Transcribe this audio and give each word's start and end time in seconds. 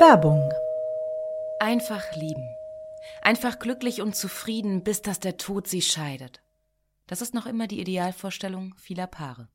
Werbung. 0.00 0.52
Einfach 1.60 2.16
lieben. 2.16 2.48
Einfach 3.22 3.60
glücklich 3.60 4.02
und 4.02 4.16
zufrieden, 4.16 4.82
bis 4.82 5.02
dass 5.02 5.20
der 5.20 5.36
Tod 5.36 5.68
sie 5.68 5.82
scheidet. 5.82 6.42
Das 7.06 7.22
ist 7.22 7.32
noch 7.32 7.46
immer 7.46 7.68
die 7.68 7.80
Idealvorstellung 7.80 8.74
vieler 8.76 9.06
Paare. 9.06 9.46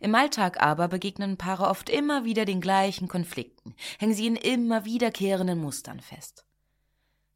Im 0.00 0.14
Alltag 0.14 0.60
aber 0.60 0.88
begegnen 0.88 1.38
Paare 1.38 1.68
oft 1.68 1.88
immer 1.88 2.26
wieder 2.26 2.44
den 2.44 2.60
gleichen 2.60 3.08
Konflikten, 3.08 3.74
hängen 3.98 4.12
sie 4.12 4.26
in 4.26 4.36
immer 4.36 4.84
wiederkehrenden 4.84 5.58
Mustern 5.58 6.00
fest. 6.00 6.44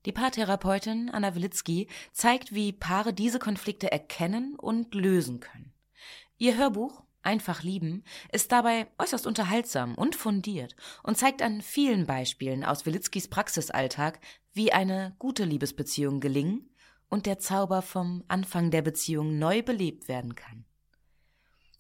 Die 0.04 0.12
Paartherapeutin 0.12 1.08
Anna 1.08 1.34
Wilitzki 1.34 1.88
zeigt, 2.12 2.54
wie 2.54 2.72
Paare 2.72 3.14
diese 3.14 3.38
Konflikte 3.38 3.90
erkennen 3.90 4.54
und 4.54 4.94
lösen 4.94 5.40
können. 5.40 5.72
Ihr 6.36 6.58
Hörbuch 6.58 7.04
Einfach 7.28 7.62
lieben 7.62 8.04
ist 8.32 8.52
dabei 8.52 8.86
äußerst 8.96 9.26
unterhaltsam 9.26 9.94
und 9.96 10.16
fundiert 10.16 10.74
und 11.02 11.18
zeigt 11.18 11.42
an 11.42 11.60
vielen 11.60 12.06
Beispielen 12.06 12.64
aus 12.64 12.86
Wilitzkis 12.86 13.28
Praxisalltag, 13.28 14.18
wie 14.54 14.72
eine 14.72 15.14
gute 15.18 15.44
Liebesbeziehung 15.44 16.20
gelingen 16.20 16.70
und 17.10 17.26
der 17.26 17.38
Zauber 17.38 17.82
vom 17.82 18.24
Anfang 18.28 18.70
der 18.70 18.80
Beziehung 18.80 19.38
neu 19.38 19.60
belebt 19.60 20.08
werden 20.08 20.36
kann. 20.36 20.64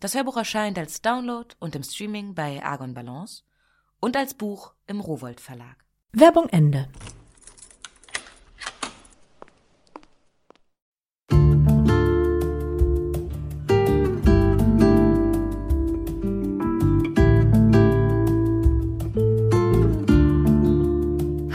Das 0.00 0.14
Hörbuch 0.14 0.36
erscheint 0.36 0.76
als 0.76 1.00
Download 1.00 1.54
und 1.60 1.74
im 1.74 1.82
Streaming 1.82 2.34
bei 2.34 2.62
Argon 2.62 2.92
Balance 2.92 3.44
und 4.00 4.18
als 4.18 4.34
Buch 4.34 4.74
im 4.86 5.00
Rowold 5.00 5.40
Verlag. 5.40 5.82
Werbung 6.12 6.50
Ende. 6.50 6.90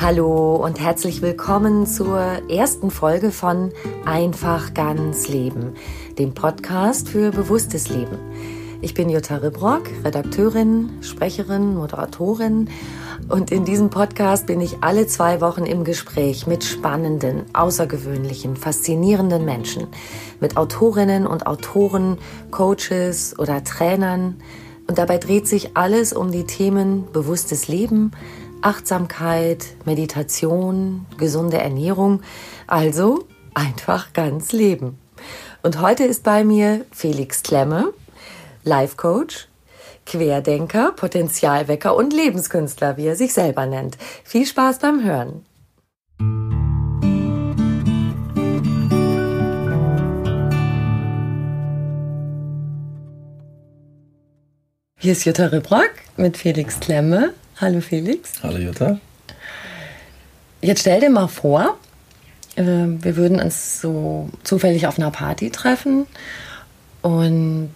Hallo 0.03 0.57
und 0.57 0.81
herzlich 0.81 1.21
willkommen 1.21 1.87
zur 1.87 2.19
ersten 2.49 2.91
Folge 2.91 3.31
von 3.31 3.71
Einfach 4.03 4.73
ganz 4.73 5.29
Leben, 5.29 5.75
dem 6.19 6.33
Podcast 6.33 7.07
für 7.07 7.31
bewusstes 7.31 7.87
Leben. 7.87 8.17
Ich 8.81 8.95
bin 8.95 9.09
Jutta 9.09 9.37
Ribrock, 9.37 9.83
Redakteurin, 10.03 10.89
Sprecherin, 10.99 11.75
Moderatorin 11.75 12.69
und 13.29 13.49
in 13.49 13.63
diesem 13.63 13.89
Podcast 13.89 14.45
bin 14.45 14.59
ich 14.59 14.75
alle 14.81 15.07
zwei 15.07 15.39
Wochen 15.39 15.65
im 15.65 15.85
Gespräch 15.85 16.47
mit 16.47 16.65
spannenden, 16.65 17.45
außergewöhnlichen, 17.53 18.57
faszinierenden 18.57 19.45
Menschen, 19.45 19.87
mit 20.41 20.57
Autorinnen 20.57 21.25
und 21.25 21.47
Autoren, 21.47 22.17
Coaches 22.51 23.39
oder 23.39 23.63
Trainern. 23.63 24.35
Und 24.85 24.97
dabei 24.97 25.17
dreht 25.17 25.47
sich 25.47 25.77
alles 25.77 26.11
um 26.11 26.33
die 26.33 26.43
Themen 26.43 27.09
bewusstes 27.13 27.69
Leben, 27.69 28.11
Achtsamkeit, 28.63 29.65
Meditation, 29.83 31.05
gesunde 31.17 31.57
Ernährung, 31.57 32.21
also 32.65 33.27
einfach 33.53 34.13
ganz 34.13 34.53
leben. 34.53 34.97
Und 35.63 35.81
heute 35.81 36.05
ist 36.05 36.23
bei 36.23 36.43
mir 36.45 36.85
Felix 36.91 37.43
Klemme, 37.43 37.93
Life 38.63 38.95
Coach, 38.95 39.49
Querdenker, 40.05 40.93
Potenzialwecker 40.93 41.95
und 41.95 42.13
Lebenskünstler, 42.13 42.95
wie 42.95 43.07
er 43.07 43.15
sich 43.17 43.33
selber 43.33 43.65
nennt. 43.65 43.97
Viel 44.23 44.45
Spaß 44.45 44.79
beim 44.79 45.03
Hören. 45.03 45.45
Hier 54.97 55.11
ist 55.11 55.25
Jutta 55.25 55.47
Ribrock 55.47 55.91
mit 56.15 56.37
Felix 56.37 56.79
Klemme. 56.79 57.33
Hallo 57.63 57.79
Felix. 57.79 58.43
Hallo 58.43 58.57
Jutta. 58.57 58.99
Jetzt 60.59 60.81
stell 60.81 60.99
dir 60.99 61.09
mal 61.09 61.29
vor, 61.29 61.77
äh, 62.57 62.63
wir 62.65 63.15
würden 63.15 63.39
uns 63.39 63.79
so 63.79 64.29
zufällig 64.43 64.85
auf 64.85 64.99
einer 64.99 65.11
Party 65.11 65.49
treffen 65.49 66.05
und 67.01 67.71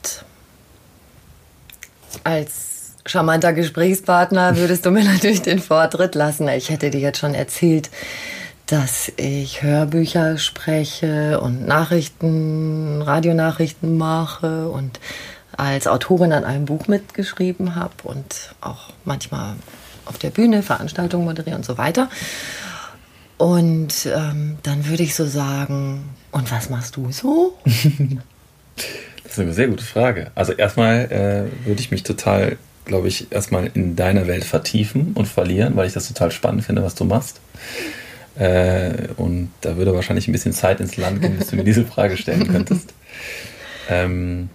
als 2.25 2.95
charmanter 3.05 3.53
Gesprächspartner 3.53 4.57
würdest 4.57 4.85
du 4.85 4.91
mir 4.91 5.03
natürlich 5.05 5.41
den 5.41 5.59
Vortritt 5.59 6.15
lassen. 6.15 6.49
Ich 6.49 6.69
hätte 6.69 6.89
dir 6.89 6.99
jetzt 6.99 7.19
schon 7.19 7.33
erzählt, 7.33 7.89
dass 8.65 9.09
ich 9.15 9.63
Hörbücher 9.63 10.37
spreche 10.37 11.39
und 11.39 11.65
Nachrichten, 11.65 13.01
Radionachrichten 13.03 13.97
mache 13.97 14.67
und 14.67 14.99
als 15.55 15.87
Autorin 15.87 16.33
an 16.33 16.43
einem 16.43 16.65
Buch 16.65 16.89
mitgeschrieben 16.89 17.75
habe 17.75 17.93
und 18.03 18.53
auch 18.59 18.89
manchmal 19.05 19.55
auf 20.07 20.17
der 20.17 20.29
Bühne 20.29 20.63
Veranstaltungen 20.63 21.25
moderiere 21.25 21.55
und 21.55 21.65
so 21.65 21.77
weiter. 21.77 22.09
Und 23.37 24.07
ähm, 24.07 24.57
dann 24.63 24.87
würde 24.87 25.03
ich 25.03 25.13
so 25.13 25.25
sagen, 25.25 26.09
und 26.31 26.51
was 26.51 26.69
machst 26.69 26.95
du 26.95 27.11
so? 27.11 27.57
das 29.23 29.33
ist 29.33 29.39
eine 29.39 29.53
sehr 29.53 29.67
gute 29.67 29.83
Frage. 29.83 30.31
Also 30.33 30.53
erstmal 30.53 31.05
äh, 31.11 31.67
würde 31.67 31.79
ich 31.79 31.91
mich 31.91 32.03
total, 32.03 32.57
glaube 32.85 33.07
ich, 33.07 33.31
erstmal 33.31 33.69
in 33.73 33.95
deiner 33.95 34.27
Welt 34.27 34.43
vertiefen 34.43 35.11
und 35.13 35.27
verlieren, 35.27 35.75
weil 35.75 35.87
ich 35.87 35.93
das 35.93 36.07
total 36.07 36.31
spannend 36.31 36.65
finde, 36.65 36.83
was 36.83 36.95
du 36.95 37.05
machst. 37.05 37.39
Äh, 38.39 39.09
und 39.17 39.51
da 39.61 39.77
würde 39.77 39.93
wahrscheinlich 39.93 40.27
ein 40.27 40.31
bisschen 40.31 40.53
Zeit 40.53 40.79
ins 40.79 40.97
Land 40.97 41.21
gehen, 41.21 41.37
bis 41.37 41.47
du 41.47 41.55
mir 41.55 41.63
diese 41.63 41.85
Frage 41.85 42.17
stellen 42.17 42.47
könntest. 42.47 42.93
Ähm, 43.89 44.49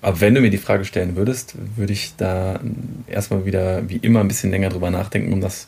aber 0.00 0.20
wenn 0.20 0.34
du 0.34 0.40
mir 0.40 0.50
die 0.50 0.58
Frage 0.58 0.84
stellen 0.84 1.16
würdest, 1.16 1.54
würde 1.76 1.92
ich 1.92 2.14
da 2.16 2.60
erstmal 3.08 3.44
wieder 3.46 3.88
wie 3.88 3.96
immer 3.96 4.20
ein 4.20 4.28
bisschen 4.28 4.50
länger 4.50 4.68
drüber 4.68 4.90
nachdenken, 4.90 5.32
um 5.32 5.40
das 5.40 5.66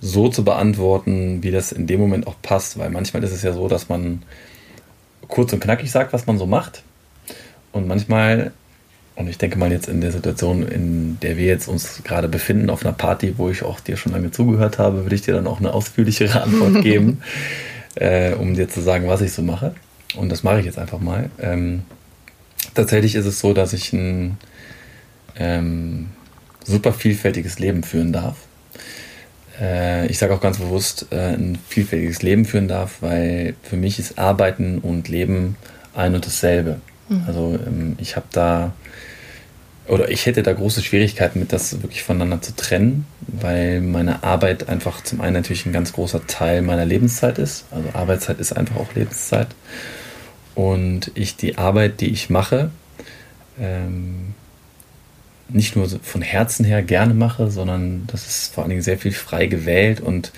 so 0.00 0.28
zu 0.28 0.44
beantworten, 0.44 1.42
wie 1.42 1.50
das 1.50 1.72
in 1.72 1.86
dem 1.86 2.00
Moment 2.00 2.26
auch 2.26 2.36
passt. 2.42 2.78
Weil 2.78 2.90
manchmal 2.90 3.24
ist 3.24 3.32
es 3.32 3.42
ja 3.42 3.52
so, 3.52 3.68
dass 3.68 3.88
man 3.88 4.22
kurz 5.28 5.52
und 5.52 5.60
knackig 5.60 5.90
sagt, 5.90 6.12
was 6.12 6.26
man 6.26 6.38
so 6.38 6.46
macht. 6.46 6.82
Und 7.72 7.86
manchmal, 7.86 8.52
und 9.16 9.28
ich 9.28 9.38
denke 9.38 9.58
mal 9.58 9.72
jetzt 9.72 9.88
in 9.88 10.00
der 10.00 10.12
Situation, 10.12 10.66
in 10.66 11.18
der 11.20 11.38
wir 11.38 11.46
jetzt 11.46 11.68
uns 11.68 12.02
gerade 12.04 12.28
befinden, 12.28 12.68
auf 12.68 12.84
einer 12.84 12.94
Party, 12.94 13.34
wo 13.38 13.48
ich 13.48 13.62
auch 13.62 13.80
dir 13.80 13.96
schon 13.96 14.12
lange 14.12 14.30
zugehört 14.30 14.78
habe, 14.78 15.04
würde 15.04 15.14
ich 15.14 15.22
dir 15.22 15.34
dann 15.34 15.46
auch 15.46 15.60
eine 15.60 15.72
ausführlichere 15.72 16.42
Antwort 16.42 16.82
geben, 16.82 17.22
äh, 17.94 18.34
um 18.34 18.54
dir 18.54 18.68
zu 18.68 18.82
sagen, 18.82 19.08
was 19.08 19.22
ich 19.22 19.32
so 19.32 19.42
mache. 19.42 19.74
Und 20.16 20.30
das 20.30 20.42
mache 20.42 20.60
ich 20.60 20.66
jetzt 20.66 20.78
einfach 20.78 21.00
mal. 21.00 21.30
Ähm, 21.40 21.82
tatsächlich 22.74 23.14
ist 23.14 23.26
es 23.26 23.40
so, 23.40 23.52
dass 23.52 23.72
ich 23.72 23.92
ein 23.92 24.38
ähm, 25.36 26.08
super 26.64 26.92
vielfältiges 26.92 27.58
Leben 27.58 27.82
führen 27.82 28.12
darf. 28.12 28.36
Äh, 29.60 30.06
ich 30.06 30.18
sage 30.18 30.34
auch 30.34 30.40
ganz 30.40 30.58
bewusst, 30.58 31.06
äh, 31.10 31.34
ein 31.34 31.58
vielfältiges 31.68 32.22
Leben 32.22 32.44
führen 32.44 32.68
darf, 32.68 32.98
weil 33.00 33.54
für 33.62 33.76
mich 33.76 33.98
ist 33.98 34.18
Arbeiten 34.18 34.78
und 34.78 35.08
Leben 35.08 35.56
ein 35.94 36.14
und 36.14 36.24
dasselbe. 36.26 36.80
Mhm. 37.08 37.24
Also 37.26 37.58
ähm, 37.66 37.96
ich 37.98 38.16
habe 38.16 38.26
da 38.32 38.72
oder 39.88 40.08
ich 40.08 40.26
hätte 40.26 40.44
da 40.44 40.52
große 40.52 40.82
Schwierigkeiten 40.82 41.40
mit, 41.40 41.52
das 41.52 41.82
wirklich 41.82 42.04
voneinander 42.04 42.40
zu 42.40 42.54
trennen, 42.54 43.06
weil 43.26 43.80
meine 43.80 44.22
Arbeit 44.22 44.68
einfach 44.68 45.02
zum 45.02 45.20
einen 45.20 45.34
natürlich 45.34 45.66
ein 45.66 45.72
ganz 45.72 45.92
großer 45.92 46.28
Teil 46.28 46.62
meiner 46.62 46.84
Lebenszeit 46.84 47.38
ist. 47.38 47.64
Also 47.72 47.88
Arbeitszeit 47.92 48.38
ist 48.38 48.52
einfach 48.52 48.76
auch 48.76 48.94
Lebenszeit 48.94 49.48
und 50.54 51.10
ich 51.14 51.36
die 51.36 51.58
Arbeit, 51.58 52.00
die 52.00 52.08
ich 52.08 52.30
mache, 52.30 52.70
ähm, 53.58 54.34
nicht 55.48 55.76
nur 55.76 55.88
von 55.88 56.22
Herzen 56.22 56.64
her 56.64 56.82
gerne 56.82 57.14
mache, 57.14 57.50
sondern 57.50 58.04
das 58.06 58.26
ist 58.26 58.54
vor 58.54 58.62
allen 58.64 58.70
Dingen 58.70 58.82
sehr 58.82 58.98
viel 58.98 59.12
frei 59.12 59.46
gewählt 59.46 60.00
und 60.00 60.32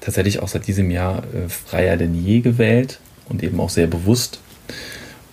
tatsächlich 0.00 0.40
auch 0.40 0.48
seit 0.48 0.66
diesem 0.66 0.90
Jahr 0.90 1.22
äh, 1.34 1.48
freier 1.48 1.96
denn 1.96 2.14
je 2.14 2.40
gewählt 2.40 2.98
und 3.28 3.42
eben 3.42 3.60
auch 3.60 3.70
sehr 3.70 3.86
bewusst. 3.86 4.40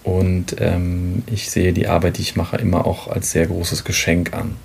Und 0.04 0.58
ähm, 0.60 1.24
ich 1.28 1.50
sehe 1.50 1.74
die 1.74 1.88
Arbeit, 1.88 2.18
die 2.18 2.22
ich 2.24 2.36
mache, 2.36 2.58
immer 2.58 2.86
auch 2.86 3.08
als 3.08 3.32
sehr 3.32 3.48
großes 3.48 3.84
Geschenk 3.84 4.34
an. 4.34 4.56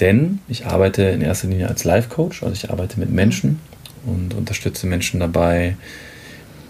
Denn 0.00 0.40
ich 0.48 0.66
arbeite 0.66 1.02
in 1.04 1.22
erster 1.22 1.48
Linie 1.48 1.68
als 1.68 1.84
Life 1.84 2.08
Coach, 2.08 2.42
also 2.42 2.52
ich 2.52 2.70
arbeite 2.70 2.98
mit 2.98 3.10
Menschen 3.10 3.60
und 4.04 4.34
unterstütze 4.34 4.86
Menschen 4.86 5.20
dabei, 5.20 5.76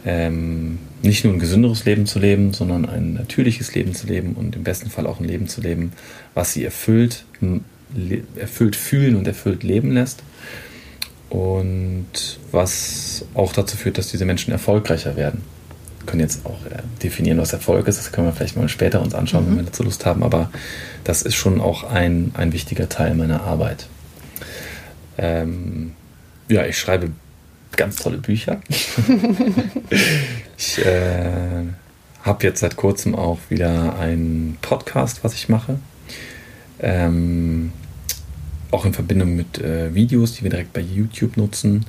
ähm, 0.04 0.78
nicht 1.04 1.24
nur 1.24 1.32
ein 1.32 1.38
gesünderes 1.38 1.84
Leben 1.84 2.06
zu 2.06 2.18
leben, 2.18 2.52
sondern 2.52 2.86
ein 2.86 3.14
natürliches 3.14 3.74
Leben 3.74 3.94
zu 3.94 4.06
leben 4.06 4.34
und 4.34 4.56
im 4.56 4.64
besten 4.64 4.90
Fall 4.90 5.06
auch 5.06 5.20
ein 5.20 5.26
Leben 5.26 5.48
zu 5.48 5.60
leben, 5.60 5.92
was 6.34 6.52
sie 6.52 6.64
erfüllt, 6.64 7.24
erfüllt 8.36 8.76
fühlen 8.76 9.16
und 9.16 9.26
erfüllt 9.26 9.62
leben 9.62 9.92
lässt. 9.92 10.22
Und 11.30 12.38
was 12.52 13.24
auch 13.34 13.52
dazu 13.52 13.76
führt, 13.76 13.98
dass 13.98 14.10
diese 14.10 14.24
Menschen 14.24 14.52
erfolgreicher 14.52 15.16
werden. 15.16 15.42
Wir 15.98 16.06
können 16.06 16.20
jetzt 16.20 16.46
auch 16.46 16.64
äh, 16.66 16.82
definieren, 17.02 17.38
was 17.38 17.52
Erfolg 17.52 17.88
ist. 17.88 17.98
Das 17.98 18.12
können 18.12 18.28
wir 18.28 18.32
vielleicht 18.32 18.56
mal 18.56 18.68
später 18.68 19.00
uns 19.00 19.14
anschauen, 19.14 19.44
mhm. 19.44 19.48
wenn 19.50 19.56
wir 19.56 19.64
dazu 19.64 19.82
Lust 19.82 20.06
haben. 20.06 20.22
Aber 20.22 20.50
das 21.02 21.22
ist 21.22 21.34
schon 21.34 21.60
auch 21.60 21.82
ein, 21.82 22.30
ein 22.34 22.52
wichtiger 22.52 22.88
Teil 22.88 23.14
meiner 23.14 23.42
Arbeit. 23.42 23.88
Ähm, 25.18 25.92
ja, 26.48 26.66
ich 26.66 26.78
schreibe 26.78 27.10
ganz 27.76 27.96
tolle 27.96 28.18
Bücher. 28.18 28.60
ich 30.58 30.84
äh, 30.84 31.64
habe 32.22 32.44
jetzt 32.44 32.60
seit 32.60 32.76
kurzem 32.76 33.14
auch 33.14 33.38
wieder 33.48 33.98
einen 33.98 34.56
Podcast, 34.62 35.24
was 35.24 35.34
ich 35.34 35.48
mache. 35.48 35.78
Ähm, 36.80 37.72
auch 38.70 38.84
in 38.84 38.92
Verbindung 38.92 39.36
mit 39.36 39.58
äh, 39.58 39.94
Videos, 39.94 40.32
die 40.32 40.42
wir 40.42 40.50
direkt 40.50 40.72
bei 40.72 40.80
YouTube 40.80 41.36
nutzen. 41.36 41.86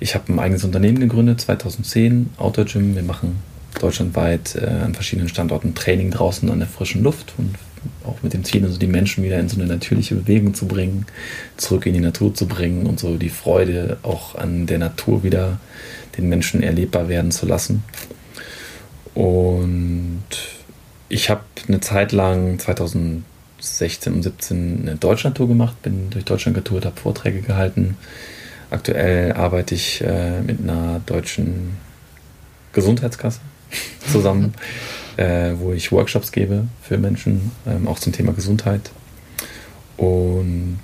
Ich 0.00 0.14
habe 0.14 0.32
ein 0.32 0.38
eigenes 0.38 0.64
Unternehmen 0.64 1.00
gegründet, 1.00 1.40
2010, 1.40 2.30
Outdoor 2.38 2.64
Gym. 2.64 2.94
Wir 2.94 3.02
machen 3.02 3.36
deutschlandweit 3.80 4.56
äh, 4.56 4.66
an 4.66 4.94
verschiedenen 4.94 5.28
Standorten 5.28 5.74
Training 5.74 6.10
draußen 6.10 6.50
an 6.50 6.60
der 6.60 6.68
frischen 6.68 7.02
Luft 7.02 7.34
und 7.36 7.54
auch 8.04 8.22
mit 8.22 8.32
dem 8.32 8.44
Ziel, 8.44 8.64
also 8.64 8.78
die 8.78 8.86
Menschen 8.86 9.24
wieder 9.24 9.38
in 9.38 9.48
so 9.48 9.56
eine 9.56 9.66
natürliche 9.66 10.14
Bewegung 10.14 10.54
zu 10.54 10.66
bringen, 10.66 11.06
zurück 11.56 11.86
in 11.86 11.94
die 11.94 12.00
Natur 12.00 12.34
zu 12.34 12.46
bringen 12.46 12.86
und 12.86 13.00
so 13.00 13.16
die 13.16 13.30
Freude 13.30 13.98
auch 14.02 14.34
an 14.34 14.66
der 14.66 14.78
Natur 14.78 15.22
wieder 15.22 15.58
den 16.16 16.28
Menschen 16.28 16.62
erlebbar 16.62 17.08
werden 17.08 17.30
zu 17.30 17.46
lassen. 17.46 17.84
Und 19.14 20.24
ich 21.08 21.30
habe 21.30 21.42
eine 21.68 21.80
Zeit 21.80 22.12
lang 22.12 22.58
2016 22.58 24.12
und 24.12 24.22
17 24.22 24.80
eine 24.82 24.96
Deutschlandtour 24.96 25.48
gemacht, 25.48 25.80
bin 25.82 26.10
durch 26.10 26.24
Deutschland 26.24 26.56
getourt, 26.56 26.84
habe 26.84 27.00
Vorträge 27.00 27.40
gehalten. 27.40 27.96
Aktuell 28.70 29.32
arbeite 29.32 29.74
ich 29.74 30.02
äh, 30.02 30.40
mit 30.40 30.60
einer 30.60 31.00
deutschen 31.06 31.76
Gesundheitskasse 32.72 33.40
zusammen, 34.10 34.54
äh, 35.16 35.52
wo 35.58 35.72
ich 35.72 35.92
Workshops 35.92 36.32
gebe 36.32 36.66
für 36.82 36.98
Menschen, 36.98 37.52
ähm, 37.66 37.88
auch 37.88 37.98
zum 37.98 38.12
Thema 38.12 38.32
Gesundheit. 38.32 38.90
Und 39.96 40.78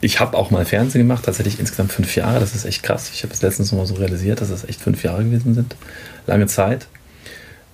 ich 0.00 0.20
habe 0.20 0.36
auch 0.36 0.50
mal 0.50 0.64
Fernsehen 0.64 1.02
gemacht, 1.02 1.24
tatsächlich 1.24 1.58
insgesamt 1.58 1.92
fünf 1.92 2.14
Jahre. 2.14 2.40
Das 2.40 2.54
ist 2.54 2.64
echt 2.64 2.82
krass. 2.82 3.10
Ich 3.12 3.22
habe 3.22 3.32
es 3.32 3.42
letztens 3.42 3.72
mal 3.72 3.86
so 3.86 3.94
realisiert, 3.94 4.40
dass 4.40 4.50
es 4.50 4.64
echt 4.64 4.80
fünf 4.80 5.02
Jahre 5.02 5.24
gewesen 5.24 5.54
sind. 5.54 5.74
Lange 6.26 6.46
Zeit. 6.46 6.86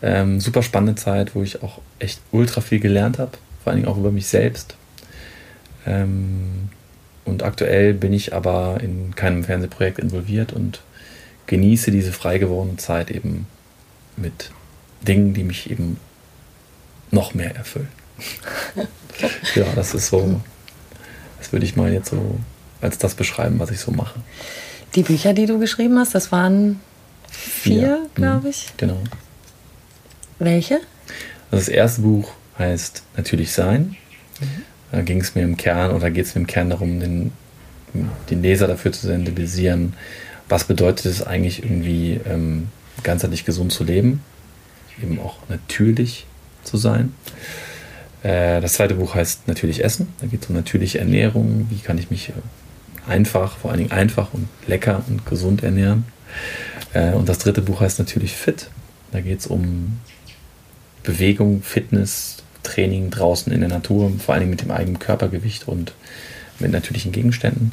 Ähm, 0.02 0.40
super 0.40 0.62
spannende 0.62 0.94
Zeit, 0.94 1.34
wo 1.34 1.42
ich 1.42 1.62
auch 1.62 1.80
echt 1.98 2.20
ultra 2.30 2.60
viel 2.60 2.80
gelernt 2.80 3.18
habe, 3.18 3.32
vor 3.62 3.72
allen 3.72 3.82
Dingen 3.82 3.88
auch 3.92 3.98
über 3.98 4.10
mich 4.10 4.26
selbst. 4.26 4.76
Ähm, 5.86 6.68
und 7.24 7.42
aktuell 7.42 7.94
bin 7.94 8.12
ich 8.12 8.34
aber 8.34 8.78
in 8.82 9.14
keinem 9.14 9.44
Fernsehprojekt 9.44 9.98
involviert 9.98 10.52
und 10.52 10.82
genieße 11.46 11.90
diese 11.90 12.12
frei 12.12 12.38
gewordene 12.38 12.76
Zeit 12.76 13.10
eben 13.10 13.46
mit 14.16 14.50
Dingen, 15.04 15.34
die 15.34 15.44
mich 15.44 15.70
eben 15.70 15.98
noch 17.10 17.34
mehr 17.34 17.54
erfüllen. 17.54 17.88
ja, 19.54 19.66
das 19.74 19.94
ist 19.94 20.08
so, 20.08 20.40
das 21.38 21.52
würde 21.52 21.66
ich 21.66 21.76
mal 21.76 21.92
jetzt 21.92 22.10
so 22.10 22.38
als 22.80 22.98
das 22.98 23.14
beschreiben, 23.14 23.58
was 23.58 23.70
ich 23.70 23.80
so 23.80 23.90
mache. 23.90 24.20
Die 24.94 25.02
Bücher, 25.02 25.32
die 25.32 25.46
du 25.46 25.58
geschrieben 25.58 25.98
hast, 25.98 26.14
das 26.14 26.30
waren 26.30 26.80
vier, 27.30 27.98
mhm. 27.98 28.14
glaube 28.14 28.48
ich. 28.50 28.72
Genau. 28.76 28.98
Welche? 30.38 30.74
Also 31.50 31.66
das 31.66 31.68
erste 31.68 32.02
Buch 32.02 32.32
heißt 32.58 33.02
Natürlich 33.16 33.52
Sein. 33.52 33.96
Mhm. 34.40 34.46
Da 34.92 35.02
ging 35.02 35.20
es 35.20 35.34
mir 35.34 35.42
im 35.42 35.56
Kern 35.56 35.90
oder 35.90 36.10
geht 36.10 36.26
es 36.26 36.34
mir 36.34 36.42
im 36.42 36.46
Kern 36.46 36.70
darum, 36.70 37.00
den, 37.00 37.32
den 38.30 38.42
Leser 38.42 38.68
dafür 38.68 38.92
zu 38.92 39.06
sensibilisieren, 39.06 39.94
was 40.48 40.64
bedeutet 40.64 41.06
es 41.06 41.22
eigentlich 41.22 41.64
irgendwie 41.64 42.20
ähm, 42.26 42.68
ganzheitlich 43.02 43.44
gesund 43.44 43.72
zu 43.72 43.82
leben, 43.82 44.22
eben 45.02 45.20
auch 45.20 45.36
natürlich 45.48 46.26
zu 46.64 46.76
sein. 46.76 47.14
Äh, 48.24 48.60
das 48.60 48.72
zweite 48.74 48.94
Buch 48.94 49.14
heißt 49.14 49.46
Natürlich 49.46 49.84
Essen. 49.84 50.08
Da 50.20 50.26
geht 50.26 50.42
es 50.42 50.48
um 50.48 50.56
natürliche 50.56 50.98
Ernährung. 50.98 51.66
Wie 51.70 51.78
kann 51.78 51.98
ich 51.98 52.10
mich 52.10 52.30
äh, 52.30 52.32
einfach, 53.08 53.58
vor 53.58 53.70
allen 53.70 53.78
Dingen 53.78 53.92
einfach 53.92 54.32
und 54.32 54.48
lecker 54.66 55.04
und 55.08 55.26
gesund 55.26 55.62
ernähren. 55.62 56.04
Äh, 56.94 57.12
und 57.12 57.28
das 57.28 57.38
dritte 57.38 57.62
Buch 57.62 57.80
heißt 57.80 57.98
Natürlich 57.98 58.32
Fit. 58.32 58.68
Da 59.12 59.20
geht 59.20 59.40
es 59.40 59.46
um 59.46 60.00
Bewegung, 61.02 61.62
Fitness, 61.62 62.38
Training 62.62 63.10
draußen 63.10 63.52
in 63.52 63.60
der 63.60 63.68
Natur, 63.68 64.10
vor 64.18 64.34
allem 64.34 64.48
mit 64.48 64.62
dem 64.62 64.70
eigenen 64.70 64.98
Körpergewicht 64.98 65.68
und 65.68 65.92
mit 66.58 66.72
natürlichen 66.72 67.12
Gegenständen. 67.12 67.72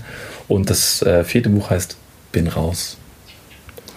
Und 0.49 0.69
das 0.69 1.03
vierte 1.23 1.49
Buch 1.49 1.69
heißt 1.69 1.95
Bin 2.33 2.47
raus. 2.47 2.97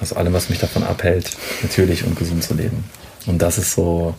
Aus 0.00 0.12
allem, 0.12 0.32
was 0.32 0.50
mich 0.50 0.60
davon 0.60 0.84
abhält, 0.84 1.30
natürlich 1.62 2.04
und 2.04 2.16
gesund 2.16 2.44
zu 2.44 2.54
leben. 2.54 2.84
Und 3.26 3.42
das 3.42 3.58
ist 3.58 3.72
so 3.72 4.14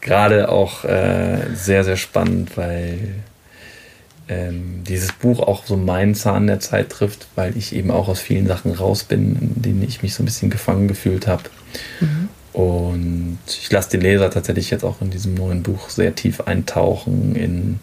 gerade 0.00 0.48
auch 0.48 0.84
äh, 0.84 1.38
sehr, 1.54 1.84
sehr 1.84 1.96
spannend, 1.96 2.56
weil 2.56 3.14
ähm, 4.28 4.82
dieses 4.84 5.12
Buch 5.12 5.40
auch 5.40 5.66
so 5.66 5.76
meinen 5.76 6.14
Zahn 6.14 6.46
der 6.46 6.60
Zeit 6.60 6.90
trifft, 6.90 7.26
weil 7.34 7.56
ich 7.56 7.74
eben 7.74 7.90
auch 7.90 8.08
aus 8.08 8.20
vielen 8.20 8.46
Sachen 8.46 8.72
raus 8.72 9.04
bin, 9.04 9.36
in 9.36 9.62
denen 9.62 9.82
ich 9.82 10.02
mich 10.02 10.14
so 10.14 10.22
ein 10.22 10.26
bisschen 10.26 10.50
gefangen 10.50 10.88
gefühlt 10.88 11.26
habe. 11.26 11.44
Mhm. 12.00 12.28
Und 12.52 13.38
ich 13.48 13.70
lasse 13.70 13.90
den 13.90 14.00
Leser 14.00 14.30
tatsächlich 14.30 14.70
jetzt 14.70 14.84
auch 14.84 15.00
in 15.00 15.10
diesem 15.10 15.34
neuen 15.34 15.62
Buch 15.62 15.90
sehr 15.90 16.14
tief 16.14 16.42
eintauchen 16.42 17.34
in 17.34 17.80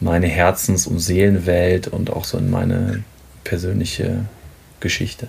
meine 0.00 0.26
Herzens- 0.26 0.86
und 0.86 0.98
Seelenwelt 0.98 1.86
und 1.88 2.10
auch 2.10 2.24
so 2.24 2.38
in 2.38 2.50
meine 2.50 3.04
persönliche 3.44 4.24
Geschichte. 4.80 5.28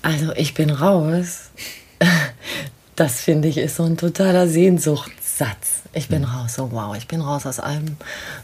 Also 0.00 0.32
ich 0.34 0.54
bin 0.54 0.70
raus. 0.70 1.50
Das 2.98 3.20
finde 3.20 3.46
ich 3.46 3.58
ist 3.58 3.76
so 3.76 3.84
ein 3.84 3.96
totaler 3.96 4.48
Sehnsuchtssatz. 4.48 5.82
Ich 5.92 6.08
bin 6.08 6.22
mhm. 6.22 6.30
raus, 6.30 6.54
so 6.54 6.72
wow, 6.72 6.96
ich 6.96 7.06
bin 7.06 7.20
raus 7.20 7.46
aus 7.46 7.60
allem, 7.60 7.96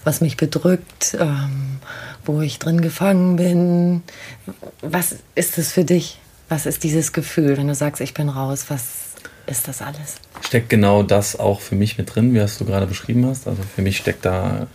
was 0.04 0.20
mich 0.20 0.36
bedrückt, 0.36 1.16
ähm, 1.18 1.80
wo 2.24 2.40
ich 2.40 2.60
drin 2.60 2.80
gefangen 2.80 3.34
bin. 3.34 4.04
Was 4.80 5.16
ist 5.34 5.58
es 5.58 5.72
für 5.72 5.82
dich? 5.82 6.20
Was 6.48 6.66
ist 6.66 6.84
dieses 6.84 7.12
Gefühl, 7.12 7.56
wenn 7.56 7.66
du 7.66 7.74
sagst, 7.74 8.00
ich 8.00 8.14
bin 8.14 8.28
raus? 8.28 8.66
Was 8.68 9.16
ist 9.48 9.66
das 9.66 9.82
alles? 9.82 10.20
Steckt 10.40 10.70
genau 10.70 11.02
das 11.02 11.36
auch 11.36 11.60
für 11.60 11.74
mich 11.74 11.98
mit 11.98 12.14
drin, 12.14 12.32
wie 12.32 12.38
es 12.38 12.56
du 12.56 12.64
gerade 12.64 12.86
beschrieben 12.86 13.26
hast. 13.26 13.48
Also 13.48 13.60
für 13.74 13.82
mich 13.82 13.96
steckt 13.96 14.24
da 14.24 14.68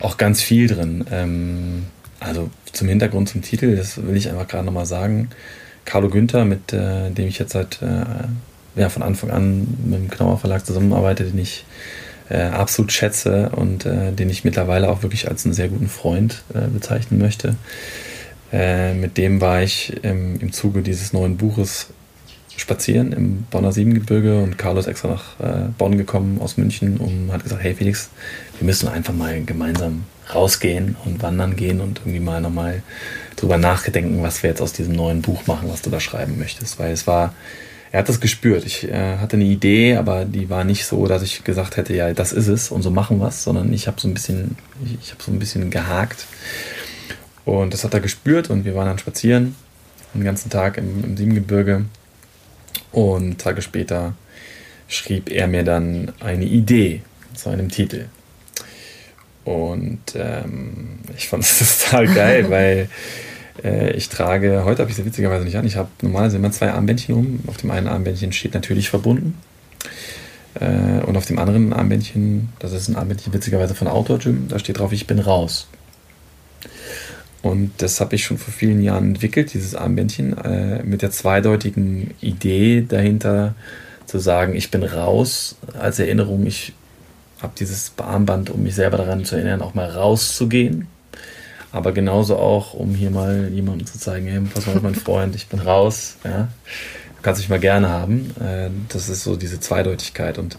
auch 0.00 0.16
ganz 0.16 0.40
viel 0.40 0.66
drin. 0.66 1.04
Ähm, 1.10 1.86
also 2.20 2.48
zum 2.72 2.88
Hintergrund, 2.88 3.28
zum 3.28 3.42
Titel, 3.42 3.76
das 3.76 4.02
will 4.02 4.16
ich 4.16 4.30
einfach 4.30 4.48
gerade 4.48 4.64
nochmal 4.64 4.86
sagen. 4.86 5.28
Carlo 5.84 6.08
Günther, 6.08 6.46
mit 6.46 6.72
äh, 6.72 7.10
dem 7.10 7.28
ich 7.28 7.38
jetzt 7.38 7.52
seit 7.52 7.82
äh, 7.82 8.06
ja, 8.76 8.88
von 8.88 9.02
Anfang 9.02 9.30
an 9.30 9.66
mit 9.84 9.98
dem 9.98 10.10
Knauer 10.10 10.38
Verlag 10.38 10.66
zusammenarbeite, 10.66 11.24
den 11.24 11.38
ich 11.38 11.64
äh, 12.28 12.42
absolut 12.42 12.92
schätze 12.92 13.50
und 13.50 13.86
äh, 13.86 14.12
den 14.12 14.30
ich 14.30 14.44
mittlerweile 14.44 14.88
auch 14.88 15.02
wirklich 15.02 15.28
als 15.28 15.44
einen 15.44 15.54
sehr 15.54 15.68
guten 15.68 15.88
Freund 15.88 16.42
äh, 16.54 16.68
bezeichnen 16.68 17.20
möchte. 17.20 17.56
Äh, 18.52 18.94
mit 18.94 19.16
dem 19.16 19.40
war 19.40 19.62
ich 19.62 19.94
ähm, 20.02 20.38
im 20.40 20.52
Zuge 20.52 20.82
dieses 20.82 21.12
neuen 21.12 21.36
Buches 21.36 21.88
spazieren 22.56 23.12
im 23.12 23.42
Bonner 23.50 23.72
Siebengebirge 23.72 24.40
und 24.40 24.58
Carlos 24.58 24.86
extra 24.86 25.08
nach 25.08 25.40
äh, 25.40 25.68
Bonn 25.76 25.98
gekommen 25.98 26.40
aus 26.40 26.56
München 26.56 26.98
und 26.98 27.32
hat 27.32 27.42
gesagt, 27.42 27.62
hey 27.62 27.74
Felix, 27.74 28.10
wir 28.58 28.66
müssen 28.66 28.88
einfach 28.88 29.12
mal 29.12 29.42
gemeinsam 29.44 30.04
rausgehen 30.32 30.96
und 31.04 31.22
wandern 31.22 31.56
gehen 31.56 31.80
und 31.80 32.00
irgendwie 32.00 32.20
mal 32.20 32.40
nochmal 32.40 32.82
drüber 33.36 33.58
nachdenken, 33.58 34.22
was 34.22 34.42
wir 34.42 34.50
jetzt 34.50 34.62
aus 34.62 34.72
diesem 34.72 34.94
neuen 34.94 35.20
Buch 35.20 35.46
machen, 35.46 35.68
was 35.70 35.82
du 35.82 35.90
da 35.90 36.00
schreiben 36.00 36.38
möchtest. 36.38 36.78
Weil 36.78 36.92
es 36.92 37.06
war, 37.06 37.34
er 37.94 38.00
hat 38.00 38.08
das 38.08 38.18
gespürt. 38.18 38.64
Ich 38.66 38.88
äh, 38.88 39.18
hatte 39.18 39.36
eine 39.36 39.44
Idee, 39.44 39.94
aber 39.94 40.24
die 40.24 40.50
war 40.50 40.64
nicht 40.64 40.84
so, 40.84 41.06
dass 41.06 41.22
ich 41.22 41.44
gesagt 41.44 41.76
hätte, 41.76 41.94
ja, 41.94 42.12
das 42.12 42.32
ist 42.32 42.48
es 42.48 42.72
und 42.72 42.82
so 42.82 42.90
machen 42.90 43.20
wir 43.20 43.28
es, 43.28 43.44
sondern 43.44 43.72
ich 43.72 43.86
habe 43.86 44.00
so 44.00 44.08
ein 44.08 44.14
bisschen, 44.14 44.56
ich, 44.84 44.98
ich 45.00 45.10
habe 45.12 45.22
so 45.22 45.30
ein 45.30 45.38
bisschen 45.38 45.70
gehakt. 45.70 46.26
Und 47.44 47.72
das 47.72 47.84
hat 47.84 47.94
er 47.94 48.00
gespürt 48.00 48.50
und 48.50 48.64
wir 48.64 48.74
waren 48.74 48.86
dann 48.88 48.98
spazieren 48.98 49.54
den 50.12 50.24
ganzen 50.24 50.50
Tag 50.50 50.76
im, 50.76 51.04
im 51.04 51.16
Siebengebirge 51.16 51.84
und 52.90 53.40
Tage 53.40 53.62
später 53.62 54.14
schrieb 54.88 55.30
er 55.30 55.46
mir 55.46 55.62
dann 55.62 56.10
eine 56.18 56.46
Idee 56.46 57.02
zu 57.36 57.50
einem 57.50 57.68
Titel. 57.68 58.06
Und 59.44 60.00
ähm, 60.16 60.98
ich 61.16 61.28
fand 61.28 61.44
es 61.44 61.84
total 61.84 62.12
geil, 62.12 62.50
weil 62.50 62.88
ich 63.62 64.08
trage, 64.08 64.64
heute 64.64 64.82
habe 64.82 64.90
ich 64.90 64.96
sie 64.96 65.04
witzigerweise 65.04 65.44
nicht 65.44 65.56
an, 65.56 65.64
ich 65.64 65.76
habe 65.76 65.88
normalerweise 66.02 66.36
immer 66.36 66.50
zwei 66.50 66.72
Armbändchen 66.72 67.14
um. 67.14 67.40
Auf 67.46 67.56
dem 67.56 67.70
einen 67.70 67.86
Armbändchen 67.86 68.32
steht 68.32 68.54
natürlich 68.54 68.90
verbunden. 68.90 69.38
Äh, 70.54 71.00
und 71.04 71.16
auf 71.16 71.26
dem 71.26 71.38
anderen 71.38 71.72
Armbändchen, 71.72 72.48
das 72.58 72.72
ist 72.72 72.88
ein 72.88 72.96
Armbändchen 72.96 73.32
witzigerweise 73.32 73.74
von 73.74 73.88
Outdoor 73.88 74.18
Gym, 74.18 74.48
da 74.48 74.58
steht 74.58 74.78
drauf, 74.78 74.92
ich 74.92 75.06
bin 75.06 75.18
raus. 75.18 75.66
Und 77.42 77.72
das 77.78 78.00
habe 78.00 78.14
ich 78.14 78.24
schon 78.24 78.38
vor 78.38 78.54
vielen 78.54 78.82
Jahren 78.82 79.08
entwickelt, 79.08 79.52
dieses 79.52 79.74
Armbändchen, 79.74 80.36
äh, 80.38 80.82
mit 80.82 81.02
der 81.02 81.10
zweideutigen 81.10 82.14
Idee 82.20 82.84
dahinter 82.88 83.54
zu 84.06 84.18
sagen, 84.18 84.54
ich 84.54 84.70
bin 84.70 84.82
raus, 84.82 85.56
als 85.78 85.98
Erinnerung, 85.98 86.46
ich 86.46 86.72
habe 87.42 87.52
dieses 87.58 87.92
Armband, 87.98 88.48
um 88.48 88.62
mich 88.62 88.74
selber 88.74 88.96
daran 88.96 89.24
zu 89.24 89.36
erinnern, 89.36 89.60
auch 89.60 89.74
mal 89.74 89.90
rauszugehen. 89.90 90.86
Aber 91.74 91.90
genauso 91.90 92.36
auch, 92.36 92.72
um 92.72 92.94
hier 92.94 93.10
mal 93.10 93.50
jemandem 93.52 93.84
zu 93.84 93.98
zeigen, 93.98 94.28
hey, 94.28 94.40
pass 94.54 94.66
mal 94.66 94.76
auf, 94.76 94.82
mein 94.82 94.94
Freund, 94.94 95.34
ich 95.34 95.48
bin 95.48 95.58
raus. 95.58 96.18
Ja? 96.22 96.42
Du 97.16 97.22
kannst 97.22 97.40
mich 97.40 97.48
mal 97.48 97.58
gerne 97.58 97.88
haben. 97.88 98.30
Äh, 98.40 98.70
das 98.90 99.08
ist 99.08 99.24
so 99.24 99.34
diese 99.34 99.58
Zweideutigkeit. 99.58 100.38
Und 100.38 100.56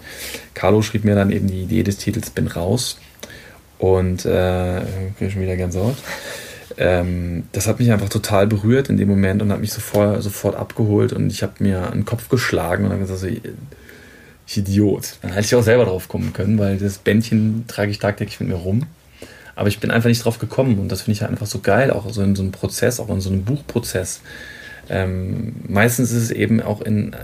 Carlo 0.54 0.82
schrieb 0.82 1.06
mir 1.06 1.16
dann 1.16 1.32
eben 1.32 1.48
die 1.48 1.64
Idee 1.64 1.84
des 1.84 2.00
Titels 2.00 2.32
Bin 2.32 2.48
raus. 2.48 3.00
Und 3.80 4.26
äh, 4.26 4.82
ich 4.82 5.32
schon 5.32 5.42
wieder 5.42 5.56
ganz 5.56 5.78
Ort. 5.78 5.96
Ähm, 6.78 7.44
das 7.54 7.68
hat 7.68 7.80
mich 7.80 7.94
einfach 7.94 8.10
total 8.10 8.46
berührt 8.46 8.90
in 8.90 8.98
dem 8.98 9.08
Moment 9.08 9.42
und 9.42 9.54
hat 9.54 9.62
mich 9.62 9.72
sofort, 9.72 10.22
sofort 10.22 10.58
abgeholt 10.58 11.14
und 11.14 11.32
ich 11.32 11.44
habe 11.44 11.54
mir 11.60 11.94
einen 11.94 12.04
Kopf 12.04 12.28
geschlagen 12.28 12.84
und 12.84 12.90
dann 12.90 13.00
gesagt, 13.00 13.22
so, 13.22 13.28
ich 13.28 14.58
Idiot. 14.58 15.16
Dann 15.22 15.32
hätte 15.32 15.46
ich 15.46 15.56
auch 15.56 15.64
selber 15.64 15.86
drauf 15.86 16.10
kommen 16.10 16.34
können, 16.34 16.60
weil 16.60 16.78
das 16.78 16.98
Bändchen 16.98 17.64
trage 17.68 17.92
ich 17.92 18.00
tagtäglich 18.00 18.42
mit 18.42 18.50
mir 18.50 18.56
rum. 18.56 18.86
Aber 19.56 19.70
ich 19.70 19.80
bin 19.80 19.92
einfach 19.92 20.10
nicht 20.10 20.24
drauf 20.24 20.40
gekommen 20.40 20.80
und 20.80 20.92
das 20.92 21.04
finde 21.04 21.14
ich 21.14 21.22
halt 21.22 21.32
einfach 21.32 21.48
so 21.48 21.60
geil, 21.60 21.92
auch 21.92 22.10
so 22.10 22.22
in 22.22 22.36
so 22.36 22.44
einem 22.44 22.52
Prozess, 22.52 23.00
auch 23.00 23.10
in 23.10 23.22
so 23.22 23.30
einem 23.30 23.44
Buchprozess. 23.44 24.22
Ähm, 24.90 25.56
meistens 25.68 26.12
ist 26.12 26.24
es 26.24 26.32
eben 26.32 26.62
auch 26.62 26.82
in 26.82 27.14
äh, 27.14 27.18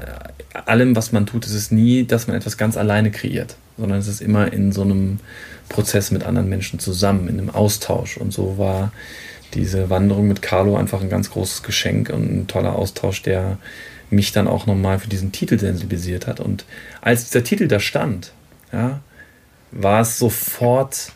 allem, 0.66 0.96
was 0.96 1.12
man 1.12 1.26
tut, 1.26 1.46
ist 1.46 1.54
es 1.54 1.72
nie, 1.72 2.06
dass 2.06 2.28
man 2.28 2.36
etwas 2.36 2.58
ganz 2.58 2.78
alleine 2.78 3.12
kreiert, 3.12 3.56
sondern 3.78 4.00
es 4.00 4.08
ist 4.08 4.22
immer 4.22 4.52
in 4.52 4.72
so 4.72 4.82
einem 4.82 5.20
Prozess 5.70 6.12
mit 6.12 6.24
anderen 6.24 6.50
Menschen 6.50 6.80
zusammen, 6.80 7.28
in 7.28 7.40
einem 7.40 7.50
Austausch. 7.50 8.18
Und 8.18 8.34
so 8.34 8.58
war 8.58 8.92
diese 9.54 9.90
Wanderung 9.90 10.28
mit 10.28 10.42
Carlo 10.42 10.76
einfach 10.76 11.02
ein 11.02 11.10
ganz 11.10 11.32
großes 11.32 11.64
Geschenk 11.64 12.10
und 12.10 12.32
ein 12.32 12.48
toller 12.48 12.76
Austausch, 12.76 13.22
der 13.22 13.58
mich 14.10 14.32
dann 14.32 14.48
auch 14.48 14.66
nochmal 14.66 15.00
für 15.00 15.08
diesen 15.08 15.32
Titel 15.32 15.58
sensibilisiert 15.58 16.28
hat. 16.28 16.40
Und 16.40 16.66
als 17.02 17.26
dieser 17.26 17.44
Titel 17.44 17.68
da 17.68 17.80
stand, 17.80 18.34
ja, 18.74 19.00
war 19.72 20.02
es 20.02 20.20
sofort, 20.20 21.14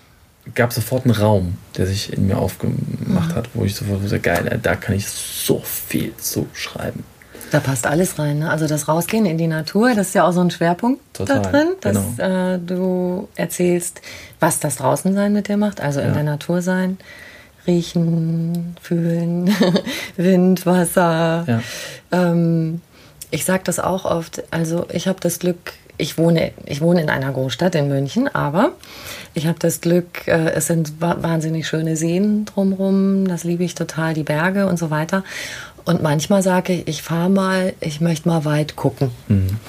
gab 0.53 0.71
sofort 0.73 1.05
einen 1.05 1.15
Raum, 1.15 1.57
der 1.77 1.87
sich 1.87 2.13
in 2.13 2.27
mir 2.27 2.37
aufgemacht 2.37 3.31
mhm. 3.31 3.35
hat, 3.35 3.49
wo 3.53 3.63
ich 3.65 3.75
sofort 3.75 4.07
so 4.07 4.19
geil, 4.19 4.59
da 4.61 4.75
kann 4.75 4.95
ich 4.95 5.07
so 5.07 5.59
viel 5.59 6.15
zu 6.17 6.47
schreiben. 6.53 7.03
Da 7.51 7.59
passt 7.59 7.87
alles 7.87 8.19
rein. 8.19 8.39
Ne? 8.39 8.49
Also 8.49 8.67
das 8.67 8.87
Rausgehen 8.87 9.25
in 9.25 9.37
die 9.37 9.47
Natur, 9.47 9.93
das 9.95 10.07
ist 10.09 10.15
ja 10.15 10.27
auch 10.27 10.31
so 10.31 10.41
ein 10.41 10.51
Schwerpunkt 10.51 11.01
Total, 11.13 11.41
da 11.41 11.49
drin, 11.49 11.67
dass 11.81 11.97
genau. 12.17 12.53
äh, 12.53 12.59
du 12.59 13.29
erzählst, 13.35 14.01
was 14.39 14.59
das 14.59 14.77
Draußensein 14.77 15.31
mit 15.31 15.47
dir 15.47 15.57
macht, 15.57 15.79
also 15.81 15.99
in 15.99 16.13
der 16.13 16.23
Natur 16.23 16.61
sein 16.61 16.97
riechen, 17.67 18.75
fühlen, 18.81 19.55
Wind, 20.17 20.65
Wasser. 20.65 21.45
Ja. 21.47 21.61
Ähm, 22.11 22.81
ich 23.31 23.45
sage 23.45 23.63
das 23.63 23.79
auch 23.79 24.05
oft. 24.05 24.43
Also 24.51 24.85
ich 24.91 25.07
habe 25.07 25.19
das 25.19 25.39
Glück, 25.39 25.73
ich 25.97 26.17
wohne, 26.17 26.51
ich 26.65 26.81
wohne 26.81 27.01
in 27.01 27.09
einer 27.09 27.31
Großstadt 27.31 27.75
in 27.75 27.87
München, 27.87 28.33
aber 28.33 28.71
ich 29.35 29.47
habe 29.47 29.59
das 29.59 29.81
Glück, 29.81 30.27
äh, 30.27 30.51
es 30.51 30.67
sind 30.67 30.99
wahnsinnig 30.99 31.67
schöne 31.67 31.95
Seen 31.95 32.45
drumherum, 32.45 33.27
das 33.27 33.43
liebe 33.43 33.63
ich 33.63 33.75
total, 33.75 34.13
die 34.13 34.23
Berge 34.23 34.65
und 34.65 34.79
so 34.79 34.89
weiter. 34.89 35.23
Und 35.83 36.01
manchmal 36.01 36.41
sage 36.41 36.73
ich, 36.73 36.87
ich 36.87 37.01
fahre 37.03 37.29
mal, 37.29 37.73
ich 37.79 38.01
möchte 38.01 38.27
mal 38.27 38.45
weit 38.45 38.75
gucken. 38.75 39.11
Mhm. 39.27 39.59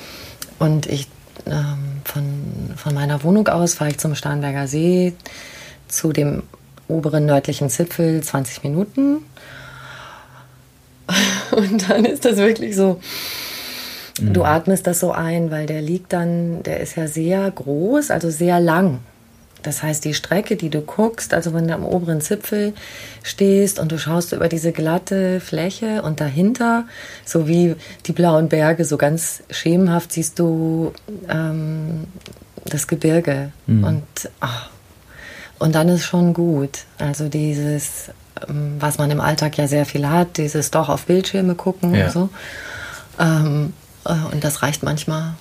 Und 0.59 0.87
ich 0.87 1.09
ähm, 1.47 2.01
von, 2.05 2.25
von 2.77 2.95
meiner 2.95 3.23
Wohnung 3.23 3.49
aus 3.49 3.75
fahre 3.75 3.91
ich 3.91 3.99
zum 3.99 4.15
Starnberger 4.15 4.67
See, 4.67 5.15
zu 5.89 6.13
dem 6.13 6.45
oberen 6.89 7.27
nördlichen 7.27 7.69
Zipfel 7.69 8.23
20 8.23 8.63
Minuten. 8.63 9.19
Und 11.51 11.89
dann 11.89 12.05
ist 12.05 12.25
das 12.25 12.37
wirklich 12.37 12.77
so, 12.77 13.01
mhm. 14.21 14.33
du 14.33 14.45
atmest 14.45 14.87
das 14.87 15.01
so 15.01 15.13
ein, 15.13 15.51
weil 15.51 15.67
der 15.67 15.83
liegt 15.83 16.13
dann, 16.13 16.63
der 16.63 16.81
ist 16.81 16.97
ja 16.97 17.07
sehr 17.09 17.51
groß, 17.51 18.11
also 18.11 18.31
sehr 18.31 18.61
lang. 18.61 19.01
Das 19.67 19.83
heißt, 19.83 20.05
die 20.05 20.15
Strecke, 20.15 20.55
die 20.55 20.71
du 20.71 20.81
guckst, 20.81 21.35
also 21.35 21.53
wenn 21.53 21.67
du 21.67 21.75
am 21.75 21.85
oberen 21.85 22.21
Zipfel 22.21 22.73
stehst 23.25 23.81
und 23.81 23.91
du 23.91 23.99
schaust 23.99 24.33
über 24.33 24.49
diese 24.49 24.71
glatte 24.71 25.41
Fläche 25.41 26.03
und 26.03 26.21
dahinter, 26.21 26.85
so 27.25 27.49
wie 27.49 27.75
die 28.07 28.13
blauen 28.13 28.49
Berge, 28.49 28.85
so 28.85 28.97
ganz 28.97 29.43
schemenhaft 29.51 30.13
siehst 30.13 30.39
du 30.39 30.93
ähm, 31.29 32.05
das 32.65 32.87
Gebirge. 32.87 33.51
Mhm. 33.67 33.83
Und 33.83 34.31
ach, 34.39 34.71
und 35.59 35.75
dann 35.75 35.89
ist 35.89 36.05
schon 36.05 36.33
gut. 36.33 36.85
Also 36.99 37.29
dieses, 37.29 38.11
ähm, 38.49 38.77
was 38.79 38.99
man 38.99 39.11
im 39.11 39.21
Alltag 39.21 39.59
ja 39.59 39.67
sehr 39.67 39.85
viel 39.85 40.09
hat, 40.09 40.37
dieses 40.37 40.71
doch 40.71 40.89
auf 40.89 41.07
Bildschirme 41.07 41.57
gucken 41.57 41.93
ja. 41.93 42.07
und 42.07 42.13
so. 42.13 42.29
Ähm, 43.19 43.73
äh, 44.05 44.15
und 44.33 44.45
das 44.45 44.63
reicht 44.63 44.85
manchmal, 44.85 45.35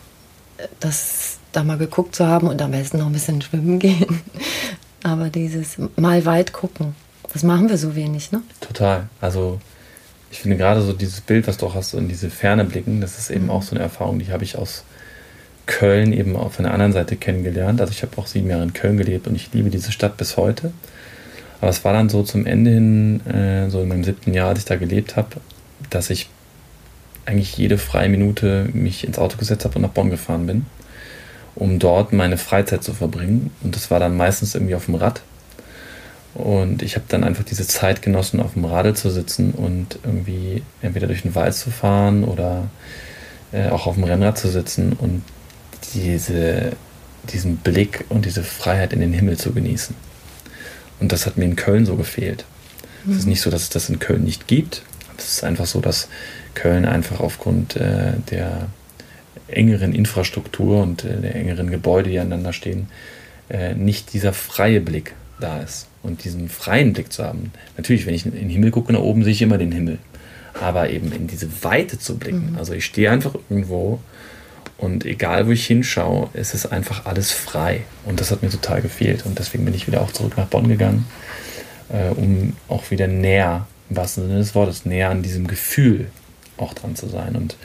das 0.80 1.35
da 1.56 1.64
mal 1.64 1.78
geguckt 1.78 2.16
zu 2.16 2.28
haben 2.28 2.48
und 2.48 2.62
am 2.62 2.72
besten 2.72 2.98
noch 2.98 3.08
ein 3.08 3.14
bisschen 3.14 3.42
schwimmen 3.42 3.80
gehen. 3.80 4.22
Aber 5.04 5.30
dieses 5.30 5.78
mal 5.96 6.26
weit 6.26 6.54
gucken, 6.54 6.96
das 7.34 7.44
machen 7.44 7.70
wir 7.70 7.78
so 7.78 7.96
wenig, 7.96 8.32
ne? 8.32 8.42
Total. 8.60 9.08
Also 9.22 9.60
ich 10.32 10.40
finde 10.40 10.58
gerade 10.58 10.82
so 10.82 10.94
dieses 10.94 11.22
Bild, 11.22 11.48
was 11.48 11.58
du 11.58 11.68
auch 11.68 11.76
hast, 11.76 11.92
so 11.92 11.98
in 11.98 12.08
diese 12.08 12.30
Ferne 12.30 12.66
blicken, 12.66 13.02
das 13.02 13.18
ist 13.18 13.30
eben 13.30 13.46
mhm. 13.46 13.52
auch 13.52 13.62
so 13.62 13.72
eine 13.76 13.84
Erfahrung, 13.84 14.20
die 14.20 14.32
habe 14.32 14.44
ich 14.44 14.58
aus 14.58 14.84
Köln 15.66 16.14
eben 16.14 16.36
auch 16.36 16.52
von 16.52 16.64
der 16.64 16.74
anderen 16.74 16.94
Seite 16.94 17.16
kennengelernt. 17.16 17.82
Also 17.82 17.92
ich 17.92 18.04
habe 18.04 18.18
auch 18.18 18.28
sieben 18.28 18.50
Jahre 18.50 18.64
in 18.64 18.74
Köln 18.74 18.98
gelebt 18.98 19.28
und 19.28 19.36
ich 19.36 19.52
liebe 19.54 19.70
diese 19.70 19.92
Stadt 19.92 20.18
bis 20.18 20.38
heute. 20.38 20.72
Aber 21.62 21.70
es 21.70 21.84
war 21.84 21.94
dann 21.94 22.10
so 22.10 22.24
zum 22.24 22.46
Ende 22.46 22.72
hin, 22.72 23.26
äh, 23.26 23.70
so 23.70 23.82
in 23.82 23.88
meinem 23.88 24.04
siebten 24.04 24.34
Jahr, 24.34 24.50
als 24.50 24.60
ich 24.60 24.66
da 24.66 24.76
gelebt 24.76 25.16
habe, 25.16 25.30
dass 25.90 26.10
ich 26.10 26.30
eigentlich 27.26 27.58
jede 27.58 27.78
freie 27.78 28.10
Minute 28.10 28.70
mich 28.74 29.06
ins 29.06 29.18
Auto 29.18 29.38
gesetzt 29.38 29.66
habe 29.66 29.76
und 29.76 29.82
nach 29.82 29.90
Bonn 29.90 30.10
gefahren 30.10 30.46
bin, 30.46 30.66
um 31.56 31.80
dort 31.80 32.14
meine 32.14 32.38
Freizeit 32.38 32.84
zu 32.84 32.94
verbringen. 32.94 33.52
Und 33.62 33.76
das 33.76 33.90
war 33.90 34.00
dann 34.00 34.18
meistens 34.18 34.56
irgendwie 34.56 34.76
auf 34.76 34.86
dem 34.86 34.96
Rad. 34.96 35.22
Und 36.34 36.84
ich 36.84 36.96
habe 36.96 37.06
dann 37.08 37.24
einfach 37.24 37.46
diese 37.46 37.66
Zeit 37.66 38.02
genossen, 38.02 38.42
auf 38.42 38.54
dem 38.54 38.66
Radl 38.66 38.94
zu 38.94 39.10
sitzen 39.10 39.52
und 39.52 40.00
irgendwie 40.04 40.64
entweder 40.82 41.08
durch 41.08 41.22
den 41.22 41.34
Wald 41.34 41.54
zu 41.54 41.72
fahren 41.72 42.26
oder 42.26 42.68
äh, 43.54 43.70
auch 43.70 43.88
auf 43.88 43.96
dem 43.96 44.04
Rennrad 44.04 44.38
zu 44.38 44.50
sitzen 44.50 44.94
und 44.94 45.24
diese, 45.94 46.74
diesen 47.32 47.56
Blick 47.58 48.04
und 48.10 48.26
diese 48.26 48.44
Freiheit 48.44 48.92
in 48.92 49.00
den 49.00 49.14
Himmel 49.14 49.38
zu 49.38 49.54
genießen. 49.54 49.96
Und 51.00 51.14
das 51.14 51.26
hat 51.26 51.38
mir 51.38 51.46
in 51.46 51.56
Köln 51.56 51.86
so 51.86 51.96
gefehlt. 51.96 52.44
Mhm. 53.06 53.14
Es 53.14 53.20
ist 53.20 53.28
nicht 53.28 53.42
so, 53.42 53.50
dass 53.50 53.64
es 53.64 53.70
das 53.70 53.90
in 53.90 54.00
Köln 54.00 54.26
nicht 54.26 54.48
gibt. 54.48 54.82
Es 55.18 55.30
ist 55.30 55.44
einfach 55.46 55.66
so, 55.66 55.80
dass 55.80 56.10
Köln 56.54 56.86
einfach 56.86 57.22
aufgrund 57.22 57.78
äh, 57.78 58.14
der 58.30 58.68
engeren 59.56 59.94
Infrastruktur 59.94 60.82
und 60.82 61.04
äh, 61.04 61.22
der 61.22 61.36
engeren 61.36 61.70
Gebäude, 61.70 62.10
die 62.10 62.20
aneinander 62.20 62.54
stehen, 62.54 62.88
äh, 63.50 63.74
nicht 63.74 64.14
dieser 64.14 64.34
freie 64.34 64.82
Blick 64.82 65.14
da 65.40 65.60
ist. 65.60 65.88
Und 66.04 66.24
diesen 66.24 66.50
freien 66.50 66.94
Blick 66.94 67.12
zu 67.12 67.24
haben. 67.24 67.52
Natürlich, 67.78 68.06
wenn 68.06 68.14
ich 68.14 68.28
in 68.28 68.34
den 68.34 68.50
Himmel 68.50 68.70
gucke 68.70 68.94
nach 68.94 69.00
oben, 69.00 69.24
sehe 69.24 69.34
ich 69.34 69.42
immer 69.42 69.58
den 69.58 69.72
Himmel. 69.72 69.98
Aber 70.62 70.92
eben 70.92 71.12
in 71.12 71.26
diese 71.26 71.64
Weite 71.64 71.98
zu 71.98 72.18
blicken. 72.18 72.52
Mhm. 72.52 72.58
Also 72.58 72.74
ich 72.74 72.86
stehe 72.86 73.10
einfach 73.10 73.34
irgendwo 73.50 74.00
und 74.78 75.06
egal, 75.06 75.48
wo 75.48 75.52
ich 75.52 75.66
hinschaue, 75.66 76.30
ist 76.34 76.54
es 76.54 76.66
einfach 76.66 77.06
alles 77.06 77.32
frei. 77.32 77.84
Und 78.06 78.20
das 78.20 78.32
hat 78.32 78.44
mir 78.44 78.50
total 78.50 78.82
gefehlt. 78.82 79.26
Und 79.26 79.40
deswegen 79.40 79.66
bin 79.66 79.74
ich 79.74 79.88
wieder 79.88 80.02
auch 80.02 80.12
zurück 80.12 80.38
nach 80.38 80.48
Bonn 80.48 80.68
gegangen, 80.68 81.06
äh, 81.90 82.10
um 82.10 82.54
auch 82.68 82.92
wieder 82.92 83.08
näher, 83.08 83.68
im 83.90 83.96
wahrsten 83.96 84.28
Sinne 84.28 84.40
des 84.40 84.54
Wortes, 84.54 84.86
näher 84.86 85.10
an 85.10 85.22
diesem 85.22 85.48
Gefühl 85.48 86.08
auch 86.58 86.74
dran 86.74 86.96
zu 86.96 87.08
sein. 87.08 87.36
Und 87.36 87.56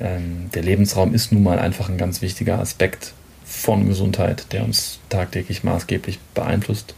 ähm, 0.00 0.50
der 0.54 0.62
Lebensraum 0.62 1.14
ist 1.14 1.32
nun 1.32 1.42
mal 1.42 1.58
einfach 1.58 1.88
ein 1.88 1.98
ganz 1.98 2.22
wichtiger 2.22 2.58
Aspekt 2.58 3.12
von 3.44 3.88
Gesundheit, 3.88 4.52
der 4.52 4.64
uns 4.64 4.98
tagtäglich 5.08 5.64
maßgeblich 5.64 6.18
beeinflusst. 6.34 6.94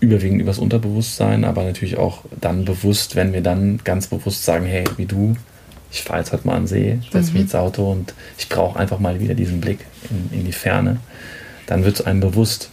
Überwiegend 0.00 0.40
übers 0.40 0.58
Unterbewusstsein, 0.58 1.44
aber 1.44 1.64
natürlich 1.64 1.96
auch 1.96 2.24
dann 2.40 2.64
bewusst, 2.64 3.16
wenn 3.16 3.32
wir 3.32 3.40
dann 3.40 3.80
ganz 3.84 4.08
bewusst 4.08 4.44
sagen, 4.44 4.66
hey, 4.66 4.84
wie 4.96 5.06
du, 5.06 5.36
ich 5.90 6.02
fahre 6.02 6.18
jetzt 6.20 6.32
heute 6.32 6.46
mal 6.46 6.56
an 6.56 6.66
See, 6.66 6.98
setze 7.10 7.28
mhm. 7.28 7.32
mich 7.32 7.42
ins 7.42 7.54
Auto 7.54 7.90
und 7.90 8.14
ich 8.36 8.48
brauche 8.48 8.78
einfach 8.78 8.98
mal 8.98 9.20
wieder 9.20 9.34
diesen 9.34 9.60
Blick 9.60 9.80
in, 10.10 10.40
in 10.40 10.44
die 10.44 10.52
Ferne. 10.52 10.98
Dann 11.66 11.84
wird 11.84 12.00
es 12.00 12.06
einem 12.06 12.20
bewusst. 12.20 12.70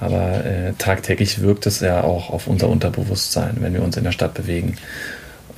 Aber 0.00 0.44
äh, 0.44 0.74
tagtäglich 0.78 1.40
wirkt 1.40 1.66
es 1.66 1.80
ja 1.80 2.04
auch 2.04 2.30
auf 2.30 2.46
unser 2.46 2.68
Unterbewusstsein, 2.68 3.56
wenn 3.60 3.74
wir 3.74 3.82
uns 3.82 3.96
in 3.96 4.04
der 4.04 4.12
Stadt 4.12 4.34
bewegen. 4.34 4.76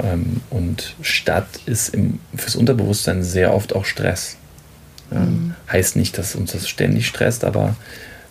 Ähm, 0.02 0.40
und 0.50 0.94
Stadt 1.02 1.48
ist 1.66 1.94
im, 1.94 2.20
fürs 2.34 2.56
Unterbewusstsein 2.56 3.22
sehr 3.22 3.54
oft 3.54 3.74
auch 3.74 3.84
Stress. 3.84 4.36
Mhm. 5.10 5.54
Heißt 5.70 5.96
nicht, 5.96 6.18
dass 6.18 6.34
uns 6.34 6.52
das 6.52 6.68
ständig 6.68 7.06
stresst, 7.06 7.44
aber 7.44 7.76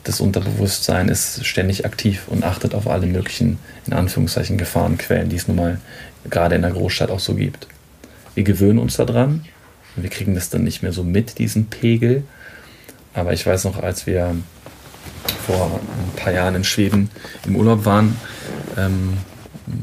das 0.04 0.22
Unterbewusstsein 0.22 1.10
ist 1.10 1.46
ständig 1.46 1.86
aktiv 1.86 2.24
und 2.28 2.44
achtet 2.44 2.74
auf 2.74 2.88
alle 2.88 3.06
möglichen, 3.06 3.60
in 3.86 3.94
Anführungszeichen, 3.94 4.58
Gefahrenquellen, 4.58 5.30
die 5.30 5.36
es 5.36 5.48
nun 5.48 5.58
mal 5.58 5.80
gerade 6.30 6.56
in 6.56 6.62
der 6.62 6.72
Großstadt 6.72 7.12
auch 7.12 7.20
so 7.20 7.36
gibt. 7.36 7.68
Wir 8.34 8.44
gewöhnen 8.44 8.80
uns 8.80 8.96
daran. 8.96 9.46
Wir 9.96 10.10
kriegen 10.10 10.36
das 10.36 10.50
dann 10.50 10.64
nicht 10.64 10.82
mehr 10.82 10.94
so 10.94 11.04
mit, 11.04 11.40
diesen 11.40 11.66
Pegel. 11.68 12.24
Aber 13.14 13.34
ich 13.34 13.46
weiß 13.46 13.66
noch, 13.66 13.82
als 13.82 14.08
wir 14.08 14.36
vor 15.46 15.80
ein 15.82 16.16
paar 16.16 16.32
Jahren 16.32 16.56
in 16.56 16.64
Schweden 16.64 17.10
im 17.46 17.56
Urlaub 17.56 17.86
waren 17.86 18.16
ähm, 18.78 19.18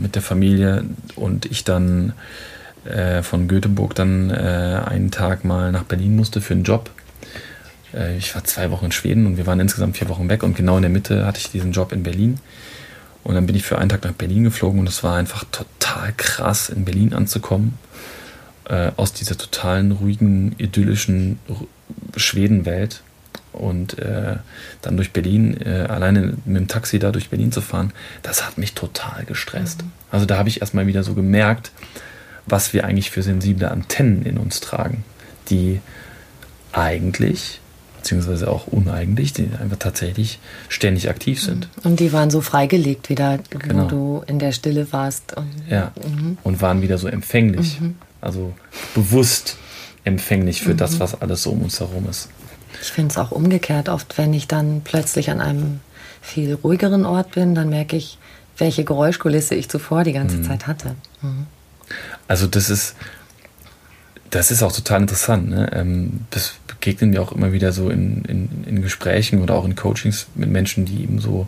mit 0.00 0.14
der 0.14 0.23
Familie 0.23 0.85
und 1.14 1.47
ich 1.47 1.64
dann 1.64 2.12
äh, 2.85 3.23
von 3.23 3.49
Göteborg 3.49 3.95
dann 3.95 4.31
äh, 4.31 4.83
einen 4.85 5.11
Tag 5.11 5.45
mal 5.45 5.73
nach 5.73 5.85
Berlin 5.85 6.16
musste 6.16 6.40
für 6.40 6.55
einen 6.55 6.64
Job, 6.64 6.90
äh, 7.97 8.16
ich 8.16 8.35
war 8.35 8.45
zwei 8.45 8.71
Wochen 8.71 8.87
in 8.87 8.93
Schweden 8.93 9.26
und 9.26 9.37
wir 9.37 9.47
waren 9.47 9.61
insgesamt 9.61 9.97
vier 9.97 10.09
Wochen 10.09 10.28
weg 10.28 10.43
und 10.43 10.57
genau 10.57 10.76
in 10.76 10.83
der 10.83 10.90
Mitte 10.90 11.26
hatte 11.26 11.38
ich 11.38 11.50
diesen 11.50 11.73
Job 11.73 11.93
in 11.93 12.02
Berlin. 12.02 12.38
Und 13.25 13.35
dann 13.35 13.47
bin 13.47 13.57
ich 13.57 13.64
für 13.64 13.78
einen 13.78 13.88
Tag 13.88 14.05
nach 14.05 14.12
Berlin 14.12 14.45
geflogen 14.45 14.78
und 14.78 14.88
es 14.88 15.02
war 15.02 15.16
einfach 15.16 15.45
total 15.50 16.12
krass, 16.16 16.69
in 16.69 16.85
Berlin 16.85 17.12
anzukommen. 17.12 17.76
Äh, 18.69 18.93
aus 18.97 19.12
dieser 19.12 19.37
totalen, 19.37 19.90
ruhigen, 19.93 20.55
idyllischen 20.59 21.40
Schwedenwelt 22.16 23.02
und 23.56 23.98
äh, 23.98 24.36
dann 24.82 24.96
durch 24.96 25.12
Berlin, 25.12 25.56
äh, 25.60 25.86
alleine 25.88 26.34
mit 26.44 26.56
dem 26.56 26.68
Taxi 26.68 26.98
da 26.98 27.12
durch 27.12 27.30
Berlin 27.30 27.52
zu 27.52 27.60
fahren, 27.60 27.92
das 28.22 28.46
hat 28.46 28.58
mich 28.58 28.75
total 28.75 29.25
gestresst. 29.25 29.82
Mhm. 29.82 29.92
Also 30.10 30.26
da 30.26 30.38
habe 30.38 30.48
ich 30.48 30.60
erstmal 30.60 30.86
wieder 30.86 31.02
so 31.02 31.14
gemerkt, 31.14 31.72
was 32.46 32.72
wir 32.72 32.84
eigentlich 32.84 33.10
für 33.10 33.22
sensible 33.22 33.70
Antennen 33.70 34.25
in 34.25 34.38
uns 34.38 34.60
tragen, 34.60 35.04
die 35.50 35.80
eigentlich, 36.72 37.60
beziehungsweise 37.98 38.48
auch 38.48 38.66
uneigentlich, 38.66 39.32
die 39.32 39.48
einfach 39.60 39.78
tatsächlich 39.78 40.38
ständig 40.68 41.08
aktiv 41.10 41.42
sind. 41.42 41.68
Mhm. 41.76 41.90
Und 41.90 42.00
die 42.00 42.12
waren 42.12 42.30
so 42.30 42.40
freigelegt 42.40 43.08
wieder, 43.08 43.38
genau. 43.50 43.84
wo 43.84 43.88
du 43.88 44.25
in 44.26 44.38
der 44.38 44.52
Stille 44.52 44.92
warst. 44.92 45.36
Und, 45.36 45.50
ja, 45.68 45.92
mhm. 45.96 46.38
und 46.44 46.60
waren 46.60 46.82
wieder 46.82 46.98
so 46.98 47.08
empfänglich, 47.08 47.80
mhm. 47.80 47.96
also 48.20 48.54
bewusst 48.94 49.56
empfänglich 50.04 50.62
für 50.62 50.75
das, 50.75 50.94
mhm. 50.94 51.00
was 51.00 51.20
alles 51.20 51.42
so 51.42 51.50
um 51.50 51.62
uns 51.62 51.80
herum 51.80 52.06
ist. 52.08 52.28
Ich 52.83 52.88
finde 52.88 53.12
es 53.12 53.18
auch 53.18 53.30
umgekehrt 53.30 53.88
oft, 53.88 54.18
wenn 54.18 54.35
ich 54.35 54.49
dann 54.49 54.83
plötzlich 54.85 55.30
an 55.30 55.40
einem 55.40 55.80
viel 56.21 56.54
ruhigeren 56.54 57.06
Ort 57.06 57.33
bin, 57.33 57.54
dann 57.54 57.68
merke 57.68 57.97
ich, 57.97 58.18
welche 58.59 58.85
Geräuschkulisse 58.85 59.54
ich 59.54 59.68
zuvor 59.68 60.04
die 60.04 60.12
ganze 60.12 60.38
mhm. 60.38 60.45
Zeit 60.45 60.66
hatte. 60.66 60.95
Mhm. 61.23 61.47
Also 62.26 62.47
das 62.47 62.71
ist, 62.71 62.97
das 64.30 64.50
ist 64.50 64.62
auch 64.62 64.73
total 64.73 65.02
interessant. 65.02 65.50
Ne? 65.50 65.71
Ähm, 65.73 66.21
das 66.30 66.54
begegnen 66.66 67.11
mir 67.11 67.23
auch 67.23 67.33
immer 67.33 67.52
wieder 67.52 67.73
so 67.73 67.90
in, 67.90 68.25
in, 68.25 68.64
in 68.66 68.83
Gesprächen 68.83 69.40
oder 69.40 69.54
auch 69.54 69.64
in 69.64 69.76
Coachings 69.76 70.26
mit 70.35 70.50
Menschen, 70.50 70.85
die 70.85 71.02
eben 71.02 71.21
so 71.21 71.47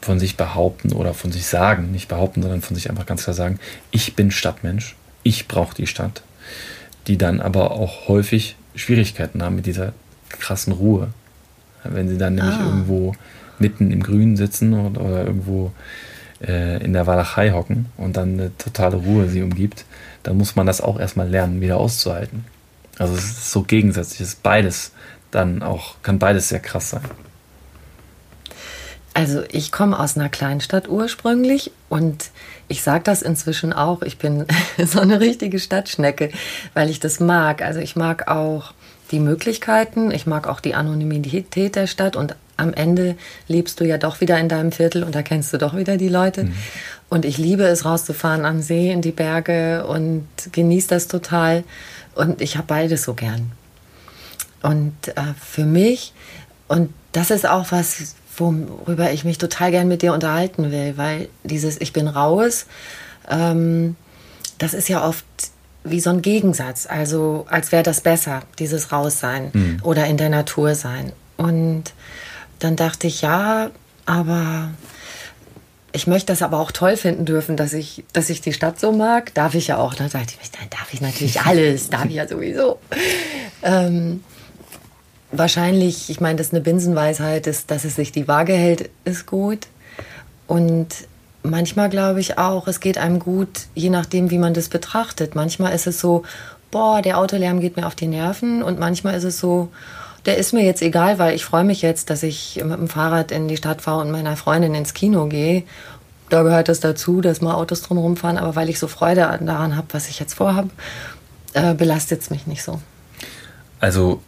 von 0.00 0.18
sich 0.18 0.36
behaupten 0.36 0.92
oder 0.92 1.14
von 1.14 1.32
sich 1.32 1.46
sagen, 1.46 1.90
nicht 1.90 2.08
behaupten, 2.08 2.42
sondern 2.42 2.62
von 2.62 2.74
sich 2.76 2.90
einfach 2.90 3.06
ganz 3.06 3.24
klar 3.24 3.34
sagen, 3.34 3.58
ich 3.90 4.14
bin 4.14 4.30
Stadtmensch, 4.30 4.96
ich 5.22 5.48
brauche 5.48 5.74
die 5.74 5.86
Stadt, 5.86 6.22
die 7.06 7.18
dann 7.18 7.40
aber 7.40 7.72
auch 7.72 8.08
häufig 8.08 8.56
Schwierigkeiten 8.74 9.42
haben 9.42 9.56
mit 9.56 9.66
dieser 9.66 9.92
krassen 10.30 10.72
Ruhe. 10.72 11.08
Wenn 11.84 12.08
sie 12.08 12.18
dann 12.18 12.34
nämlich 12.34 12.54
ah. 12.54 12.64
irgendwo 12.64 13.14
mitten 13.58 13.90
im 13.90 14.02
Grünen 14.02 14.36
sitzen 14.36 14.74
oder, 14.74 15.00
oder 15.00 15.24
irgendwo 15.26 15.72
äh, 16.40 16.82
in 16.82 16.92
der 16.92 17.06
Walachei 17.06 17.50
hocken 17.50 17.86
und 17.96 18.16
dann 18.16 18.34
eine 18.34 18.56
totale 18.56 18.96
Ruhe 18.96 19.28
sie 19.28 19.42
umgibt, 19.42 19.84
dann 20.22 20.36
muss 20.36 20.56
man 20.56 20.66
das 20.66 20.80
auch 20.80 20.98
erstmal 20.98 21.28
lernen, 21.28 21.60
wieder 21.60 21.78
auszuhalten. 21.78 22.44
Also 22.98 23.14
es 23.14 23.24
ist 23.24 23.50
so 23.50 23.62
gegensätzlich, 23.62 24.20
es 24.20 24.28
ist 24.34 24.42
beides 24.42 24.92
dann 25.30 25.62
auch, 25.62 25.96
kann 26.02 26.18
beides 26.18 26.48
sehr 26.48 26.60
krass 26.60 26.90
sein. 26.90 27.02
Also 29.14 29.42
ich 29.50 29.72
komme 29.72 29.98
aus 29.98 30.16
einer 30.16 30.28
Kleinstadt 30.28 30.88
ursprünglich 30.88 31.72
und 31.88 32.30
ich 32.68 32.82
sage 32.82 33.02
das 33.04 33.22
inzwischen 33.22 33.72
auch, 33.72 34.02
ich 34.02 34.18
bin 34.18 34.46
so 34.84 35.00
eine 35.00 35.20
richtige 35.20 35.58
Stadtschnecke, 35.58 36.30
weil 36.74 36.88
ich 36.88 37.00
das 37.00 37.18
mag. 37.18 37.62
Also 37.62 37.80
ich 37.80 37.96
mag 37.96 38.28
auch 38.28 38.74
die 39.10 39.20
Möglichkeiten, 39.20 40.10
ich 40.10 40.26
mag 40.26 40.46
auch 40.46 40.60
die 40.60 40.74
Anonymität 40.74 41.76
der 41.76 41.86
Stadt 41.86 42.16
und 42.16 42.36
am 42.56 42.74
Ende 42.74 43.16
lebst 43.46 43.80
du 43.80 43.84
ja 43.84 43.98
doch 43.98 44.20
wieder 44.20 44.38
in 44.38 44.48
deinem 44.48 44.72
Viertel 44.72 45.04
und 45.04 45.14
da 45.14 45.22
kennst 45.22 45.52
du 45.52 45.58
doch 45.58 45.76
wieder 45.76 45.96
die 45.96 46.08
Leute. 46.08 46.44
Mhm. 46.44 46.54
Und 47.08 47.24
ich 47.24 47.38
liebe 47.38 47.62
es, 47.62 47.84
rauszufahren 47.84 48.44
am 48.44 48.60
See, 48.60 48.90
in 48.90 49.00
die 49.00 49.12
Berge 49.12 49.86
und 49.86 50.26
genieße 50.52 50.88
das 50.88 51.08
total. 51.08 51.64
Und 52.14 52.42
ich 52.42 52.56
habe 52.56 52.66
beides 52.66 53.04
so 53.04 53.14
gern. 53.14 53.52
Und 54.60 54.96
äh, 55.08 55.34
für 55.40 55.64
mich, 55.64 56.12
und 56.66 56.92
das 57.12 57.30
ist 57.30 57.48
auch 57.48 57.66
was, 57.70 58.16
worüber 58.36 59.12
ich 59.12 59.24
mich 59.24 59.38
total 59.38 59.70
gern 59.70 59.88
mit 59.88 60.02
dir 60.02 60.12
unterhalten 60.12 60.70
will, 60.70 60.94
weil 60.96 61.28
dieses 61.44 61.80
Ich 61.80 61.92
bin 61.92 62.08
raus, 62.08 62.66
ähm, 63.30 63.96
das 64.58 64.74
ist 64.74 64.88
ja 64.88 65.06
oft 65.06 65.24
wie 65.84 66.00
so 66.00 66.10
ein 66.10 66.22
Gegensatz, 66.22 66.86
also 66.86 67.46
als 67.48 67.72
wäre 67.72 67.82
das 67.82 68.00
besser, 68.00 68.42
dieses 68.58 68.92
Raussein 68.92 69.50
mhm. 69.52 69.80
oder 69.82 70.06
in 70.06 70.16
der 70.16 70.28
Natur 70.28 70.74
sein. 70.74 71.12
Und 71.36 71.84
dann 72.58 72.76
dachte 72.76 73.06
ich, 73.06 73.22
ja, 73.22 73.70
aber 74.06 74.70
ich 75.92 76.06
möchte 76.06 76.26
das 76.26 76.42
aber 76.42 76.58
auch 76.58 76.72
toll 76.72 76.96
finden 76.96 77.24
dürfen, 77.24 77.56
dass 77.56 77.72
ich, 77.72 78.04
dass 78.12 78.30
ich 78.30 78.40
die 78.40 78.52
Stadt 78.52 78.78
so 78.78 78.92
mag. 78.92 79.32
Darf 79.34 79.54
ich 79.54 79.68
ja 79.68 79.78
auch. 79.78 79.94
Dann 79.94 80.10
dachte 80.10 80.34
ich, 80.40 80.50
dann 80.50 80.68
darf 80.70 80.92
ich 80.92 81.00
natürlich 81.00 81.40
alles, 81.44 81.90
darf 81.90 82.06
ich 82.06 82.14
ja 82.14 82.28
sowieso. 82.28 82.78
Ähm, 83.62 84.22
wahrscheinlich, 85.32 86.10
ich 86.10 86.20
meine, 86.20 86.36
das 86.36 86.48
ist 86.48 86.52
eine 86.52 86.62
Binsenweisheit, 86.62 87.46
ist, 87.46 87.70
dass 87.70 87.84
es 87.84 87.96
sich 87.96 88.12
die 88.12 88.28
Waage 88.28 88.52
hält, 88.52 88.90
ist 89.04 89.26
gut. 89.26 89.66
Und 90.46 90.88
manchmal 91.42 91.88
glaube 91.88 92.20
ich 92.20 92.38
auch, 92.38 92.68
es 92.68 92.80
geht 92.80 92.98
einem 92.98 93.18
gut, 93.18 93.66
je 93.74 93.90
nachdem, 93.90 94.30
wie 94.30 94.38
man 94.38 94.54
das 94.54 94.68
betrachtet. 94.68 95.34
Manchmal 95.34 95.74
ist 95.74 95.86
es 95.86 96.00
so, 96.00 96.24
boah, 96.70 97.02
der 97.02 97.18
Autolärm 97.18 97.60
geht 97.60 97.76
mir 97.76 97.86
auf 97.86 97.94
die 97.94 98.06
Nerven. 98.06 98.62
Und 98.62 98.78
manchmal 98.78 99.14
ist 99.14 99.24
es 99.24 99.38
so, 99.38 99.68
der 100.26 100.36
ist 100.36 100.52
mir 100.52 100.64
jetzt 100.64 100.82
egal, 100.82 101.18
weil 101.18 101.34
ich 101.34 101.44
freue 101.44 101.64
mich 101.64 101.82
jetzt, 101.82 102.10
dass 102.10 102.22
ich 102.22 102.60
mit 102.62 102.78
dem 102.78 102.88
Fahrrad 102.88 103.30
in 103.30 103.48
die 103.48 103.56
Stadt 103.56 103.82
fahre 103.82 104.00
und 104.00 104.10
meiner 104.10 104.36
Freundin 104.36 104.74
ins 104.74 104.94
Kino 104.94 105.26
gehe. 105.26 105.64
Da 106.28 106.42
gehört 106.42 106.68
es 106.68 106.80
das 106.80 106.90
dazu, 106.90 107.20
dass 107.20 107.40
mal 107.40 107.54
Autos 107.54 107.82
drumherum 107.82 108.16
fahren, 108.16 108.36
aber 108.36 108.54
weil 108.54 108.68
ich 108.68 108.78
so 108.78 108.86
Freude 108.86 109.38
daran 109.40 109.76
habe, 109.76 109.86
was 109.92 110.08
ich 110.08 110.20
jetzt 110.20 110.34
vorhabe, 110.34 110.68
äh, 111.54 111.74
belastet 111.74 112.20
es 112.20 112.30
mich 112.30 112.46
nicht 112.46 112.62
so. 112.62 112.80
Also 113.80 114.20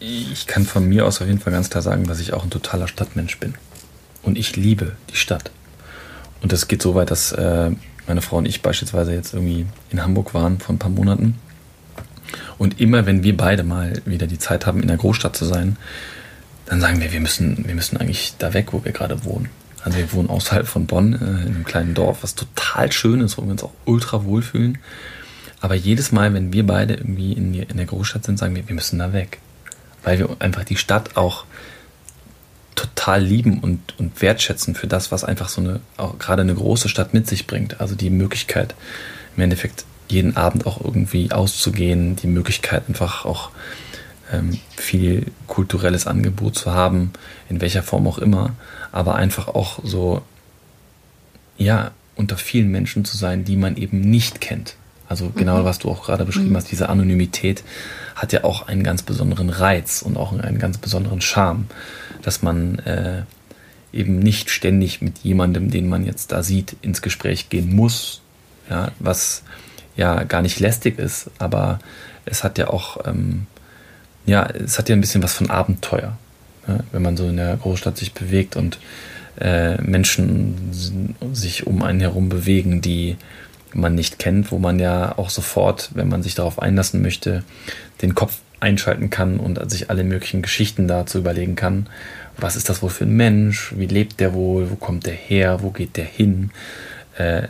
ich 0.00 0.46
kann 0.46 0.66
von 0.66 0.88
mir 0.88 1.06
aus 1.06 1.20
auf 1.20 1.28
jeden 1.28 1.38
Fall 1.38 1.52
ganz 1.52 1.70
klar 1.70 1.82
sagen, 1.82 2.06
dass 2.06 2.18
ich 2.18 2.32
auch 2.32 2.42
ein 2.42 2.50
totaler 2.50 2.88
Stadtmensch 2.88 3.38
bin. 3.38 3.54
Und 4.22 4.36
ich 4.36 4.56
liebe 4.56 4.96
die 5.10 5.16
Stadt. 5.16 5.50
Und 6.44 6.52
das 6.52 6.68
geht 6.68 6.82
so 6.82 6.94
weit, 6.94 7.10
dass 7.10 7.32
äh, 7.32 7.70
meine 8.06 8.20
Frau 8.20 8.36
und 8.36 8.44
ich 8.44 8.60
beispielsweise 8.60 9.14
jetzt 9.14 9.32
irgendwie 9.32 9.64
in 9.90 10.02
Hamburg 10.02 10.34
waren 10.34 10.58
vor 10.58 10.74
ein 10.74 10.78
paar 10.78 10.90
Monaten 10.90 11.38
und 12.58 12.82
immer, 12.82 13.06
wenn 13.06 13.22
wir 13.22 13.34
beide 13.34 13.62
mal 13.62 14.02
wieder 14.04 14.26
die 14.26 14.38
Zeit 14.38 14.66
haben, 14.66 14.82
in 14.82 14.88
der 14.88 14.98
Großstadt 14.98 15.34
zu 15.34 15.46
sein, 15.46 15.78
dann 16.66 16.82
sagen 16.82 17.00
wir, 17.00 17.12
wir 17.12 17.20
müssen, 17.20 17.66
wir 17.66 17.74
müssen 17.74 17.96
eigentlich 17.96 18.34
da 18.38 18.52
weg, 18.52 18.74
wo 18.74 18.84
wir 18.84 18.92
gerade 18.92 19.24
wohnen. 19.24 19.48
Also 19.84 19.96
wir 19.96 20.12
wohnen 20.12 20.28
außerhalb 20.28 20.68
von 20.68 20.84
Bonn, 20.84 21.14
äh, 21.14 21.16
in 21.16 21.54
einem 21.54 21.64
kleinen 21.64 21.94
Dorf, 21.94 22.22
was 22.22 22.34
total 22.34 22.92
schön 22.92 23.22
ist, 23.22 23.38
wo 23.38 23.42
wir 23.42 23.50
uns 23.50 23.64
auch 23.64 23.72
ultra 23.86 24.24
wohlfühlen. 24.24 24.76
Aber 25.62 25.74
jedes 25.74 26.12
Mal, 26.12 26.34
wenn 26.34 26.52
wir 26.52 26.66
beide 26.66 26.92
irgendwie 26.92 27.32
in, 27.32 27.54
die, 27.54 27.60
in 27.60 27.78
der 27.78 27.86
Großstadt 27.86 28.26
sind, 28.26 28.38
sagen 28.38 28.54
wir, 28.54 28.68
wir 28.68 28.74
müssen 28.74 28.98
da 28.98 29.14
weg. 29.14 29.38
Weil 30.02 30.18
wir 30.18 30.36
einfach 30.40 30.64
die 30.64 30.76
Stadt 30.76 31.16
auch 31.16 31.46
total 32.74 33.22
lieben 33.22 33.60
und, 33.60 33.98
und 33.98 34.20
wertschätzen 34.20 34.74
für 34.74 34.86
das, 34.86 35.12
was 35.12 35.24
einfach 35.24 35.48
so 35.48 35.60
eine, 35.60 35.80
auch 35.96 36.18
gerade 36.18 36.42
eine 36.42 36.54
große 36.54 36.88
Stadt 36.88 37.14
mit 37.14 37.26
sich 37.26 37.46
bringt. 37.46 37.80
Also 37.80 37.94
die 37.94 38.10
Möglichkeit, 38.10 38.74
im 39.36 39.42
Endeffekt 39.42 39.84
jeden 40.08 40.36
Abend 40.36 40.66
auch 40.66 40.80
irgendwie 40.82 41.32
auszugehen, 41.32 42.16
die 42.16 42.26
Möglichkeit 42.26 42.84
einfach 42.88 43.24
auch 43.24 43.50
ähm, 44.32 44.58
viel 44.76 45.26
kulturelles 45.46 46.06
Angebot 46.06 46.56
zu 46.56 46.72
haben, 46.72 47.12
in 47.48 47.60
welcher 47.60 47.82
Form 47.82 48.06
auch 48.06 48.18
immer, 48.18 48.50
aber 48.92 49.16
einfach 49.16 49.48
auch 49.48 49.78
so, 49.82 50.22
ja, 51.56 51.92
unter 52.16 52.36
vielen 52.36 52.70
Menschen 52.70 53.04
zu 53.04 53.16
sein, 53.16 53.44
die 53.44 53.56
man 53.56 53.76
eben 53.76 54.00
nicht 54.00 54.40
kennt. 54.40 54.76
Also 55.08 55.30
genau, 55.34 55.60
mhm. 55.60 55.64
was 55.64 55.78
du 55.78 55.90
auch 55.90 56.04
gerade 56.04 56.24
beschrieben 56.24 56.50
mhm. 56.50 56.56
hast, 56.56 56.70
diese 56.70 56.88
Anonymität 56.88 57.62
hat 58.14 58.32
ja 58.32 58.44
auch 58.44 58.68
einen 58.68 58.82
ganz 58.84 59.02
besonderen 59.02 59.50
Reiz 59.50 60.02
und 60.02 60.16
auch 60.16 60.32
einen 60.32 60.58
ganz 60.58 60.78
besonderen 60.78 61.20
Charme, 61.20 61.66
dass 62.24 62.42
man 62.42 62.78
äh, 62.80 63.22
eben 63.92 64.18
nicht 64.18 64.50
ständig 64.50 65.00
mit 65.00 65.18
jemandem, 65.18 65.70
den 65.70 65.88
man 65.88 66.04
jetzt 66.04 66.32
da 66.32 66.42
sieht, 66.42 66.76
ins 66.82 67.02
Gespräch 67.02 67.48
gehen 67.48 67.74
muss, 67.74 68.22
ja, 68.68 68.90
was 68.98 69.42
ja 69.96 70.24
gar 70.24 70.42
nicht 70.42 70.58
lästig 70.58 70.98
ist, 70.98 71.30
aber 71.38 71.78
es 72.24 72.42
hat 72.42 72.58
ja 72.58 72.68
auch, 72.68 73.06
ähm, 73.06 73.46
ja, 74.26 74.46
es 74.46 74.78
hat 74.78 74.88
ja 74.88 74.96
ein 74.96 75.00
bisschen 75.00 75.22
was 75.22 75.34
von 75.34 75.50
Abenteuer, 75.50 76.16
ne? 76.66 76.80
wenn 76.90 77.02
man 77.02 77.16
so 77.16 77.28
in 77.28 77.36
der 77.36 77.56
Großstadt 77.56 77.96
sich 77.96 78.14
bewegt 78.14 78.56
und 78.56 78.78
äh, 79.40 79.80
Menschen 79.82 80.70
sich 80.72 81.66
um 81.66 81.82
einen 81.82 82.00
herum 82.00 82.28
bewegen, 82.28 82.80
die 82.80 83.16
man 83.74 83.94
nicht 83.94 84.18
kennt, 84.18 84.52
wo 84.52 84.58
man 84.58 84.78
ja 84.78 85.18
auch 85.18 85.30
sofort, 85.30 85.90
wenn 85.94 86.08
man 86.08 86.22
sich 86.22 86.34
darauf 86.34 86.60
einlassen 86.60 87.02
möchte, 87.02 87.42
den 88.02 88.14
Kopf 88.14 88.38
einschalten 88.64 89.10
kann 89.10 89.38
und 89.38 89.70
sich 89.70 89.90
alle 89.90 90.02
möglichen 90.02 90.42
Geschichten 90.42 90.88
dazu 90.88 91.18
überlegen 91.18 91.54
kann. 91.54 91.86
Was 92.36 92.56
ist 92.56 92.68
das 92.68 92.82
wohl 92.82 92.90
für 92.90 93.04
ein 93.04 93.14
Mensch? 93.14 93.74
Wie 93.76 93.86
lebt 93.86 94.18
der 94.18 94.32
wohl? 94.32 94.70
Wo 94.70 94.76
kommt 94.76 95.06
der 95.06 95.14
her? 95.14 95.62
Wo 95.62 95.70
geht 95.70 95.96
der 95.96 96.06
hin? 96.06 96.50
Äh, 97.16 97.48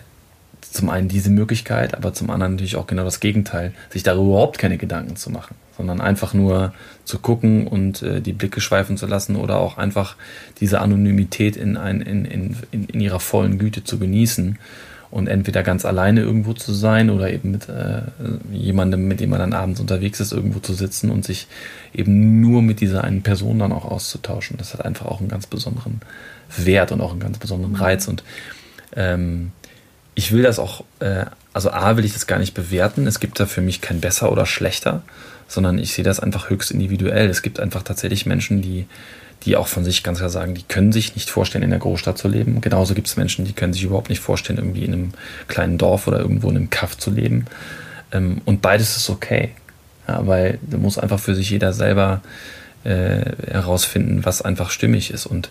zum 0.61 0.91
einen 0.91 1.07
diese 1.07 1.31
Möglichkeit, 1.31 1.95
aber 1.95 2.13
zum 2.13 2.31
anderen 2.31 2.55
natürlich 2.55 2.75
auch 2.75 2.89
genau 2.89 3.05
das 3.05 3.21
Gegenteil, 3.21 3.73
sich 3.91 4.03
darüber 4.03 4.31
überhaupt 4.31 4.59
keine 4.59 4.77
Gedanken 4.77 5.15
zu 5.15 5.31
machen, 5.31 5.55
sondern 5.77 6.01
einfach 6.01 6.35
nur 6.35 6.75
zu 7.05 7.21
gucken 7.21 7.69
und 7.69 8.03
äh, 8.03 8.21
die 8.21 8.33
Blicke 8.33 8.61
schweifen 8.61 8.97
zu 8.97 9.07
lassen 9.07 9.37
oder 9.37 9.59
auch 9.59 9.79
einfach 9.79 10.17
diese 10.59 10.81
Anonymität 10.81 11.57
in, 11.57 11.77
ein, 11.77 12.01
in, 12.01 12.25
in, 12.25 12.57
in 12.73 13.01
ihrer 13.01 13.21
vollen 13.21 13.59
Güte 13.59 13.85
zu 13.85 14.01
genießen 14.01 14.59
Und 15.15 15.29
entweder 15.29 15.63
ganz 15.63 15.85
alleine 15.85 16.23
irgendwo 16.23 16.55
zu 16.55 16.73
sein 16.73 17.09
oder 17.09 17.31
eben 17.31 17.53
mit 17.53 17.69
äh, 17.69 18.03
jemandem, 18.51 19.07
mit 19.07 19.21
dem 19.21 19.31
man 19.31 19.39
dann 19.39 19.53
abends 19.53 19.79
unterwegs 19.79 20.19
ist, 20.19 20.33
irgendwo 20.33 20.59
zu 20.59 20.75
sitzen 20.75 21.09
und 21.09 21.25
sich 21.25 21.47
eben 21.93 22.41
nur 22.41 22.63
mit 22.63 22.81
dieser 22.81 23.05
einen 23.05 23.23
Person 23.23 23.61
dann 23.61 23.71
auch 23.71 23.85
auszutauschen. 23.85 24.57
Das 24.57 24.75
hat 24.75 24.85
einfach 24.85 25.07
auch 25.07 25.21
einen 25.21 25.29
ganz 25.29 25.47
besonderen 25.47 26.01
Wert 26.57 26.91
und 26.91 27.01
auch 27.01 27.13
einen 27.13 27.21
ganz 27.21 27.39
besonderen 27.39 27.77
Reiz. 27.77 28.09
Und 28.09 28.25
ähm, 28.97 29.53
ich 30.17 30.33
will 30.33 30.43
das 30.43 30.59
auch, 30.59 30.83
äh, 30.99 31.27
also 31.53 31.71
A 31.71 31.97
will 31.97 32.05
ich 32.05 32.15
das 32.15 32.27
gar 32.27 32.41
nicht 32.41 32.55
bewerten. 32.55 33.07
Es 33.07 33.21
gibt 33.21 33.39
da 33.39 33.47
für 33.47 33.61
mich 33.61 33.81
kein 33.81 34.01
besser 34.01 34.33
oder 34.33 34.47
schlechter, 34.47 35.03
sondern 35.47 35.79
ich 35.79 35.93
sehe 35.93 36.05
das 36.05 36.19
einfach 36.19 36.51
höchst 36.51 36.73
individuell. 36.73 37.29
Es 37.29 37.43
gibt 37.43 37.61
einfach 37.61 37.85
tatsächlich 37.85 38.27
Menschen, 38.27 38.63
die, 38.63 38.87
die 39.43 39.57
auch 39.57 39.67
von 39.67 39.85
sich 39.85 40.03
ganz 40.03 40.19
klar 40.19 40.31
sagen, 40.31 40.55
die 40.55 40.63
können 40.63 40.93
sich 40.93 41.15
nicht 41.15 41.29
vorstellen, 41.29 41.65
in 41.65 41.71
der 41.71 41.79
Großstadt 41.79 42.17
zu 42.17 42.29
leben. 42.29 42.61
Genauso 42.61 42.95
gibt 42.95 43.09
es 43.09 43.17
Menschen, 43.17 43.45
die 43.45 43.53
können 43.53 43.73
sich 43.73 43.85
überhaupt 43.85 44.09
nicht 44.09 44.21
vorstellen, 44.21 44.59
irgendwie 44.59 44.85
in 44.85 44.93
einem 44.93 45.11
kleinen 45.49 45.77
Dorf 45.77 46.07
oder 46.07 46.19
irgendwo 46.19 46.49
in 46.51 46.57
einem 46.57 46.71
Kaff 46.71 46.97
zu 46.97 47.11
leben. 47.11 47.47
Ähm, 48.13 48.41
und 48.45 48.63
beides 48.63 48.97
ist 48.97 49.11
okay. 49.11 49.51
Ja, 50.09 50.27
weil 50.27 50.59
da 50.63 50.77
muss 50.77 50.99
einfach 50.99 51.19
für 51.19 51.35
sich 51.35 51.51
jeder 51.51 51.73
selber 51.73 52.23
äh, 52.85 53.33
herausfinden, 53.51 54.25
was 54.25 54.43
einfach 54.43 54.71
stimmig 54.71 55.11
ist. 55.11 55.27
Und 55.27 55.51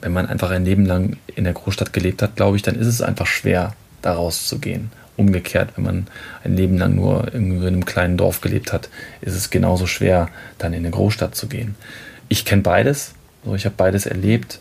wenn 0.00 0.12
man 0.12 0.26
einfach 0.26 0.50
ein 0.50 0.64
Leben 0.64 0.86
lang 0.86 1.16
in 1.34 1.44
der 1.44 1.52
Großstadt 1.52 1.92
gelebt 1.92 2.22
hat, 2.22 2.36
glaube 2.36 2.56
ich, 2.56 2.62
dann 2.62 2.76
ist 2.76 2.86
es 2.86 3.02
einfach 3.02 3.26
schwer, 3.26 3.74
da 4.02 4.14
rauszugehen. 4.14 4.90
Umgekehrt, 5.16 5.70
wenn 5.76 5.84
man 5.84 6.06
ein 6.44 6.56
Leben 6.56 6.78
lang 6.78 6.94
nur 6.94 7.34
in 7.34 7.66
einem 7.66 7.84
kleinen 7.84 8.16
Dorf 8.16 8.40
gelebt 8.40 8.72
hat, 8.72 8.88
ist 9.20 9.34
es 9.34 9.50
genauso 9.50 9.86
schwer, 9.86 10.28
dann 10.58 10.72
in 10.72 10.80
eine 10.80 10.90
Großstadt 10.90 11.34
zu 11.34 11.48
gehen. 11.48 11.74
Ich 12.28 12.44
kenne 12.44 12.62
beides, 12.62 13.14
so, 13.44 13.54
ich 13.54 13.64
habe 13.64 13.74
beides 13.76 14.06
erlebt 14.06 14.60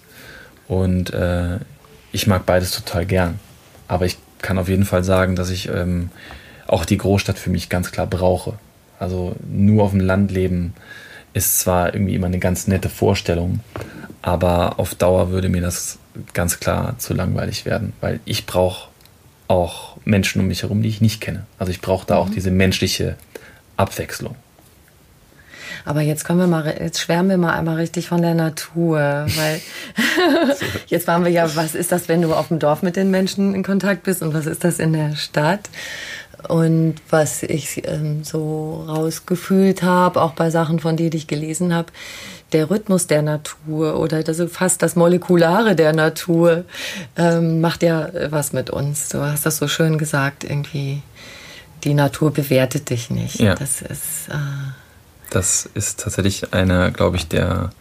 und 0.68 1.14
äh, 1.14 1.58
ich 2.12 2.28
mag 2.28 2.46
beides 2.46 2.72
total 2.72 3.06
gern. 3.06 3.40
Aber 3.88 4.06
ich 4.06 4.18
kann 4.42 4.58
auf 4.58 4.70
jeden 4.70 4.86
Fall 4.86 5.04
sagen, 5.04 5.36
dass 5.36 5.50
ich 5.50 5.70
ähm, 5.70 6.10
auch 6.68 6.86
die 6.86 6.98
Großstadt 6.98 7.40
für 7.40 7.50
mich 7.50 7.70
ganz 7.70 7.92
klar 7.92 8.08
brauche. 8.08 8.54
Also 9.00 9.36
nur 9.50 9.84
auf 9.84 9.92
dem 9.92 10.00
Land 10.00 10.32
leben 10.32 10.74
ist 11.34 11.60
zwar 11.60 11.94
irgendwie 11.94 12.16
immer 12.16 12.28
eine 12.28 12.40
ganz 12.40 12.68
nette 12.68 12.90
Vorstellung, 12.90 13.60
aber 14.22 14.80
auf 14.80 14.96
Dauer 14.96 15.30
würde 15.30 15.50
mir 15.50 15.62
das 15.62 16.00
ganz 16.34 16.60
klar 16.60 16.98
zu 16.98 17.14
langweilig 17.14 17.66
werden, 17.66 17.94
weil 18.02 18.20
ich 18.26 18.46
brauche 18.46 18.90
auch 19.48 19.98
Menschen 20.04 20.42
um 20.42 20.48
mich 20.48 20.64
herum, 20.64 20.82
die 20.82 20.90
ich 20.90 21.02
nicht 21.02 21.22
kenne. 21.22 21.46
Also 21.60 21.72
ich 21.72 21.82
brauche 21.82 22.08
da 22.08 22.16
mhm. 22.16 22.22
auch 22.22 22.30
diese 22.30 22.52
menschliche 22.52 23.16
Abwechslung. 23.78 24.36
Aber 25.86 26.02
jetzt 26.02 26.26
kommen 26.26 26.40
wir 26.40 26.48
mal, 26.48 26.76
jetzt 26.80 27.00
schwärmen 27.00 27.30
wir 27.30 27.38
mal 27.38 27.54
einmal 27.54 27.76
richtig 27.76 28.08
von 28.08 28.22
der 28.22 28.36
Natur, 28.36 29.00
weil 29.00 29.62
jetzt 30.88 31.08
waren 31.08 31.24
wir 31.24 31.32
ja, 31.32 31.56
was 31.56 31.76
ist 31.76 31.92
das, 31.92 32.08
wenn 32.08 32.22
du 32.22 32.34
auf 32.34 32.50
dem 32.50 32.60
Dorf 32.60 32.82
mit 32.84 32.96
den 32.96 33.12
Menschen 33.12 33.54
in 33.54 33.64
Kontakt 33.64 34.04
bist 34.04 34.22
und 34.22 34.34
was 34.34 34.46
ist 34.46 34.64
das 34.64 34.80
in 34.80 34.94
der 34.94 35.16
Stadt? 35.16 35.70
Und 36.48 36.96
was 37.10 37.44
ich 37.44 37.88
ähm, 37.88 38.24
so 38.24 38.86
rausgefühlt 38.88 39.84
habe, 39.84 40.22
auch 40.22 40.34
bei 40.34 40.50
Sachen, 40.50 40.80
von 40.80 40.96
denen 40.96 41.14
ich 41.14 41.28
gelesen 41.28 41.74
habe, 41.74 41.92
der 42.54 42.70
Rhythmus 42.70 43.08
der 43.08 43.22
Natur 43.22 44.00
oder 44.00 44.24
das, 44.24 44.42
fast 44.52 44.82
das 44.82 44.96
Molekulare 44.96 45.76
der 45.76 45.94
Natur 45.94 46.64
ähm, 47.18 47.60
macht 47.60 47.84
ja 47.84 48.10
was 48.30 48.54
mit 48.54 48.70
uns. 48.70 49.10
Du 49.10 49.20
hast 49.20 49.46
das 49.46 49.58
so 49.58 49.68
schön 49.68 49.98
gesagt, 49.98 50.44
irgendwie, 50.44 51.02
die 51.84 51.94
Natur 51.94 52.32
bewertet 52.32 52.90
dich 52.90 53.10
nicht. 53.10 53.40
Ja. 53.40 53.56
Das 53.56 53.82
ist, 53.82 54.30
äh 54.30 54.36
das 55.30 55.70
ist 55.74 56.00
tatsächlich 56.02 56.54
einer, 56.54 56.92
glaube 56.92 57.18
ich, 57.18 57.28
der 57.28 57.72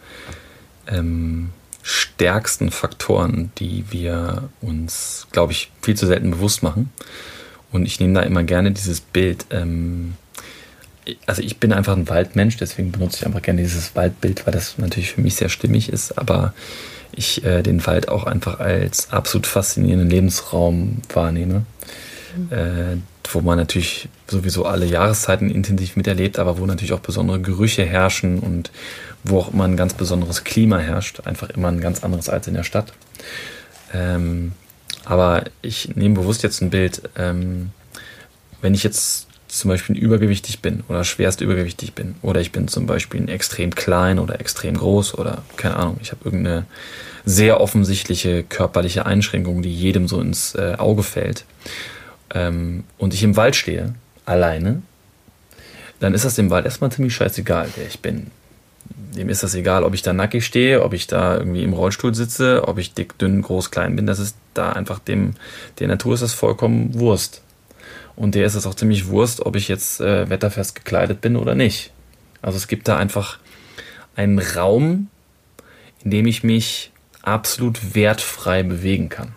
ähm, 0.87 1.51
stärksten 1.81 2.71
Faktoren, 2.71 3.51
die 3.57 3.85
wir 3.89 4.49
uns, 4.61 5.27
glaube 5.31 5.53
ich, 5.53 5.71
viel 5.81 5.95
zu 5.95 6.05
selten 6.05 6.31
bewusst 6.31 6.63
machen. 6.63 6.91
Und 7.71 7.85
ich 7.85 7.99
nehme 7.99 8.13
da 8.13 8.21
immer 8.21 8.43
gerne 8.43 8.71
dieses 8.71 9.01
Bild. 9.01 9.45
Ähm, 9.51 10.13
also 11.25 11.41
ich 11.41 11.57
bin 11.59 11.71
einfach 11.71 11.95
ein 11.95 12.09
Waldmensch, 12.09 12.57
deswegen 12.57 12.91
benutze 12.91 13.19
ich 13.19 13.25
einfach 13.25 13.41
gerne 13.41 13.61
dieses 13.61 13.95
Waldbild, 13.95 14.45
weil 14.45 14.53
das 14.53 14.77
natürlich 14.77 15.11
für 15.11 15.21
mich 15.21 15.35
sehr 15.35 15.49
stimmig 15.49 15.89
ist, 15.89 16.17
aber 16.17 16.53
ich 17.13 17.43
äh, 17.45 17.63
den 17.63 17.85
Wald 17.85 18.09
auch 18.09 18.25
einfach 18.25 18.59
als 18.59 19.11
absolut 19.11 19.47
faszinierenden 19.47 20.09
Lebensraum 20.09 21.01
wahrnehme, 21.13 21.65
mhm. 22.35 22.51
äh, 22.51 22.97
wo 23.33 23.41
man 23.41 23.57
natürlich 23.57 24.09
sowieso 24.27 24.65
alle 24.65 24.85
Jahreszeiten 24.85 25.49
intensiv 25.49 25.95
miterlebt, 25.95 26.39
aber 26.39 26.59
wo 26.59 26.65
natürlich 26.65 26.93
auch 26.93 26.99
besondere 26.99 27.39
Gerüche 27.39 27.85
herrschen 27.85 28.39
und 28.39 28.71
wo 29.23 29.39
auch 29.39 29.53
immer 29.53 29.65
ein 29.65 29.77
ganz 29.77 29.93
besonderes 29.93 30.43
Klima 30.43 30.77
herrscht, 30.77 31.21
einfach 31.25 31.49
immer 31.49 31.69
ein 31.69 31.81
ganz 31.81 32.03
anderes 32.03 32.29
als 32.29 32.47
in 32.47 32.53
der 32.53 32.63
Stadt. 32.63 32.93
Ähm, 33.93 34.53
aber 35.05 35.45
ich 35.61 35.95
nehme 35.95 36.15
bewusst 36.15 36.43
jetzt 36.43 36.61
ein 36.61 36.69
Bild, 36.69 37.01
ähm, 37.17 37.71
wenn 38.61 38.73
ich 38.73 38.83
jetzt 38.83 39.27
zum 39.47 39.69
Beispiel 39.69 39.97
übergewichtig 39.97 40.61
bin 40.61 40.83
oder 40.89 41.03
schwerst 41.03 41.39
übergewichtig 41.41 41.93
bin 41.93 42.15
oder 42.21 42.41
ich 42.41 42.51
bin 42.51 42.67
zum 42.67 42.85
Beispiel 42.85 43.29
extrem 43.29 43.73
klein 43.73 44.19
oder 44.19 44.39
extrem 44.41 44.75
groß 44.75 45.17
oder 45.17 45.43
keine 45.55 45.77
Ahnung, 45.77 45.97
ich 46.01 46.11
habe 46.11 46.25
irgendeine 46.25 46.65
sehr 47.23 47.61
offensichtliche 47.61 48.43
körperliche 48.43 49.05
Einschränkung, 49.05 49.61
die 49.61 49.73
jedem 49.73 50.07
so 50.07 50.19
ins 50.19 50.55
äh, 50.55 50.75
Auge 50.77 51.03
fällt 51.03 51.45
ähm, 52.33 52.83
und 52.97 53.13
ich 53.13 53.23
im 53.23 53.35
Wald 53.35 53.55
stehe, 53.55 53.93
alleine, 54.25 54.81
dann 55.99 56.13
ist 56.13 56.25
das 56.25 56.35
dem 56.35 56.49
Wald 56.49 56.65
erstmal 56.65 56.91
ziemlich 56.91 57.15
scheißegal, 57.15 57.69
wer 57.75 57.87
ich 57.87 57.99
bin. 57.99 58.27
Dem 59.15 59.29
ist 59.29 59.43
das 59.43 59.55
egal, 59.55 59.83
ob 59.83 59.93
ich 59.93 60.01
da 60.01 60.13
nackig 60.13 60.45
stehe, 60.45 60.83
ob 60.83 60.93
ich 60.93 61.07
da 61.07 61.37
irgendwie 61.37 61.63
im 61.63 61.73
Rollstuhl 61.73 62.13
sitze, 62.13 62.67
ob 62.67 62.77
ich 62.77 62.93
dick, 62.93 63.17
dünn, 63.17 63.41
groß, 63.41 63.71
klein 63.71 63.95
bin. 63.95 64.05
Das 64.05 64.19
ist 64.19 64.35
da 64.53 64.71
einfach 64.71 64.99
dem, 64.99 65.33
der 65.79 65.87
Natur 65.87 66.13
ist 66.13 66.21
das 66.21 66.33
vollkommen 66.33 66.93
Wurst. 66.93 67.41
Und 68.15 68.35
der 68.35 68.45
ist 68.45 68.55
es 68.55 68.65
auch 68.65 68.75
ziemlich 68.75 69.07
Wurst, 69.07 69.45
ob 69.45 69.55
ich 69.55 69.67
jetzt 69.67 70.01
äh, 70.01 70.29
wetterfest 70.29 70.75
gekleidet 70.75 71.21
bin 71.21 71.35
oder 71.35 71.55
nicht. 71.55 71.91
Also 72.41 72.57
es 72.57 72.67
gibt 72.67 72.87
da 72.87 72.97
einfach 72.97 73.39
einen 74.15 74.39
Raum, 74.39 75.07
in 76.03 76.11
dem 76.11 76.27
ich 76.27 76.43
mich 76.43 76.91
absolut 77.21 77.95
wertfrei 77.95 78.63
bewegen 78.63 79.09
kann. 79.09 79.33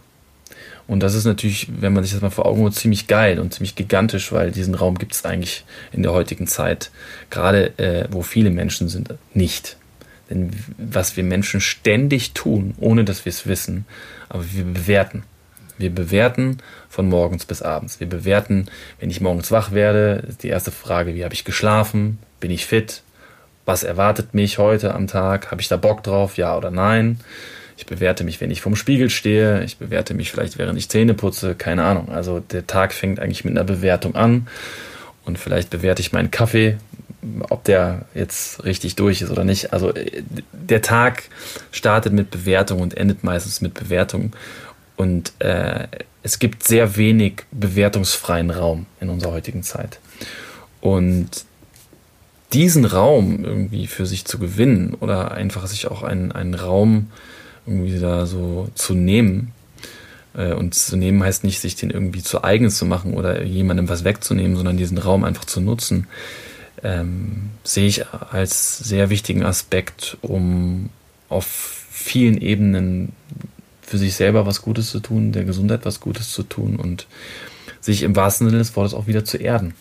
Und 0.90 1.04
das 1.04 1.14
ist 1.14 1.24
natürlich, 1.24 1.68
wenn 1.70 1.92
man 1.92 2.02
sich 2.02 2.14
das 2.14 2.20
mal 2.20 2.30
vor 2.30 2.46
Augen 2.46 2.62
holt, 2.62 2.74
ziemlich 2.74 3.06
geil 3.06 3.38
und 3.38 3.54
ziemlich 3.54 3.76
gigantisch, 3.76 4.32
weil 4.32 4.50
diesen 4.50 4.74
Raum 4.74 4.98
gibt 4.98 5.12
es 5.14 5.24
eigentlich 5.24 5.64
in 5.92 6.02
der 6.02 6.10
heutigen 6.10 6.48
Zeit, 6.48 6.90
gerade 7.30 7.78
äh, 7.78 8.08
wo 8.10 8.22
viele 8.22 8.50
Menschen 8.50 8.88
sind, 8.88 9.14
nicht. 9.32 9.76
Denn 10.28 10.50
was 10.78 11.16
wir 11.16 11.22
Menschen 11.22 11.60
ständig 11.60 12.32
tun, 12.32 12.74
ohne 12.80 13.04
dass 13.04 13.24
wir 13.24 13.30
es 13.30 13.46
wissen, 13.46 13.84
aber 14.28 14.44
wir 14.52 14.64
bewerten. 14.64 15.22
Wir 15.78 15.94
bewerten 15.94 16.58
von 16.88 17.08
morgens 17.08 17.44
bis 17.44 17.62
abends. 17.62 18.00
Wir 18.00 18.08
bewerten, 18.08 18.66
wenn 18.98 19.10
ich 19.10 19.20
morgens 19.20 19.52
wach 19.52 19.70
werde, 19.70 20.24
ist 20.28 20.42
die 20.42 20.48
erste 20.48 20.72
Frage, 20.72 21.14
wie 21.14 21.22
habe 21.22 21.34
ich 21.34 21.44
geschlafen? 21.44 22.18
Bin 22.40 22.50
ich 22.50 22.66
fit? 22.66 23.04
Was 23.64 23.84
erwartet 23.84 24.34
mich 24.34 24.58
heute 24.58 24.92
am 24.92 25.06
Tag? 25.06 25.52
Habe 25.52 25.60
ich 25.60 25.68
da 25.68 25.76
Bock 25.76 26.02
drauf? 26.02 26.36
Ja 26.36 26.56
oder 26.56 26.72
nein? 26.72 27.20
Ich 27.80 27.86
bewerte 27.86 28.24
mich, 28.24 28.42
wenn 28.42 28.50
ich 28.50 28.60
vorm 28.60 28.76
Spiegel 28.76 29.08
stehe. 29.08 29.64
Ich 29.64 29.78
bewerte 29.78 30.12
mich 30.12 30.30
vielleicht, 30.30 30.58
während 30.58 30.78
ich 30.78 30.90
Zähne 30.90 31.14
putze. 31.14 31.54
Keine 31.54 31.82
Ahnung. 31.84 32.10
Also 32.10 32.38
der 32.38 32.66
Tag 32.66 32.92
fängt 32.92 33.18
eigentlich 33.18 33.42
mit 33.46 33.56
einer 33.56 33.64
Bewertung 33.64 34.14
an. 34.14 34.48
Und 35.24 35.38
vielleicht 35.38 35.70
bewerte 35.70 36.02
ich 36.02 36.12
meinen 36.12 36.30
Kaffee, 36.30 36.76
ob 37.48 37.64
der 37.64 38.04
jetzt 38.14 38.64
richtig 38.64 38.96
durch 38.96 39.22
ist 39.22 39.30
oder 39.30 39.44
nicht. 39.44 39.72
Also 39.72 39.94
äh, 39.94 40.22
der 40.52 40.82
Tag 40.82 41.22
startet 41.72 42.12
mit 42.12 42.30
Bewertung 42.30 42.82
und 42.82 42.98
endet 42.98 43.24
meistens 43.24 43.62
mit 43.62 43.72
Bewertung. 43.72 44.36
Und 44.96 45.32
äh, 45.38 45.88
es 46.22 46.38
gibt 46.38 46.68
sehr 46.68 46.96
wenig 46.96 47.44
bewertungsfreien 47.50 48.50
Raum 48.50 48.84
in 49.00 49.08
unserer 49.08 49.32
heutigen 49.32 49.62
Zeit. 49.62 50.00
Und 50.82 51.46
diesen 52.52 52.84
Raum 52.84 53.42
irgendwie 53.42 53.86
für 53.86 54.04
sich 54.04 54.26
zu 54.26 54.38
gewinnen 54.38 54.92
oder 55.00 55.30
einfach 55.30 55.66
sich 55.66 55.86
auch 55.86 56.02
einen, 56.02 56.30
einen 56.30 56.52
Raum 56.52 57.10
irgendwie 57.70 57.98
da 57.98 58.26
so 58.26 58.68
zu 58.74 58.94
nehmen, 58.94 59.52
äh, 60.34 60.52
und 60.52 60.74
zu 60.74 60.96
nehmen 60.96 61.22
heißt 61.22 61.44
nicht, 61.44 61.60
sich 61.60 61.76
den 61.76 61.90
irgendwie 61.90 62.22
zu 62.22 62.44
eigen 62.44 62.70
zu 62.70 62.84
machen 62.84 63.14
oder 63.14 63.42
jemandem 63.44 63.88
was 63.88 64.04
wegzunehmen, 64.04 64.56
sondern 64.56 64.76
diesen 64.76 64.98
Raum 64.98 65.24
einfach 65.24 65.44
zu 65.44 65.60
nutzen, 65.60 66.06
ähm, 66.82 67.50
sehe 67.64 67.86
ich 67.86 68.06
als 68.08 68.78
sehr 68.78 69.10
wichtigen 69.10 69.44
Aspekt, 69.44 70.16
um 70.22 70.90
auf 71.28 71.46
vielen 71.90 72.40
Ebenen 72.40 73.12
für 73.82 73.98
sich 73.98 74.14
selber 74.14 74.46
was 74.46 74.62
Gutes 74.62 74.90
zu 74.90 75.00
tun, 75.00 75.32
der 75.32 75.44
Gesundheit 75.44 75.84
was 75.84 76.00
Gutes 76.00 76.32
zu 76.32 76.42
tun 76.42 76.76
und 76.76 77.06
sich 77.80 78.02
im 78.02 78.14
wahrsten 78.14 78.46
Sinne 78.46 78.58
des 78.58 78.74
Wortes 78.76 78.94
auch 78.94 79.06
wieder 79.06 79.24
zu 79.24 79.36
erden. 79.36 79.74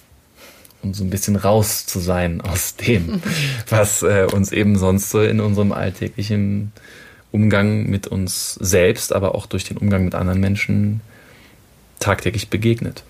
Und 0.82 0.95
so 0.95 1.04
ein 1.04 1.10
bisschen 1.10 1.36
raus 1.36 1.86
zu 1.86 1.99
sein 1.99 2.39
aus 2.39 2.75
dem, 2.75 3.21
was 3.69 4.02
äh, 4.02 4.28
uns 4.34 4.52
eben 4.52 4.78
sonst 4.78 5.10
so 5.10 5.21
in 5.21 5.41
unserem 5.41 5.73
alltäglichen 5.73 6.71
Umgang 7.31 7.87
mit 7.89 8.07
uns 8.07 8.55
selbst, 8.55 9.13
aber 9.13 9.35
auch 9.35 9.45
durch 9.45 9.63
den 9.63 9.77
Umgang 9.77 10.05
mit 10.05 10.15
anderen 10.15 10.39
Menschen 10.39 11.01
tagtäglich 11.99 12.49
begegnet. 12.49 13.03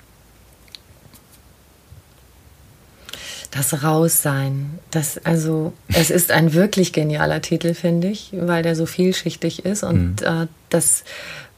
Das 3.52 3.84
Raussein, 3.84 4.78
das 4.92 5.18
also 5.26 5.74
es 5.88 6.12
ist 6.12 6.32
ein 6.32 6.54
wirklich 6.54 6.94
genialer 6.94 7.42
Titel, 7.42 7.74
finde 7.74 8.10
ich, 8.10 8.32
weil 8.34 8.62
der 8.62 8.76
so 8.76 8.86
vielschichtig 8.86 9.66
ist 9.66 9.84
und 9.84 10.22
mhm. 10.22 10.28
äh, 10.28 10.48
das, 10.70 11.04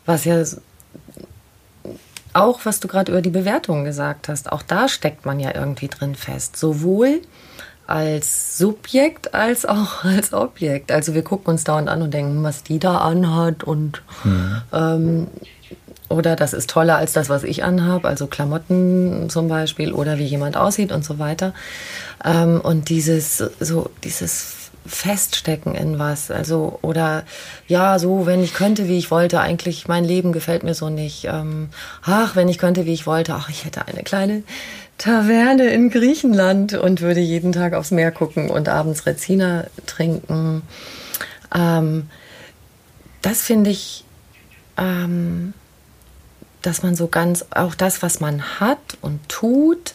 was 0.06 0.24
ja 0.24 0.42
auch, 2.34 2.62
was 2.64 2.80
du 2.80 2.88
gerade 2.88 3.12
über 3.12 3.22
die 3.22 3.30
Bewertung 3.30 3.84
gesagt 3.84 4.30
hast, 4.30 4.52
auch 4.52 4.62
da 4.62 4.88
steckt 4.88 5.26
man 5.26 5.40
ja 5.40 5.54
irgendwie 5.54 5.90
drin 5.90 6.16
fest. 6.16 6.56
Sowohl 6.56 7.22
als 7.92 8.58
Subjekt 8.58 9.34
als 9.34 9.66
auch 9.66 10.04
als 10.04 10.34
Objekt. 10.34 10.92
Also 10.92 11.14
wir 11.14 11.24
gucken 11.24 11.52
uns 11.52 11.64
dauernd 11.64 11.90
an 11.90 12.02
und 12.02 12.14
denken, 12.14 12.44
was 12.44 12.64
die 12.64 12.80
da 12.80 12.98
anhat 13.00 13.64
und 13.64 14.02
mhm. 14.24 14.62
ähm, 14.74 15.28
oder 16.10 16.36
das 16.36 16.52
ist 16.54 16.70
toller 16.70 16.98
als 16.98 17.14
das, 17.14 17.30
was 17.30 17.44
ich 17.44 17.64
anhabe, 17.64 18.08
also 18.08 18.28
Klamotten 18.28 19.30
zum 19.30 19.48
Beispiel 19.48 19.94
oder 19.94 20.18
wie 20.18 20.26
jemand 20.26 20.58
aussieht 20.58 20.92
und 20.92 21.06
so 21.06 21.20
weiter. 21.20 21.54
Ähm, 22.26 22.60
und 22.60 22.90
dieses 22.90 23.38
so 23.38 23.90
dieses 24.04 24.62
feststecken 24.86 25.76
in 25.76 26.00
was. 26.00 26.32
Also, 26.32 26.80
oder 26.82 27.24
ja, 27.68 28.00
so, 28.00 28.26
wenn 28.26 28.44
ich 28.44 28.54
könnte, 28.54 28.88
wie 28.88 28.98
ich 28.98 29.12
wollte, 29.12 29.40
eigentlich 29.40 29.88
mein 29.88 30.04
Leben 30.04 30.32
gefällt 30.32 30.64
mir 30.64 30.74
so 30.74 30.90
nicht. 30.90 31.26
Ähm, 31.26 31.70
ach, 32.04 32.36
wenn 32.36 32.50
ich 32.50 32.58
könnte, 32.58 32.86
wie 32.86 32.94
ich 32.94 33.06
wollte, 33.06 33.36
ach, 33.36 33.50
ich 33.50 33.66
hätte 33.66 33.88
eine 33.88 34.04
kleine 34.04 34.44
Taverne 35.02 35.72
in 35.72 35.90
Griechenland 35.90 36.76
und 36.76 37.02
würde 37.02 37.22
jeden 37.22 37.54
Tag 37.54 37.74
aufs 37.74 37.90
Meer 37.90 38.12
gucken 38.12 38.52
und 38.52 38.70
abends 38.70 39.08
Rezina 39.08 39.66
trinken. 39.88 40.62
Ähm, 41.56 42.08
das 43.24 43.42
finde 43.42 43.72
ich, 43.72 44.06
ähm, 44.78 45.56
dass 46.62 46.84
man 46.84 46.96
so 46.96 47.08
ganz, 47.08 47.48
auch 47.50 47.74
das, 47.74 48.04
was 48.04 48.20
man 48.20 48.60
hat 48.60 48.78
und 49.02 49.28
tut, 49.28 49.94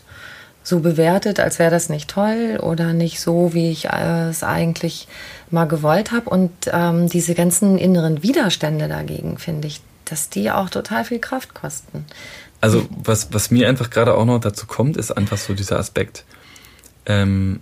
so 0.65 0.81
bewertet, 0.81 1.39
als 1.39 1.61
wäre 1.61 1.71
das 1.71 1.89
nicht 1.89 2.11
toll 2.11 2.59
oder 2.61 2.93
nicht 2.93 3.21
so, 3.21 3.55
wie 3.55 3.71
ich 3.71 3.85
es 3.85 4.43
eigentlich 4.43 5.07
mal 5.53 5.67
gewollt 5.67 6.11
habe. 6.11 6.29
Und 6.29 6.51
ähm, 6.73 7.09
diese 7.09 7.35
ganzen 7.37 7.79
inneren 7.79 8.25
Widerstände 8.25 8.89
dagegen, 8.89 9.39
finde 9.39 9.69
ich, 9.69 9.83
dass 10.05 10.31
die 10.31 10.51
auch 10.51 10.69
total 10.69 11.05
viel 11.05 11.21
Kraft 11.21 11.55
kosten. 11.55 12.05
Also 12.67 12.85
was, 12.91 13.33
was 13.33 13.53
mir 13.53 13.69
einfach 13.69 13.91
gerade 13.91 14.15
auch 14.15 14.25
noch 14.25 14.41
dazu 14.41 14.67
kommt, 14.67 14.97
ist 14.97 15.13
einfach 15.13 15.39
so 15.39 15.55
dieser 15.55 15.79
Aspekt. 15.79 16.25
Ähm, 17.07 17.61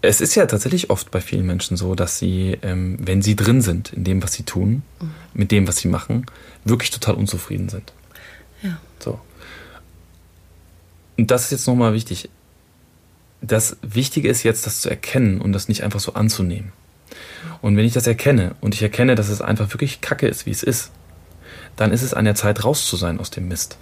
es 0.00 0.22
ist 0.22 0.34
ja 0.34 0.46
tatsächlich 0.46 0.88
oft 0.88 1.10
bei 1.10 1.20
vielen 1.20 1.44
Menschen 1.44 1.76
so, 1.76 1.94
dass 1.94 2.18
sie, 2.18 2.56
ähm, 2.62 2.96
wenn 3.02 3.20
sie 3.20 3.36
drin 3.36 3.60
sind 3.60 3.92
in 3.92 4.04
dem, 4.04 4.22
was 4.22 4.32
sie 4.32 4.44
tun, 4.44 4.82
mhm. 4.98 5.10
mit 5.34 5.52
dem, 5.52 5.68
was 5.68 5.76
sie 5.76 5.88
machen, 5.88 6.24
wirklich 6.64 6.90
total 6.90 7.16
unzufrieden 7.16 7.68
sind. 7.68 7.92
Ja. 8.62 8.80
So. 8.98 9.20
Und 11.18 11.30
das 11.30 11.44
ist 11.44 11.50
jetzt 11.50 11.66
nochmal 11.66 11.92
wichtig. 11.92 12.30
Das 13.42 13.76
Wichtige 13.82 14.30
ist 14.30 14.42
jetzt, 14.42 14.64
das 14.64 14.80
zu 14.80 14.88
erkennen 14.88 15.38
und 15.38 15.52
das 15.52 15.68
nicht 15.68 15.84
einfach 15.84 16.00
so 16.00 16.14
anzunehmen. 16.14 16.72
Und 17.60 17.76
wenn 17.76 17.84
ich 17.84 17.92
das 17.92 18.06
erkenne 18.06 18.54
und 18.62 18.74
ich 18.74 18.80
erkenne, 18.80 19.16
dass 19.16 19.28
es 19.28 19.42
einfach 19.42 19.74
wirklich 19.74 20.00
kacke 20.00 20.28
ist, 20.28 20.46
wie 20.46 20.50
es 20.50 20.62
ist, 20.62 20.92
dann 21.76 21.92
ist 21.92 22.00
es 22.00 22.14
an 22.14 22.24
der 22.24 22.36
Zeit, 22.36 22.64
raus 22.64 22.86
zu 22.86 22.96
sein 22.96 23.20
aus 23.20 23.28
dem 23.28 23.48
Mist. 23.48 23.76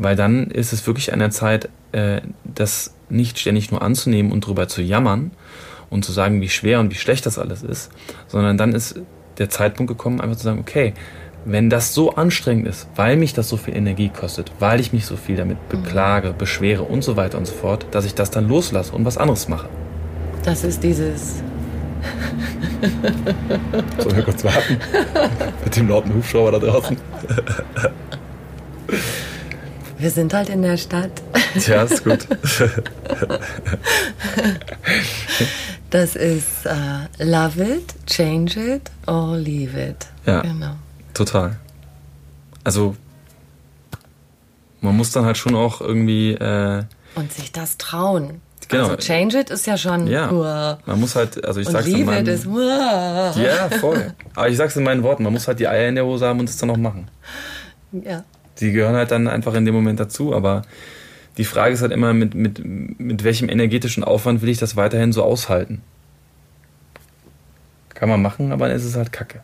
Weil 0.00 0.14
dann 0.14 0.46
ist 0.46 0.72
es 0.72 0.86
wirklich 0.86 1.12
an 1.12 1.18
der 1.18 1.30
Zeit, 1.30 1.68
äh, 1.90 2.20
das 2.44 2.94
nicht 3.08 3.36
ständig 3.36 3.72
nur 3.72 3.82
anzunehmen 3.82 4.30
und 4.30 4.46
drüber 4.46 4.68
zu 4.68 4.80
jammern 4.80 5.32
und 5.90 6.04
zu 6.04 6.12
sagen, 6.12 6.40
wie 6.40 6.48
schwer 6.48 6.78
und 6.78 6.92
wie 6.92 6.96
schlecht 6.96 7.26
das 7.26 7.36
alles 7.36 7.64
ist, 7.64 7.90
sondern 8.28 8.56
dann 8.56 8.74
ist 8.74 9.00
der 9.38 9.50
Zeitpunkt 9.50 9.90
gekommen, 9.90 10.20
einfach 10.20 10.36
zu 10.36 10.44
sagen, 10.44 10.60
okay, 10.60 10.94
wenn 11.44 11.68
das 11.68 11.94
so 11.94 12.14
anstrengend 12.14 12.68
ist, 12.68 12.86
weil 12.94 13.16
mich 13.16 13.34
das 13.34 13.48
so 13.48 13.56
viel 13.56 13.74
Energie 13.74 14.08
kostet, 14.08 14.52
weil 14.60 14.78
ich 14.78 14.92
mich 14.92 15.04
so 15.04 15.16
viel 15.16 15.34
damit 15.34 15.56
mhm. 15.56 15.82
beklage, 15.82 16.32
beschwere 16.32 16.84
und 16.84 17.02
so 17.02 17.16
weiter 17.16 17.36
und 17.36 17.48
so 17.48 17.54
fort, 17.54 17.86
dass 17.90 18.04
ich 18.04 18.14
das 18.14 18.30
dann 18.30 18.46
loslasse 18.46 18.94
und 18.94 19.04
was 19.04 19.18
anderes 19.18 19.48
mache. 19.48 19.68
Das 20.44 20.62
ist 20.62 20.80
dieses. 20.80 21.42
Sollen 23.98 24.16
wir 24.16 24.22
kurz 24.22 24.44
warten? 24.44 24.76
Mit 25.64 25.76
dem 25.76 25.88
lauten 25.88 26.14
Hubschrauber 26.14 26.52
da 26.52 26.58
draußen. 26.60 26.96
Wir 29.98 30.10
sind 30.10 30.32
halt 30.32 30.48
in 30.48 30.62
der 30.62 30.76
Stadt. 30.76 31.10
Tja, 31.58 31.82
ist 31.82 32.04
gut. 32.04 32.26
Das 35.90 36.16
ist 36.16 36.66
uh, 36.66 37.24
Love 37.24 37.62
it, 37.62 37.94
change 38.06 38.60
it 38.60 38.90
or 39.06 39.38
leave 39.38 39.74
it. 39.80 40.06
Ja. 40.26 40.42
Genau. 40.42 40.72
Total. 41.14 41.56
Also 42.62 42.94
man 44.82 44.94
muss 44.96 45.12
dann 45.12 45.24
halt 45.24 45.38
schon 45.38 45.54
auch 45.54 45.80
irgendwie 45.80 46.32
äh, 46.32 46.84
und 47.14 47.32
sich 47.32 47.52
das 47.52 47.78
trauen. 47.78 48.42
Genau. 48.68 48.84
Also 48.84 48.96
Change 48.96 49.40
It 49.40 49.50
ist 49.50 49.66
ja 49.66 49.78
schon. 49.78 50.06
Ja. 50.06 50.30
Uah. 50.30 50.78
Man 50.84 51.00
muss 51.00 51.16
halt, 51.16 51.42
also 51.42 51.58
ich 51.58 51.66
und 51.66 51.72
sag's 51.72 51.86
in 51.86 52.04
meinen, 52.04 52.26
it 52.26 52.34
ist. 52.34 52.46
Uah. 52.46 53.34
Ja, 53.34 53.70
voll. 53.80 54.12
Aber 54.34 54.48
ich 54.48 54.58
sag's 54.58 54.76
in 54.76 54.84
meinen 54.84 55.02
Worten, 55.02 55.22
man 55.22 55.32
muss 55.32 55.48
halt 55.48 55.58
die 55.58 55.66
Eier 55.66 55.88
in 55.88 55.94
der 55.94 56.04
Hose 56.04 56.26
haben 56.26 56.38
und 56.38 56.50
es 56.50 56.58
dann 56.58 56.70
auch 56.70 56.76
machen. 56.76 57.10
Ja. 57.92 58.24
Die 58.60 58.72
gehören 58.72 58.96
halt 58.96 59.10
dann 59.10 59.28
einfach 59.28 59.54
in 59.54 59.64
dem 59.64 59.74
Moment 59.74 60.00
dazu, 60.00 60.34
aber 60.34 60.62
die 61.36 61.44
Frage 61.44 61.74
ist 61.74 61.82
halt 61.82 61.92
immer, 61.92 62.12
mit, 62.12 62.34
mit, 62.34 62.60
mit 62.64 63.22
welchem 63.24 63.48
energetischen 63.48 64.02
Aufwand 64.02 64.42
will 64.42 64.48
ich 64.48 64.58
das 64.58 64.74
weiterhin 64.76 65.12
so 65.12 65.22
aushalten? 65.22 65.82
Kann 67.94 68.08
man 68.08 68.20
machen, 68.20 68.52
aber 68.52 68.68
dann 68.68 68.76
ist 68.76 68.84
es 68.84 68.96
halt 68.96 69.12
Kacke. 69.12 69.40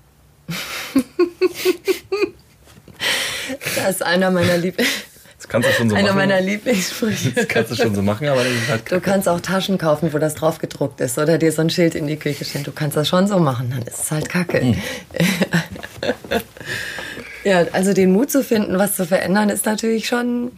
das 3.77 3.90
ist 3.90 4.03
einer 4.03 4.31
meiner 4.31 4.57
Lieblings. 4.57 4.90
Das 5.38 5.48
kannst 5.48 5.68
du 5.68 5.72
schon 5.74 5.90
so 5.90 5.96
einer 5.96 6.07
machen. 6.09 6.16
meiner 6.16 6.40
Lieblingssprüche. 6.40 7.33
Das 7.33 7.48
kannst 7.48 7.70
du 7.70 7.77
schon 7.77 7.94
so 7.94 8.00
machen, 8.03 8.27
aber 8.29 8.42
das 8.42 8.53
ist 8.53 8.68
halt 8.68 8.90
Du 8.90 9.00
kannst 9.00 9.29
auch 9.29 9.40
Taschen 9.40 9.77
kaufen, 9.77 10.12
wo 10.12 10.18
das 10.18 10.35
drauf 10.35 10.59
gedruckt 10.59 11.00
ist 11.00 11.18
oder 11.18 11.37
dir 11.38 11.53
so 11.53 11.61
ein 11.61 11.70
Schild 11.70 11.94
in 11.94 12.07
die 12.07 12.16
Küche 12.16 12.44
stellen. 12.44 12.64
Du 12.64 12.72
kannst 12.72 12.96
das 12.96 13.09
schon 13.09 13.27
so 13.27 13.38
machen, 13.38 13.70
dann 13.70 13.83
ist 13.83 14.05
es 14.05 14.11
halt 14.11 14.29
Kacke. 14.29 14.64
Mhm. 14.64 14.83
ja, 17.44 17.64
also 17.72 17.92
den 17.92 18.12
Mut 18.12 18.30
zu 18.30 18.42
finden, 18.42 18.78
was 18.78 18.96
zu 18.96 19.07
verändern, 19.07 19.48
ist 19.48 19.66
natürlich 19.66 20.07
schon 20.07 20.52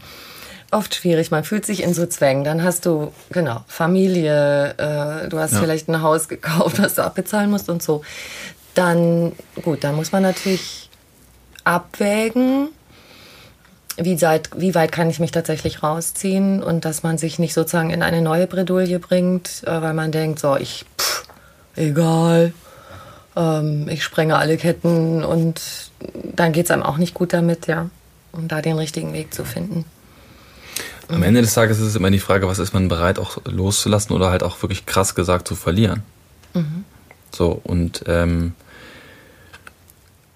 oft 0.70 0.94
schwierig. 0.94 1.30
Man 1.30 1.44
fühlt 1.44 1.66
sich 1.66 1.82
in 1.82 1.94
so 1.94 2.06
Zwängen. 2.06 2.44
Dann 2.44 2.62
hast 2.62 2.86
du, 2.86 3.12
genau, 3.30 3.64
Familie, 3.68 4.70
äh, 4.78 5.28
du 5.28 5.38
hast 5.38 5.52
ja. 5.52 5.60
vielleicht 5.60 5.88
ein 5.88 6.02
Haus 6.02 6.28
gekauft, 6.28 6.78
das 6.80 6.94
du 6.94 7.04
abbezahlen 7.04 7.50
musst 7.50 7.68
und 7.68 7.82
so 7.82 8.02
dann, 8.76 9.32
gut, 9.62 9.84
dann 9.84 9.96
muss 9.96 10.12
man 10.12 10.22
natürlich 10.22 10.90
abwägen, 11.64 12.68
wie, 13.96 14.20
weit, 14.20 14.50
wie 14.54 14.74
weit 14.74 14.92
kann 14.92 15.08
ich 15.08 15.18
mich 15.18 15.30
tatsächlich 15.30 15.82
rausziehen 15.82 16.62
und 16.62 16.84
dass 16.84 17.02
man 17.02 17.16
sich 17.16 17.38
nicht 17.38 17.54
sozusagen 17.54 17.90
in 17.90 18.02
eine 18.02 18.20
neue 18.20 18.46
Bredouille 18.46 18.98
bringt, 18.98 19.62
äh, 19.64 19.80
weil 19.82 19.94
man 19.94 20.12
denkt, 20.12 20.38
so, 20.38 20.56
ich, 20.56 20.84
pff, 21.00 21.24
egal, 21.74 22.52
ähm, 23.36 23.88
ich 23.88 24.02
sprenge 24.02 24.36
alle 24.36 24.56
Ketten 24.56 25.24
und 25.24 25.60
dann 26.34 26.52
geht 26.52 26.66
es 26.66 26.70
einem 26.70 26.82
auch 26.82 26.96
nicht 26.96 27.14
gut 27.14 27.32
damit, 27.32 27.66
ja, 27.66 27.88
um 28.32 28.48
da 28.48 28.62
den 28.62 28.76
richtigen 28.76 29.12
Weg 29.12 29.32
zu 29.34 29.44
finden. 29.44 29.84
Am 31.08 31.22
Ende 31.22 31.40
des 31.40 31.54
Tages 31.54 31.78
ist 31.78 31.86
es 31.86 31.96
immer 31.96 32.10
die 32.10 32.18
Frage, 32.18 32.48
was 32.48 32.58
ist 32.58 32.74
man 32.74 32.88
bereit 32.88 33.18
auch 33.18 33.38
loszulassen 33.44 34.14
oder 34.14 34.30
halt 34.30 34.42
auch 34.42 34.60
wirklich 34.62 34.86
krass 34.86 35.14
gesagt 35.14 35.46
zu 35.46 35.54
verlieren. 35.54 36.02
Mhm. 36.52 36.84
So, 37.32 37.60
und 37.62 38.02
ähm, 38.06 38.54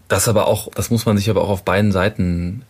das 0.06 0.28
aber 0.28 0.46
auch, 0.46 0.70
das 0.74 0.90
muss 0.90 1.06
man 1.06 1.16
sich 1.16 1.28
aber 1.28 1.42
auch 1.42 1.48
auf 1.48 1.64
beiden 1.64 1.90
Seiten 1.90 2.62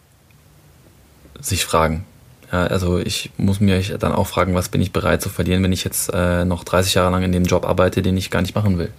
sich 1.41 1.65
fragen. 1.65 2.05
Ja, 2.53 2.65
also 2.65 2.99
ich 2.99 3.31
muss 3.37 3.61
mir 3.61 3.81
dann 3.99 4.13
auch 4.13 4.27
fragen, 4.27 4.55
was 4.55 4.69
bin 4.69 4.81
ich 4.81 4.93
bereit 4.93 5.23
zu 5.23 5.29
verlieren, 5.29 5.63
wenn 5.63 5.73
ich 5.73 5.85
jetzt 5.85 6.11
äh, 6.13 6.45
noch 6.45 6.65
30 6.65 6.95
Jahre 6.95 7.11
lang 7.11 7.23
in 7.23 7.33
dem 7.33 7.45
Job 7.45 7.67
arbeite, 7.67 8.03
den 8.03 8.17
ich 8.17 8.31
gar 8.31 8.43
nicht 8.43 8.55
machen 8.55 8.79
will. 8.79 8.93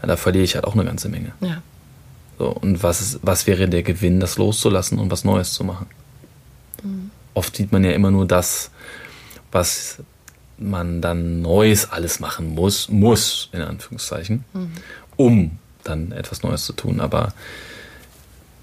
Ja, 0.00 0.08
da 0.08 0.16
verliere 0.16 0.44
ich 0.44 0.54
halt 0.54 0.64
auch 0.64 0.74
eine 0.74 0.84
ganze 0.84 1.08
Menge. 1.08 1.32
Ja. 1.40 1.62
So, 2.38 2.48
und 2.48 2.82
was, 2.82 3.00
ist, 3.00 3.20
was 3.22 3.46
wäre 3.46 3.68
der 3.68 3.82
Gewinn, 3.82 4.18
das 4.20 4.38
loszulassen 4.38 4.98
und 4.98 5.10
was 5.10 5.24
Neues 5.24 5.52
zu 5.52 5.64
machen? 5.64 5.86
Mhm. 6.82 7.10
Oft 7.34 7.56
sieht 7.56 7.70
man 7.70 7.84
ja 7.84 7.92
immer 7.92 8.10
nur 8.10 8.26
das, 8.26 8.70
was 9.52 10.02
man 10.56 11.00
dann 11.00 11.42
Neues 11.42 11.90
alles 11.90 12.20
machen 12.20 12.54
muss, 12.54 12.88
muss, 12.88 13.48
in 13.52 13.62
Anführungszeichen, 13.62 14.44
mhm. 14.52 14.72
um 15.16 15.58
dann 15.84 16.12
etwas 16.12 16.42
Neues 16.42 16.64
zu 16.64 16.72
tun. 16.72 17.00
Aber 17.00 17.32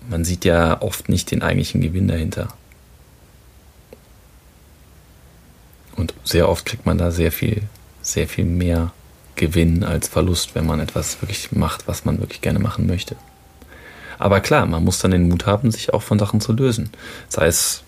man 0.09 0.23
sieht 0.23 0.45
ja 0.45 0.81
oft 0.81 1.09
nicht 1.09 1.31
den 1.31 1.41
eigentlichen 1.41 1.81
Gewinn 1.81 2.07
dahinter. 2.07 2.49
Und 5.95 6.13
sehr 6.23 6.47
oft 6.47 6.65
kriegt 6.65 6.85
man 6.85 6.97
da 6.97 7.11
sehr 7.11 7.31
viel, 7.31 7.63
sehr 8.01 8.27
viel 8.27 8.45
mehr 8.45 8.91
Gewinn 9.37 9.83
als 9.83 10.09
Verlust, 10.09 10.55
wenn 10.55 10.65
man 10.65 10.79
etwas 10.79 11.21
wirklich 11.21 11.51
macht, 11.51 11.87
was 11.87 12.03
man 12.03 12.19
wirklich 12.19 12.41
gerne 12.41 12.59
machen 12.59 12.87
möchte. 12.87 13.15
Aber 14.19 14.39
klar, 14.41 14.65
man 14.65 14.83
muss 14.83 14.99
dann 14.99 15.11
den 15.11 15.29
Mut 15.29 15.45
haben, 15.45 15.71
sich 15.71 15.93
auch 15.93 16.01
von 16.01 16.19
Sachen 16.19 16.41
zu 16.41 16.51
lösen. 16.51 16.89
Sei 17.29 17.47
es 17.47 17.83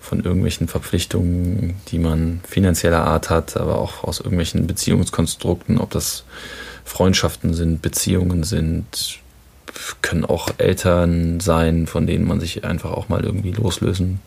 von 0.00 0.22
irgendwelchen 0.22 0.68
Verpflichtungen, 0.68 1.76
die 1.88 1.98
man 1.98 2.40
finanzieller 2.48 3.04
Art 3.04 3.30
hat, 3.30 3.56
aber 3.56 3.78
auch 3.78 4.04
aus 4.04 4.20
irgendwelchen 4.20 4.66
Beziehungskonstrukten, 4.66 5.78
ob 5.78 5.90
das 5.90 6.24
Freundschaften 6.84 7.54
sind, 7.54 7.82
Beziehungen 7.82 8.44
sind, 8.44 9.20
können 10.02 10.24
auch 10.24 10.50
Eltern 10.58 11.40
sein, 11.40 11.86
von 11.86 12.06
denen 12.06 12.26
man 12.26 12.40
sich 12.40 12.64
einfach 12.64 12.92
auch 12.92 13.08
mal 13.08 13.24
irgendwie 13.24 13.52
loslösen 13.52 14.20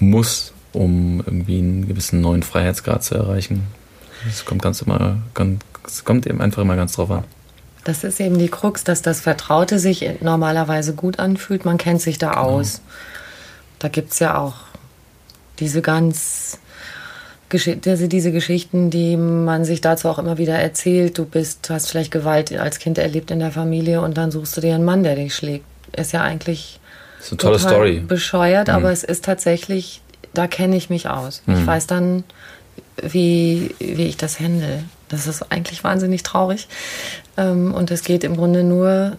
muss, 0.00 0.52
um 0.72 1.22
irgendwie 1.24 1.58
einen 1.58 1.88
gewissen 1.88 2.20
neuen 2.20 2.42
Freiheitsgrad 2.42 3.04
zu 3.04 3.14
erreichen. 3.14 3.62
Es 4.26 4.44
kommt 4.44 4.62
ganz 4.62 4.82
immer, 4.82 5.18
es 5.86 6.04
kommt 6.04 6.26
eben 6.26 6.40
einfach 6.40 6.62
immer 6.62 6.76
ganz 6.76 6.94
drauf 6.94 7.10
an. 7.10 7.24
Das 7.84 8.04
ist 8.04 8.20
eben 8.20 8.38
die 8.38 8.48
Krux, 8.48 8.84
dass 8.84 9.02
das 9.02 9.20
Vertraute 9.20 9.78
sich 9.78 10.08
normalerweise 10.20 10.94
gut 10.94 11.18
anfühlt. 11.18 11.64
Man 11.64 11.78
kennt 11.78 12.02
sich 12.02 12.18
da 12.18 12.34
aus. 12.34 12.80
da 13.78 13.88
gibt 13.88 14.12
es 14.12 14.18
ja 14.18 14.36
auch 14.36 14.54
diese 15.58 15.80
ganz 15.80 16.58
also 17.86 18.06
diese 18.08 18.30
Geschichten, 18.30 18.90
die 18.90 19.16
man 19.16 19.64
sich 19.64 19.80
dazu 19.80 20.08
auch 20.08 20.18
immer 20.18 20.36
wieder 20.36 20.56
erzählt. 20.58 21.16
Du 21.16 21.24
bist, 21.24 21.70
hast 21.70 21.90
vielleicht 21.90 22.10
Gewalt 22.10 22.52
als 22.52 22.78
Kind 22.78 22.98
erlebt 22.98 23.30
in 23.30 23.38
der 23.38 23.52
Familie 23.52 24.02
und 24.02 24.18
dann 24.18 24.30
suchst 24.30 24.56
du 24.56 24.60
dir 24.60 24.74
einen 24.74 24.84
Mann, 24.84 25.02
der 25.02 25.14
dich 25.14 25.34
schlägt. 25.34 25.64
Ist 25.96 26.12
ja 26.12 26.22
eigentlich 26.22 26.78
ist 27.20 27.32
eine 27.32 27.38
tolle 27.38 27.58
Story. 27.58 28.00
bescheuert, 28.00 28.68
mhm. 28.68 28.74
aber 28.74 28.92
es 28.92 29.02
ist 29.02 29.24
tatsächlich, 29.24 30.02
da 30.34 30.46
kenne 30.46 30.76
ich 30.76 30.90
mich 30.90 31.08
aus. 31.08 31.42
Mhm. 31.46 31.60
Ich 31.60 31.66
weiß 31.66 31.86
dann, 31.86 32.24
wie, 33.02 33.74
wie 33.78 34.06
ich 34.06 34.16
das 34.16 34.40
handle. 34.40 34.84
Das 35.08 35.26
ist 35.26 35.50
eigentlich 35.50 35.84
wahnsinnig 35.84 36.22
traurig. 36.22 36.68
Ähm, 37.36 37.74
und 37.74 37.90
es 37.90 38.02
geht 38.02 38.24
im 38.24 38.36
Grunde 38.36 38.64
nur, 38.64 39.16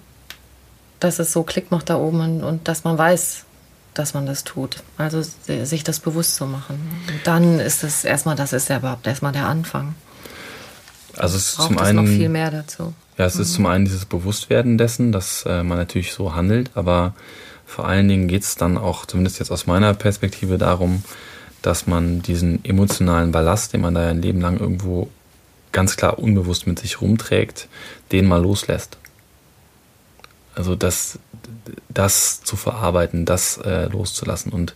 dass 1.00 1.20
es 1.20 1.32
so 1.32 1.44
Klick 1.44 1.72
macht 1.72 1.90
da 1.90 1.98
oben 1.98 2.20
und, 2.22 2.44
und 2.44 2.68
dass 2.68 2.84
man 2.84 2.98
weiß, 2.98 3.46
dass 3.94 4.14
man 4.14 4.26
das 4.26 4.44
tut. 4.44 4.78
Also 4.98 5.22
sich 5.22 5.84
das 5.84 6.00
bewusst 6.00 6.36
zu 6.36 6.46
machen. 6.46 6.80
Und 7.08 7.20
dann 7.26 7.60
ist 7.60 7.84
es 7.84 8.06
erstmal, 8.06 8.36
das 8.36 8.54
ist 8.54 8.70
ja 8.70 8.78
überhaupt 8.78 9.08
erstmal 9.08 9.32
der 9.32 9.48
Anfang. 9.48 9.96
Also 11.18 11.38
es 11.38 11.50
ist 11.50 11.62
zum 11.62 11.78
einen 11.78 12.06
noch 12.06 12.10
viel 12.10 12.30
mehr 12.30 12.52
dazu. 12.52 12.94
Ja, 13.18 13.26
es 13.26 13.36
mhm. 13.36 13.42
ist 13.42 13.54
zum 13.54 13.66
einen 13.66 13.86
dieses 13.86 14.06
Bewusstwerden 14.06 14.78
dessen, 14.78 15.12
dass 15.12 15.44
äh, 15.46 15.64
man 15.64 15.78
natürlich 15.78 16.14
so 16.14 16.34
handelt, 16.36 16.72
aber 16.76 17.14
vor 17.66 17.88
allen 17.88 18.08
Dingen 18.08 18.28
geht 18.28 18.44
es 18.44 18.56
dann 18.56 18.78
auch, 18.78 19.06
zumindest 19.06 19.40
jetzt 19.40 19.52
aus 19.52 19.68
meiner 19.68 19.94
Perspektive, 19.94 20.58
darum, 20.58 21.04
dass 21.62 21.88
man 21.88 22.22
diesen 22.22 22.64
emotionalen 22.64 23.32
Ballast, 23.32 23.74
den 23.74 23.82
man 23.82 23.94
da 23.94 24.08
ein 24.08 24.22
Leben 24.22 24.42
lang 24.42 24.60
irgendwo 24.60 25.10
ganz 25.72 25.98
klar 25.98 26.20
unbewusst 26.20 26.68
mit 26.68 26.80
sich 26.80 27.02
rumträgt, 27.02 27.68
den 28.12 28.28
mal 28.28 28.42
loslässt. 28.42 28.98
Also 30.56 30.76
das, 30.76 31.20
das 31.90 32.42
zu 32.44 32.56
verarbeiten, 32.56 33.26
das 33.26 33.58
äh, 33.58 33.86
loszulassen. 33.86 34.52
Und 34.52 34.74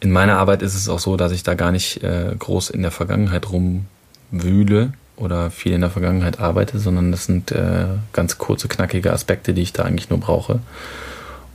in 0.00 0.10
meiner 0.10 0.38
Arbeit 0.38 0.62
ist 0.62 0.74
es 0.74 0.88
auch 0.88 0.98
so, 0.98 1.16
dass 1.16 1.32
ich 1.32 1.42
da 1.42 1.54
gar 1.54 1.72
nicht 1.72 2.02
äh, 2.02 2.34
groß 2.38 2.70
in 2.70 2.82
der 2.82 2.90
Vergangenheit 2.90 3.46
rumwühle 3.50 4.92
oder 5.16 5.50
viel 5.50 5.72
in 5.72 5.80
der 5.80 5.90
Vergangenheit 5.90 6.40
arbeite, 6.40 6.78
sondern 6.78 7.10
das 7.10 7.26
sind 7.26 7.50
äh, 7.50 7.86
ganz 8.12 8.38
kurze, 8.38 8.68
knackige 8.68 9.12
Aspekte, 9.12 9.54
die 9.54 9.62
ich 9.62 9.72
da 9.72 9.84
eigentlich 9.84 10.10
nur 10.10 10.20
brauche, 10.20 10.60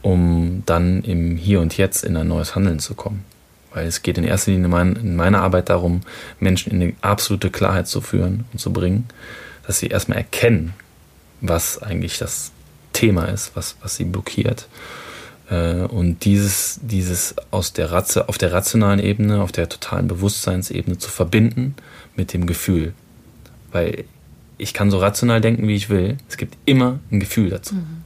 um 0.01 0.63
dann 0.65 1.03
im 1.03 1.37
Hier 1.37 1.61
und 1.61 1.77
Jetzt 1.77 2.03
in 2.03 2.17
ein 2.17 2.27
neues 2.27 2.55
Handeln 2.55 2.79
zu 2.79 2.95
kommen. 2.95 3.23
Weil 3.73 3.87
es 3.87 4.01
geht 4.01 4.17
in 4.17 4.23
erster 4.23 4.51
Linie 4.51 4.81
in 4.81 5.15
meiner 5.15 5.41
Arbeit 5.41 5.69
darum, 5.69 6.01
Menschen 6.39 6.71
in 6.71 6.81
eine 6.81 6.93
absolute 7.01 7.49
Klarheit 7.49 7.87
zu 7.87 8.01
führen 8.01 8.45
und 8.51 8.59
zu 8.59 8.73
bringen, 8.73 9.07
dass 9.65 9.79
sie 9.79 9.87
erstmal 9.87 10.17
erkennen, 10.17 10.73
was 11.39 11.81
eigentlich 11.81 12.17
das 12.17 12.51
Thema 12.93 13.25
ist, 13.25 13.55
was, 13.55 13.77
was 13.81 13.95
sie 13.95 14.03
blockiert. 14.03 14.67
Äh, 15.49 15.83
und 15.83 16.25
dieses, 16.25 16.79
dieses 16.81 17.35
aus 17.51 17.73
der 17.73 17.91
Ratze, 17.91 18.27
auf 18.27 18.37
der 18.37 18.51
rationalen 18.51 18.99
Ebene, 18.99 19.41
auf 19.41 19.51
der 19.51 19.69
totalen 19.69 20.07
Bewusstseinsebene 20.07 20.97
zu 20.97 21.09
verbinden 21.09 21.75
mit 22.15 22.33
dem 22.33 22.45
Gefühl. 22.45 22.93
Weil 23.71 24.05
ich 24.57 24.73
kann 24.73 24.91
so 24.91 24.99
rational 24.99 25.41
denken, 25.41 25.67
wie 25.67 25.75
ich 25.75 25.89
will. 25.89 26.17
Es 26.29 26.37
gibt 26.37 26.57
immer 26.65 26.99
ein 27.11 27.19
Gefühl 27.19 27.49
dazu. 27.49 27.75
Mhm. 27.75 28.03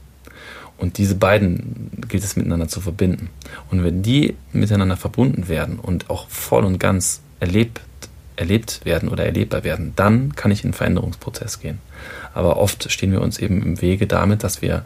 Und 0.78 0.98
diese 0.98 1.14
beiden 1.14 1.90
gilt 2.08 2.22
es 2.22 2.36
miteinander 2.36 2.68
zu 2.68 2.80
verbinden. 2.80 3.30
Und 3.70 3.82
wenn 3.82 4.02
die 4.02 4.34
miteinander 4.52 4.96
verbunden 4.96 5.48
werden 5.48 5.78
und 5.78 6.10
auch 6.10 6.28
voll 6.28 6.64
und 6.64 6.78
ganz 6.78 7.22
erlebt, 7.40 7.80
erlebt 8.36 8.80
werden 8.84 9.08
oder 9.08 9.24
erlebbar 9.24 9.64
werden, 9.64 9.94
dann 9.96 10.34
kann 10.36 10.50
ich 10.50 10.60
in 10.60 10.66
einen 10.66 10.74
Veränderungsprozess 10.74 11.60
gehen. 11.60 11.78
Aber 12.34 12.58
oft 12.58 12.90
stehen 12.92 13.12
wir 13.12 13.22
uns 13.22 13.38
eben 13.38 13.62
im 13.62 13.80
Wege 13.80 14.06
damit, 14.06 14.44
dass 14.44 14.60
wir 14.60 14.84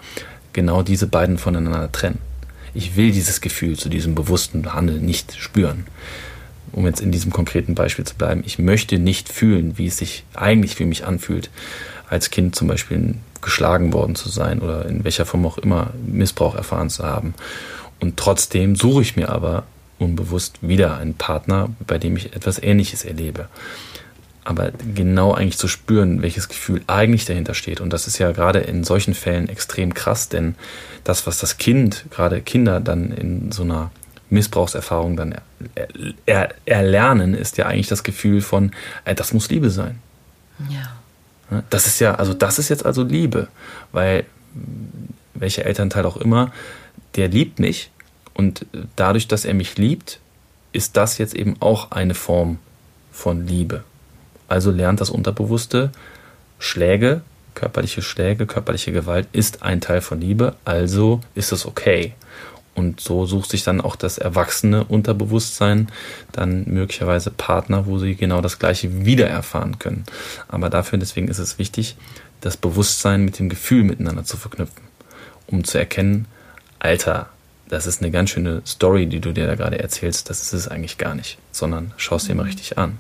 genau 0.53 0.83
diese 0.83 1.09
beiden 1.09 1.39
voneinander 1.39 1.91
trennen. 1.91 2.19
Ich 2.73 2.97
will 2.97 3.11
dieses 3.11 3.41
Gefühl 3.41 3.77
zu 3.77 3.89
diesem 3.89 4.15
bewussten 4.15 4.73
Handeln 4.73 5.05
nicht 5.05 5.35
spüren. 5.37 5.87
Um 6.73 6.87
jetzt 6.87 7.01
in 7.01 7.11
diesem 7.11 7.33
konkreten 7.33 7.75
Beispiel 7.75 8.05
zu 8.05 8.15
bleiben, 8.15 8.45
ich 8.47 8.61
möchte 8.61 9.01
nicht 9.01 9.29
fühlen, 9.29 9.77
wie 9.77 9.87
es 9.87 9.97
sich 9.97 10.25
eigentlich 10.35 10.77
für 10.77 10.87
mich 10.87 11.05
anfühlt, 11.05 11.51
als 12.09 12.31
Kind 12.31 12.55
zum 12.55 12.69
Beispiel 12.69 13.17
geschlagen 13.43 13.93
worden 13.93 14.15
zu 14.15 14.29
sein 14.29 14.61
oder 14.61 14.87
in 14.87 15.05
welcher 15.05 15.27
Form 15.27 15.47
auch 15.47 15.59
immer 15.59 15.91
Missbrauch 16.07 16.55
erfahren 16.55 16.91
zu 16.91 17.05
haben. 17.05 17.35
Und 18.01 18.17
trotzdem 18.17 18.77
suche 18.77 19.03
ich 19.03 19.17
mir 19.17 19.29
aber 19.29 19.65
unbewusst 19.99 20.59
wieder 20.63 20.97
einen 20.97 21.15
Partner, 21.15 21.69
bei 21.87 21.99
dem 21.99 22.17
ich 22.17 22.35
etwas 22.35 22.63
Ähnliches 22.63 23.05
erlebe 23.05 23.49
aber 24.45 24.73
genau 24.95 25.33
eigentlich 25.33 25.59
zu 25.59 25.69
spüren, 25.69 26.23
welches 26.23 26.49
Gefühl 26.49 26.83
eigentlich 26.87 27.25
dahinter 27.25 27.55
steht. 27.55 27.81
Und 27.81 27.93
das 27.93 28.07
ist 28.07 28.19
ja 28.19 28.33
gerade 28.33 28.61
in 28.61 28.85
solchen 28.85 29.15
Fällen 29.15 29.49
extrem 29.49 29.95
krass, 29.95 30.29
denn 30.29 30.55
das, 31.05 31.27
was 31.27 31.39
das 31.39 31.59
Kind, 31.59 32.07
gerade 32.11 32.41
Kinder 32.41 32.81
dann 32.81 33.13
in 33.13 33.53
so 33.53 33.63
einer 33.63 33.91
Missbrauchserfahrung 34.31 35.17
dann 35.17 35.35
er, 35.75 35.89
er, 36.27 36.55
erlernen, 36.65 37.35
ist 37.35 37.59
ja 37.59 37.67
eigentlich 37.67 37.89
das 37.89 38.03
Gefühl 38.03 38.41
von, 38.41 38.73
äh, 39.05 39.15
das 39.15 39.33
muss 39.33 39.51
Liebe 39.51 39.71
sein. 39.71 39.99
Ja. 40.69 41.00
Das 41.71 41.87
ist 41.87 42.01
ja, 42.01 42.15
also 42.15 42.35
das 42.35 42.59
ist 42.59 42.69
jetzt 42.69 42.87
also 42.87 43.03
Liebe, 43.03 43.49
weil 43.93 44.25
welcher 45.35 45.67
Elternteil 45.67 46.05
auch 46.07 46.17
immer, 46.17 46.53
der 47.17 47.29
liebt 47.29 47.59
mich 47.59 47.91
und 48.35 48.67
dadurch, 48.97 49.29
dass 49.29 49.45
er 49.45 49.55
mich 49.55 49.77
liebt, 49.77 50.21
ist 50.73 50.97
das 50.97 51.19
jetzt 51.19 51.35
eben 51.35 51.57
auch 51.61 51.91
eine 51.91 52.15
Form 52.15 52.59
von 53.11 53.47
Liebe. 53.47 53.85
Also 54.49 54.71
lernt 54.71 55.01
das 55.01 55.11
Unterbewusste, 55.11 55.91
Schläge, 56.59 57.23
körperliche 57.55 58.03
Schläge, 58.03 58.47
körperliche 58.47 58.93
Gewalt 58.93 59.27
ist 59.33 59.63
ein 59.63 59.81
Teil 59.81 60.01
von 60.01 60.21
Liebe, 60.21 60.55
also 60.65 61.21
ist 61.35 61.53
es 61.53 61.67
okay. 61.67 62.15
Und 62.75 63.01
so 63.01 63.27
sucht 63.27 63.51
sich 63.51 63.65
dann 63.65 63.81
auch 63.81 63.97
das 63.97 64.19
erwachsene 64.19 64.85
Unterbewusstsein 64.85 65.89
dann 66.33 66.65
möglicherweise 66.67 67.31
Partner, 67.31 67.87
wo 67.87 67.99
sie 67.99 68.15
genau 68.15 68.41
das 68.41 68.59
Gleiche 68.59 69.05
wieder 69.05 69.29
erfahren 69.29 69.79
können. 69.79 70.05
Aber 70.49 70.71
dafür, 70.71 70.99
deswegen 70.99 71.29
ist 71.29 71.39
es 71.39 71.59
wichtig, 71.59 71.97
das 72.41 72.57
Bewusstsein 72.57 73.25
mit 73.25 73.39
dem 73.39 73.49
Gefühl 73.49 73.85
miteinander 73.85 74.25
zu 74.25 74.37
verknüpfen, 74.37 74.83
um 75.47 75.65
zu 75.65 75.79
erkennen, 75.79 76.27
Alter, 76.79 77.29
das 77.69 77.87
ist 77.87 78.01
eine 78.01 78.11
ganz 78.11 78.31
schöne 78.31 78.63
Story, 78.67 79.07
die 79.07 79.21
du 79.21 79.33
dir 79.33 79.47
da 79.47 79.55
gerade 79.55 79.79
erzählst, 79.79 80.31
das 80.31 80.43
ist 80.43 80.53
es 80.53 80.69
eigentlich 80.69 80.97
gar 80.99 81.15
nicht, 81.15 81.39
sondern 81.53 81.93
schaust 81.97 82.29
dir 82.29 82.35
mal 82.35 82.47
richtig 82.47 82.79
an. 82.79 82.99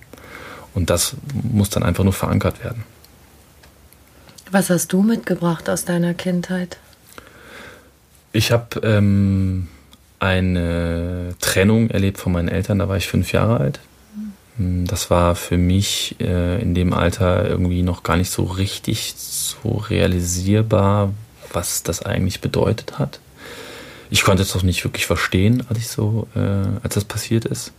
Und 0.74 0.90
das 0.90 1.16
muss 1.32 1.70
dann 1.70 1.82
einfach 1.82 2.04
nur 2.04 2.12
verankert 2.12 2.62
werden. 2.62 2.84
Was 4.52 4.70
hast 4.70 4.92
du 4.92 5.02
mitgebracht 5.02 5.68
aus 5.68 5.84
deiner 5.84 6.14
Kindheit? 6.14 6.78
Ich 8.32 8.52
habe 8.52 8.80
ähm, 8.82 9.68
eine 10.20 11.34
Trennung 11.40 11.90
erlebt 11.90 12.18
von 12.18 12.32
meinen 12.32 12.48
Eltern, 12.48 12.78
da 12.78 12.88
war 12.88 12.96
ich 12.96 13.08
fünf 13.08 13.32
Jahre 13.32 13.58
alt. 13.58 13.80
Das 14.58 15.10
war 15.10 15.36
für 15.36 15.56
mich 15.56 16.16
äh, 16.20 16.60
in 16.60 16.74
dem 16.74 16.92
Alter 16.92 17.48
irgendwie 17.48 17.82
noch 17.82 18.02
gar 18.02 18.18
nicht 18.18 18.30
so 18.30 18.44
richtig 18.44 19.14
so 19.16 19.70
realisierbar, 19.70 21.14
was 21.52 21.82
das 21.82 22.02
eigentlich 22.02 22.40
bedeutet 22.40 22.98
hat. 22.98 23.20
Ich 24.10 24.22
konnte 24.22 24.42
es 24.42 24.54
auch 24.54 24.62
nicht 24.62 24.84
wirklich 24.84 25.06
verstehen, 25.06 25.64
als 25.68 25.78
ich 25.78 25.88
so, 25.88 26.26
äh, 26.34 26.40
als 26.82 26.94
das 26.94 27.04
passiert 27.04 27.46
ist. 27.46 27.72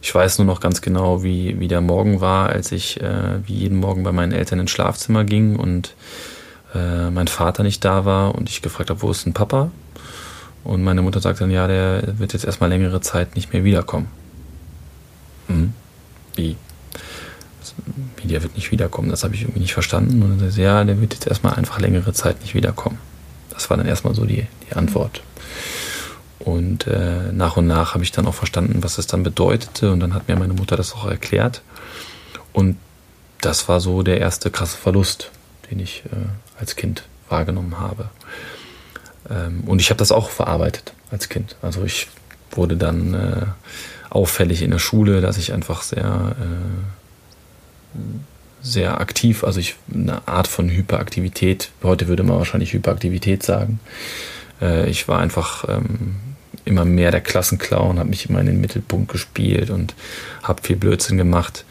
Ich 0.00 0.14
weiß 0.14 0.38
nur 0.38 0.46
noch 0.46 0.60
ganz 0.60 0.80
genau, 0.80 1.24
wie, 1.24 1.58
wie 1.58 1.68
der 1.68 1.80
Morgen 1.80 2.20
war, 2.20 2.50
als 2.50 2.70
ich 2.70 3.00
äh, 3.00 3.44
wie 3.44 3.54
jeden 3.54 3.78
Morgen 3.78 4.04
bei 4.04 4.12
meinen 4.12 4.32
Eltern 4.32 4.60
ins 4.60 4.70
Schlafzimmer 4.70 5.24
ging 5.24 5.56
und 5.56 5.94
äh, 6.74 7.10
mein 7.10 7.28
Vater 7.28 7.62
nicht 7.62 7.84
da 7.84 8.04
war 8.04 8.34
und 8.34 8.48
ich 8.48 8.62
gefragt 8.62 8.90
habe, 8.90 9.02
wo 9.02 9.10
ist 9.10 9.26
denn 9.26 9.32
Papa? 9.34 9.70
Und 10.64 10.82
meine 10.82 11.02
Mutter 11.02 11.20
sagt 11.20 11.40
dann, 11.40 11.50
ja, 11.50 11.68
der 11.68 12.18
wird 12.18 12.32
jetzt 12.32 12.44
erstmal 12.44 12.68
längere 12.68 13.00
Zeit 13.00 13.36
nicht 13.36 13.52
mehr 13.52 13.62
wiederkommen. 13.62 14.08
Hm? 15.46 15.72
Wie? 16.34 16.56
Wie 18.16 18.28
der 18.28 18.42
wird 18.42 18.56
nicht 18.56 18.72
wiederkommen? 18.72 19.10
Das 19.10 19.22
habe 19.22 19.34
ich 19.34 19.42
irgendwie 19.42 19.60
nicht 19.60 19.74
verstanden. 19.74 20.22
Und 20.22 20.30
dann 20.30 20.50
sagt 20.50 20.56
ja, 20.56 20.82
der 20.82 21.00
wird 21.00 21.14
jetzt 21.14 21.26
erstmal 21.26 21.54
einfach 21.54 21.78
längere 21.78 22.12
Zeit 22.12 22.40
nicht 22.40 22.54
wiederkommen. 22.54 22.98
Das 23.50 23.70
war 23.70 23.76
dann 23.76 23.86
erstmal 23.86 24.14
so 24.14 24.24
die, 24.24 24.46
die 24.68 24.74
Antwort. 24.74 25.22
Und 26.40 26.86
äh, 26.86 27.32
nach 27.32 27.56
und 27.56 27.66
nach 27.66 27.94
habe 27.94 28.04
ich 28.04 28.12
dann 28.12 28.26
auch 28.26 28.34
verstanden, 28.34 28.82
was 28.82 28.98
es 28.98 29.06
dann 29.06 29.22
bedeutete. 29.22 29.92
Und 29.92 30.00
dann 30.00 30.14
hat 30.14 30.28
mir 30.28 30.36
meine 30.36 30.52
Mutter 30.54 30.76
das 30.76 30.94
auch 30.94 31.06
erklärt. 31.06 31.62
Und 32.52 32.76
das 33.40 33.68
war 33.68 33.80
so 33.80 34.02
der 34.02 34.18
erste 34.20 34.50
krasse 34.50 34.76
Verlust, 34.76 35.30
den 35.70 35.78
ich 35.78 36.02
äh, 36.06 36.26
als 36.58 36.76
Kind 36.76 37.04
wahrgenommen 37.28 37.78
habe. 37.78 38.10
Ähm, 39.30 39.64
und 39.66 39.80
ich 39.80 39.90
habe 39.90 39.98
das 39.98 40.12
auch 40.12 40.30
verarbeitet 40.30 40.92
als 41.10 41.28
Kind. 41.28 41.56
Also 41.62 41.84
ich 41.84 42.08
wurde 42.50 42.76
dann 42.76 43.14
äh, 43.14 43.46
auffällig 44.10 44.62
in 44.62 44.70
der 44.70 44.78
Schule, 44.78 45.20
dass 45.20 45.38
ich 45.38 45.52
einfach 45.52 45.82
sehr, 45.82 46.36
äh, 46.38 47.98
sehr 48.62 49.00
aktiv, 49.00 49.44
also 49.44 49.60
ich 49.60 49.76
eine 49.92 50.26
Art 50.26 50.48
von 50.48 50.70
Hyperaktivität, 50.70 51.70
heute 51.82 52.08
würde 52.08 52.22
man 52.22 52.38
wahrscheinlich 52.38 52.72
Hyperaktivität 52.72 53.42
sagen. 53.42 53.80
Äh, 54.60 54.88
ich 54.88 55.08
war 55.08 55.20
einfach 55.20 55.68
ähm, 55.68 56.16
immer 56.64 56.84
mehr 56.84 57.10
der 57.10 57.20
Klassenclown, 57.20 57.98
habe 57.98 58.08
mich 58.08 58.28
immer 58.28 58.40
in 58.40 58.46
den 58.46 58.60
Mittelpunkt 58.60 59.10
gespielt 59.10 59.70
und 59.70 59.94
habe 60.42 60.62
viel 60.62 60.76
Blödsinn 60.76 61.16
gemacht. 61.16 61.64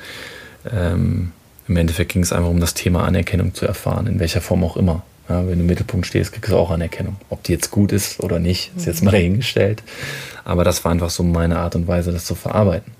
Ähm, 0.71 1.31
Im 1.68 1.78
Endeffekt 1.78 2.11
ging 2.11 2.22
es 2.22 2.32
einfach 2.32 2.49
um 2.49 2.59
das 2.59 2.74
Thema 2.74 3.05
Anerkennung 3.05 3.53
zu 3.53 3.66
erfahren, 3.66 4.07
in 4.07 4.20
welcher 4.20 4.41
Form 4.41 4.63
auch 4.63 4.78
immer. 4.78 5.03
Ja, 5.28 5.47
wenn 5.47 5.55
du 5.55 5.61
im 5.61 5.66
Mittelpunkt 5.66 6.05
stehst, 6.05 6.34
kriegst 6.34 6.51
du 6.51 6.57
auch 6.57 6.70
Anerkennung. 6.70 7.16
Ob 7.30 7.41
die 7.41 7.53
jetzt 7.53 7.72
gut 7.72 7.91
ist 7.91 8.20
oder 8.20 8.38
nicht, 8.38 8.72
ist 8.78 8.86
jetzt 8.86 9.03
mal 9.03 9.11
dahingestellt. 9.11 9.82
Aber 10.43 10.63
das 10.63 10.86
war 10.86 10.91
einfach 10.91 11.09
so 11.09 11.24
meine 11.24 11.57
Art 11.57 11.76
und 11.76 11.88
Weise, 11.88 12.11
das 12.11 12.26
zu 12.26 12.36
verarbeiten. 12.36 12.93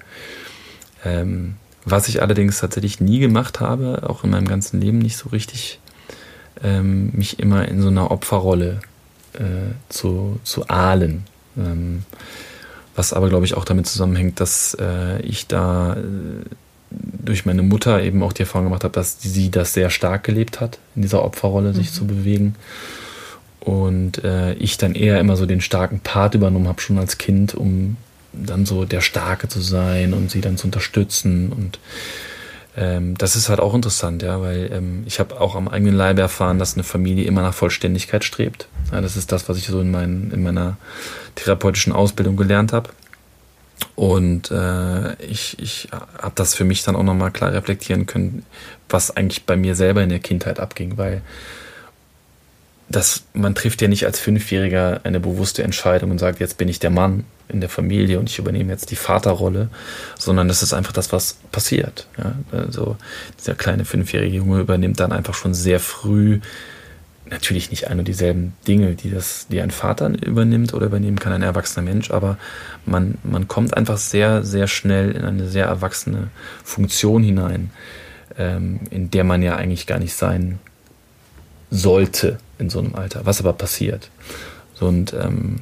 Ähm, 1.04 1.56
was 1.86 2.08
ich 2.08 2.24
allerdings 2.24 2.60
tatsächlich 2.60 3.00
nie 3.00 3.20
gemacht 3.20 3.60
habe, 3.60 4.10
auch 4.10 4.24
in 4.24 4.32
meinem 4.32 4.48
ganzen 4.48 4.82
Leben 4.82 4.98
nicht 4.98 5.18
so 5.18 5.30
richtig, 5.30 5.80
ähm, 6.64 7.12
mich 7.14 7.38
immer 7.38 7.68
in 7.68 7.80
so 7.80 7.90
einer 7.90 8.10
Opferrolle 8.10 8.80
äh, 9.34 9.74
zu, 9.90 10.40
zu 10.44 10.68
ahlen. 10.68 11.26
Ähm, 11.56 12.04
was 12.96 13.14
aber, 13.14 13.30
glaube 13.30 13.46
ich, 13.46 13.54
auch 13.54 13.66
damit 13.66 13.86
zusammenhängt, 13.86 14.40
dass 14.40 14.76
äh, 14.80 15.22
ich 15.22 15.46
da 15.46 15.94
äh, 15.94 16.46
durch 16.92 17.46
meine 17.46 17.64
Mutter 17.64 18.02
eben 18.04 18.24
auch 18.24 18.34
die 18.34 18.44
Erfahrung 18.44 18.68
gemacht 18.68 18.84
habe, 18.84 18.94
dass 18.94 19.22
sie 19.22 19.50
das 19.50 19.74
sehr 19.74 19.90
stark 19.90 20.24
gelebt 20.24 20.62
hat, 20.62 20.80
in 20.96 21.02
dieser 21.02 21.24
Opferrolle 21.24 21.74
sich 21.74 21.90
mhm. 21.92 21.94
zu 21.94 22.08
bewegen. 22.08 22.56
Und 23.60 24.24
äh, 24.24 24.54
ich 24.54 24.78
dann 24.78 24.94
eher 24.94 25.20
immer 25.20 25.36
so 25.36 25.48
den 25.48 25.62
starken 25.62 26.00
Part 26.00 26.36
übernommen 26.36 26.68
habe, 26.68 26.82
schon 26.82 27.00
als 27.00 27.18
Kind, 27.18 27.56
um 27.56 27.98
dann 28.32 28.66
so 28.66 28.86
der 28.86 29.02
Starke 29.02 29.48
zu 29.48 29.60
sein 29.62 30.14
und 30.14 30.30
sie 30.30 30.42
dann 30.42 30.58
zu 30.58 30.68
unterstützen. 30.68 31.52
Und 31.52 31.80
ähm, 32.78 33.18
das 33.18 33.36
ist 33.36 33.50
halt 33.50 33.60
auch 33.60 33.74
interessant, 33.74 34.22
ja, 34.22 34.42
weil 34.42 34.70
ähm, 34.72 35.04
ich 35.06 35.20
habe 35.20 35.40
auch 35.40 35.56
am 35.56 35.68
eigenen 35.68 35.96
Leib 35.96 36.20
erfahren, 36.20 36.60
dass 36.60 36.76
eine 36.76 36.84
Familie 36.84 37.26
immer 37.26 37.42
nach 37.42 37.54
Vollständigkeit 37.54 38.24
strebt. 38.24 38.68
Ja, 38.92 39.02
das 39.02 39.18
ist 39.18 39.32
das, 39.32 39.50
was 39.50 39.58
ich 39.58 39.66
so 39.66 39.80
in, 39.80 39.90
mein, 39.90 40.32
in 40.32 40.44
meiner 40.44 40.78
therapeutischen 41.36 41.94
Ausbildung 41.94 42.36
gelernt 42.36 42.74
habe. 42.74 42.90
Und 43.96 44.52
äh, 44.52 45.16
ich, 45.24 45.58
ich 45.60 45.90
habe 45.92 46.34
das 46.36 46.54
für 46.54 46.64
mich 46.64 46.84
dann 46.84 46.96
auch 46.96 47.04
nochmal 47.04 47.32
klar 47.32 47.54
reflektieren 47.54 48.06
können, 48.06 48.46
was 48.90 49.16
eigentlich 49.16 49.46
bei 49.46 49.56
mir 49.56 49.76
selber 49.76 50.04
in 50.04 50.10
der 50.10 50.20
Kindheit 50.20 50.60
abging, 50.60 50.98
weil 50.98 51.22
das, 52.90 53.24
man 53.34 53.56
trifft 53.56 53.82
ja 53.82 53.88
nicht 53.88 54.06
als 54.06 54.20
Fünfjähriger 54.20 55.02
eine 55.04 55.20
bewusste 55.20 55.64
Entscheidung 55.64 56.12
und 56.12 56.20
sagt, 56.20 56.40
jetzt 56.40 56.58
bin 56.58 56.68
ich 56.68 56.80
der 56.80 56.92
Mann 56.92 57.24
in 57.48 57.60
der 57.60 57.70
Familie 57.70 58.20
und 58.20 58.30
ich 58.30 58.40
übernehme 58.40 58.72
jetzt 58.72 58.92
die 58.92 58.96
Vaterrolle, 58.96 59.70
sondern 60.18 60.48
das 60.48 60.62
ist 60.62 60.74
einfach 60.74 60.94
das, 60.94 61.12
was 61.12 61.38
passiert. 61.52 62.08
Ja? 62.18 62.36
Also 62.52 62.98
dieser 63.40 63.56
kleine 63.56 63.86
fünfjährige 63.86 64.38
Junge 64.38 64.60
übernimmt 64.60 65.00
dann 65.00 65.12
einfach 65.12 65.34
schon 65.34 65.54
sehr 65.54 65.80
früh 65.80 66.40
natürlich 67.30 67.72
nicht 67.72 67.88
ein 67.88 68.00
und 68.00 68.08
dieselben 68.08 68.54
Dinge, 68.68 68.96
die 68.96 69.10
das, 69.10 69.48
die 69.48 69.62
ein 69.62 69.72
Vater 69.72 70.10
übernimmt 70.24 70.74
oder 70.74 70.86
übernehmen 70.86 71.20
kann 71.20 71.34
ein 71.34 71.42
erwachsener 71.42 71.84
Mensch, 71.84 72.12
aber 72.12 72.38
man, 72.86 73.16
man 73.24 73.48
kommt 73.48 73.76
einfach 73.76 73.98
sehr, 73.98 74.44
sehr 74.44 74.68
schnell 74.68 75.12
in 75.12 75.24
eine 75.24 75.48
sehr 75.48 75.66
erwachsene 75.66 76.28
Funktion 76.64 77.24
hinein, 77.24 77.72
ähm, 78.38 78.82
in 78.92 79.10
der 79.10 79.24
man 79.24 79.42
ja 79.42 79.56
eigentlich 79.56 79.88
gar 79.88 80.00
nicht 80.00 80.14
sein 80.14 80.60
sollte 81.72 82.38
in 82.60 82.70
so 82.70 82.80
einem 82.80 82.96
Alter, 82.96 83.26
was 83.26 83.40
aber 83.40 83.54
passiert. 83.54 84.10
So, 84.74 84.88
und 84.88 85.14
ähm, 85.14 85.62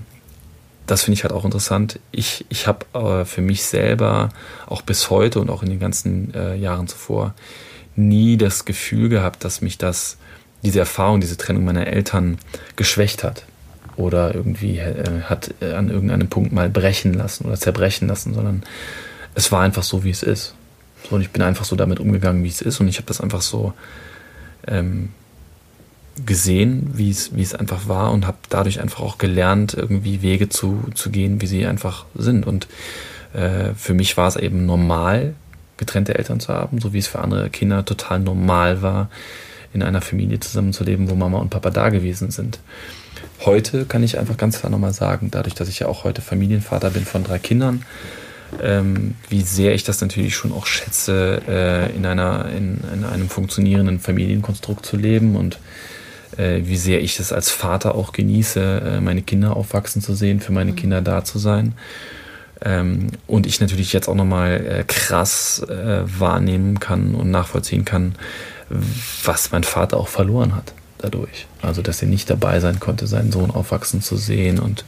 das 0.86 1.04
finde 1.04 1.18
ich 1.18 1.24
halt 1.24 1.34
auch 1.34 1.46
interessant. 1.46 2.00
Ich, 2.12 2.46
ich 2.50 2.68
habe 2.68 2.86
äh, 2.94 3.26
für 3.26 3.42
mich 3.42 3.64
selber 3.64 4.30
auch 4.68 4.82
bis 4.82 5.10
heute 5.10 5.40
und 5.40 5.50
auch 5.50 5.64
in 5.64 5.70
den 5.70 5.80
ganzen 5.80 6.34
äh, 6.34 6.56
Jahren 6.56 6.88
zuvor 6.88 7.34
nie 7.96 8.38
das 8.38 8.66
Gefühl 8.66 9.08
gehabt, 9.08 9.46
dass 9.46 9.62
mich 9.62 9.78
das 9.78 10.18
diese 10.64 10.80
Erfahrung, 10.80 11.22
diese 11.22 11.38
Trennung 11.38 11.66
meiner 11.66 11.88
Eltern 11.88 12.38
geschwächt 12.76 13.24
hat 13.24 13.46
oder 13.96 14.34
irgendwie 14.34 14.80
äh, 14.80 15.22
hat 15.24 15.54
äh, 15.62 15.74
an 15.74 15.90
irgendeinem 15.90 16.30
Punkt 16.30 16.52
mal 16.52 16.70
brechen 16.70 17.14
lassen 17.14 17.46
oder 17.46 17.56
zerbrechen 17.56 18.08
lassen, 18.08 18.34
sondern 18.34 18.64
es 19.36 19.52
war 19.52 19.62
einfach 19.62 19.84
so, 19.84 20.04
wie 20.04 20.10
es 20.10 20.24
ist. 20.24 20.56
So, 21.08 21.16
und 21.16 21.22
ich 21.22 21.32
bin 21.32 21.42
einfach 21.42 21.66
so 21.66 21.76
damit 21.76 22.00
umgegangen, 22.00 22.44
wie 22.44 22.50
es 22.50 22.62
ist 22.62 22.80
und 22.80 22.88
ich 22.88 22.98
habe 22.98 23.08
das 23.08 23.22
einfach 23.22 23.42
so 23.42 23.74
ähm, 24.68 25.10
gesehen, 26.26 26.92
wie 26.94 27.10
es, 27.10 27.36
wie 27.36 27.42
es 27.42 27.56
einfach 27.56 27.88
war 27.88 28.12
und 28.12 28.28
habe 28.28 28.38
dadurch 28.50 28.80
einfach 28.80 29.02
auch 29.02 29.18
gelernt, 29.18 29.74
irgendwie 29.74 30.22
Wege 30.22 30.50
zu, 30.50 30.84
zu 30.94 31.10
gehen, 31.10 31.42
wie 31.42 31.48
sie 31.48 31.66
einfach 31.66 32.06
sind. 32.16 32.46
Und 32.46 32.68
äh, 33.34 33.74
für 33.76 33.94
mich 33.94 34.16
war 34.16 34.28
es 34.28 34.36
eben 34.36 34.66
normal, 34.66 35.34
getrennte 35.78 36.16
Eltern 36.16 36.40
zu 36.40 36.54
haben, 36.54 36.80
so 36.80 36.94
wie 36.94 37.00
es 37.00 37.08
für 37.08 37.20
andere 37.20 37.50
Kinder 37.50 37.84
total 37.84 38.20
normal 38.20 38.82
war, 38.82 39.10
in 39.74 39.84
einer 39.84 40.02
Familie 40.02 40.40
zusammenzuleben, 40.40 41.10
wo 41.10 41.16
Mama 41.16 41.40
und 41.40 41.50
Papa 41.50 41.70
da 41.70 41.90
gewesen 41.90 42.32
sind. 42.32 42.60
Heute 43.46 43.86
kann 43.86 44.04
ich 44.04 44.18
einfach 44.18 44.38
ganz 44.38 44.60
klar 44.60 44.72
nochmal 44.72 44.94
sagen, 44.94 45.30
dadurch, 45.32 45.56
dass 45.56 45.68
ich 45.68 45.80
ja 45.80 45.88
auch 45.88 46.04
heute 46.04 46.22
Familienvater 46.22 46.92
bin 46.92 47.06
von 47.06 47.24
drei 47.24 47.40
Kindern, 47.40 47.84
ähm, 48.62 49.16
wie 49.30 49.42
sehr 49.42 49.74
ich 49.74 49.84
das 49.84 50.00
natürlich 50.02 50.36
schon 50.36 50.52
auch 50.52 50.66
schätze, 50.66 51.42
äh, 51.48 51.96
in, 51.96 52.06
einer, 52.06 52.50
in, 52.56 52.80
in, 52.94 53.04
einem 53.04 53.30
funktionierenden 53.30 54.00
Familienkonstrukt 54.00 54.86
zu 54.86 54.96
leben 54.96 55.36
und 55.36 55.60
äh, 56.38 56.62
wie 56.64 56.78
sehr 56.78 57.02
ich 57.02 57.20
es 57.20 57.34
als 57.34 57.52
Vater 57.52 57.96
auch 57.96 58.12
genieße, 58.12 58.82
äh, 58.98 59.02
meine 59.02 59.22
Kinder 59.22 59.56
aufwachsen 59.56 60.02
zu 60.02 60.14
sehen, 60.14 60.40
für 60.40 60.52
meine 60.52 60.72
mhm. 60.72 60.76
Kinder 60.76 61.02
da 61.02 61.24
zu 61.24 61.40
sein. 61.40 61.74
Ähm, 62.64 63.08
und 63.28 63.46
ich 63.46 63.60
natürlich 63.60 63.92
jetzt 63.92 64.08
auch 64.08 64.16
nochmal 64.16 64.66
äh, 64.66 64.84
krass 64.88 65.62
äh, 65.68 66.04
wahrnehmen 66.06 66.80
kann 66.80 67.16
und 67.16 67.30
nachvollziehen 67.30 67.84
kann, 67.84 68.16
was 69.24 69.52
mein 69.52 69.64
Vater 69.64 69.98
auch 69.98 70.08
verloren 70.08 70.56
hat 70.56 70.74
dadurch. 70.98 71.48
Also, 71.62 71.82
dass 71.82 72.02
er 72.02 72.08
nicht 72.08 72.30
dabei 72.30 72.60
sein 72.60 72.80
konnte, 72.80 73.08
seinen 73.08 73.32
Sohn 73.32 73.52
aufwachsen 73.52 74.02
zu 74.02 74.16
sehen 74.16 74.60
und 74.60 74.86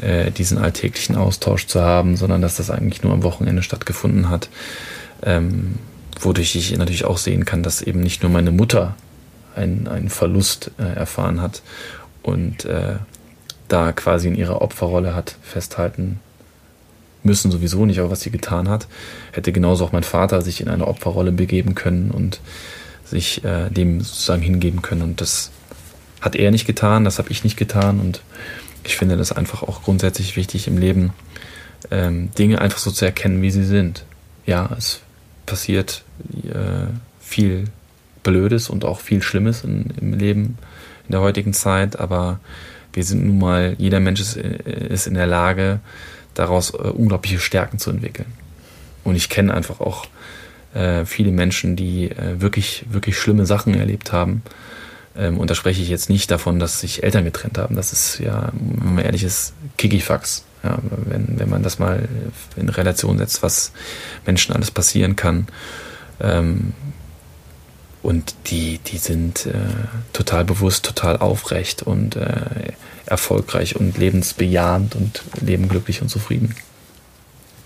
äh, 0.00 0.30
diesen 0.30 0.58
alltäglichen 0.58 1.16
Austausch 1.16 1.66
zu 1.66 1.80
haben, 1.80 2.16
sondern 2.16 2.42
dass 2.42 2.56
das 2.56 2.70
eigentlich 2.70 3.02
nur 3.02 3.12
am 3.12 3.22
Wochenende 3.22 3.62
stattgefunden 3.62 4.28
hat. 4.28 4.48
Ähm, 5.22 5.78
wodurch 6.20 6.56
ich 6.56 6.76
natürlich 6.76 7.04
auch 7.04 7.18
sehen 7.18 7.44
kann, 7.44 7.62
dass 7.62 7.82
eben 7.82 8.00
nicht 8.00 8.22
nur 8.22 8.32
meine 8.32 8.50
Mutter 8.50 8.96
einen, 9.54 9.88
einen 9.88 10.08
Verlust 10.08 10.72
äh, 10.78 10.82
erfahren 10.82 11.40
hat 11.40 11.62
und 12.22 12.64
äh, 12.64 12.96
da 13.68 13.92
quasi 13.92 14.28
in 14.28 14.34
ihrer 14.34 14.62
Opferrolle 14.62 15.14
hat 15.14 15.36
festhalten 15.42 16.20
müssen, 17.22 17.50
sowieso 17.50 17.84
nicht, 17.84 17.98
aber 17.98 18.10
was 18.10 18.20
sie 18.20 18.30
getan 18.30 18.68
hat, 18.68 18.86
hätte 19.32 19.52
genauso 19.52 19.84
auch 19.84 19.92
mein 19.92 20.04
Vater 20.04 20.42
sich 20.42 20.60
in 20.60 20.68
eine 20.68 20.86
Opferrolle 20.86 21.32
begeben 21.32 21.74
können 21.74 22.10
und 22.10 22.40
sich 23.10 23.44
äh, 23.44 23.70
dem 23.70 24.00
sozusagen 24.00 24.42
hingeben 24.42 24.82
können. 24.82 25.02
Und 25.02 25.20
das 25.20 25.50
hat 26.20 26.36
er 26.36 26.50
nicht 26.50 26.66
getan, 26.66 27.04
das 27.04 27.18
habe 27.18 27.30
ich 27.30 27.44
nicht 27.44 27.56
getan. 27.56 28.00
Und 28.00 28.22
ich 28.84 28.96
finde 28.96 29.16
das 29.16 29.32
einfach 29.32 29.62
auch 29.62 29.82
grundsätzlich 29.82 30.36
wichtig 30.36 30.66
im 30.68 30.78
Leben, 30.78 31.12
ähm, 31.90 32.30
Dinge 32.36 32.60
einfach 32.60 32.78
so 32.78 32.90
zu 32.90 33.04
erkennen, 33.04 33.42
wie 33.42 33.50
sie 33.50 33.64
sind. 33.64 34.04
Ja, 34.46 34.70
es 34.76 35.00
passiert 35.46 36.02
äh, 36.44 36.86
viel 37.20 37.64
Blödes 38.22 38.68
und 38.68 38.84
auch 38.84 39.00
viel 39.00 39.22
Schlimmes 39.22 39.64
in, 39.64 39.86
im 40.00 40.12
Leben 40.14 40.58
in 41.06 41.12
der 41.12 41.20
heutigen 41.20 41.52
Zeit, 41.52 41.98
aber 41.98 42.40
wir 42.92 43.04
sind 43.04 43.24
nun 43.24 43.38
mal, 43.38 43.74
jeder 43.78 44.00
Mensch 44.00 44.20
ist, 44.20 44.36
ist 44.36 45.06
in 45.06 45.14
der 45.14 45.26
Lage, 45.26 45.80
daraus 46.34 46.70
äh, 46.70 46.76
unglaubliche 46.76 47.40
Stärken 47.40 47.78
zu 47.78 47.90
entwickeln. 47.90 48.32
Und 49.04 49.16
ich 49.16 49.28
kenne 49.28 49.54
einfach 49.54 49.80
auch 49.80 50.06
äh, 50.74 51.04
viele 51.04 51.32
Menschen, 51.32 51.76
die 51.76 52.10
äh, 52.10 52.40
wirklich, 52.40 52.84
wirklich 52.90 53.18
schlimme 53.18 53.46
Sachen 53.46 53.74
erlebt 53.74 54.12
haben. 54.12 54.42
Ähm, 55.16 55.38
und 55.38 55.50
da 55.50 55.54
spreche 55.54 55.82
ich 55.82 55.88
jetzt 55.88 56.08
nicht 56.10 56.30
davon, 56.30 56.58
dass 56.58 56.80
sich 56.80 57.02
Eltern 57.02 57.24
getrennt 57.24 57.58
haben. 57.58 57.76
Das 57.76 57.92
ist 57.92 58.18
ja, 58.18 58.52
wenn 58.52 58.94
man 58.94 59.04
ehrlich 59.04 59.24
ist, 59.24 59.54
Kikifax. 59.76 60.44
Ja, 60.64 60.78
wenn, 60.90 61.38
wenn 61.38 61.48
man 61.48 61.62
das 61.62 61.78
mal 61.78 62.08
in 62.56 62.68
Relation 62.68 63.16
setzt, 63.18 63.44
was 63.44 63.70
Menschen 64.26 64.54
alles 64.54 64.72
passieren 64.72 65.14
kann. 65.14 65.46
Ähm, 66.20 66.72
und 68.02 68.34
die, 68.46 68.78
die 68.78 68.98
sind 68.98 69.46
äh, 69.46 69.52
total 70.12 70.44
bewusst, 70.44 70.84
total 70.84 71.18
aufrecht 71.18 71.82
und 71.82 72.16
äh, 72.16 72.72
erfolgreich 73.06 73.76
und 73.76 73.98
lebensbejahend 73.98 74.94
und 74.94 75.22
leben 75.40 75.68
glücklich 75.68 76.02
und 76.02 76.08
zufrieden. 76.08 76.54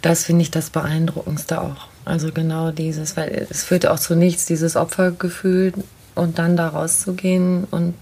Das 0.01 0.25
finde 0.25 0.43
ich 0.43 0.51
das 0.51 0.71
Beeindruckendste 0.71 1.61
auch. 1.61 1.89
Also 2.05 2.33
genau 2.33 2.71
dieses, 2.71 3.17
weil 3.17 3.47
es 3.51 3.65
führt 3.65 3.87
auch 3.87 3.99
zu 3.99 4.15
nichts, 4.15 4.47
dieses 4.47 4.77
Opfergefühl 4.77 5.73
und 6.15 6.39
dann 6.39 6.57
da 6.57 6.69
rauszugehen 6.69 7.65
und 7.71 7.95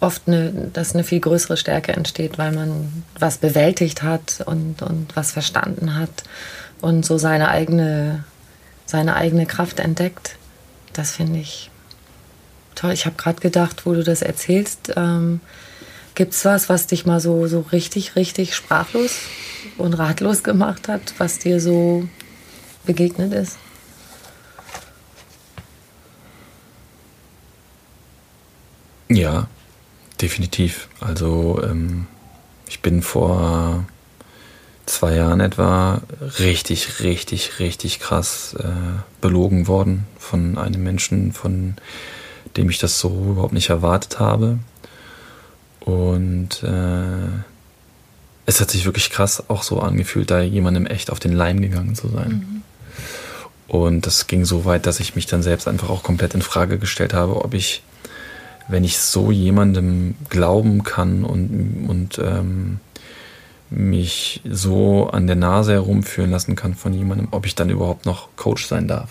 oft 0.00 0.22
eine, 0.26 0.70
dass 0.72 0.94
eine 0.94 1.04
viel 1.04 1.20
größere 1.20 1.56
Stärke 1.56 1.92
entsteht, 1.92 2.38
weil 2.38 2.52
man 2.52 3.04
was 3.18 3.38
bewältigt 3.38 4.02
hat 4.02 4.42
und, 4.46 4.82
und 4.82 5.16
was 5.16 5.32
verstanden 5.32 5.96
hat 5.96 6.24
und 6.80 7.04
so 7.04 7.18
seine 7.18 7.48
eigene, 7.48 8.24
seine 8.84 9.16
eigene 9.16 9.46
Kraft 9.46 9.80
entdeckt. 9.80 10.36
Das 10.92 11.12
finde 11.12 11.40
ich 11.40 11.70
toll. 12.74 12.92
Ich 12.92 13.06
habe 13.06 13.16
gerade 13.16 13.40
gedacht, 13.40 13.86
wo 13.86 13.94
du 13.94 14.04
das 14.04 14.22
erzählst, 14.22 14.92
ähm, 14.96 15.40
gibt 16.14 16.34
es 16.34 16.44
was, 16.44 16.68
was 16.68 16.86
dich 16.86 17.06
mal 17.06 17.20
so, 17.20 17.46
so 17.46 17.60
richtig, 17.72 18.16
richtig 18.16 18.54
sprachlos 18.54 19.18
und 19.78 19.94
ratlos 19.94 20.42
gemacht 20.42 20.88
hat, 20.88 21.14
was 21.18 21.38
dir 21.38 21.60
so 21.60 22.08
begegnet 22.86 23.32
ist? 23.32 23.58
Ja, 29.08 29.48
definitiv. 30.20 30.88
Also 31.00 31.62
ähm, 31.62 32.06
ich 32.68 32.80
bin 32.80 33.02
vor 33.02 33.84
zwei 34.86 35.16
Jahren 35.16 35.40
etwa 35.40 36.00
richtig, 36.38 37.00
richtig, 37.00 37.58
richtig 37.58 38.00
krass 38.00 38.56
äh, 38.58 39.00
belogen 39.20 39.66
worden 39.66 40.06
von 40.18 40.58
einem 40.58 40.82
Menschen, 40.82 41.32
von 41.32 41.76
dem 42.56 42.70
ich 42.70 42.78
das 42.78 42.98
so 42.98 43.08
überhaupt 43.32 43.52
nicht 43.52 43.70
erwartet 43.70 44.18
habe. 44.18 44.58
Und 45.80 46.62
äh, 46.62 47.28
es 48.46 48.60
hat 48.60 48.70
sich 48.70 48.84
wirklich 48.84 49.10
krass 49.10 49.50
auch 49.50 49.62
so 49.62 49.80
angefühlt, 49.80 50.30
da 50.30 50.40
jemandem 50.40 50.86
echt 50.86 51.10
auf 51.10 51.20
den 51.20 51.32
Leim 51.32 51.60
gegangen 51.60 51.94
zu 51.94 52.08
sein. 52.08 52.28
Mhm. 52.28 52.62
Und 53.68 54.06
das 54.06 54.26
ging 54.26 54.44
so 54.44 54.64
weit, 54.64 54.86
dass 54.86 55.00
ich 55.00 55.16
mich 55.16 55.26
dann 55.26 55.42
selbst 55.42 55.66
einfach 55.66 55.90
auch 55.90 56.02
komplett 56.02 56.34
in 56.34 56.42
Frage 56.42 56.78
gestellt 56.78 57.14
habe, 57.14 57.44
ob 57.44 57.54
ich, 57.54 57.82
wenn 58.68 58.84
ich 58.84 58.98
so 58.98 59.30
jemandem 59.30 60.14
glauben 60.28 60.84
kann 60.84 61.24
und, 61.24 61.86
und 61.88 62.18
ähm, 62.18 62.78
mich 63.70 64.40
so 64.48 65.08
an 65.08 65.26
der 65.26 65.34
Nase 65.34 65.72
herumführen 65.72 66.30
lassen 66.30 66.54
kann 66.54 66.74
von 66.74 66.94
jemandem, 66.94 67.28
ob 67.32 67.46
ich 67.46 67.56
dann 67.56 67.68
überhaupt 67.68 68.06
noch 68.06 68.28
Coach 68.36 68.66
sein 68.66 68.86
darf. 68.86 69.10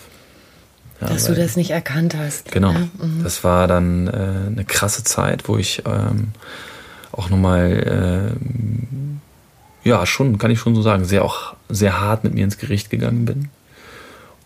Ja, 1.01 1.09
Dass 1.09 1.25
du 1.25 1.35
das 1.35 1.57
nicht 1.57 1.71
erkannt 1.71 2.15
hast. 2.17 2.51
Genau. 2.51 2.71
Ja, 2.71 2.79
mhm. 2.79 3.21
das 3.23 3.43
war 3.43 3.67
dann 3.67 4.07
äh, 4.07 4.11
eine 4.47 4.63
krasse 4.63 5.03
Zeit, 5.03 5.49
wo 5.49 5.57
ich 5.57 5.83
ähm, 5.85 6.29
auch 7.11 7.29
nochmal, 7.29 8.33
äh, 9.83 9.89
ja, 9.89 10.05
schon, 10.05 10.37
kann 10.37 10.51
ich 10.51 10.59
schon 10.59 10.73
so 10.73 10.81
sagen, 10.81 11.03
sehr 11.03 11.25
auch 11.25 11.55
sehr 11.67 11.99
hart 11.99 12.23
mit 12.23 12.33
mir 12.33 12.45
ins 12.45 12.57
Gericht 12.57 12.89
gegangen 12.89 13.25
bin 13.25 13.49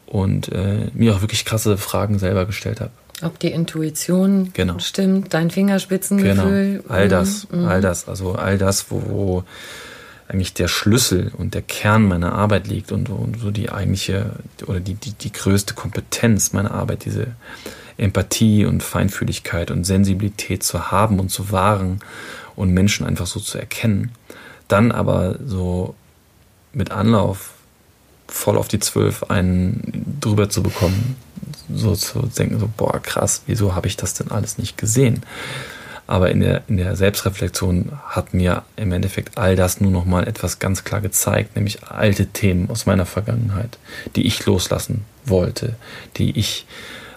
und 0.09 0.51
äh, 0.51 0.87
mir 0.93 1.15
auch 1.15 1.21
wirklich 1.21 1.45
krasse 1.45 1.77
Fragen 1.77 2.17
selber 2.17 2.45
gestellt 2.45 2.81
habe. 2.81 2.91
Ob 3.21 3.37
die 3.39 3.51
Intuition 3.51 4.51
genau. 4.53 4.79
stimmt, 4.79 5.33
dein 5.33 5.51
Fingerspitzengefühl. 5.51 6.81
Genau, 6.81 6.93
all 6.93 7.09
das, 7.09 7.47
mhm. 7.51 7.65
all 7.65 7.81
das, 7.81 8.07
also 8.07 8.33
all 8.33 8.57
das, 8.57 8.89
wo, 8.89 9.03
wo 9.07 9.43
eigentlich 10.27 10.53
der 10.53 10.67
Schlüssel 10.67 11.31
und 11.37 11.53
der 11.53 11.61
Kern 11.61 12.07
meiner 12.07 12.33
Arbeit 12.33 12.67
liegt 12.67 12.91
und, 12.91 13.09
und 13.09 13.39
so 13.39 13.51
die 13.51 13.71
eigentliche 13.71 14.31
oder 14.67 14.79
die, 14.79 14.93
die, 14.93 15.11
die 15.11 15.31
größte 15.31 15.73
Kompetenz 15.73 16.53
meiner 16.53 16.71
Arbeit, 16.71 17.05
diese 17.05 17.27
Empathie 17.97 18.65
und 18.65 18.81
Feinfühligkeit 18.81 19.69
und 19.69 19.83
Sensibilität 19.83 20.63
zu 20.63 20.91
haben 20.91 21.19
und 21.19 21.29
zu 21.29 21.51
wahren 21.51 21.99
und 22.55 22.71
Menschen 22.71 23.05
einfach 23.05 23.27
so 23.27 23.39
zu 23.39 23.57
erkennen. 23.57 24.11
Dann 24.67 24.91
aber 24.91 25.37
so 25.45 25.95
mit 26.73 26.91
Anlauf 26.91 27.51
voll 28.29 28.57
auf 28.57 28.67
die 28.67 28.79
Zwölf 28.79 29.23
einen 29.23 30.17
drüber 30.21 30.49
zu 30.49 30.63
bekommen, 30.63 31.15
so 31.73 31.95
zu 31.95 32.21
denken, 32.37 32.59
so, 32.59 32.69
boah, 32.75 32.99
krass, 33.01 33.43
wieso 33.45 33.75
habe 33.75 33.87
ich 33.87 33.97
das 33.97 34.13
denn 34.13 34.31
alles 34.31 34.57
nicht 34.57 34.77
gesehen? 34.77 35.23
Aber 36.07 36.31
in 36.31 36.39
der, 36.39 36.63
in 36.67 36.77
der 36.77 36.95
Selbstreflexion 36.95 37.91
hat 38.07 38.33
mir 38.33 38.63
im 38.75 38.91
Endeffekt 38.91 39.37
all 39.37 39.55
das 39.55 39.79
nur 39.79 39.91
noch 39.91 40.05
mal 40.05 40.27
etwas 40.27 40.57
ganz 40.57 40.83
klar 40.83 41.01
gezeigt, 41.01 41.55
nämlich 41.55 41.83
alte 41.83 42.25
Themen 42.25 42.71
aus 42.71 42.87
meiner 42.87 43.05
Vergangenheit, 43.05 43.77
die 44.15 44.25
ich 44.25 44.43
loslassen 44.47 45.05
wollte, 45.25 45.75
die 46.17 46.31
ich 46.31 46.65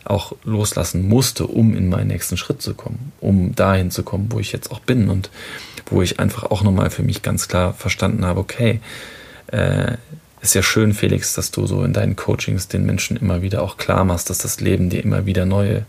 auch 0.05 0.35
loslassen 0.45 1.09
musste, 1.09 1.47
um 1.47 1.75
in 1.75 1.89
meinen 1.89 2.09
nächsten 2.09 2.37
Schritt 2.37 2.61
zu 2.61 2.75
kommen, 2.75 3.13
um 3.21 3.55
dahin 3.55 3.91
zu 3.91 4.03
kommen, 4.03 4.27
wo 4.31 4.41
ich 4.41 4.53
jetzt 4.53 4.71
auch 4.71 4.81
bin 4.81 5.09
und 5.09 5.31
wo 5.87 6.03
ich 6.03 6.21
einfach 6.21 6.51
auch 6.51 6.63
nochmal 6.63 6.91
für 6.91 7.03
mich 7.03 7.23
ganz 7.23 7.49
klar 7.49 7.73
verstanden 7.73 8.27
habe, 8.27 8.41
okay, 8.41 8.81
äh, 9.47 9.97
ist 10.43 10.55
ja 10.55 10.63
schön, 10.63 10.93
Felix, 10.93 11.35
dass 11.35 11.53
du 11.53 11.67
so 11.67 11.85
in 11.85 11.93
deinen 11.93 12.17
Coachings 12.17 12.67
den 12.67 12.85
Menschen 12.85 13.17
immer 13.17 13.43
wieder 13.43 13.63
auch 13.63 13.77
klar 13.77 14.05
machst, 14.05 14.29
dass 14.29 14.39
das 14.39 14.61
Leben 14.61 14.91
dir 14.91 15.03
immer 15.03 15.25
wieder 15.25 15.47
neue, 15.47 15.87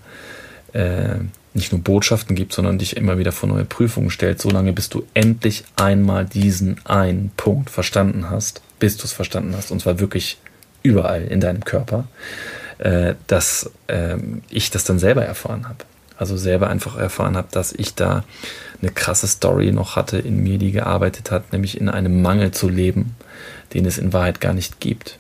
äh, 0.74 1.16
nicht 1.56 1.72
nur 1.72 1.82
Botschaften 1.82 2.36
gibt, 2.36 2.54
sondern 2.54 2.78
dich 2.78 2.96
immer 2.96 3.18
wieder 3.18 3.32
vor 3.32 3.50
neue 3.50 3.66
Prüfungen 3.66 4.12
stellt, 4.12 4.40
solange 4.40 4.72
bis 4.72 4.90
du 4.90 5.06
endlich 5.16 5.66
einmal 5.76 6.26
diesen 6.26 6.80
einen 6.86 7.32
Punkt 7.36 7.72
verstanden 7.72 8.30
hast, 8.30 8.62
bis 8.78 8.96
du 8.96 9.06
es 9.06 9.12
verstanden 9.12 9.56
hast, 9.58 9.72
und 9.72 9.82
zwar 9.82 10.00
wirklich 10.00 10.38
überall 10.84 11.24
in 11.24 11.40
deinem 11.40 11.66
Körper, 11.66 12.08
äh, 12.78 13.16
dass 13.26 13.72
äh, 13.88 14.18
ich 14.50 14.70
das 14.70 14.84
dann 14.84 15.00
selber 15.00 15.26
erfahren 15.26 15.68
habe. 15.68 15.80
Also 16.16 16.38
selber 16.38 16.70
einfach 16.70 16.96
erfahren 16.96 17.38
habe, 17.38 17.48
dass 17.50 17.74
ich 17.74 17.96
da 17.96 18.24
eine 18.84 18.92
krasse 18.92 19.28
Story 19.28 19.72
noch 19.72 19.96
hatte 19.96 20.20
in 20.20 20.44
mir, 20.44 20.60
die 20.60 20.72
gearbeitet 20.72 21.32
hat, 21.32 21.52
nämlich 21.54 21.82
in 21.82 21.90
einem 21.90 22.22
Mangel 22.22 22.52
zu 22.52 22.70
leben 22.70 23.16
den 23.74 23.86
es 23.86 23.98
in 23.98 24.14
Wahrheit 24.14 24.42
gar 24.42 24.54
nicht 24.54 24.80
gibt. 24.80 25.20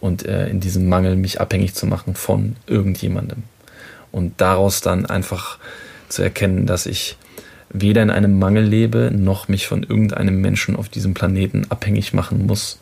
Und 0.00 0.26
äh, 0.26 0.48
in 0.48 0.60
diesem 0.60 0.88
Mangel 0.88 1.16
mich 1.16 1.40
abhängig 1.40 1.74
zu 1.74 1.86
machen 1.86 2.14
von 2.14 2.56
irgendjemandem. 2.66 3.44
Und 4.12 4.40
daraus 4.40 4.80
dann 4.80 5.06
einfach 5.06 5.58
zu 6.08 6.22
erkennen, 6.22 6.66
dass 6.66 6.86
ich 6.86 7.16
weder 7.70 8.02
in 8.02 8.10
einem 8.10 8.38
Mangel 8.38 8.64
lebe, 8.64 9.10
noch 9.12 9.48
mich 9.48 9.66
von 9.66 9.82
irgendeinem 9.82 10.40
Menschen 10.40 10.76
auf 10.76 10.88
diesem 10.88 11.14
Planeten 11.14 11.66
abhängig 11.68 12.12
machen 12.12 12.46
muss. 12.46 12.78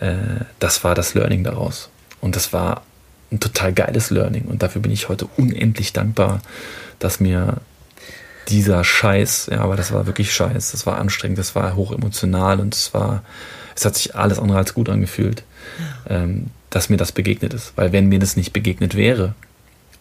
Äh, 0.00 0.14
das 0.58 0.84
war 0.84 0.94
das 0.94 1.14
Learning 1.14 1.44
daraus. 1.44 1.90
Und 2.20 2.36
das 2.36 2.52
war 2.52 2.82
ein 3.30 3.40
total 3.40 3.72
geiles 3.72 4.10
Learning. 4.10 4.44
Und 4.44 4.62
dafür 4.62 4.82
bin 4.82 4.92
ich 4.92 5.08
heute 5.08 5.26
unendlich 5.36 5.92
dankbar, 5.92 6.40
dass 6.98 7.20
mir 7.20 7.56
dieser 8.48 8.84
Scheiß, 8.84 9.48
ja, 9.50 9.60
aber 9.60 9.76
das 9.76 9.92
war 9.92 10.06
wirklich 10.06 10.32
Scheiß, 10.32 10.72
das 10.72 10.86
war 10.86 10.98
anstrengend, 10.98 11.38
das 11.38 11.54
war 11.54 11.76
hochemotional 11.76 12.60
und 12.60 12.74
es 12.74 12.92
war 12.92 13.22
es 13.74 13.84
hat 13.84 13.96
sich 13.96 14.14
alles 14.14 14.38
andere 14.38 14.58
als 14.58 14.74
gut 14.74 14.88
angefühlt, 14.88 15.44
ja. 16.08 16.22
ähm, 16.22 16.46
dass 16.70 16.88
mir 16.88 16.96
das 16.96 17.12
begegnet 17.12 17.54
ist. 17.54 17.72
Weil 17.76 17.92
wenn 17.92 18.08
mir 18.08 18.18
das 18.18 18.36
nicht 18.36 18.52
begegnet 18.52 18.96
wäre, 18.96 19.34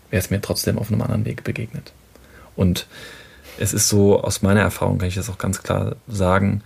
wäre 0.09 0.21
es 0.21 0.29
mir 0.29 0.41
trotzdem 0.41 0.77
auf 0.77 0.91
einem 0.91 1.01
anderen 1.01 1.25
Weg 1.25 1.43
begegnet. 1.43 1.93
Und 2.55 2.87
es 3.57 3.73
ist 3.73 3.87
so, 3.87 4.21
aus 4.21 4.41
meiner 4.41 4.61
Erfahrung 4.61 4.97
kann 4.97 5.07
ich 5.07 5.15
das 5.15 5.29
auch 5.29 5.37
ganz 5.37 5.63
klar 5.63 5.95
sagen, 6.07 6.61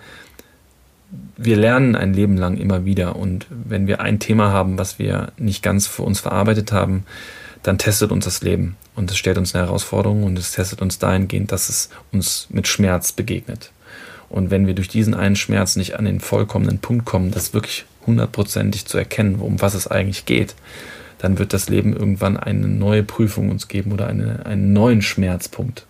wir 1.37 1.55
lernen 1.55 1.95
ein 1.95 2.13
Leben 2.13 2.37
lang 2.37 2.57
immer 2.57 2.85
wieder. 2.85 3.15
Und 3.15 3.45
wenn 3.49 3.87
wir 3.87 4.01
ein 4.01 4.19
Thema 4.19 4.51
haben, 4.51 4.77
was 4.77 4.99
wir 4.99 5.31
nicht 5.37 5.63
ganz 5.63 5.87
für 5.87 6.03
uns 6.03 6.19
verarbeitet 6.19 6.71
haben, 6.71 7.05
dann 7.63 7.77
testet 7.77 8.11
uns 8.11 8.25
das 8.25 8.41
Leben. 8.41 8.75
Und 8.95 9.11
es 9.11 9.17
stellt 9.17 9.37
uns 9.37 9.55
eine 9.55 9.65
Herausforderung 9.65 10.23
und 10.23 10.37
es 10.37 10.51
testet 10.51 10.81
uns 10.81 10.99
dahingehend, 10.99 11.51
dass 11.51 11.69
es 11.69 11.89
uns 12.11 12.47
mit 12.49 12.67
Schmerz 12.67 13.11
begegnet. 13.11 13.71
Und 14.30 14.51
wenn 14.51 14.67
wir 14.67 14.73
durch 14.73 14.88
diesen 14.88 15.13
einen 15.13 15.36
Schmerz 15.36 15.76
nicht 15.76 15.97
an 15.97 16.05
den 16.05 16.19
vollkommenen 16.19 16.80
Punkt 16.80 17.05
kommen, 17.05 17.32
das 17.32 17.53
wirklich 17.53 17.86
hundertprozentig 18.05 18.86
zu 18.86 18.97
erkennen, 18.97 19.36
um 19.36 19.61
was 19.61 19.73
es 19.73 19.88
eigentlich 19.88 20.26
geht, 20.26 20.55
dann 21.17 21.39
wird 21.39 21.53
das 21.53 21.69
Leben 21.69 21.95
irgendwann 21.95 22.38
eine 22.38 22.67
neue 22.67 23.03
Prüfung 23.03 23.49
uns 23.49 23.67
geben 23.67 23.91
oder 23.91 24.07
eine, 24.07 24.45
einen 24.45 24.73
neuen 24.73 25.01
Schmerzpunkt 25.01 25.86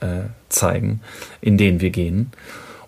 äh, 0.00 0.24
zeigen, 0.48 1.00
in 1.40 1.58
den 1.58 1.80
wir 1.80 1.90
gehen, 1.90 2.30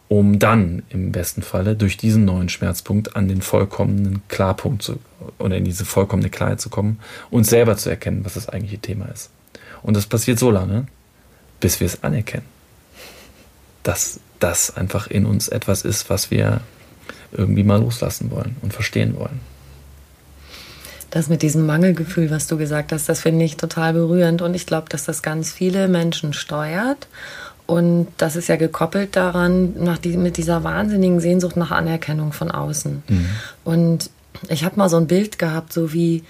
um 0.08 0.38
dann 0.38 0.82
im 0.90 1.12
besten 1.12 1.42
Falle 1.42 1.74
durch 1.74 1.96
diesen 1.96 2.24
neuen 2.24 2.48
Schmerzpunkt 2.48 3.16
an 3.16 3.28
den 3.28 3.42
vollkommenen 3.42 4.22
Klarpunkt 4.28 4.82
zu, 4.82 5.00
oder 5.38 5.56
in 5.56 5.64
diese 5.64 5.84
vollkommene 5.84 6.30
Klarheit 6.30 6.60
zu 6.60 6.70
kommen 6.70 7.00
und 7.30 7.44
selber 7.44 7.76
zu 7.76 7.90
erkennen, 7.90 8.24
was 8.24 8.34
das 8.34 8.48
eigentliche 8.48 8.78
Thema 8.78 9.06
ist. 9.06 9.30
Und 9.82 9.96
das 9.96 10.06
passiert 10.06 10.38
so 10.38 10.50
lange, 10.50 10.86
bis 11.60 11.80
wir 11.80 11.86
es 11.86 12.02
anerkennen. 12.04 12.46
Das 13.82 14.20
das 14.40 14.76
einfach 14.76 15.06
in 15.06 15.26
uns 15.26 15.48
etwas 15.48 15.82
ist, 15.82 16.10
was 16.10 16.30
wir 16.30 16.60
irgendwie 17.32 17.64
mal 17.64 17.80
loslassen 17.80 18.30
wollen 18.30 18.56
und 18.62 18.72
verstehen 18.72 19.16
wollen. 19.16 19.40
Das 21.10 21.28
mit 21.28 21.42
diesem 21.42 21.66
Mangelgefühl, 21.66 22.30
was 22.30 22.46
du 22.46 22.56
gesagt 22.56 22.92
hast, 22.92 23.08
das 23.08 23.20
finde 23.20 23.44
ich 23.44 23.56
total 23.56 23.92
berührend 23.92 24.42
und 24.42 24.54
ich 24.54 24.66
glaube, 24.66 24.88
dass 24.88 25.04
das 25.04 25.22
ganz 25.22 25.52
viele 25.52 25.88
Menschen 25.88 26.32
steuert. 26.32 27.06
Und 27.66 28.08
das 28.16 28.36
ist 28.36 28.48
ja 28.48 28.56
gekoppelt 28.56 29.16
daran, 29.16 29.74
nach 29.82 29.98
die, 29.98 30.16
mit 30.16 30.36
dieser 30.36 30.62
wahnsinnigen 30.62 31.18
Sehnsucht 31.18 31.56
nach 31.56 31.72
Anerkennung 31.72 32.32
von 32.32 32.50
außen. 32.50 33.02
Mhm. 33.08 33.28
Und 33.64 34.10
ich 34.48 34.64
habe 34.64 34.76
mal 34.76 34.88
so 34.88 34.96
ein 34.98 35.08
Bild 35.08 35.38
gehabt, 35.38 35.72
so 35.72 35.92
wie, 35.92 36.22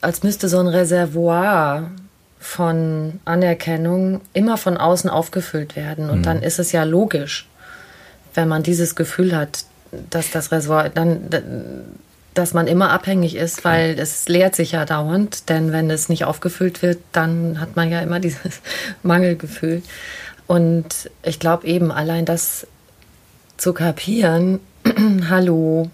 als 0.00 0.22
müsste 0.22 0.48
so 0.48 0.58
ein 0.58 0.66
Reservoir 0.66 1.90
von 2.38 3.20
Anerkennung 3.24 4.20
immer 4.32 4.56
von 4.56 4.76
außen 4.76 5.10
aufgefüllt 5.10 5.76
werden. 5.76 6.10
Und 6.10 6.20
mhm. 6.20 6.22
dann 6.22 6.42
ist 6.42 6.58
es 6.58 6.72
ja 6.72 6.84
logisch, 6.84 7.48
wenn 8.34 8.48
man 8.48 8.62
dieses 8.62 8.94
Gefühl 8.94 9.36
hat, 9.36 9.64
dass 10.10 10.30
das 10.30 10.52
Reservoir 10.52 10.88
dann 10.90 11.28
dass 12.34 12.54
man 12.54 12.68
immer 12.68 12.90
abhängig 12.90 13.34
ist, 13.34 13.64
weil 13.64 13.98
es 13.98 14.28
leert 14.28 14.54
sich 14.54 14.70
ja 14.70 14.84
dauernd, 14.84 15.48
denn 15.48 15.72
wenn 15.72 15.90
es 15.90 16.08
nicht 16.08 16.24
aufgefüllt 16.24 16.82
wird, 16.82 16.98
dann 17.10 17.58
hat 17.60 17.74
man 17.74 17.90
ja 17.90 18.00
immer 18.00 18.20
dieses 18.20 18.60
Mangelgefühl. 19.02 19.82
Und 20.46 21.10
ich 21.24 21.40
glaube 21.40 21.66
eben, 21.66 21.90
allein 21.90 22.24
das 22.26 22.68
zu 23.56 23.72
kapieren, 23.72 24.60
hallo, 25.28 25.90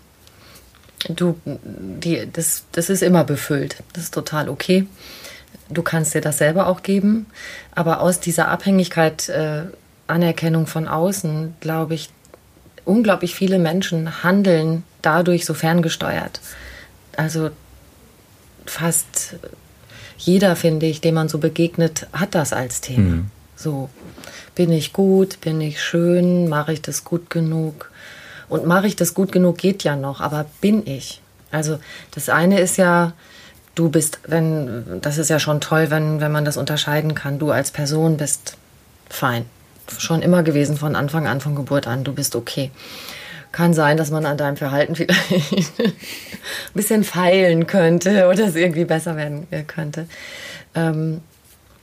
du, 1.09 1.41
die, 1.47 2.29
das, 2.31 2.65
das 2.73 2.91
ist 2.91 3.03
immer 3.03 3.25
befüllt, 3.25 3.83
das 3.95 4.05
ist 4.05 4.15
total 4.15 4.51
okay 4.51 4.87
du 5.69 5.83
kannst 5.83 6.15
dir 6.15 6.21
das 6.21 6.39
selber 6.39 6.67
auch 6.67 6.83
geben. 6.83 7.27
Aber 7.75 8.01
aus 8.01 8.21
dieser 8.21 8.49
Abhängigkeit, 8.49 9.29
äh, 9.29 9.63
Anerkennung 10.07 10.67
von 10.67 10.87
außen, 10.87 11.55
glaube 11.61 11.95
ich, 11.95 12.11
unglaublich 12.85 13.35
viele 13.35 13.59
Menschen 13.59 14.23
handeln 14.23 14.85
dadurch 15.03 15.45
so 15.45 15.55
ferngesteuert. 15.55 16.41
Also 17.17 17.51
fast 18.67 19.37
jeder, 20.19 20.57
finde 20.57 20.87
ich, 20.87 21.01
dem 21.01 21.15
man 21.15 21.29
so 21.29 21.39
begegnet, 21.39 22.07
hat 22.13 22.35
das 22.35 22.53
als 22.53 22.81
Thema. 22.81 23.17
Mhm. 23.17 23.31
So, 23.57 23.89
bin 24.55 24.73
ich 24.73 24.93
gut, 24.93 25.41
bin 25.41 25.61
ich 25.61 25.83
schön, 25.83 26.49
mache 26.49 26.73
ich 26.73 26.83
das 26.83 27.05
gut 27.05 27.31
genug? 27.31 27.91
Und 28.49 28.67
mache 28.67 28.87
ich 28.87 28.97
das 28.97 29.15
gut 29.15 29.33
genug 29.33 29.59
geht 29.59 29.85
ja 29.85 29.97
noch, 29.97 30.21
aber 30.21 30.47
bin 30.61 30.87
ich? 30.87 31.21
Also 31.51 31.79
das 32.11 32.29
eine 32.29 32.61
ist 32.61 32.77
ja, 32.77 33.13
du 33.75 33.89
bist, 33.89 34.21
wenn, 34.27 35.01
das 35.01 35.19
ist 35.19 35.31
ja 35.31 35.39
schon 35.39 35.61
toll, 35.61 35.91
wenn, 35.91 36.21
wenn 36.21 36.33
man 36.33 36.45
das 36.45 36.57
unterscheiden 36.57 37.15
kann. 37.15 37.39
Du 37.39 37.51
als 37.51 37.71
Person 37.71 38.17
bist 38.17 38.57
fein. 39.09 39.47
Schon 39.99 40.23
immer 40.23 40.43
gewesen 40.43 40.77
von 40.77 40.97
Anfang 40.97 41.27
an, 41.27 41.41
von 41.41 41.55
Geburt 41.55 41.87
an. 41.87 42.05
Du 42.05 42.13
bist 42.13 42.37
okay. 42.37 42.71
Kann 43.53 43.75
sein, 43.75 43.97
dass 43.97 44.11
man 44.11 44.27
an 44.27 44.37
deinem 44.37 44.57
Verhalten 44.57 44.97
vielleicht 44.97 45.31
ein 45.79 45.93
bisschen 46.75 47.05
feilen 47.05 47.67
könnte 47.67 48.29
oder 48.29 48.47
es 48.47 48.57
irgendwie 48.57 48.85
besser 48.85 49.17
werden 49.17 49.47
äh, 49.51 49.63
könnte. 49.63 50.07
Ähm, 50.75 51.21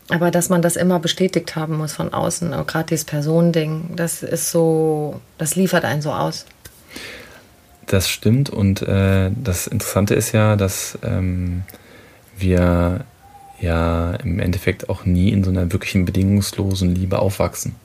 aber 0.10 0.32
dass 0.32 0.50
man 0.50 0.62
das 0.62 0.76
immer 0.76 1.00
bestätigt 1.00 1.56
haben 1.56 1.78
muss 1.78 1.94
von 1.94 2.14
außen, 2.14 2.52
gerade 2.68 2.88
dieses 2.90 3.06
Personending, 3.06 3.92
das 3.96 4.24
ist 4.24 4.52
so, 4.52 5.22
das 5.38 5.56
liefert 5.56 5.86
einen 5.86 6.02
so 6.02 6.12
aus. 6.12 6.46
Das 7.88 8.10
stimmt 8.10 8.50
und 8.50 8.82
äh, 8.82 9.32
das 9.32 9.68
Interessante 9.68 10.16
ist 10.16 10.34
ja, 10.34 10.58
dass 10.58 10.98
ähm, 11.04 11.64
wir 12.42 13.06
ja 13.60 14.14
im 14.16 14.40
Endeffekt 14.40 14.90
auch 14.90 15.06
nie 15.06 15.30
in 15.30 15.44
so 15.44 15.52
einer 15.52 15.72
wirklichen 15.72 16.06
bedingungslosen 16.06 16.94
Liebe 16.94 17.20
aufwachsen. 17.20 17.76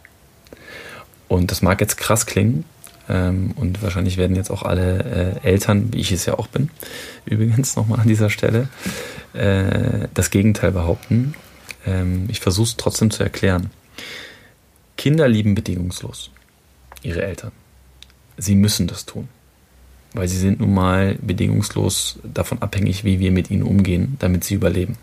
Und 1.28 1.50
das 1.50 1.62
mag 1.62 1.80
jetzt 1.80 1.96
krass 1.96 2.26
klingen 2.26 2.64
ähm, 3.08 3.52
und 3.56 3.82
wahrscheinlich 3.82 4.16
werden 4.16 4.36
jetzt 4.36 4.50
auch 4.50 4.62
alle 4.62 5.40
äh, 5.42 5.46
Eltern, 5.46 5.92
wie 5.92 6.00
ich 6.00 6.12
es 6.12 6.24
ja 6.26 6.38
auch 6.38 6.46
bin, 6.46 6.70
übrigens 7.26 7.76
nochmal 7.76 8.00
an 8.00 8.08
dieser 8.08 8.30
Stelle, 8.30 8.68
äh, 9.34 10.08
das 10.14 10.30
Gegenteil 10.30 10.72
behaupten. 10.72 11.34
Ähm, 11.86 12.26
ich 12.28 12.40
versuche 12.40 12.68
es 12.68 12.76
trotzdem 12.76 13.10
zu 13.10 13.22
erklären. 13.22 13.70
Kinder 14.96 15.28
lieben 15.28 15.54
bedingungslos 15.54 16.30
ihre 17.02 17.22
Eltern. 17.22 17.52
Sie 18.38 18.54
müssen 18.54 18.86
das 18.86 19.04
tun 19.04 19.28
weil 20.16 20.28
sie 20.28 20.38
sind 20.38 20.60
nun 20.60 20.74
mal 20.74 21.16
bedingungslos 21.20 22.18
davon 22.22 22.62
abhängig, 22.62 23.04
wie 23.04 23.20
wir 23.20 23.30
mit 23.30 23.50
ihnen 23.50 23.62
umgehen, 23.62 24.16
damit 24.18 24.44
sie 24.44 24.54
überleben. 24.54 24.96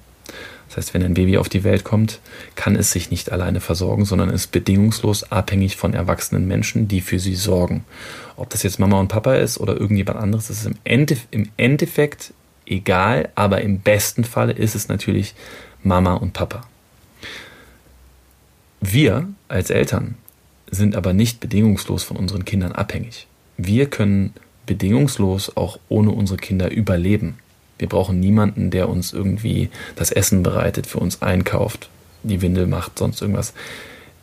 Das 0.68 0.78
heißt, 0.78 0.94
wenn 0.96 1.04
ein 1.04 1.14
Baby 1.14 1.38
auf 1.38 1.50
die 1.50 1.64
Welt 1.64 1.84
kommt, 1.84 2.20
kann 2.56 2.76
es 2.76 2.92
sich 2.92 3.12
nicht 3.12 3.32
alleine 3.32 3.60
versorgen, 3.60 4.06
sondern 4.06 4.30
ist 4.30 4.52
bedingungslos 4.52 5.32
abhängig 5.32 5.78
von 5.78 5.94
erwachsenen 5.94 6.48
Menschen, 6.48 6.88
die 6.88 7.02
für 7.02 7.20
sie 7.20 7.36
sorgen. 7.36 7.86
Ob 8.38 8.50
das 8.50 8.64
jetzt 8.64 8.80
Mama 8.80 9.00
und 9.00 9.08
Papa 9.08 9.36
ist 9.36 9.60
oder 9.60 9.80
irgendjemand 9.80 10.18
anderes, 10.18 10.50
ist 10.50 10.66
im, 10.66 10.76
Endeffekt, 10.84 11.28
im 11.32 11.50
Endeffekt 11.58 12.34
egal, 12.66 13.30
aber 13.36 13.62
im 13.62 13.82
besten 13.82 14.24
Falle 14.24 14.54
ist 14.54 14.74
es 14.74 14.88
natürlich 14.88 15.36
Mama 15.84 16.16
und 16.16 16.34
Papa. 16.34 16.62
Wir 18.82 19.28
als 19.48 19.70
Eltern 19.70 20.16
sind 20.72 20.96
aber 20.96 21.14
nicht 21.14 21.40
bedingungslos 21.40 22.04
von 22.04 22.18
unseren 22.18 22.46
Kindern 22.46 22.72
abhängig. 22.72 23.28
Wir 23.58 23.86
können 23.90 24.34
bedingungslos 24.66 25.56
auch 25.56 25.80
ohne 25.90 26.12
unsere 26.12 26.38
Kinder 26.38 26.72
überleben. 26.72 27.38
Wir 27.78 27.90
brauchen 27.90 28.20
niemanden, 28.20 28.72
der 28.72 28.90
uns 28.90 29.14
irgendwie 29.14 29.70
das 29.96 30.12
Essen 30.12 30.44
bereitet, 30.44 30.88
für 30.88 31.00
uns 31.00 31.22
einkauft, 31.22 31.90
die 32.24 32.42
Windel 32.42 32.68
macht, 32.68 33.00
sonst 33.00 33.22
irgendwas. 33.22 33.54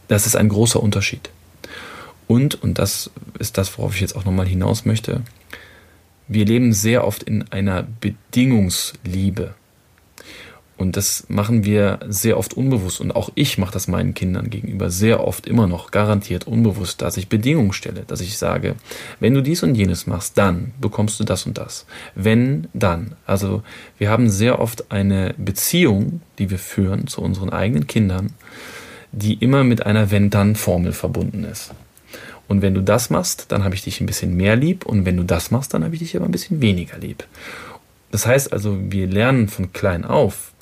Das 0.09 0.27
ist 0.27 0.37
ein 0.37 0.49
großer 0.49 0.83
Unterschied. 0.83 1.31
Und, 2.27 2.63
und 2.63 2.79
das 2.79 3.11
ist 3.39 3.59
das, 3.59 3.77
worauf 3.77 3.95
ich 3.95 4.01
jetzt 4.01 4.17
auch 4.17 4.25
nochmal 4.25 4.47
hinaus 4.47 4.85
möchte, 4.85 5.23
wir 6.29 6.45
leben 6.47 6.73
sehr 6.73 7.05
oft 7.05 7.25
in 7.25 7.51
einer 7.51 7.85
Bedingungsliebe. 8.01 9.55
Und 10.81 10.97
das 10.97 11.27
machen 11.29 11.63
wir 11.67 12.01
sehr 12.09 12.39
oft 12.39 12.55
unbewusst. 12.55 13.03
Und 13.03 13.15
auch 13.15 13.29
ich 13.35 13.59
mache 13.59 13.75
das 13.75 13.87
meinen 13.87 14.15
Kindern 14.15 14.49
gegenüber 14.49 14.91
sehr 14.91 15.23
oft 15.23 15.47
immer 15.47 15.67
noch 15.67 15.91
garantiert 15.91 16.47
unbewusst, 16.47 17.03
dass 17.03 17.19
ich 17.19 17.29
Bedingungen 17.29 17.75
stelle, 17.75 18.05
dass 18.07 18.23
ich 18.23 18.39
sage, 18.39 18.77
wenn 19.21 19.35
du 19.35 19.43
dies 19.43 19.63
und 19.63 19.75
jenes 19.75 20.07
machst, 20.07 20.39
dann 20.39 20.73
bekommst 20.81 21.21
du 21.21 21.25
das 21.25 21.45
und 21.45 21.59
das. 21.59 21.85
Wenn, 22.15 22.69
dann. 22.73 23.15
Also 23.27 23.63
wir 23.99 24.09
haben 24.09 24.31
sehr 24.31 24.59
oft 24.59 24.91
eine 24.91 25.35
Beziehung, 25.37 26.23
die 26.39 26.49
wir 26.49 26.59
führen 26.59 27.09
zu 27.09 27.21
unseren 27.21 27.51
eigenen 27.51 27.87
Kindern, 27.87 28.33
die 29.13 29.35
immer 29.35 29.65
mit 29.65 29.85
einer 29.85 30.11
Wenn-Dann-Formel 30.11 30.95
verbunden 30.95 31.45
ist. 31.45 31.75
Und 32.49 32.63
wenn 32.63 32.73
du 32.73 32.81
das 32.81 33.11
machst, 33.11 33.53
dann 33.53 33.65
habe 33.65 33.75
ich 33.75 33.83
dich 33.83 34.01
ein 34.01 34.07
bisschen 34.07 34.35
mehr 34.35 34.57
lieb. 34.57 34.87
Und 34.87 35.05
wenn 35.05 35.19
du 35.19 35.25
das 35.25 35.51
machst, 35.51 35.75
dann 35.75 35.85
habe 35.85 35.95
ich 35.95 35.99
dich 36.01 36.17
aber 36.17 36.25
ein 36.25 36.33
bisschen 36.33 36.63
weniger 36.63 36.97
lieb. 36.97 37.27
Das 38.11 38.25
heißt 38.25 38.55
also, 38.55 38.79
wir 38.81 39.07
lernen 39.07 39.49
von 39.49 39.75
klein 39.75 40.07
auf, 40.07 40.53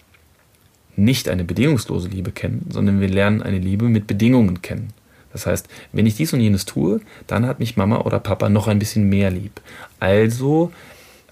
nicht 0.99 1.29
eine 1.29 1.45
bedingungslose 1.45 2.09
Liebe 2.09 2.33
kennen, 2.33 2.67
sondern 2.71 3.01
wir 3.01 3.09
lernen 3.09 3.43
eine 3.43 3.59
Liebe 3.59 3.87
mit 3.87 4.07
Bedingungen 4.07 4.63
kennen. 4.63 4.89
Das 5.33 5.47
heißt, 5.47 5.69
wenn 5.93 6.07
ich 6.07 6.17
dies 6.17 6.33
und 6.33 6.41
jenes 6.41 6.65
tue, 6.65 7.01
dann 7.27 7.47
hat 7.47 7.61
mich 7.61 7.77
Mama 7.77 8.01
oder 8.01 8.19
Papa 8.19 8.49
noch 8.49 8.67
ein 8.67 8.79
bisschen 8.79 9.09
mehr 9.09 9.31
lieb. 9.31 9.61
Also 10.01 10.73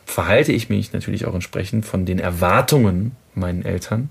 verhalte 0.05 0.53
ich 0.53 0.69
mich 0.69 0.93
natürlich 0.93 1.27
auch 1.27 1.35
entsprechend 1.35 1.85
von 1.85 2.07
den 2.07 2.19
Erwartungen 2.19 3.13
meinen 3.35 3.65
Eltern 3.65 4.11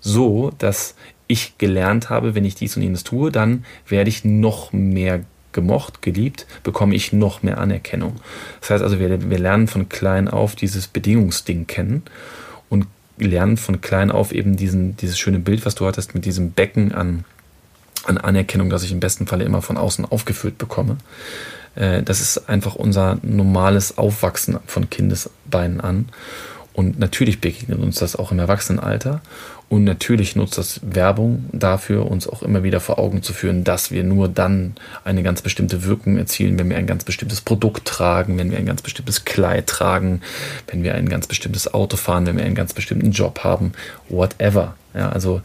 so, 0.00 0.52
dass 0.58 0.94
ich 1.26 1.56
gelernt 1.58 2.10
habe, 2.10 2.34
wenn 2.34 2.44
ich 2.44 2.56
dies 2.56 2.76
und 2.76 2.82
jenes 2.82 3.04
tue, 3.04 3.30
dann 3.30 3.64
werde 3.86 4.10
ich 4.10 4.24
noch 4.24 4.72
mehr 4.72 5.24
gemocht, 5.52 6.02
geliebt, 6.02 6.46
bekomme 6.62 6.94
ich 6.94 7.12
noch 7.12 7.42
mehr 7.42 7.58
Anerkennung. 7.58 8.16
Das 8.60 8.70
heißt 8.70 8.82
also, 8.82 8.98
wir, 8.98 9.30
wir 9.30 9.38
lernen 9.38 9.68
von 9.68 9.88
klein 9.88 10.28
auf 10.28 10.56
dieses 10.56 10.88
Bedingungsding 10.88 11.66
kennen 11.66 12.02
und 12.68 12.86
lernen 13.26 13.56
von 13.56 13.80
klein 13.80 14.10
auf 14.10 14.32
eben 14.32 14.56
diesen, 14.56 14.96
dieses 14.96 15.18
schöne 15.18 15.38
Bild, 15.38 15.66
was 15.66 15.74
du 15.74 15.86
hattest, 15.86 16.14
mit 16.14 16.24
diesem 16.24 16.52
Becken 16.52 16.92
an, 16.92 17.24
an 18.04 18.18
Anerkennung, 18.18 18.70
das 18.70 18.82
ich 18.82 18.92
im 18.92 19.00
besten 19.00 19.26
Falle 19.26 19.44
immer 19.44 19.62
von 19.62 19.76
außen 19.76 20.04
aufgefüllt 20.04 20.58
bekomme. 20.58 20.96
Äh, 21.74 22.02
das 22.02 22.20
ist 22.20 22.48
einfach 22.48 22.74
unser 22.74 23.18
normales 23.22 23.98
Aufwachsen 23.98 24.58
von 24.66 24.90
Kindesbeinen 24.90 25.80
an. 25.80 26.08
Und 26.72 26.98
natürlich 26.98 27.40
begegnet 27.40 27.78
uns 27.78 27.98
das 27.98 28.16
auch 28.16 28.32
im 28.32 28.38
Erwachsenenalter. 28.38 29.20
Und 29.70 29.84
natürlich 29.84 30.34
nutzt 30.34 30.58
das 30.58 30.80
Werbung 30.82 31.44
dafür, 31.52 32.10
uns 32.10 32.26
auch 32.26 32.42
immer 32.42 32.64
wieder 32.64 32.80
vor 32.80 32.98
Augen 32.98 33.22
zu 33.22 33.32
führen, 33.32 33.62
dass 33.62 33.92
wir 33.92 34.02
nur 34.02 34.26
dann 34.28 34.74
eine 35.04 35.22
ganz 35.22 35.42
bestimmte 35.42 35.84
Wirkung 35.84 36.16
erzielen, 36.16 36.58
wenn 36.58 36.68
wir 36.68 36.76
ein 36.76 36.88
ganz 36.88 37.04
bestimmtes 37.04 37.40
Produkt 37.40 37.84
tragen, 37.84 38.36
wenn 38.36 38.50
wir 38.50 38.58
ein 38.58 38.66
ganz 38.66 38.82
bestimmtes 38.82 39.24
Kleid 39.24 39.68
tragen, 39.68 40.22
wenn 40.66 40.82
wir 40.82 40.96
ein 40.96 41.08
ganz 41.08 41.28
bestimmtes 41.28 41.72
Auto 41.72 41.96
fahren, 41.96 42.26
wenn 42.26 42.36
wir 42.36 42.44
einen 42.44 42.56
ganz 42.56 42.74
bestimmten 42.74 43.12
Job 43.12 43.44
haben, 43.44 43.70
whatever. 44.08 44.74
Ja, 44.92 45.10
also 45.10 45.40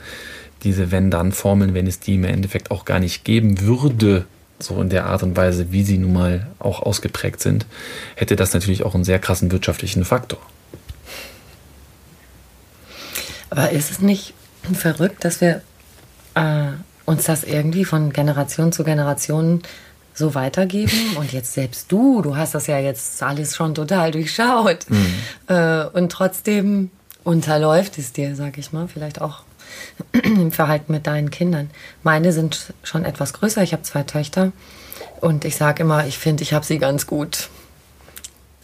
diese 0.63 0.89
Wenn-Dann-Formeln, 0.89 1.75
wenn 1.75 1.85
es 1.85 1.99
die 1.99 2.15
im 2.15 2.23
Endeffekt 2.23 2.71
auch 2.71 2.83
gar 2.85 2.99
nicht 2.99 3.25
geben 3.25 3.61
würde, 3.61 4.25
so 4.57 4.81
in 4.81 4.89
der 4.89 5.05
Art 5.05 5.21
und 5.21 5.37
Weise, 5.37 5.71
wie 5.71 5.83
sie 5.83 5.99
nun 5.99 6.13
mal 6.13 6.47
auch 6.57 6.81
ausgeprägt 6.81 7.41
sind, 7.41 7.67
hätte 8.15 8.35
das 8.35 8.55
natürlich 8.55 8.83
auch 8.85 8.95
einen 8.95 9.03
sehr 9.03 9.19
krassen 9.19 9.51
wirtschaftlichen 9.51 10.03
Faktor. 10.03 10.39
Aber 13.55 13.71
ist 13.71 13.91
es 13.91 13.99
nicht 13.99 14.33
verrückt, 14.73 15.23
dass 15.23 15.39
wir 15.39 15.61
äh, 16.33 16.71
uns 17.05 17.23
das 17.23 17.43
irgendwie 17.43 17.85
von 17.85 18.11
Generation 18.11 18.71
zu 18.71 18.83
Generation 18.83 19.61
so 20.13 20.35
weitergeben? 20.35 21.15
Und 21.17 21.31
jetzt 21.31 21.53
selbst 21.53 21.91
du, 21.91 22.21
du 22.21 22.35
hast 22.35 22.53
das 22.53 22.67
ja 22.67 22.79
jetzt 22.79 23.21
alles 23.23 23.55
schon 23.55 23.73
total 23.73 24.11
durchschaut. 24.11 24.89
Mhm. 24.89 25.13
Äh, 25.47 25.85
und 25.85 26.11
trotzdem 26.11 26.91
unterläuft 27.23 27.97
es 27.97 28.11
dir, 28.11 28.35
sag 28.35 28.57
ich 28.57 28.73
mal, 28.73 28.87
vielleicht 28.87 29.21
auch 29.21 29.43
im 30.23 30.51
Verhalten 30.51 30.91
mit 30.91 31.07
deinen 31.07 31.31
Kindern. 31.31 31.69
Meine 32.03 32.33
sind 32.33 32.73
schon 32.83 33.05
etwas 33.05 33.33
größer. 33.33 33.63
Ich 33.63 33.71
habe 33.71 33.83
zwei 33.83 34.03
Töchter. 34.03 34.51
Und 35.21 35.45
ich 35.45 35.55
sage 35.55 35.83
immer, 35.83 36.05
ich 36.05 36.17
finde, 36.17 36.43
ich 36.43 36.53
habe 36.53 36.65
sie 36.65 36.77
ganz 36.77 37.07
gut 37.07 37.49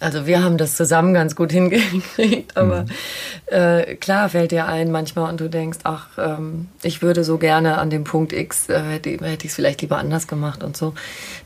also 0.02 0.26
wir 0.26 0.44
haben 0.44 0.58
das 0.58 0.76
zusammen 0.76 1.14
ganz 1.14 1.36
gut 1.36 1.52
hingekriegt, 1.54 2.58
aber 2.58 2.84
mhm. 2.84 2.88
äh, 3.56 3.96
klar 3.96 4.30
fällt 4.30 4.52
dir 4.52 4.66
ein 4.66 4.92
manchmal 4.92 5.30
und 5.30 5.40
du 5.40 5.50
denkst, 5.50 5.80
ach, 5.84 6.08
ähm, 6.18 6.68
ich 6.82 7.02
würde 7.02 7.24
so 7.24 7.38
gerne 7.38 7.78
an 7.78 7.90
dem 7.90 8.04
Punkt 8.04 8.34
X, 8.34 8.68
äh, 8.70 8.82
hätte, 8.82 9.12
hätte 9.12 9.46
ich 9.46 9.52
es 9.52 9.56
vielleicht 9.56 9.82
lieber 9.82 9.98
anders 9.98 10.28
gemacht 10.28 10.64
und 10.64 10.76
so. 10.76 10.94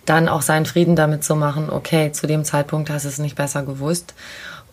Dann 0.05 0.29
auch 0.29 0.41
seinen 0.41 0.65
Frieden 0.65 0.95
damit 0.95 1.23
zu 1.23 1.35
machen, 1.35 1.69
okay, 1.69 2.11
zu 2.11 2.27
dem 2.27 2.43
Zeitpunkt 2.45 2.89
hast 2.89 3.03
du 3.03 3.09
es 3.09 3.19
nicht 3.19 3.35
besser 3.35 3.63
gewusst 3.63 4.13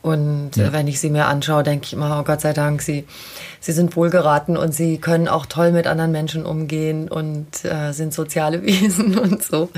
und 0.03 0.57
ja. 0.57 0.73
wenn 0.73 0.89
ich 0.89 0.99
sie 0.99 1.11
mir 1.11 1.27
anschaue, 1.27 1.63
denke 1.63 1.87
ich 1.87 1.93
immer, 1.93 2.19
oh 2.19 2.25
Gott 2.25 2.41
sei 2.41 2.53
Dank, 2.53 2.83
sie, 2.83 3.07
sie 3.61 3.71
sind 3.71 3.95
wohlgeraten 3.95 4.57
und 4.57 4.75
sie 4.75 4.99
können 4.99 5.29
auch 5.29 5.47
toll 5.47 5.71
mit 5.71 5.87
anderen 5.87 6.11
Menschen 6.11 6.45
umgehen 6.45 7.09
und 7.09 7.65
äh, 7.65 7.93
sind 7.93 8.13
soziale 8.13 8.63
Wesen 8.67 9.17
und 9.17 9.45
so. 9.45 9.71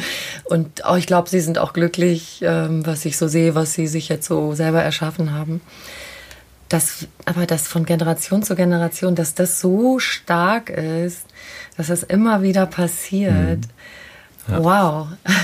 Und 0.44 0.86
auch, 0.86 0.96
ich 0.96 1.06
glaube, 1.06 1.28
sie 1.28 1.40
sind 1.40 1.58
auch 1.58 1.74
glücklich, 1.74 2.40
ähm, 2.42 2.86
was 2.86 3.04
ich 3.04 3.18
so 3.18 3.28
sehe, 3.28 3.54
was 3.54 3.74
sie 3.74 3.86
sich 3.86 4.08
jetzt 4.08 4.26
so 4.26 4.54
selber 4.54 4.82
erschaffen 4.82 5.32
haben. 5.32 5.60
Das, 6.70 7.06
aber 7.26 7.44
das 7.44 7.68
von 7.68 7.84
Generation 7.84 8.42
zu 8.42 8.56
Generation, 8.56 9.14
dass 9.14 9.34
das 9.34 9.60
so 9.60 9.98
stark 9.98 10.70
ist, 10.70 11.26
dass 11.76 11.88
das 11.88 12.02
immer 12.02 12.40
wieder 12.40 12.64
passiert. 12.64 13.60
Mhm. 14.48 14.54
Ja. 14.54 14.64
Wow. 14.64 15.06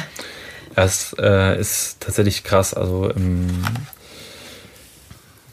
Das 0.76 1.14
äh, 1.18 1.61
ist 1.61 1.97
tatsächlich 2.01 2.43
krass. 2.45 2.72
Also 2.72 3.11
im 3.11 3.64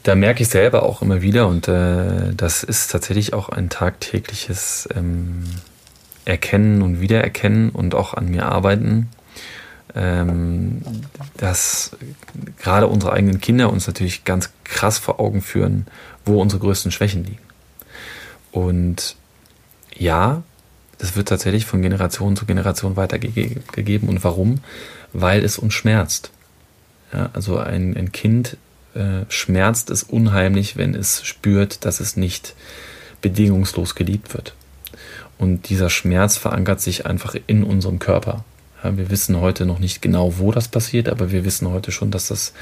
da 0.08 0.14
merke 0.14 0.42
ich 0.42 0.48
selber 0.48 0.84
auch 0.84 1.02
immer 1.02 1.20
wieder 1.20 1.46
und 1.48 1.68
äh, 1.68 2.32
das 2.34 2.62
ist 2.62 2.90
tatsächlich 2.90 3.34
auch 3.34 3.50
ein 3.50 3.68
tagtägliches 3.68 4.88
ähm, 4.96 5.44
Erkennen 6.24 6.80
und 6.80 7.02
Wiedererkennen 7.02 7.68
und 7.68 7.94
auch 7.94 8.14
an 8.14 8.30
mir 8.30 8.46
arbeiten, 8.46 9.10
ähm, 9.94 10.80
dass 11.36 11.94
gerade 12.58 12.86
unsere 12.86 13.12
eigenen 13.12 13.38
Kinder 13.42 13.70
uns 13.70 13.86
natürlich 13.86 14.24
ganz 14.24 14.50
krass 14.64 14.96
vor 14.96 15.20
Augen 15.20 15.42
führen, 15.42 15.86
wo 16.24 16.40
unsere 16.40 16.62
größten 16.62 16.90
Schwächen 16.90 17.24
liegen. 17.24 17.42
Und 18.50 19.14
ja, 19.94 20.42
das 20.96 21.16
wird 21.16 21.28
tatsächlich 21.28 21.66
von 21.66 21.82
Generation 21.82 22.34
zu 22.34 22.46
Generation 22.46 22.96
weitergegeben. 22.96 24.08
Und 24.08 24.24
warum? 24.24 24.60
Weil 25.12 25.44
es 25.44 25.58
uns 25.58 25.74
schmerzt. 25.74 26.30
Ja, 27.12 27.28
also 27.34 27.58
ein, 27.58 27.94
ein 27.94 28.10
Kind 28.10 28.56
äh, 28.98 29.24
schmerzt 29.28 29.90
es 29.90 30.02
unheimlich, 30.02 30.76
wenn 30.76 30.94
es 30.94 31.24
spürt, 31.24 31.84
dass 31.84 32.00
es 32.00 32.16
nicht 32.16 32.54
bedingungslos 33.20 33.94
geliebt 33.94 34.34
wird. 34.34 34.54
Und 35.38 35.68
dieser 35.68 35.88
Schmerz 35.88 36.36
verankert 36.36 36.80
sich 36.80 37.06
einfach 37.06 37.36
in 37.46 37.62
unserem 37.62 38.00
Körper. 38.00 38.44
Ja, 38.82 38.96
wir 38.96 39.10
wissen 39.10 39.40
heute 39.40 39.66
noch 39.66 39.80
nicht 39.80 40.02
genau, 40.02 40.38
wo 40.38 40.52
das 40.52 40.68
passiert, 40.68 41.08
aber 41.08 41.32
wir 41.32 41.44
wissen 41.44 41.68
heute 41.68 41.90
schon, 41.90 42.10
dass 42.10 42.28
das 42.28 42.52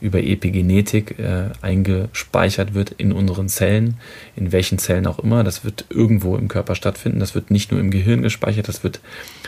über 0.00 0.22
Epigenetik 0.22 1.18
äh, 1.18 1.50
eingespeichert 1.60 2.72
wird 2.72 2.92
in 2.92 3.12
unseren 3.12 3.48
Zellen, 3.48 3.98
in 4.36 4.52
welchen 4.52 4.78
Zellen 4.78 5.06
auch 5.06 5.18
immer. 5.18 5.44
Das 5.44 5.64
wird 5.64 5.84
irgendwo 5.90 6.36
im 6.36 6.48
Körper 6.48 6.74
stattfinden. 6.74 7.20
Das 7.20 7.34
wird 7.34 7.50
nicht 7.50 7.72
nur 7.72 7.80
im 7.80 7.90
Gehirn 7.90 8.22
gespeichert, 8.22 8.68
das 8.68 8.84
wird 8.84 9.00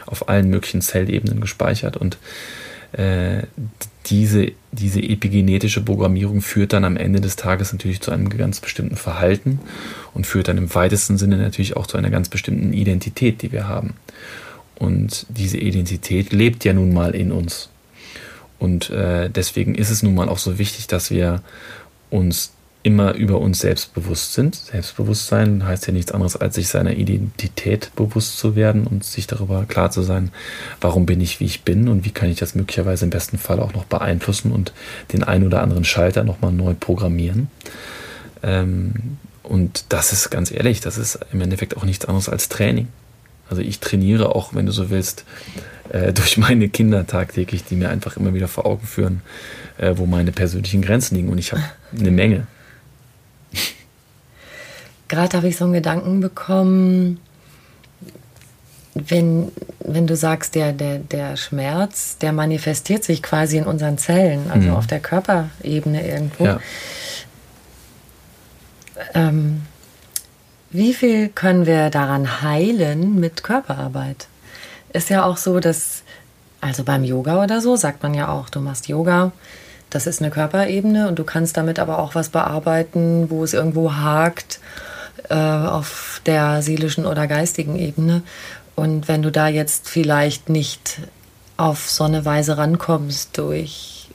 auf 0.07 0.29
allen 0.29 0.51
möglichen 0.51 0.83
Zellebenen 0.83 1.41
gespeichert. 1.41 1.97
Und 1.97 2.19
äh, 2.93 3.43
diese, 4.11 4.53
diese 4.73 5.01
epigenetische 5.01 5.83
Programmierung 5.83 6.41
führt 6.41 6.73
dann 6.73 6.85
am 6.85 6.97
Ende 6.97 7.21
des 7.21 7.37
Tages 7.37 7.73
natürlich 7.73 8.01
zu 8.01 8.11
einem 8.11 8.29
ganz 8.29 8.61
bestimmten 8.61 8.97
Verhalten 8.97 9.61
und 10.15 10.27
führt 10.27 10.49
dann 10.49 10.59
im 10.59 10.75
weitesten 10.75 11.19
Sinne 11.19 11.37
natürlich 11.37 11.77
auch 11.77 11.87
zu 11.87 11.97
einer 11.97 12.11
ganz 12.11 12.29
bestimmten 12.29 12.73
Identität, 12.73 13.43
die 13.43 13.53
wir 13.53 13.69
haben. 13.69 13.95
Und 14.77 15.27
diese 15.29 15.59
Identität 15.59 16.33
lebt 16.33 16.65
ja 16.65 16.73
nun 16.73 16.93
mal 16.93 17.15
in 17.15 17.33
uns. 17.33 17.69
Und 18.59 18.91
äh, 18.91 19.29
deswegen 19.31 19.75
ist 19.75 19.91
es 19.91 20.03
nun 20.03 20.15
mal 20.15 20.29
auch 20.29 20.39
so 20.39 20.59
wichtig, 20.59 20.87
dass 20.87 21.11
wir 21.11 21.43
uns 22.11 22.53
immer 22.89 23.13
über 23.13 23.39
uns 23.39 23.59
selbstbewusst 23.59 24.33
sind. 24.33 24.55
Selbstbewusstsein 24.55 25.67
heißt 25.67 25.87
ja 25.87 25.93
nichts 25.93 26.11
anderes, 26.11 26.37
als 26.37 26.55
sich 26.55 26.69
seiner 26.69 26.95
Identität 26.95 27.91
bewusst 27.97 28.39
zu 28.39 28.57
werden 28.57 28.87
und 28.87 29.05
sich 29.05 29.27
darüber 29.27 29.67
klar 29.67 29.91
zu 29.91 30.01
sein, 30.01 30.31
warum 30.81 31.05
bin 31.05 31.21
ich, 31.21 31.39
wie 31.39 31.45
ich 31.45 31.65
bin 31.65 31.89
und 31.89 32.07
wie 32.07 32.13
kann 32.13 32.31
ich 32.31 32.39
das 32.39 32.55
möglicherweise 32.55 33.05
im 33.05 33.11
besten 33.11 33.37
Fall 33.37 33.61
auch 33.61 33.75
noch 33.75 33.85
beeinflussen 33.85 34.53
und 34.53 34.73
den 35.13 35.23
einen 35.23 35.45
oder 35.45 35.63
anderen 35.63 35.85
Schalter 35.85 36.25
nochmal 36.25 36.51
neu 36.51 36.73
programmieren. 36.73 37.49
Ähm, 38.43 39.19
und 39.43 39.85
das 39.91 40.15
ist 40.15 40.31
ganz 40.31 40.51
ehrlich, 40.51 40.81
das 40.81 40.97
ist 40.97 41.19
im 41.31 41.43
Endeffekt 41.43 41.77
auch 41.77 41.85
nichts 41.85 42.07
anderes 42.07 42.31
als 42.31 42.49
Training. 42.49 42.89
Also 43.51 43.61
ich 43.61 43.81
trainiere 43.81 44.35
auch, 44.35 44.55
wenn 44.55 44.65
du 44.65 44.73
so 44.73 44.89
willst, 44.89 45.27
äh, 45.91 46.13
durch 46.15 46.39
meine 46.39 46.71
Kinder 46.71 47.07
tagtäglich, 47.07 47.65
die 47.65 47.77
mir 47.77 47.91
einfach 47.91 48.17
immer 48.17 48.33
wieder 48.33 48.49
vor 48.49 48.65
Augen 48.65 48.87
führen, 48.87 49.21
äh, 49.77 49.93
wo 49.97 50.07
meine 50.07 50.33
persönlichen 50.33 50.81
Grenzen 50.81 51.17
liegen. 51.17 51.29
Und 51.29 51.37
ich 51.37 51.53
habe 51.53 51.63
eine 51.95 52.11
Menge. 52.11 52.47
Gerade 55.09 55.37
habe 55.37 55.49
ich 55.49 55.57
so 55.57 55.65
einen 55.65 55.73
Gedanken 55.73 56.21
bekommen, 56.21 57.19
wenn, 58.95 59.53
wenn 59.81 60.07
du 60.07 60.17
sagst, 60.17 60.55
der, 60.55 60.73
der, 60.73 60.99
der 60.99 61.37
Schmerz, 61.37 62.19
der 62.19 62.33
manifestiert 62.33 63.05
sich 63.05 63.23
quasi 63.23 63.59
in 63.59 63.65
unseren 63.65 63.99
Zellen, 63.99 64.51
also 64.51 64.69
mhm. 64.69 64.77
auf 64.77 64.87
der 64.87 65.01
Körperebene 65.01 66.07
irgendwo. 66.07 66.45
Ja. 66.45 66.61
Ähm, 69.15 69.63
wie 70.71 70.93
viel 70.93 71.29
können 71.29 71.67
wir 71.67 71.91
daran 71.91 72.43
heilen 72.43 73.19
mit 73.19 73.43
Körperarbeit? 73.43 74.27
Ist 74.93 75.11
ja 75.11 75.25
auch 75.25 75.37
so, 75.37 75.61
dass, 75.61 76.03
also 76.61 76.85
beim 76.85 77.05
Yoga 77.05 77.43
oder 77.43 77.61
so, 77.61 77.77
sagt 77.77 78.03
man 78.03 78.15
ja 78.15 78.29
auch, 78.29 78.51
du 78.51 78.61
machst 78.61 78.89
Yoga, 78.89 79.33
das 79.91 80.07
ist 80.07 80.21
eine 80.21 80.31
Körperebene 80.31 81.09
und 81.09 81.19
du 81.19 81.25
kannst 81.25 81.57
damit 81.57 81.79
aber 81.79 81.99
auch 81.99 82.15
was 82.15 82.29
bearbeiten, 82.29 83.31
wo 83.31 83.45
es 83.45 83.55
irgendwo 83.55 83.95
hakt 83.95 84.61
äh, 85.29 85.35
auf 85.35 86.21
der 86.27 86.63
seelischen 86.63 87.07
oder 87.07 87.27
geistigen 87.27 87.79
Ebene. 87.79 88.23
Und 88.75 89.09
wenn 89.09 89.23
du 89.23 89.33
da 89.33 89.49
jetzt 89.49 89.89
vielleicht 89.89 90.49
nicht 90.49 91.01
auf 91.57 91.91
so 91.91 92.05
eine 92.05 92.25
Weise 92.25 92.57
rankommst 92.57 93.37
durch 93.37 94.09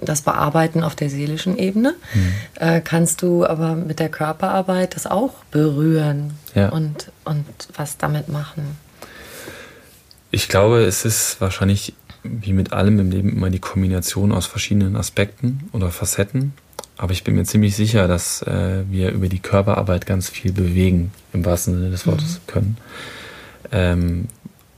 das 0.00 0.22
Bearbeiten 0.22 0.82
auf 0.82 0.94
der 0.94 1.10
seelischen 1.10 1.58
Ebene, 1.58 1.94
mhm. 2.14 2.32
äh, 2.54 2.80
kannst 2.80 3.22
du 3.22 3.44
aber 3.44 3.74
mit 3.74 3.98
der 3.98 4.08
Körperarbeit 4.08 4.94
das 4.94 5.06
auch 5.06 5.44
berühren 5.50 6.34
ja. 6.54 6.68
und, 6.70 7.10
und 7.24 7.44
was 7.74 7.98
damit 7.98 8.28
machen. 8.28 8.78
Ich 10.30 10.48
glaube, 10.48 10.84
es 10.84 11.04
ist 11.04 11.40
wahrscheinlich 11.40 11.94
wie 12.22 12.52
mit 12.52 12.72
allem 12.72 12.98
im 12.98 13.10
Leben 13.10 13.30
immer 13.30 13.50
die 13.50 13.58
Kombination 13.58 14.32
aus 14.32 14.46
verschiedenen 14.46 14.96
Aspekten 14.96 15.68
oder 15.72 15.90
Facetten. 15.90 16.52
Aber 16.98 17.12
ich 17.12 17.22
bin 17.22 17.36
mir 17.36 17.44
ziemlich 17.44 17.76
sicher, 17.76 18.08
dass 18.08 18.42
äh, 18.42 18.82
wir 18.90 19.12
über 19.12 19.28
die 19.28 19.38
Körperarbeit 19.38 20.04
ganz 20.04 20.28
viel 20.28 20.52
bewegen, 20.52 21.12
im 21.32 21.44
wahrsten 21.44 21.74
Sinne 21.74 21.90
des 21.90 22.06
Wortes 22.06 22.40
mhm. 22.40 22.50
können. 22.50 22.76
Ähm, 23.70 24.28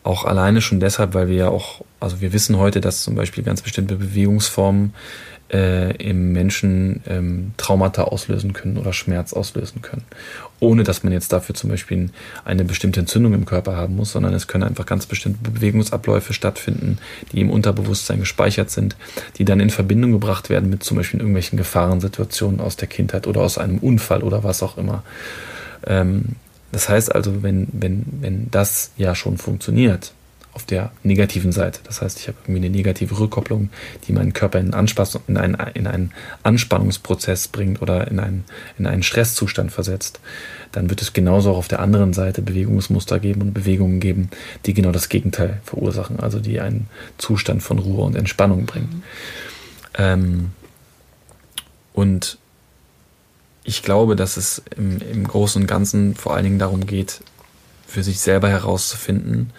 auch 0.02 0.24
alleine 0.24 0.60
schon 0.60 0.80
deshalb, 0.80 1.14
weil 1.14 1.28
wir 1.28 1.36
ja 1.36 1.48
auch, 1.48 1.82
also 1.98 2.20
wir 2.20 2.32
wissen 2.32 2.58
heute, 2.58 2.80
dass 2.80 3.02
zum 3.02 3.14
Beispiel 3.14 3.42
ganz 3.42 3.62
bestimmte 3.62 3.96
Bewegungsformen 3.96 4.94
äh, 5.52 5.96
im 5.96 6.32
Menschen 6.32 7.02
ähm, 7.06 7.52
Traumata 7.56 8.04
auslösen 8.04 8.52
können 8.52 8.76
oder 8.76 8.92
Schmerz 8.92 9.32
auslösen 9.32 9.82
können. 9.82 10.04
Ohne 10.60 10.84
dass 10.84 11.02
man 11.02 11.12
jetzt 11.12 11.32
dafür 11.32 11.54
zum 11.54 11.70
Beispiel 11.70 12.10
eine 12.44 12.64
bestimmte 12.64 13.00
Entzündung 13.00 13.34
im 13.34 13.46
Körper 13.46 13.76
haben 13.76 13.96
muss, 13.96 14.12
sondern 14.12 14.34
es 14.34 14.46
können 14.46 14.64
einfach 14.64 14.86
ganz 14.86 15.06
bestimmte 15.06 15.50
Bewegungsabläufe 15.50 16.32
stattfinden, 16.32 16.98
die 17.32 17.40
im 17.40 17.50
Unterbewusstsein 17.50 18.20
gespeichert 18.20 18.70
sind, 18.70 18.96
die 19.36 19.44
dann 19.44 19.60
in 19.60 19.70
Verbindung 19.70 20.12
gebracht 20.12 20.50
werden 20.50 20.70
mit 20.70 20.84
zum 20.84 20.96
Beispiel 20.96 21.20
irgendwelchen 21.20 21.56
Gefahrensituationen 21.56 22.60
aus 22.60 22.76
der 22.76 22.88
Kindheit 22.88 23.26
oder 23.26 23.40
aus 23.40 23.58
einem 23.58 23.78
Unfall 23.78 24.22
oder 24.22 24.44
was 24.44 24.62
auch 24.62 24.76
immer. 24.76 25.02
Ähm, 25.86 26.36
das 26.72 26.88
heißt 26.88 27.14
also, 27.14 27.42
wenn, 27.42 27.66
wenn, 27.72 28.04
wenn 28.20 28.50
das 28.50 28.92
ja 28.96 29.14
schon 29.14 29.38
funktioniert, 29.38 30.12
auf 30.60 30.66
der 30.66 30.92
negativen 31.02 31.52
Seite. 31.52 31.80
Das 31.84 32.02
heißt, 32.02 32.20
ich 32.20 32.28
habe 32.28 32.36
irgendwie 32.44 32.66
eine 32.66 32.76
negative 32.76 33.18
Rückkopplung, 33.18 33.70
die 34.06 34.12
meinen 34.12 34.34
Körper 34.34 34.58
in, 34.58 34.74
Anspass 34.74 35.18
in, 35.26 35.38
einen, 35.38 35.54
in 35.74 35.86
einen 35.86 36.12
Anspannungsprozess 36.42 37.48
bringt 37.48 37.80
oder 37.80 38.08
in 38.08 38.20
einen, 38.20 38.44
in 38.78 38.86
einen 38.86 39.02
Stresszustand 39.02 39.72
versetzt. 39.72 40.20
Dann 40.72 40.90
wird 40.90 41.00
es 41.00 41.14
genauso 41.14 41.52
auch 41.52 41.56
auf 41.56 41.68
der 41.68 41.80
anderen 41.80 42.12
Seite 42.12 42.42
Bewegungsmuster 42.42 43.18
geben 43.18 43.40
und 43.40 43.54
Bewegungen 43.54 44.00
geben, 44.00 44.28
die 44.66 44.74
genau 44.74 44.92
das 44.92 45.08
Gegenteil 45.08 45.60
verursachen, 45.64 46.20
also 46.20 46.40
die 46.40 46.60
einen 46.60 46.88
Zustand 47.16 47.62
von 47.62 47.78
Ruhe 47.78 48.04
und 48.04 48.16
Entspannung 48.16 48.66
bringen. 48.66 49.02
Mhm. 49.02 49.98
Ähm, 49.98 50.50
und 51.94 52.38
ich 53.64 53.82
glaube, 53.82 54.14
dass 54.14 54.36
es 54.36 54.62
im, 54.76 55.00
im 55.00 55.26
Großen 55.26 55.62
und 55.62 55.66
Ganzen 55.66 56.14
vor 56.14 56.34
allen 56.34 56.44
Dingen 56.44 56.58
darum 56.58 56.86
geht, 56.86 57.20
für 57.86 58.02
sich 58.02 58.20
selber 58.20 58.48
herauszufinden, 58.48 59.52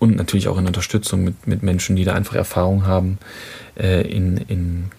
und 0.00 0.16
natürlich 0.16 0.48
auch 0.48 0.58
in 0.58 0.66
Unterstützung 0.66 1.22
mit, 1.22 1.46
mit 1.46 1.62
Menschen, 1.62 1.94
die 1.94 2.02
da 2.04 2.14
einfach 2.14 2.34
Erfahrung 2.34 2.86
haben, 2.86 3.18
äh, 3.78 4.02
in, 4.10 4.38
in, 4.48 4.90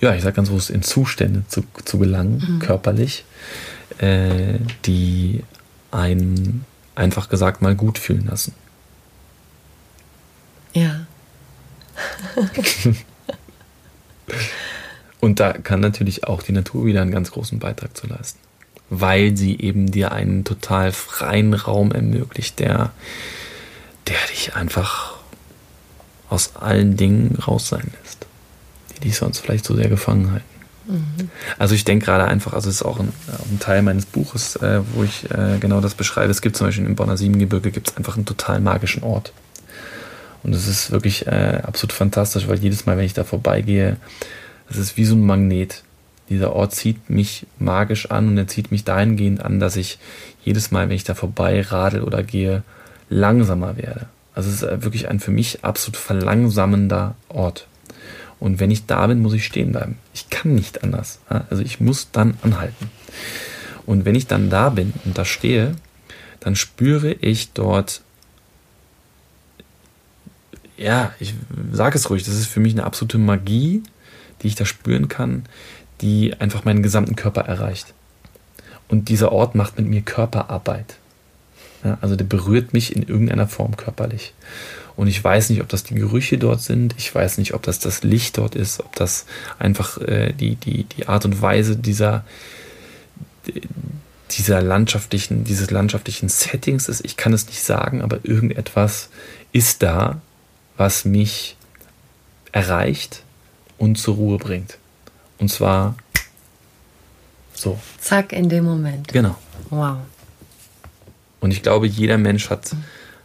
ja, 0.00 0.14
ich 0.14 0.22
sag 0.22 0.34
ganz 0.34 0.48
bewusst, 0.48 0.70
in 0.70 0.82
Zustände 0.82 1.44
zu, 1.48 1.64
zu 1.84 1.98
gelangen, 1.98 2.42
mhm. 2.46 2.58
körperlich, 2.60 3.26
äh, 3.98 4.58
die 4.86 5.42
einen 5.90 6.64
einfach 6.94 7.28
gesagt 7.28 7.60
mal 7.60 7.74
gut 7.74 7.98
fühlen 7.98 8.26
lassen. 8.26 8.54
Ja. 10.72 11.06
Und 15.24 15.40
da 15.40 15.54
kann 15.54 15.80
natürlich 15.80 16.24
auch 16.24 16.42
die 16.42 16.52
Natur 16.52 16.84
wieder 16.84 17.00
einen 17.00 17.10
ganz 17.10 17.30
großen 17.30 17.58
Beitrag 17.58 17.96
zu 17.96 18.06
leisten, 18.06 18.38
weil 18.90 19.36
sie 19.36 19.58
eben 19.58 19.90
dir 19.90 20.12
einen 20.12 20.44
total 20.44 20.92
freien 20.92 21.54
Raum 21.54 21.92
ermöglicht, 21.92 22.58
der 22.58 22.92
der 24.06 24.18
dich 24.30 24.54
einfach 24.54 25.14
aus 26.28 26.56
allen 26.56 26.96
Dingen 26.96 27.38
raus 27.46 27.68
sein 27.68 27.92
lässt, 28.02 28.26
die 28.96 29.00
dich 29.00 29.16
sonst 29.16 29.38
vielleicht 29.38 29.64
so 29.64 29.74
sehr 29.74 29.88
gefangen 29.88 30.32
halten. 30.32 30.54
Mhm. 30.86 31.30
Also 31.58 31.74
ich 31.74 31.84
denke 31.84 32.06
gerade 32.06 32.24
einfach, 32.24 32.52
also 32.52 32.68
es 32.68 32.76
ist 32.76 32.82
auch 32.82 33.00
ein, 33.00 33.12
ein 33.50 33.58
Teil 33.60 33.82
meines 33.82 34.06
Buches, 34.06 34.56
äh, 34.56 34.80
wo 34.92 35.04
ich 35.04 35.30
äh, 35.30 35.58
genau 35.58 35.80
das 35.80 35.94
beschreibe. 35.94 36.30
Es 36.30 36.42
gibt 36.42 36.56
zum 36.56 36.66
Beispiel 36.66 36.84
im 36.84 36.96
Bonner 36.96 37.16
Siebengebirge 37.16 37.70
gibt 37.70 37.90
es 37.90 37.96
einfach 37.96 38.16
einen 38.16 38.26
total 38.26 38.60
magischen 38.60 39.02
Ort. 39.02 39.32
Und 40.42 40.54
es 40.54 40.68
ist 40.68 40.90
wirklich 40.90 41.26
äh, 41.26 41.60
absolut 41.62 41.92
fantastisch, 41.92 42.48
weil 42.48 42.58
jedes 42.58 42.84
Mal, 42.84 42.98
wenn 42.98 43.06
ich 43.06 43.14
da 43.14 43.24
vorbeigehe, 43.24 43.96
es 44.68 44.76
ist 44.76 44.96
wie 44.96 45.04
so 45.04 45.14
ein 45.14 45.24
Magnet. 45.24 45.82
Dieser 46.28 46.54
Ort 46.54 46.74
zieht 46.74 47.10
mich 47.10 47.46
magisch 47.58 48.10
an 48.10 48.28
und 48.28 48.38
er 48.38 48.46
zieht 48.46 48.70
mich 48.70 48.84
dahingehend 48.84 49.42
an, 49.42 49.60
dass 49.60 49.76
ich 49.76 49.98
jedes 50.42 50.70
Mal, 50.70 50.88
wenn 50.88 50.96
ich 50.96 51.04
da 51.04 51.14
vorbei 51.14 51.60
radel 51.62 52.02
oder 52.02 52.22
gehe, 52.22 52.62
langsamer 53.08 53.76
werde. 53.76 54.06
Also 54.34 54.48
es 54.48 54.56
ist 54.56 54.62
äh, 54.62 54.82
wirklich 54.82 55.08
ein 55.08 55.20
für 55.20 55.30
mich 55.30 55.64
absolut 55.64 55.96
verlangsamender 55.96 57.14
Ort. 57.28 57.66
Und 58.40 58.60
wenn 58.60 58.70
ich 58.70 58.86
da 58.86 59.06
bin, 59.06 59.22
muss 59.22 59.32
ich 59.32 59.46
stehen 59.46 59.72
bleiben. 59.72 59.96
Ich 60.12 60.28
kann 60.28 60.54
nicht 60.54 60.82
anders. 60.82 61.20
Also 61.28 61.62
ich 61.62 61.80
muss 61.80 62.10
dann 62.10 62.34
anhalten. 62.42 62.90
Und 63.86 64.04
wenn 64.04 64.14
ich 64.14 64.26
dann 64.26 64.50
da 64.50 64.70
bin 64.70 64.92
und 65.04 65.16
da 65.16 65.24
stehe, 65.24 65.76
dann 66.40 66.56
spüre 66.56 67.12
ich 67.12 67.52
dort 67.52 68.02
ja, 70.76 71.12
ich 71.20 71.34
sage 71.72 71.96
es 71.96 72.10
ruhig, 72.10 72.24
das 72.24 72.34
ist 72.34 72.46
für 72.46 72.60
mich 72.60 72.72
eine 72.72 72.84
absolute 72.84 73.18
Magie, 73.18 73.82
die 74.42 74.48
ich 74.48 74.54
da 74.54 74.64
spüren 74.64 75.08
kann, 75.08 75.44
die 76.00 76.34
einfach 76.40 76.64
meinen 76.64 76.82
gesamten 76.82 77.16
Körper 77.16 77.42
erreicht. 77.42 77.94
Und 78.88 79.08
dieser 79.08 79.32
Ort 79.32 79.54
macht 79.54 79.78
mit 79.78 79.86
mir 79.86 80.02
Körperarbeit. 80.02 80.96
Ja, 81.84 81.98
also 82.00 82.16
der 82.16 82.24
berührt 82.24 82.72
mich 82.72 82.96
in 82.96 83.02
irgendeiner 83.02 83.46
Form 83.46 83.76
körperlich. 83.76 84.32
Und 84.96 85.08
ich 85.08 85.22
weiß 85.22 85.50
nicht, 85.50 85.60
ob 85.60 85.68
das 85.68 85.84
die 85.84 85.94
Gerüche 85.94 86.38
dort 86.38 86.62
sind, 86.62 86.94
ich 86.96 87.14
weiß 87.14 87.38
nicht, 87.38 87.52
ob 87.54 87.62
das 87.62 87.78
das 87.78 88.02
Licht 88.02 88.38
dort 88.38 88.54
ist, 88.54 88.80
ob 88.80 88.94
das 88.96 89.26
einfach 89.58 89.98
äh, 89.98 90.32
die, 90.32 90.56
die, 90.56 90.84
die 90.84 91.08
Art 91.08 91.24
und 91.24 91.42
Weise 91.42 91.76
dieser, 91.76 92.24
dieser 94.30 94.62
landschaftlichen, 94.62 95.44
dieses 95.44 95.70
landschaftlichen 95.70 96.28
Settings 96.28 96.88
ist. 96.88 97.04
Ich 97.04 97.16
kann 97.16 97.32
es 97.32 97.46
nicht 97.46 97.62
sagen, 97.62 98.02
aber 98.02 98.20
irgendetwas 98.22 99.10
ist 99.52 99.82
da, 99.82 100.20
was 100.76 101.04
mich 101.04 101.56
erreicht 102.52 103.22
und 103.78 103.96
zur 103.96 104.14
Ruhe 104.14 104.38
bringt. 104.38 104.78
Und 105.38 105.48
zwar 105.50 105.96
so. 107.52 107.78
Zack, 108.00 108.32
in 108.32 108.48
dem 108.48 108.64
Moment. 108.64 109.08
Genau. 109.08 109.36
Wow. 109.70 109.98
Und 111.44 111.50
ich 111.50 111.62
glaube, 111.62 111.86
jeder 111.86 112.16
Mensch 112.16 112.48
hat, 112.48 112.74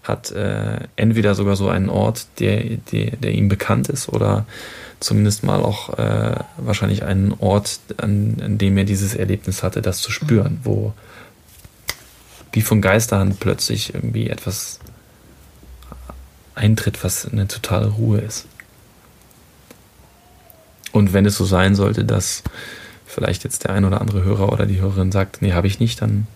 hat 0.04 0.30
äh, 0.32 0.82
entweder 0.98 1.36
sogar 1.36 1.56
so 1.56 1.70
einen 1.70 1.88
Ort, 1.88 2.28
der, 2.40 2.66
der, 2.92 3.12
der 3.12 3.32
ihm 3.32 3.48
bekannt 3.48 3.88
ist, 3.88 4.10
oder 4.10 4.46
zumindest 5.00 5.46
mal 5.46 5.62
auch 5.62 5.98
äh, 5.98 6.36
wahrscheinlich 6.58 7.06
einen 7.06 7.34
Ort, 7.40 7.80
an, 7.96 8.36
an 8.44 8.58
dem 8.58 8.78
er 8.78 8.84
dieses 8.84 9.16
Erlebnis 9.16 9.64
hatte, 9.64 9.82
das 9.82 10.00
zu 10.00 10.12
spüren, 10.12 10.60
wo 10.66 10.92
wie 12.52 12.62
von 12.62 12.82
Geisterhand 12.82 13.40
plötzlich 13.40 13.94
irgendwie 13.94 14.30
etwas 14.30 14.82
eintritt, 16.56 17.02
was 17.06 17.26
eine 17.26 17.48
totale 17.48 17.88
Ruhe 17.88 18.20
ist. 18.20 18.48
Und 20.92 21.14
wenn 21.14 21.26
es 21.26 21.38
so 21.38 21.46
sein 21.46 21.74
sollte, 21.74 22.04
dass 22.04 22.44
vielleicht 23.06 23.46
jetzt 23.46 23.64
der 23.64 23.72
ein 23.72 23.86
oder 23.86 24.02
andere 24.02 24.26
Hörer 24.26 24.52
oder 24.52 24.66
die 24.66 24.82
Hörerin 24.82 25.14
sagt, 25.14 25.42
nee, 25.42 25.54
habe 25.54 25.68
ich 25.68 25.80
nicht, 25.80 26.02
dann 26.02 26.28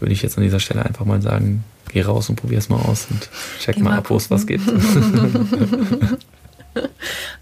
würde 0.00 0.12
ich 0.12 0.22
jetzt 0.22 0.36
an 0.36 0.44
dieser 0.44 0.60
Stelle 0.60 0.84
einfach 0.84 1.04
mal 1.04 1.22
sagen, 1.22 1.64
geh 1.90 2.02
raus 2.02 2.28
und 2.28 2.36
probier 2.36 2.58
es 2.58 2.68
mal 2.68 2.80
aus 2.80 3.06
und 3.10 3.28
check 3.60 3.78
mal, 3.78 3.90
mal 3.90 3.98
ab, 3.98 4.10
wo 4.10 4.16
es 4.16 4.30
was 4.30 4.46
gibt. 4.46 4.64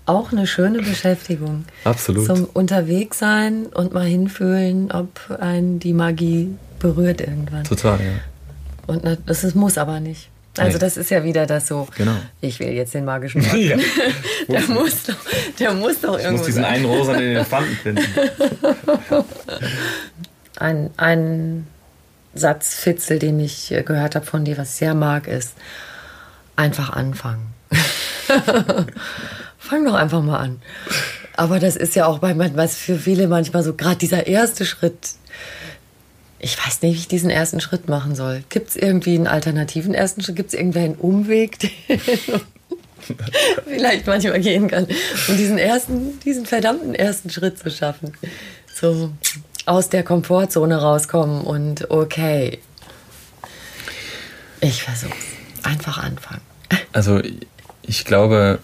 Auch 0.04 0.32
eine 0.32 0.46
schöne 0.46 0.80
Beschäftigung. 0.80 1.64
Absolut. 1.84 2.26
Zum 2.26 2.44
Unterwegssein 2.44 3.66
und 3.66 3.94
mal 3.94 4.04
hinfühlen, 4.04 4.90
ob 4.90 5.08
einen 5.40 5.78
die 5.78 5.92
Magie 5.92 6.54
berührt 6.80 7.20
irgendwann. 7.20 7.64
Total, 7.64 7.98
ja. 8.00 8.12
Und 8.86 9.04
das 9.26 9.44
ist, 9.44 9.54
muss 9.54 9.78
aber 9.78 10.00
nicht. 10.00 10.28
Also 10.58 10.76
das 10.76 10.98
ist 10.98 11.10
ja 11.10 11.24
wieder 11.24 11.46
das 11.46 11.66
so. 11.66 11.88
Genau. 11.96 12.16
Ich 12.42 12.60
will 12.60 12.68
jetzt 12.72 12.92
den 12.92 13.06
magischen 13.06 13.40
Mann. 13.46 13.58
ja. 13.58 13.76
der, 14.48 14.60
muss 14.68 15.04
doch, 15.04 15.16
der 15.58 15.72
muss 15.72 16.00
doch 16.00 16.18
irgendwo. 16.18 16.28
Ich 16.28 16.38
muss 16.38 16.46
diesen 16.46 16.62
sein. 16.62 16.74
einen 16.74 16.84
rosa 16.84 17.14
Elefanten 17.14 17.76
finden. 17.76 18.04
ein, 20.56 20.90
ein 20.98 21.66
Satzfitzel, 22.34 23.18
den 23.18 23.40
ich 23.40 23.74
gehört 23.84 24.14
habe 24.14 24.26
von 24.26 24.44
dir, 24.44 24.58
was 24.58 24.70
ich 24.70 24.76
sehr 24.76 24.94
mag, 24.94 25.28
ist 25.28 25.52
einfach 26.56 26.90
anfangen. 26.90 27.48
Fang 29.58 29.84
doch 29.84 29.94
einfach 29.94 30.22
mal 30.22 30.38
an. 30.38 30.62
Aber 31.36 31.58
das 31.58 31.76
ist 31.76 31.94
ja 31.94 32.06
auch 32.06 32.18
bei 32.18 32.36
was 32.56 32.76
für 32.76 32.98
viele 32.98 33.26
manchmal 33.28 33.62
so, 33.62 33.74
gerade 33.74 33.96
dieser 33.96 34.26
erste 34.26 34.66
Schritt. 34.66 35.14
Ich 36.38 36.58
weiß 36.58 36.82
nicht, 36.82 36.94
wie 36.94 36.98
ich 36.98 37.08
diesen 37.08 37.30
ersten 37.30 37.60
Schritt 37.60 37.88
machen 37.88 38.14
soll. 38.14 38.42
Gibt 38.48 38.70
es 38.70 38.76
irgendwie 38.76 39.14
einen 39.14 39.26
alternativen 39.26 39.94
ersten 39.94 40.22
Schritt? 40.22 40.36
Gibt 40.36 40.52
es 40.52 40.58
irgendwie 40.58 40.80
einen 40.80 40.96
Umweg, 40.96 41.58
den 41.60 41.70
vielleicht 43.66 44.06
manchmal 44.06 44.40
gehen 44.40 44.68
kann, 44.68 44.86
um 45.28 45.36
diesen 45.36 45.58
ersten, 45.58 46.20
diesen 46.20 46.46
verdammten 46.46 46.94
ersten 46.94 47.30
Schritt 47.30 47.58
zu 47.58 47.70
schaffen? 47.70 48.12
So 48.74 49.12
aus 49.66 49.88
der 49.88 50.02
Komfortzone 50.02 50.76
rauskommen 50.76 51.42
und 51.42 51.90
okay, 51.90 52.58
ich 54.60 54.82
versuch's. 54.82 55.26
Einfach 55.62 55.98
anfangen. 55.98 56.40
Also 56.92 57.20
ich 57.82 58.04
glaube, 58.04 58.58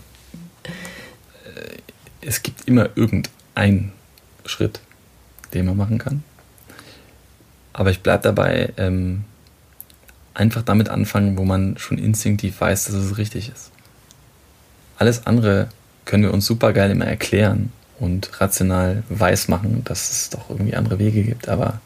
es 2.20 2.42
gibt 2.42 2.68
immer 2.68 2.90
irgendeinen 2.94 3.92
Schritt, 4.44 4.80
den 5.54 5.66
man 5.66 5.76
machen 5.76 5.98
kann. 5.98 6.22
Aber 7.72 7.90
ich 7.90 8.00
bleibe 8.00 8.22
dabei, 8.22 8.72
ähm, 8.76 9.24
einfach 10.34 10.62
damit 10.62 10.88
anfangen, 10.88 11.38
wo 11.38 11.44
man 11.44 11.78
schon 11.78 11.98
instinktiv 11.98 12.60
weiß, 12.60 12.86
dass 12.86 12.94
es 12.94 13.18
richtig 13.18 13.50
ist. 13.50 13.70
Alles 14.98 15.26
andere 15.26 15.68
können 16.04 16.24
wir 16.24 16.34
uns 16.34 16.46
super 16.46 16.72
geil 16.72 16.90
immer 16.90 17.06
erklären 17.06 17.72
und 18.00 18.40
rational 18.40 19.02
weismachen, 19.08 19.84
dass 19.84 20.10
es 20.10 20.30
doch 20.30 20.50
irgendwie 20.50 20.74
andere 20.74 20.98
Wege 20.98 21.22
gibt. 21.22 21.48
Aber 21.48 21.80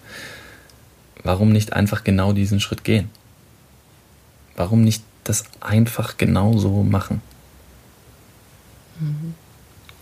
warum 1.23 1.53
nicht 1.53 1.73
einfach 1.73 2.05
genau 2.05 2.33
diesen 2.33 2.61
Schritt 2.61 2.85
gehen? 2.85 3.11
Warum 4.57 4.83
nicht 4.83 5.03
das 5.25 5.45
einfach 5.61 6.17
genau 6.17 6.59
so 6.59 6.83
machen? 6.83 7.23
Mhm. 9.01 9.35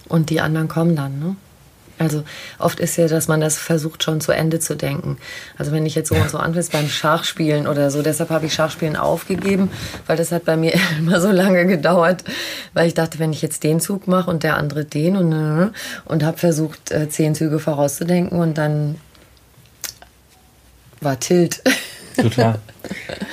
Und 0.08 0.30
die 0.30 0.40
anderen 0.40 0.68
kommen 0.68 0.96
dann, 0.96 1.18
ne? 1.20 1.36
Also 2.00 2.24
oft 2.58 2.80
ist 2.80 2.96
ja, 2.96 3.08
dass 3.08 3.28
man 3.28 3.42
das 3.42 3.58
versucht 3.58 4.02
schon 4.02 4.22
zu 4.22 4.32
Ende 4.32 4.58
zu 4.58 4.74
denken. 4.74 5.18
Also 5.58 5.70
wenn 5.70 5.84
ich 5.84 5.94
jetzt 5.94 6.08
so 6.08 6.14
und 6.14 6.30
so 6.30 6.38
anfange 6.38 6.64
beim 6.72 6.88
Schachspielen 6.88 7.66
oder 7.66 7.90
so, 7.90 8.00
deshalb 8.00 8.30
habe 8.30 8.46
ich 8.46 8.54
Schachspielen 8.54 8.96
aufgegeben, 8.96 9.70
weil 10.06 10.16
das 10.16 10.32
hat 10.32 10.46
bei 10.46 10.56
mir 10.56 10.72
immer 10.98 11.20
so 11.20 11.30
lange 11.30 11.66
gedauert, 11.66 12.24
weil 12.72 12.86
ich 12.86 12.94
dachte, 12.94 13.18
wenn 13.18 13.34
ich 13.34 13.42
jetzt 13.42 13.64
den 13.64 13.80
Zug 13.80 14.08
mache 14.08 14.30
und 14.30 14.44
der 14.44 14.56
andere 14.56 14.86
den 14.86 15.14
und 15.16 15.72
und 16.06 16.24
habe 16.24 16.38
versucht 16.38 16.90
äh, 16.90 17.10
zehn 17.10 17.34
Züge 17.34 17.58
vorauszudenken 17.58 18.38
und 18.38 18.56
dann 18.56 18.96
war 21.02 21.20
Tilt. 21.20 21.62
Total. 22.16 22.58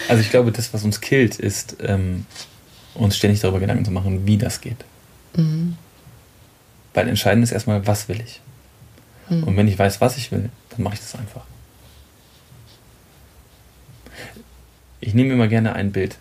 Also 0.10 0.22
ich 0.22 0.30
glaube, 0.30 0.52
das, 0.52 0.74
was 0.74 0.84
uns 0.84 1.00
killt, 1.00 1.40
ist 1.40 1.78
ähm, 1.82 2.26
uns 2.96 3.16
ständig 3.16 3.40
darüber 3.40 3.62
Gedanken 3.62 3.86
zu 3.86 3.92
machen, 3.92 4.28
wie 4.28 4.38
das 4.38 4.60
geht. 4.60 4.84
Mhm. 5.38 5.78
Weil 6.94 7.08
entscheidend 7.08 7.46
ist 7.46 7.54
erstmal, 7.54 7.88
was 7.88 8.10
will 8.10 8.20
ich? 8.20 8.42
Mhm. 9.30 9.44
Und 9.44 9.58
wenn 9.58 9.68
ich 9.68 9.78
weiß, 9.78 10.02
was 10.02 10.18
ich 10.18 10.32
will, 10.32 10.50
dann 10.70 10.84
mache 10.84 10.96
ich 10.96 11.00
das 11.00 11.16
einfach. 11.16 11.44
Ich 15.00 15.14
nehme 15.14 15.34
immer 15.34 15.48
gerne 15.48 15.74
ein 15.74 15.92
Bild. 15.92 16.18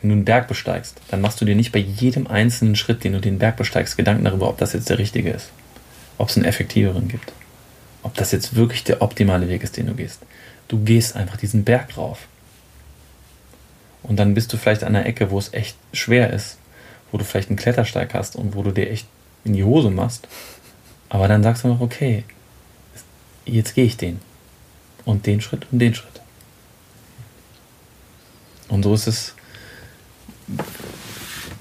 Wenn 0.00 0.10
du 0.10 0.16
einen 0.16 0.24
Berg 0.24 0.48
besteigst, 0.48 1.00
dann 1.10 1.20
machst 1.20 1.40
du 1.40 1.44
dir 1.44 1.54
nicht 1.54 1.70
bei 1.70 1.78
jedem 1.78 2.26
einzelnen 2.26 2.74
Schritt, 2.74 3.04
den 3.04 3.12
du 3.12 3.20
den 3.20 3.38
Berg 3.38 3.56
besteigst, 3.56 3.96
Gedanken 3.96 4.24
darüber, 4.24 4.48
ob 4.48 4.58
das 4.58 4.72
jetzt 4.72 4.90
der 4.90 4.98
richtige 4.98 5.30
ist. 5.30 5.50
Ob 6.18 6.28
es 6.28 6.36
einen 6.36 6.46
effektiveren 6.46 7.08
gibt. 7.08 7.32
Ob 8.02 8.14
das 8.14 8.32
jetzt 8.32 8.56
wirklich 8.56 8.82
der 8.84 9.00
optimale 9.00 9.48
Weg 9.48 9.62
ist, 9.62 9.76
den 9.76 9.86
du 9.86 9.94
gehst. 9.94 10.20
Du 10.68 10.82
gehst 10.82 11.14
einfach 11.14 11.36
diesen 11.36 11.62
Berg 11.62 11.96
rauf. 11.96 12.26
Und 14.02 14.16
dann 14.16 14.34
bist 14.34 14.52
du 14.52 14.56
vielleicht 14.56 14.82
an 14.82 14.96
einer 14.96 15.06
Ecke, 15.06 15.30
wo 15.30 15.38
es 15.38 15.52
echt 15.52 15.76
schwer 15.92 16.32
ist, 16.32 16.58
wo 17.12 17.18
du 17.18 17.24
vielleicht 17.24 17.50
einen 17.50 17.58
Klettersteig 17.58 18.14
hast 18.14 18.34
und 18.34 18.56
wo 18.56 18.62
du 18.62 18.72
dir 18.72 18.90
echt 18.90 19.06
in 19.44 19.52
die 19.52 19.64
Hose 19.64 19.90
machst. 19.90 20.26
Aber 21.12 21.28
dann 21.28 21.42
sagst 21.42 21.62
du 21.62 21.68
noch, 21.68 21.82
okay, 21.82 22.24
jetzt 23.44 23.74
gehe 23.74 23.84
ich 23.84 23.98
den. 23.98 24.18
Und 25.04 25.26
den 25.26 25.42
Schritt 25.42 25.66
und 25.70 25.78
den 25.78 25.94
Schritt. 25.94 26.22
Und 28.68 28.82
so 28.82 28.94
ist 28.94 29.06
es 29.06 29.34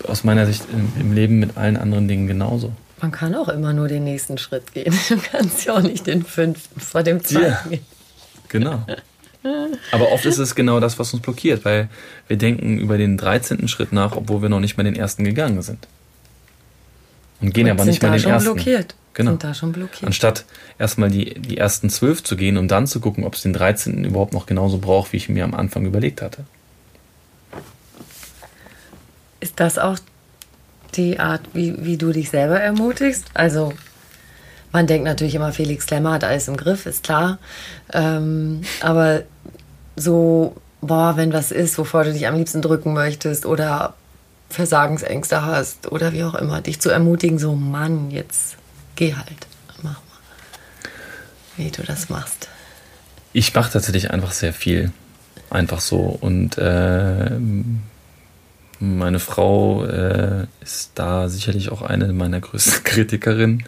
aus 0.08 0.24
meiner 0.24 0.46
Sicht 0.46 0.64
im, 0.72 0.94
im, 0.98 1.12
Leben 1.12 1.40
mit 1.40 1.58
allen 1.58 1.76
anderen 1.76 2.08
Dingen 2.08 2.28
genauso. 2.28 2.72
Man 3.02 3.12
kann 3.12 3.36
auch 3.36 3.50
immer 3.50 3.74
nur 3.74 3.90
den 3.90 4.06
nächsten 4.06 4.38
Schritt 4.38 4.74
gehen. 4.74 4.98
Du 5.10 5.18
kannst 5.18 5.66
ja 5.66 5.74
auch 5.74 5.82
nicht 5.82 6.08
den 6.08 6.24
fünften 6.24 6.80
vor 6.80 7.04
dem 7.04 7.22
zweiten 7.22 7.46
ja, 7.46 7.66
gehen. 7.68 7.86
Genau. 8.48 8.86
Aber 9.92 10.14
oft 10.14 10.26
ist 10.26 10.38
es 10.38 10.56
genau 10.56 10.80
das, 10.80 10.98
was 10.98 11.14
uns 11.14 11.22
blockiert, 11.22 11.66
weil 11.66 11.90
wir 12.30 12.38
denken 12.38 12.80
über 12.80 12.98
den 12.98 13.18
13. 13.18 13.68
Schritt 13.68 13.92
nach, 13.92 14.16
obwohl 14.16 14.44
wir 14.44 14.50
noch 14.50 14.62
nicht 14.62 14.78
mal 14.78 14.84
den 14.84 14.96
ersten 14.96 15.26
gegangen 15.26 15.62
sind. 15.62 15.90
Und 17.42 17.54
gehen 17.54 17.66
und 17.66 17.72
aber 17.72 17.84
nicht 17.84 18.02
mal 18.02 18.18
den 18.18 18.30
ersten. 18.30 18.54
blockiert. 18.54 18.96
Genau. 19.14 19.32
Sind 19.32 19.44
da 19.44 19.54
schon 19.54 19.72
blockiert. 19.72 20.06
Anstatt 20.06 20.46
erstmal 20.80 21.10
die, 21.10 21.34
die 21.34 21.58
ersten 21.58 21.90
zwölf 21.90 22.24
zu 22.24 22.38
gehen, 22.38 22.58
um 22.58 22.68
dann 22.68 22.88
zu 22.88 23.00
gucken, 23.00 23.24
ob 23.26 23.36
es 23.36 23.42
den 23.42 23.54
13. 23.54 24.06
überhaupt 24.06 24.34
noch 24.34 24.46
genauso 24.46 24.78
braucht, 24.78 25.12
wie 25.12 25.18
ich 25.18 25.28
mir 25.28 25.44
am 25.44 25.54
Anfang 25.54 25.86
überlegt 25.86 26.22
hatte. 26.22 26.46
Ist 29.40 29.60
das 29.60 29.78
auch 29.78 29.98
die 30.96 31.20
Art, 31.20 31.42
wie, 31.54 31.84
wie 31.84 31.98
du 31.98 32.12
dich 32.12 32.30
selber 32.30 32.60
ermutigst? 32.60 33.26
Also, 33.34 33.74
man 34.72 34.88
denkt 34.88 35.06
natürlich 35.06 35.36
immer, 35.36 35.52
Felix 35.52 35.88
Klemmer 35.88 36.14
hat 36.14 36.24
alles 36.24 36.48
im 36.48 36.56
Griff, 36.56 36.86
ist 36.86 37.04
klar. 37.04 37.38
Ähm, 37.92 38.62
aber 38.82 39.24
so, 39.96 40.56
boah, 40.80 41.18
wenn 41.18 41.34
was 41.34 41.52
ist, 41.52 41.78
wovor 41.78 42.06
du 42.06 42.14
dich 42.14 42.28
am 42.28 42.36
liebsten 42.36 42.62
drücken 42.62 42.94
möchtest 42.94 43.46
oder 43.46 43.94
Versagensängste 44.50 45.46
hast 45.46 45.92
oder 45.92 46.14
wie 46.14 46.24
auch 46.24 46.36
immer, 46.36 46.62
dich 46.62 46.80
zu 46.80 46.90
ermutigen, 46.90 47.40
so 47.40 47.56
Mann, 47.56 48.12
jetzt 48.12 48.58
geh 48.96 49.14
halt, 49.16 49.48
mach 49.78 49.84
mal, 49.84 49.98
wie 51.58 51.72
du 51.72 51.84
das 51.84 52.10
machst. 52.10 52.48
Ich 53.34 53.54
mache 53.54 53.72
tatsächlich 53.72 54.12
einfach 54.12 54.32
sehr 54.32 54.54
viel, 54.54 54.92
einfach 55.50 55.80
so 55.80 56.00
und 56.00 56.58
äh, 56.58 57.40
Meine 58.84 59.20
Frau 59.20 59.86
äh, 59.86 60.48
ist 60.60 60.94
da 60.96 61.30
sicherlich 61.30 61.72
auch 61.72 61.84
eine 61.84 62.12
meiner 62.14 62.40
größten 62.40 62.84
Kritikerinnen, 62.84 63.64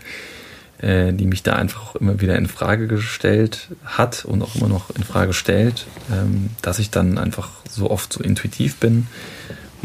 äh, 0.79 1.13
die 1.13 1.27
mich 1.27 1.43
da 1.43 1.53
einfach 1.53 1.91
auch 1.91 1.95
immer 1.97 2.19
wieder 2.19 2.35
in 2.35 2.47
Frage 2.47 2.87
gestellt 2.87 3.67
hat 3.85 4.25
und 4.25 4.41
auch 4.41 4.55
immer 4.55 4.69
noch 4.69 4.89
in 4.89 5.03
Frage 5.03 5.33
stellt, 5.33 5.85
ähm, 6.11 6.49
dass 6.63 6.79
ich 6.79 6.89
dann 6.89 7.19
einfach 7.19 7.51
so 7.69 7.91
oft 7.91 8.11
so 8.11 8.23
intuitiv 8.23 8.77
bin. 8.77 9.05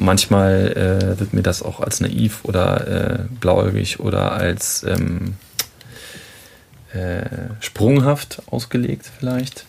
Manchmal 0.01 0.73
äh, 0.77 1.19
wird 1.19 1.35
mir 1.35 1.43
das 1.43 1.61
auch 1.61 1.81
als 1.81 2.01
naiv 2.01 2.45
oder 2.45 2.87
äh, 2.87 3.25
blauäugig 3.41 3.99
oder 3.99 4.31
als 4.33 4.85
ähm, 4.85 5.35
äh, 6.93 7.27
sprunghaft 7.59 8.41
ausgelegt 8.47 9.11
vielleicht. 9.19 9.67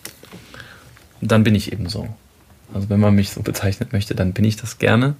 Und 1.20 1.32
dann 1.32 1.42
bin 1.42 1.56
ich 1.56 1.72
eben 1.72 1.88
so. 1.88 2.08
Also 2.72 2.88
wenn 2.88 3.00
man 3.00 3.16
mich 3.16 3.30
so 3.30 3.42
bezeichnet 3.42 3.92
möchte, 3.92 4.14
dann 4.14 4.32
bin 4.32 4.44
ich 4.44 4.54
das 4.54 4.78
gerne. 4.78 5.16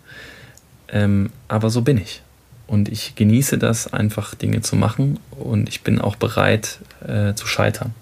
Ähm, 0.89 1.31
aber 1.49 1.71
so 1.71 1.83
bin 1.83 1.99
ich. 1.99 2.23
Und 2.69 2.89
ich 2.89 3.17
genieße 3.17 3.59
das, 3.59 3.93
einfach 3.93 4.37
Dinge 4.37 4.61
zu 4.61 4.77
machen. 4.77 5.19
Und 5.33 5.69
ich 5.69 5.83
bin 5.83 6.01
auch 6.01 6.15
bereit 6.15 6.79
äh, 7.05 7.35
zu 7.35 7.49
scheitern. 7.49 7.95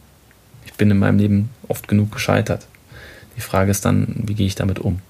Ich 0.66 0.74
bin 0.74 0.90
in 0.90 0.98
meinem 0.98 1.18
Leben 1.18 1.48
oft 1.68 1.88
genug 1.88 2.12
gescheitert. 2.12 2.66
Die 3.38 3.40
Frage 3.40 3.70
ist 3.70 3.86
dann, 3.86 4.14
wie 4.26 4.34
gehe 4.34 4.46
ich 4.46 4.56
damit 4.56 4.78
um? 4.78 5.00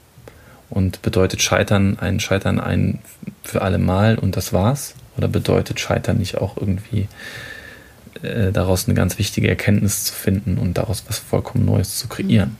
Und 0.70 1.02
bedeutet 1.02 1.42
Scheitern 1.42 1.98
ein 1.98 2.20
Scheitern 2.20 2.60
ein 2.60 2.98
für 3.42 3.62
alle 3.62 3.78
Mal 3.78 4.18
und 4.18 4.36
das 4.36 4.52
war's? 4.52 4.94
Oder 5.16 5.28
bedeutet 5.28 5.80
Scheitern 5.80 6.18
nicht 6.18 6.38
auch 6.38 6.56
irgendwie 6.56 7.08
äh, 8.22 8.52
daraus 8.52 8.86
eine 8.86 8.94
ganz 8.94 9.18
wichtige 9.18 9.48
Erkenntnis 9.48 10.04
zu 10.04 10.12
finden 10.12 10.58
und 10.58 10.74
daraus 10.74 11.04
was 11.08 11.18
vollkommen 11.18 11.64
Neues 11.64 11.98
zu 11.98 12.08
kreieren? 12.08 12.56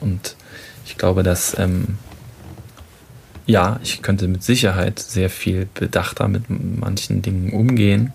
Und 0.00 0.36
ich 0.86 0.96
glaube, 0.96 1.22
dass 1.22 1.58
ähm, 1.58 1.98
ja, 3.46 3.78
ich 3.82 4.02
könnte 4.02 4.26
mit 4.26 4.42
Sicherheit 4.42 4.98
sehr 4.98 5.30
viel 5.30 5.68
bedachter 5.72 6.28
mit 6.28 6.44
manchen 6.48 7.22
Dingen 7.22 7.52
umgehen. 7.52 8.12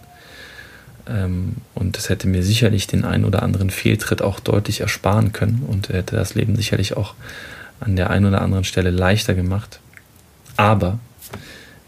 Ähm, 1.07 1.55
und 1.73 1.97
das 1.97 2.09
hätte 2.09 2.27
mir 2.27 2.43
sicherlich 2.43 2.85
den 2.87 3.05
einen 3.05 3.25
oder 3.25 3.41
anderen 3.41 3.69
Fehltritt 3.69 4.21
auch 4.21 4.39
deutlich 4.39 4.81
ersparen 4.81 5.31
können 5.31 5.63
und 5.67 5.89
hätte 5.89 6.15
das 6.17 6.35
Leben 6.35 6.55
sicherlich 6.55 6.97
auch 6.97 7.15
an 7.81 7.97
der 7.97 8.09
einen 8.09 8.25
oder 8.25 8.41
anderen 8.41 8.63
Stelle 8.63 8.91
leichter 8.91 9.33
gemacht. 9.33 9.79
Aber 10.55 10.99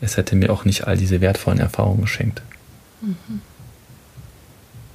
es 0.01 0.17
hätte 0.17 0.35
mir 0.35 0.51
auch 0.51 0.65
nicht 0.65 0.85
all 0.85 0.97
diese 0.97 1.21
wertvollen 1.21 1.59
Erfahrungen 1.59 2.01
geschenkt. 2.01 2.41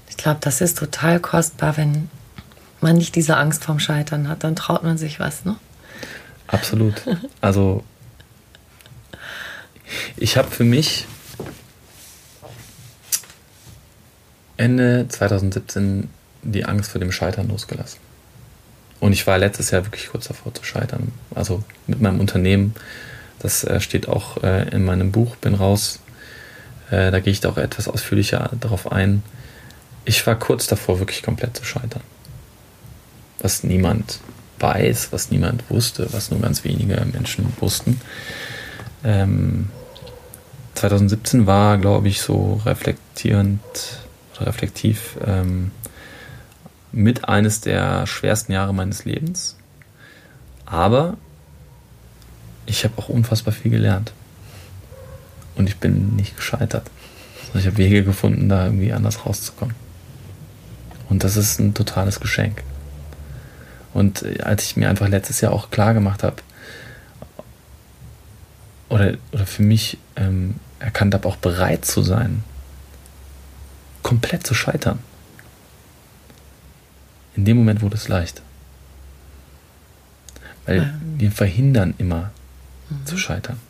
Ich 0.09 0.17
glaube, 0.17 0.39
das 0.41 0.61
ist 0.61 0.77
total 0.77 1.21
kostbar, 1.21 1.77
wenn 1.77 2.11
man 2.81 2.97
nicht 2.97 3.15
diese 3.15 3.37
Angst 3.37 3.65
vorm 3.65 3.81
Scheitern 3.81 4.29
hat. 4.29 4.45
Dann 4.45 4.57
traut 4.57 4.83
man 4.83 4.99
sich 4.99 5.19
was, 5.19 5.45
ne? 5.45 5.57
Absolut. 6.47 7.03
Also 7.41 7.85
ich 10.17 10.37
habe 10.37 10.51
für 10.51 10.65
mich 10.65 11.07
Ende 14.57 15.07
2017 15.09 16.11
die 16.43 16.65
Angst 16.65 16.91
vor 16.91 17.01
dem 17.01 17.13
Scheitern 17.13 17.49
losgelassen. 17.49 18.01
Und 19.01 19.13
ich 19.13 19.27
war 19.27 19.39
letztes 19.39 19.71
Jahr 19.71 19.85
wirklich 19.85 20.09
kurz 20.09 20.29
davor 20.29 20.53
zu 20.55 20.65
scheitern. 20.65 21.13
Also 21.35 21.63
mit 21.87 22.01
meinem 22.01 22.21
Unternehmen. 22.21 22.75
Das 23.39 23.63
äh, 23.65 23.81
steht 23.81 24.09
auch 24.09 24.43
äh, 24.43 24.69
in 24.71 24.85
meinem 24.85 25.13
Buch, 25.13 25.37
bin 25.37 25.55
raus. 25.55 26.01
Äh, 26.91 27.11
da 27.11 27.21
gehe 27.21 27.33
ich 27.33 27.41
da 27.41 27.51
auch 27.51 27.57
etwas 27.57 27.89
ausführlicher 27.89 28.51
darauf 28.61 28.91
ein. 28.91 29.23
Ich 30.05 30.27
war 30.27 30.37
kurz 30.37 30.67
davor, 30.67 30.99
wirklich 30.99 31.23
komplett 31.23 31.57
zu 31.57 31.65
scheitern. 31.65 32.03
Was 33.39 33.63
niemand 33.63 34.21
weiß, 34.59 35.13
was 35.13 35.31
niemand 35.31 35.71
wusste, 35.71 36.13
was 36.13 36.31
nur 36.31 36.41
ganz 36.41 36.65
wenige 36.65 37.05
Menschen 37.13 37.53
wussten. 37.61 38.01
Ähm, 39.05 39.69
2017 40.75 41.47
war, 41.47 41.79
glaube 41.79 42.09
ich, 42.09 42.21
so 42.21 42.61
reflektierend, 42.65 43.61
reflektiv 44.41 45.17
ähm, 45.25 45.71
mit 46.93 47.29
eines 47.29 47.61
der 47.61 48.07
schwersten 48.07 48.53
Jahre 48.53 48.75
meines 48.75 49.05
Lebens. 49.05 49.57
Aber 50.67 51.17
ich 52.67 52.85
habe 52.85 52.95
auch 52.99 53.09
unfassbar 53.09 53.53
viel 53.53 53.71
gelernt. 53.71 54.13
Und 55.57 55.69
ich 55.69 55.77
bin 55.79 56.17
nicht 56.17 56.37
gescheitert. 56.37 56.91
Ich 57.55 57.67
habe 57.67 57.79
Wege 57.79 58.05
gefunden, 58.05 58.49
da 58.49 58.67
irgendwie 58.67 58.93
anders 58.93 59.27
rauszukommen. 59.27 59.75
Und 61.09 61.25
das 61.25 61.37
ist 61.37 61.59
ein 61.59 61.75
totales 61.75 62.21
Geschenk. 62.21 62.63
Und 63.95 64.23
äh, 64.23 64.43
als 64.43 64.65
ich 64.65 64.77
mir 64.77 64.89
einfach 64.89 65.09
letztes 65.09 65.41
Jahr 65.41 65.53
auch 65.53 65.71
klar 65.71 65.95
gemacht 65.95 66.23
habe, 66.23 66.37
oder, 68.89 69.15
oder 69.33 69.47
für 69.47 69.63
mich 69.63 69.99
ähm, 70.17 70.57
erkannt 70.79 71.15
habe, 71.15 71.29
auch 71.29 71.37
bereit 71.37 71.85
zu 71.85 72.03
sein, 72.03 72.43
komplett 74.03 74.47
zu 74.47 74.55
scheitern. 74.55 75.01
In 77.39 77.45
dem 77.45 77.57
Moment 77.57 77.83
wurde 77.83 77.95
es 77.95 78.09
leicht. 78.09 78.43
Weil 80.67 80.79
ja. 80.79 80.95
wir 81.19 81.31
verhindern 81.31 81.95
immer 81.97 82.33
mhm. 82.91 83.07
zu 83.07 83.17
scheitern. 83.17 83.61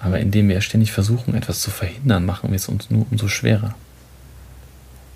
Aber 0.00 0.18
indem 0.18 0.48
wir 0.48 0.60
ständig 0.60 0.90
versuchen, 0.90 1.36
etwas 1.36 1.60
zu 1.60 1.70
verhindern, 1.70 2.26
machen 2.26 2.50
wir 2.50 2.56
es 2.56 2.68
uns 2.68 2.90
nur 2.90 3.06
umso 3.08 3.28
schwerer. 3.28 3.76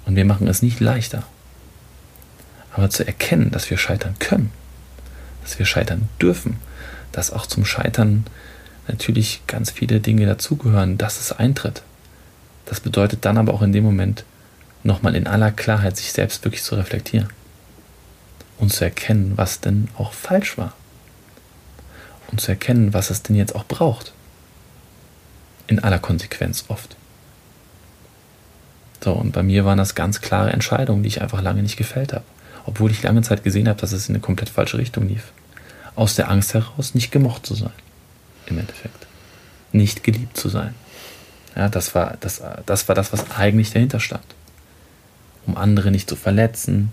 Und 0.06 0.14
wir 0.14 0.24
machen 0.24 0.46
es 0.46 0.62
nicht 0.62 0.78
leichter. 0.78 1.24
Aber 2.72 2.88
zu 2.88 3.04
erkennen, 3.04 3.50
dass 3.50 3.68
wir 3.68 3.78
scheitern 3.78 4.14
können, 4.20 4.52
dass 5.42 5.58
wir 5.58 5.66
scheitern 5.66 6.08
dürfen, 6.22 6.58
dass 7.10 7.32
auch 7.32 7.46
zum 7.46 7.64
Scheitern 7.64 8.26
natürlich 8.86 9.42
ganz 9.48 9.72
viele 9.72 9.98
Dinge 9.98 10.26
dazugehören, 10.26 10.98
dass 10.98 11.18
es 11.18 11.32
eintritt. 11.32 11.82
Das 12.66 12.78
bedeutet 12.78 13.24
dann 13.24 13.38
aber 13.38 13.54
auch 13.54 13.62
in 13.62 13.72
dem 13.72 13.82
Moment 13.82 14.24
nochmal 14.84 15.16
in 15.16 15.26
aller 15.26 15.50
Klarheit 15.50 15.96
sich 15.96 16.12
selbst 16.12 16.44
wirklich 16.44 16.62
zu 16.62 16.76
reflektieren 16.76 17.28
und 18.58 18.72
zu 18.72 18.84
erkennen, 18.84 19.32
was 19.36 19.60
denn 19.60 19.88
auch 19.96 20.12
falsch 20.12 20.56
war. 20.56 20.74
Und 22.30 22.40
zu 22.40 22.50
erkennen, 22.50 22.94
was 22.94 23.10
es 23.10 23.22
denn 23.22 23.36
jetzt 23.36 23.54
auch 23.54 23.64
braucht. 23.64 24.12
In 25.66 25.78
aller 25.78 25.98
Konsequenz 25.98 26.64
oft. 26.68 26.96
So, 29.02 29.12
und 29.12 29.32
bei 29.32 29.42
mir 29.42 29.64
waren 29.64 29.78
das 29.78 29.94
ganz 29.94 30.20
klare 30.20 30.52
Entscheidungen, 30.52 31.02
die 31.02 31.08
ich 31.08 31.22
einfach 31.22 31.42
lange 31.42 31.62
nicht 31.62 31.76
gefällt 31.76 32.12
habe. 32.12 32.24
Obwohl 32.66 32.90
ich 32.90 33.02
lange 33.02 33.22
Zeit 33.22 33.44
gesehen 33.44 33.68
habe, 33.68 33.80
dass 33.80 33.92
es 33.92 34.08
in 34.08 34.14
eine 34.14 34.22
komplett 34.22 34.48
falsche 34.48 34.78
Richtung 34.78 35.08
lief. 35.08 35.32
Aus 35.96 36.16
der 36.16 36.30
Angst 36.30 36.54
heraus, 36.54 36.94
nicht 36.94 37.12
gemocht 37.12 37.46
zu 37.46 37.54
sein 37.54 37.72
im 38.46 38.58
Endeffekt. 38.58 39.06
Nicht 39.72 40.04
geliebt 40.04 40.36
zu 40.36 40.48
sein. 40.48 40.74
Ja, 41.56 41.68
das 41.68 41.94
war 41.94 42.16
das, 42.20 42.42
das 42.66 42.88
war 42.88 42.94
das, 42.94 43.12
was 43.12 43.30
eigentlich 43.32 43.72
dahinter 43.72 44.00
stand. 44.00 44.24
Um 45.46 45.56
andere 45.56 45.90
nicht 45.90 46.08
zu 46.08 46.16
verletzen, 46.16 46.90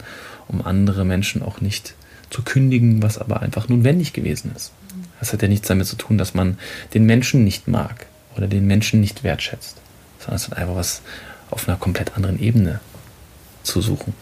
um 0.47 0.65
andere 0.65 1.05
Menschen 1.05 1.41
auch 1.41 1.61
nicht 1.61 1.95
zu 2.29 2.41
kündigen, 2.43 3.01
was 3.01 3.17
aber 3.17 3.41
einfach 3.41 3.67
notwendig 3.69 4.13
gewesen 4.13 4.51
ist. 4.55 4.71
Das 5.19 5.33
hat 5.33 5.41
ja 5.41 5.47
nichts 5.47 5.67
damit 5.67 5.87
zu 5.87 5.95
tun, 5.95 6.17
dass 6.17 6.33
man 6.33 6.57
den 6.93 7.05
Menschen 7.05 7.43
nicht 7.43 7.67
mag 7.67 8.07
oder 8.35 8.47
den 8.47 8.65
Menschen 8.65 8.99
nicht 9.01 9.23
wertschätzt, 9.23 9.77
sondern 10.19 10.35
es 10.35 10.47
hat 10.47 10.57
einfach 10.57 10.75
was 10.75 11.01
auf 11.51 11.67
einer 11.67 11.77
komplett 11.77 12.15
anderen 12.15 12.39
Ebene 12.39 12.79
zu 13.63 13.81
suchen. 13.81 14.13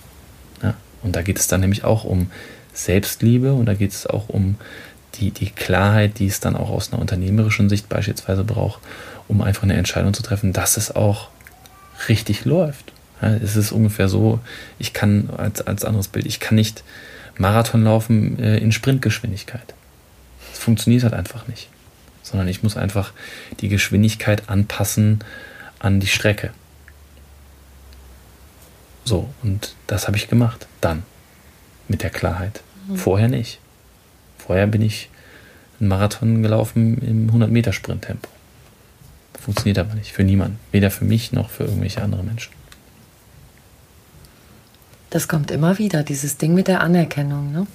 Ja? 0.61 0.75
Und 1.01 1.15
da 1.15 1.21
geht 1.21 1.39
es 1.39 1.47
dann 1.47 1.61
nämlich 1.61 1.83
auch 1.83 2.03
um 2.03 2.31
Selbstliebe 2.73 3.53
und 3.53 3.65
da 3.65 3.73
geht 3.73 3.91
es 3.91 4.07
auch 4.07 4.29
um 4.29 4.55
die, 5.15 5.31
die 5.31 5.49
Klarheit, 5.49 6.19
die 6.19 6.27
es 6.27 6.39
dann 6.39 6.55
auch 6.55 6.69
aus 6.69 6.91
einer 6.91 7.01
unternehmerischen 7.01 7.69
Sicht 7.69 7.89
beispielsweise 7.89 8.43
braucht, 8.43 8.81
um 9.27 9.41
einfach 9.41 9.63
eine 9.63 9.75
Entscheidung 9.75 10.13
zu 10.13 10.23
treffen, 10.23 10.53
dass 10.53 10.77
es 10.77 10.95
auch 10.95 11.29
richtig 12.07 12.45
läuft. 12.45 12.91
Ja, 13.21 13.35
es 13.35 13.55
ist 13.55 13.71
ungefähr 13.71 14.09
so, 14.09 14.39
ich 14.77 14.93
kann 14.93 15.29
als, 15.35 15.61
als 15.61 15.85
anderes 15.85 16.07
Bild, 16.07 16.25
ich 16.25 16.39
kann 16.39 16.55
nicht 16.55 16.83
Marathon 17.37 17.83
laufen 17.83 18.37
äh, 18.39 18.57
in 18.57 18.71
Sprintgeschwindigkeit. 18.71 19.73
Das 20.51 20.59
funktioniert 20.59 21.03
halt 21.03 21.13
einfach 21.13 21.47
nicht. 21.47 21.69
Sondern 22.21 22.47
ich 22.47 22.63
muss 22.63 22.77
einfach 22.77 23.13
die 23.61 23.69
Geschwindigkeit 23.69 24.49
anpassen 24.49 25.23
an 25.79 25.99
die 25.99 26.07
Strecke. 26.07 26.51
So, 29.05 29.29
und 29.41 29.73
das 29.87 30.07
habe 30.07 30.17
ich 30.17 30.27
gemacht. 30.27 30.67
Dann. 30.81 31.03
Mit 31.87 32.03
der 32.03 32.09
Klarheit. 32.09 32.61
Mhm. 32.87 32.97
Vorher 32.97 33.29
nicht. 33.29 33.59
Vorher 34.37 34.67
bin 34.67 34.81
ich 34.81 35.09
einen 35.79 35.89
Marathon 35.89 36.43
gelaufen 36.43 36.97
im 37.01 37.31
100-Meter-Sprint-Tempo. 37.31 38.29
Funktioniert 39.39 39.79
aber 39.79 39.95
nicht. 39.95 40.11
Für 40.11 40.23
niemanden. 40.23 40.59
Weder 40.71 40.91
für 40.91 41.05
mich 41.05 41.31
noch 41.31 41.49
für 41.49 41.63
irgendwelche 41.63 42.03
andere 42.03 42.23
Menschen. 42.23 42.51
Das 45.09 45.27
kommt 45.27 45.51
immer 45.51 45.77
wieder, 45.79 46.03
dieses 46.03 46.37
Ding 46.37 46.53
mit 46.53 46.67
der 46.67 46.81
Anerkennung. 46.81 47.51
Ne? 47.51 47.65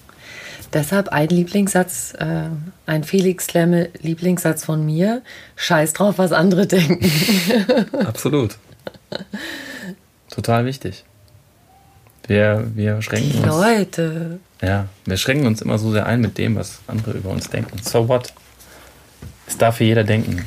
Deshalb 0.73 1.09
ein 1.09 1.29
Lieblingssatz, 1.29 2.15
äh, 2.19 2.49
ein 2.87 3.05
Felix 3.05 3.47
Klemme 3.47 3.89
Lieblingssatz 4.01 4.65
von 4.65 4.85
mir: 4.85 5.23
Scheiß 5.57 5.93
drauf, 5.95 6.19
was 6.19 6.33
andere 6.33 6.67
denken. 6.69 7.05
Absolut. 8.07 8.57
Total 10.31 10.65
wichtig. 10.65 11.05
Wir, 12.27 12.67
wir 12.75 13.03
schränken 13.03 13.33
Die 13.33 13.39
uns. 13.39 13.47
Leute. 13.47 14.41
Ja, 14.63 14.87
wir 15.05 15.17
schränken 15.17 15.47
uns 15.47 15.61
immer 15.61 15.79
so 15.79 15.93
sehr 15.93 16.07
ein 16.07 16.21
mit 16.21 16.39
dem, 16.39 16.57
was 16.57 16.79
andere 16.87 17.13
über 17.13 17.31
uns 17.31 17.51
denken. 17.51 17.79
So 17.83 18.09
what? 18.09 18.33
Es 19.47 19.59
darf 19.59 19.77
für 19.77 19.85
jeder 19.85 20.05
denken. 20.05 20.47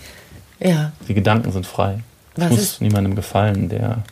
Ja. 0.60 0.92
Die 1.08 1.14
Gedanken 1.14 1.52
sind 1.52 1.68
frei. 1.68 2.00
Was 2.36 2.46
ich 2.46 2.52
muss 2.52 2.60
ist- 2.62 2.82
niemandem 2.82 3.16
gefallen, 3.16 3.70
der, 3.70 4.04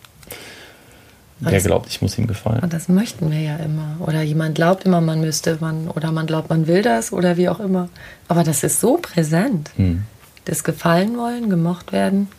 der 1.39 1.59
glaubt, 1.59 1.89
ich 1.89 2.01
muss 2.01 2.17
ihm 2.17 2.27
gefallen. 2.27 2.59
Und 2.59 2.71
das 2.71 2.87
möchten 2.87 3.29
wir 3.29 3.41
ja 3.41 3.57
immer. 3.57 3.97
Oder 3.99 4.21
jemand 4.21 4.55
glaubt 4.55 4.85
immer, 4.85 5.01
man 5.01 5.19
müsste, 5.19 5.57
man, 5.59 5.89
oder 5.89 6.11
man 6.11 6.27
glaubt, 6.27 6.49
man 6.49 6.67
will 6.67 6.81
das 6.81 7.11
oder 7.11 7.35
wie 7.35 7.49
auch 7.49 7.59
immer. 7.59 7.89
Aber 8.27 8.43
das 8.43 8.63
ist 8.63 8.79
so 8.79 8.97
präsent. 8.97 9.71
Hm. 9.75 10.03
Das 10.45 10.63
Gefallen 10.63 11.17
wollen, 11.17 11.49
gemocht 11.49 11.91
werden, 11.91 12.29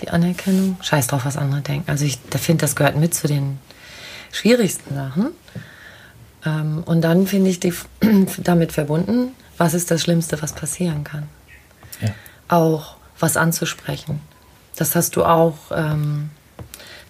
die 0.00 0.08
Anerkennung. 0.08 0.78
Scheiß 0.80 1.08
drauf, 1.08 1.26
was 1.26 1.36
andere 1.36 1.60
denken. 1.60 1.90
Also 1.90 2.06
ich 2.06 2.18
da 2.30 2.38
finde, 2.38 2.62
das 2.62 2.76
gehört 2.76 2.96
mit 2.96 3.14
zu 3.14 3.28
den 3.28 3.58
schwierigsten 4.32 4.94
Sachen. 4.94 5.28
Ähm, 6.46 6.82
und 6.86 7.02
dann 7.02 7.26
finde 7.26 7.50
ich 7.50 7.60
die, 7.60 7.74
damit 8.38 8.72
verbunden, 8.72 9.32
was 9.58 9.74
ist 9.74 9.90
das 9.90 10.00
Schlimmste, 10.00 10.40
was 10.40 10.54
passieren 10.54 11.04
kann. 11.04 11.24
Ja. 12.00 12.08
Auch 12.48 12.96
was 13.18 13.36
anzusprechen. 13.36 14.20
Das 14.76 14.94
hast 14.94 15.16
du 15.16 15.24
auch 15.24 15.58
ähm, 15.74 16.30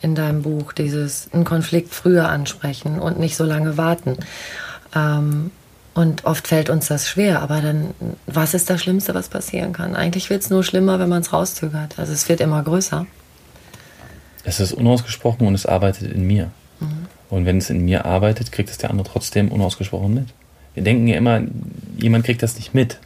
in 0.00 0.14
deinem 0.14 0.42
Buch, 0.42 0.72
dieses 0.72 1.28
einen 1.32 1.44
Konflikt 1.44 1.92
früher 1.92 2.28
ansprechen 2.28 2.98
und 2.98 3.18
nicht 3.18 3.36
so 3.36 3.44
lange 3.44 3.76
warten. 3.76 4.16
Ähm, 4.94 5.50
und 5.94 6.24
oft 6.24 6.46
fällt 6.46 6.70
uns 6.70 6.86
das 6.86 7.08
schwer, 7.08 7.42
aber 7.42 7.60
dann, 7.60 7.94
was 8.26 8.54
ist 8.54 8.70
das 8.70 8.80
Schlimmste, 8.80 9.14
was 9.14 9.28
passieren 9.28 9.72
kann? 9.72 9.96
Eigentlich 9.96 10.30
wird 10.30 10.42
es 10.42 10.50
nur 10.50 10.62
schlimmer, 10.62 11.00
wenn 11.00 11.08
man 11.08 11.22
es 11.22 11.32
rauszögert. 11.32 11.98
Also 11.98 12.12
es 12.12 12.28
wird 12.28 12.40
immer 12.40 12.62
größer. 12.62 13.06
Es 14.44 14.60
ist 14.60 14.72
unausgesprochen 14.72 15.46
und 15.46 15.54
es 15.54 15.66
arbeitet 15.66 16.12
in 16.12 16.26
mir. 16.26 16.50
Und 17.30 17.44
wenn 17.44 17.58
es 17.58 17.70
in 17.70 17.84
mir 17.84 18.04
arbeitet, 18.04 18.52
kriegt 18.52 18.70
es 18.70 18.78
der 18.78 18.90
andere 18.90 19.06
trotzdem 19.06 19.50
unausgesprochen 19.50 20.14
mit. 20.14 20.28
Wir 20.74 20.82
denken 20.82 21.08
ja 21.08 21.16
immer, 21.16 21.42
jemand 21.98 22.24
kriegt 22.24 22.42
das 22.42 22.56
nicht 22.56 22.74
mit. 22.74 22.98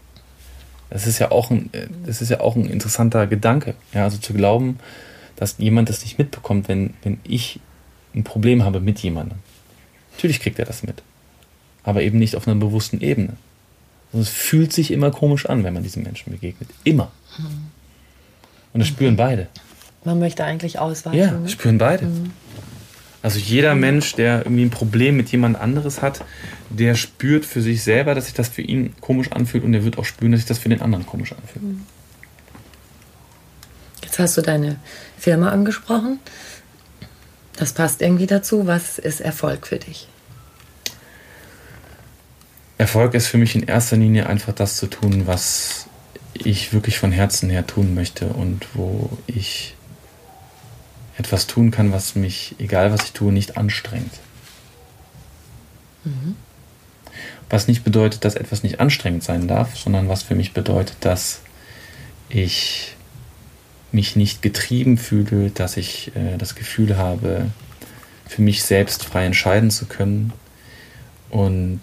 Das 0.91 1.07
ist 1.07 1.19
ja 1.19 1.31
auch 1.31 1.51
ein, 1.51 1.71
äh, 1.73 1.87
das 2.05 2.21
ist 2.21 2.29
ja 2.29 2.41
auch 2.41 2.55
ein 2.55 2.67
interessanter 2.67 3.27
Gedanke. 3.27 3.75
Ja, 3.95 4.05
also 4.05 4.19
zu 4.19 4.35
glauben, 4.35 4.79
dass 5.37 5.57
jemand 5.59 5.89
das 5.89 6.03
nicht 6.03 6.19
mitbekommt, 6.19 6.69
wenn, 6.69 6.95
wenn 7.03 7.19
ich 7.25 7.61
ein 8.15 8.25
Problem 8.25 8.65
habe 8.65 8.81
mit 8.81 8.99
jemandem. 9.01 9.39
Natürlich 10.13 10.41
kriegt 10.41 10.59
er 10.59 10.65
das 10.65 10.83
mit. 10.83 11.03
Aber 11.83 12.03
eben 12.03 12.19
nicht 12.19 12.37
auf 12.37 12.47
einer 12.47 12.57
bewussten 12.57 13.01
Ebene. 13.01 13.35
Und 14.13 14.21
es 14.21 14.29
fühlt 14.29 14.73
sich 14.73 14.91
immer 14.91 15.11
komisch 15.11 15.47
an, 15.47 15.65
wenn 15.65 15.75
man 15.75 15.83
diesem 15.83 16.03
Menschen 16.03 16.33
begegnet. 16.33 16.69
Immer. 16.85 17.11
Und 18.73 18.81
das 18.81 18.89
spüren 18.89 19.17
beide. 19.17 19.49
Man 20.05 20.19
möchte 20.19 20.45
eigentlich 20.45 20.79
ausweichen. 20.79 21.19
Ja, 21.19 21.33
ne? 21.33 21.49
spüren 21.49 21.79
beide. 21.79 22.07
Also 23.23 23.39
jeder 23.39 23.75
Mensch, 23.75 24.15
der 24.15 24.45
irgendwie 24.45 24.65
ein 24.65 24.71
Problem 24.71 25.17
mit 25.17 25.31
jemand 25.31 25.57
anderes 25.57 26.03
hat, 26.03 26.25
der 26.71 26.97
spürt 26.97 27.45
für 27.45 27.63
sich 27.63 27.83
selber, 27.83 28.15
dass 28.15 28.25
sich 28.25 28.35
das 28.35 28.49
für 28.49 28.63
ihn 28.63 28.95
komisch 29.01 29.31
anfühlt 29.31 29.63
und 29.63 29.73
er 29.75 29.85
wird 29.85 29.97
auch 29.99 30.05
spüren, 30.05 30.33
dass 30.33 30.41
sich 30.41 30.49
das 30.49 30.59
für 30.59 30.69
den 30.69 30.83
anderen 30.83 31.07
komisch 31.07 31.33
anfühlt. 31.33 31.65
Jetzt 34.03 34.19
hast 34.19 34.37
du 34.37 34.43
deine 34.43 34.77
Firma 35.23 35.51
angesprochen. 35.51 36.19
Das 37.55 37.73
passt 37.73 38.03
irgendwie 38.03 38.27
dazu. 38.27 38.67
Was 38.67 38.99
ist 38.99 39.21
Erfolg 39.21 39.69
für 39.69 39.79
dich? 39.79 40.09
Erfolg 42.77 43.15
ist 43.15 43.29
für 43.29 43.39
mich 43.39 43.55
in 43.55 43.63
erster 43.63 43.97
Linie 43.97 44.27
einfach 44.27 44.53
das 44.53 44.79
zu 44.79 44.89
tun, 44.89 45.29
was 45.29 45.87
ich 46.35 46.73
wirklich 46.73 46.99
von 46.99 47.13
Herzen 47.13 47.51
her 47.51 47.65
tun 47.69 47.95
möchte 47.95 48.27
und 48.31 48.67
wo 48.75 49.17
ich 49.29 49.77
etwas 51.17 51.47
tun 51.47 51.71
kann, 51.71 51.93
was 51.93 52.17
mich, 52.17 52.57
egal 52.59 52.91
was 52.91 53.05
ich 53.05 53.13
tue, 53.13 53.33
nicht 53.33 53.57
anstrengt. 53.57 54.19
Was 57.49 57.69
nicht 57.69 57.85
bedeutet, 57.85 58.25
dass 58.25 58.35
etwas 58.35 58.65
nicht 58.65 58.81
anstrengend 58.81 59.23
sein 59.23 59.47
darf, 59.47 59.79
sondern 59.79 60.09
was 60.09 60.25
für 60.25 60.35
mich 60.35 60.53
bedeutet, 60.53 60.97
dass 60.99 61.43
ich 62.29 62.97
mich 63.93 64.17
nicht 64.17 64.43
getrieben 64.43 64.97
fühle, 64.97 65.51
dass 65.51 65.77
ich 65.77 66.13
äh, 66.17 66.37
das 66.39 66.55
Gefühl 66.55 66.97
habe, 66.97 67.51
für 68.27 68.43
mich 68.43 68.63
selbst 68.63 69.05
frei 69.05 69.27
entscheiden 69.27 69.71
zu 69.71 69.87
können 69.87 70.33
und 71.31 71.81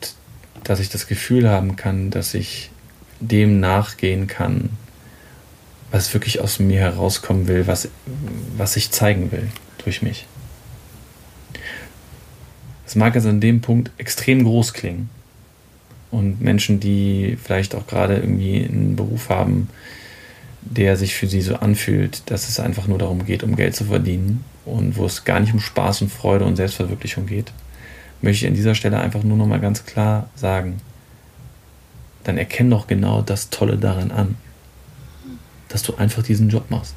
dass 0.64 0.80
ich 0.80 0.90
das 0.90 1.08
Gefühl 1.08 1.50
haben 1.50 1.76
kann, 1.76 2.10
dass 2.10 2.34
ich 2.34 2.72
dem 3.20 3.60
nachgehen 3.60 4.28
kann, 4.28 4.70
was 5.92 6.14
wirklich 6.14 6.40
aus 6.42 6.60
mir 6.60 6.80
herauskommen 6.80 7.48
will, 7.48 7.68
was, 7.68 7.90
was 8.58 8.76
ich 8.76 8.92
zeigen 8.92 9.32
will 9.32 9.48
durch 9.84 10.02
mich. 10.02 10.26
Es 12.86 12.96
mag 12.96 13.16
jetzt 13.16 13.28
an 13.28 13.40
dem 13.40 13.62
Punkt 13.62 13.92
extrem 13.98 14.44
groß 14.44 14.74
klingen. 14.74 15.10
Und 16.12 16.42
Menschen, 16.42 16.80
die 16.80 17.38
vielleicht 17.44 17.76
auch 17.76 17.86
gerade 17.86 18.16
irgendwie 18.16 18.66
einen 18.66 18.96
Beruf 18.96 19.30
haben, 19.30 19.70
der 20.62 20.98
sich 20.98 21.16
für 21.16 21.28
sie 21.28 21.42
so 21.42 21.56
anfühlt, 21.56 22.30
dass 22.30 22.50
es 22.50 22.60
einfach 22.60 22.88
nur 22.88 22.98
darum 22.98 23.26
geht, 23.26 23.44
um 23.44 23.56
Geld 23.56 23.76
zu 23.76 23.86
verdienen 23.86 24.44
und 24.66 24.98
wo 24.98 25.06
es 25.06 25.26
gar 25.26 25.40
nicht 25.40 25.54
um 25.54 25.60
Spaß 25.60 26.02
und 26.02 26.12
Freude 26.12 26.46
und 26.46 26.56
Selbstverwirklichung 26.56 27.26
geht, 27.26 27.52
möchte 28.22 28.46
ich 28.46 28.50
an 28.50 28.56
dieser 28.56 28.76
Stelle 28.76 29.00
einfach 29.00 29.24
nur 29.24 29.38
noch 29.38 29.48
mal 29.48 29.60
ganz 29.60 29.86
klar 29.86 30.30
sagen, 30.36 30.82
dann 32.24 32.38
erkenn 32.38 32.70
doch 32.70 32.88
genau 32.88 33.22
das 33.22 33.50
Tolle 33.50 33.78
daran 33.78 34.12
an, 34.12 34.36
dass 35.70 35.84
du 35.84 35.96
einfach 35.96 36.24
diesen 36.24 36.50
Job 36.50 36.70
machst 36.70 36.96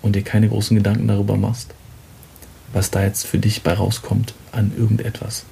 und 0.00 0.16
dir 0.16 0.22
keine 0.22 0.48
großen 0.48 0.76
Gedanken 0.76 1.08
darüber 1.08 1.36
machst, 1.36 1.74
was 2.72 2.90
da 2.90 3.02
jetzt 3.02 3.26
für 3.26 3.38
dich 3.38 3.62
bei 3.62 3.74
rauskommt 3.74 4.34
an 4.50 4.72
irgendetwas. 4.76 5.44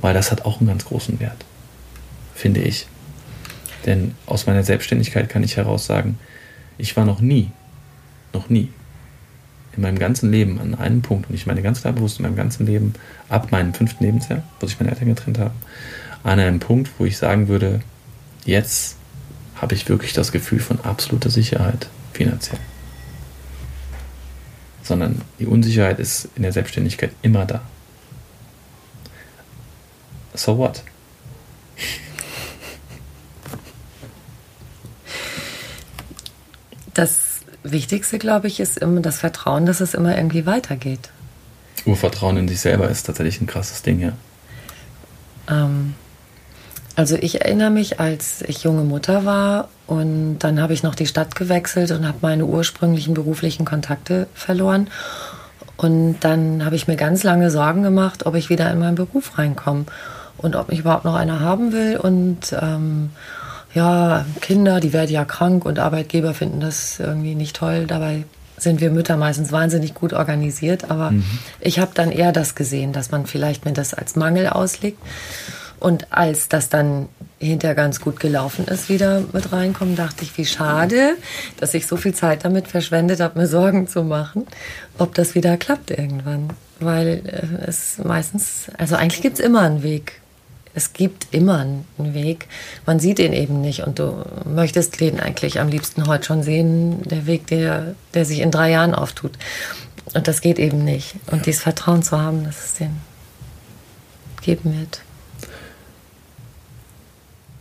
Weil 0.00 0.14
das 0.14 0.30
hat 0.30 0.44
auch 0.44 0.58
einen 0.58 0.68
ganz 0.68 0.84
großen 0.84 1.20
Wert, 1.20 1.44
finde 2.34 2.60
ich. 2.60 2.86
Denn 3.86 4.14
aus 4.26 4.46
meiner 4.46 4.64
Selbstständigkeit 4.64 5.28
kann 5.28 5.42
ich 5.42 5.56
heraus 5.56 5.86
sagen, 5.86 6.18
ich 6.78 6.96
war 6.96 7.04
noch 7.04 7.20
nie, 7.20 7.50
noch 8.32 8.48
nie 8.48 8.70
in 9.76 9.82
meinem 9.82 9.98
ganzen 9.98 10.32
Leben 10.32 10.60
an 10.60 10.74
einem 10.74 11.02
Punkt, 11.02 11.28
und 11.28 11.34
ich 11.36 11.46
meine 11.46 11.62
ganz 11.62 11.82
klar 11.82 11.92
bewusst 11.92 12.18
in 12.18 12.24
meinem 12.24 12.36
ganzen 12.36 12.66
Leben, 12.66 12.94
ab 13.28 13.52
meinem 13.52 13.74
fünften 13.74 14.02
Lebensjahr, 14.02 14.42
wo 14.58 14.66
sich 14.66 14.80
meine 14.80 14.90
Eltern 14.90 15.08
getrennt 15.08 15.38
haben, 15.38 15.54
an 16.24 16.40
einem 16.40 16.58
Punkt, 16.58 16.90
wo 16.98 17.04
ich 17.04 17.16
sagen 17.16 17.46
würde, 17.46 17.80
jetzt 18.44 18.96
habe 19.54 19.74
ich 19.74 19.88
wirklich 19.88 20.12
das 20.12 20.32
Gefühl 20.32 20.60
von 20.60 20.80
absoluter 20.80 21.30
Sicherheit 21.30 21.88
finanziell. 22.12 22.58
Sondern 24.82 25.22
die 25.38 25.46
Unsicherheit 25.46 26.00
ist 26.00 26.28
in 26.34 26.42
der 26.42 26.52
Selbstständigkeit 26.52 27.12
immer 27.22 27.44
da. 27.44 27.60
So 30.34 30.58
what? 30.58 30.82
Das 36.98 37.42
Wichtigste, 37.62 38.18
glaube 38.18 38.48
ich, 38.48 38.58
ist 38.58 38.76
immer 38.76 39.00
das 39.00 39.18
Vertrauen, 39.20 39.66
dass 39.66 39.80
es 39.80 39.94
immer 39.94 40.16
irgendwie 40.16 40.46
weitergeht. 40.46 41.10
Urvertrauen 41.86 42.36
in 42.38 42.48
sich 42.48 42.58
selber 42.58 42.88
ist 42.88 43.04
tatsächlich 43.04 43.40
ein 43.40 43.46
krasses 43.46 43.82
Ding, 43.82 44.00
ja. 44.00 44.14
Ähm, 45.48 45.94
also 46.96 47.14
ich 47.14 47.40
erinnere 47.40 47.70
mich, 47.70 48.00
als 48.00 48.42
ich 48.42 48.64
junge 48.64 48.82
Mutter 48.82 49.24
war 49.24 49.68
und 49.86 50.40
dann 50.40 50.60
habe 50.60 50.72
ich 50.72 50.82
noch 50.82 50.96
die 50.96 51.06
Stadt 51.06 51.36
gewechselt 51.36 51.92
und 51.92 52.04
habe 52.04 52.18
meine 52.20 52.46
ursprünglichen 52.46 53.14
beruflichen 53.14 53.64
Kontakte 53.64 54.26
verloren. 54.34 54.90
Und 55.76 56.16
dann 56.22 56.64
habe 56.64 56.74
ich 56.74 56.88
mir 56.88 56.96
ganz 56.96 57.22
lange 57.22 57.52
Sorgen 57.52 57.84
gemacht, 57.84 58.26
ob 58.26 58.34
ich 58.34 58.50
wieder 58.50 58.72
in 58.72 58.80
meinen 58.80 58.96
Beruf 58.96 59.38
reinkomme 59.38 59.84
und 60.36 60.56
ob 60.56 60.68
mich 60.68 60.80
überhaupt 60.80 61.04
noch 61.04 61.14
einer 61.14 61.38
haben 61.38 61.72
will. 61.72 61.96
Und 61.96 62.52
ähm, 62.60 63.10
ja, 63.78 64.26
Kinder, 64.40 64.80
die 64.80 64.92
werden 64.92 65.12
ja 65.12 65.24
krank 65.24 65.64
und 65.64 65.78
Arbeitgeber 65.78 66.34
finden 66.34 66.58
das 66.58 66.98
irgendwie 66.98 67.36
nicht 67.36 67.54
toll. 67.54 67.86
Dabei 67.86 68.24
sind 68.56 68.80
wir 68.80 68.90
Mütter 68.90 69.16
meistens 69.16 69.52
wahnsinnig 69.52 69.94
gut 69.94 70.12
organisiert. 70.12 70.90
Aber 70.90 71.12
ich 71.60 71.78
habe 71.78 71.92
dann 71.94 72.10
eher 72.10 72.32
das 72.32 72.56
gesehen, 72.56 72.92
dass 72.92 73.12
man 73.12 73.26
vielleicht 73.26 73.64
mir 73.64 73.72
das 73.72 73.94
als 73.94 74.16
Mangel 74.16 74.48
auslegt. 74.48 74.98
Und 75.78 76.12
als 76.12 76.48
das 76.48 76.68
dann 76.68 77.08
hinterher 77.38 77.76
ganz 77.76 78.00
gut 78.00 78.18
gelaufen 78.18 78.66
ist, 78.66 78.88
wieder 78.88 79.22
mit 79.32 79.52
reinkommen, 79.52 79.94
dachte 79.94 80.24
ich, 80.24 80.36
wie 80.36 80.44
schade, 80.44 81.14
dass 81.60 81.72
ich 81.72 81.86
so 81.86 81.96
viel 81.96 82.14
Zeit 82.14 82.44
damit 82.44 82.66
verschwendet 82.66 83.20
habe, 83.20 83.38
mir 83.38 83.46
Sorgen 83.46 83.86
zu 83.86 84.02
machen, 84.02 84.44
ob 84.98 85.14
das 85.14 85.36
wieder 85.36 85.56
klappt 85.56 85.92
irgendwann. 85.92 86.48
Weil 86.80 87.22
äh, 87.26 87.68
es 87.68 87.98
meistens, 88.02 88.72
also 88.76 88.96
eigentlich 88.96 89.22
gibt 89.22 89.38
es 89.38 89.44
immer 89.44 89.60
einen 89.60 89.84
Weg. 89.84 90.20
Es 90.78 90.92
gibt 90.92 91.26
immer 91.32 91.58
einen 91.58 92.14
Weg. 92.14 92.46
Man 92.86 93.00
sieht 93.00 93.18
ihn 93.18 93.32
eben 93.32 93.60
nicht 93.60 93.80
und 93.80 93.98
du 93.98 94.24
möchtest 94.44 95.00
den 95.00 95.18
eigentlich 95.18 95.58
am 95.58 95.66
liebsten 95.66 96.06
heute 96.06 96.26
schon 96.26 96.44
sehen, 96.44 97.02
der 97.02 97.26
Weg, 97.26 97.48
der, 97.48 97.96
der 98.14 98.24
sich 98.24 98.38
in 98.38 98.52
drei 98.52 98.70
Jahren 98.70 98.94
auftut. 98.94 99.32
Und 100.14 100.28
das 100.28 100.40
geht 100.40 100.60
eben 100.60 100.84
nicht. 100.84 101.16
Und 101.32 101.46
dieses 101.46 101.62
Vertrauen 101.62 102.04
zu 102.04 102.16
haben, 102.20 102.44
dass 102.44 102.64
es 102.64 102.74
den 102.74 102.96
geben 104.40 104.78
wird. 104.78 105.02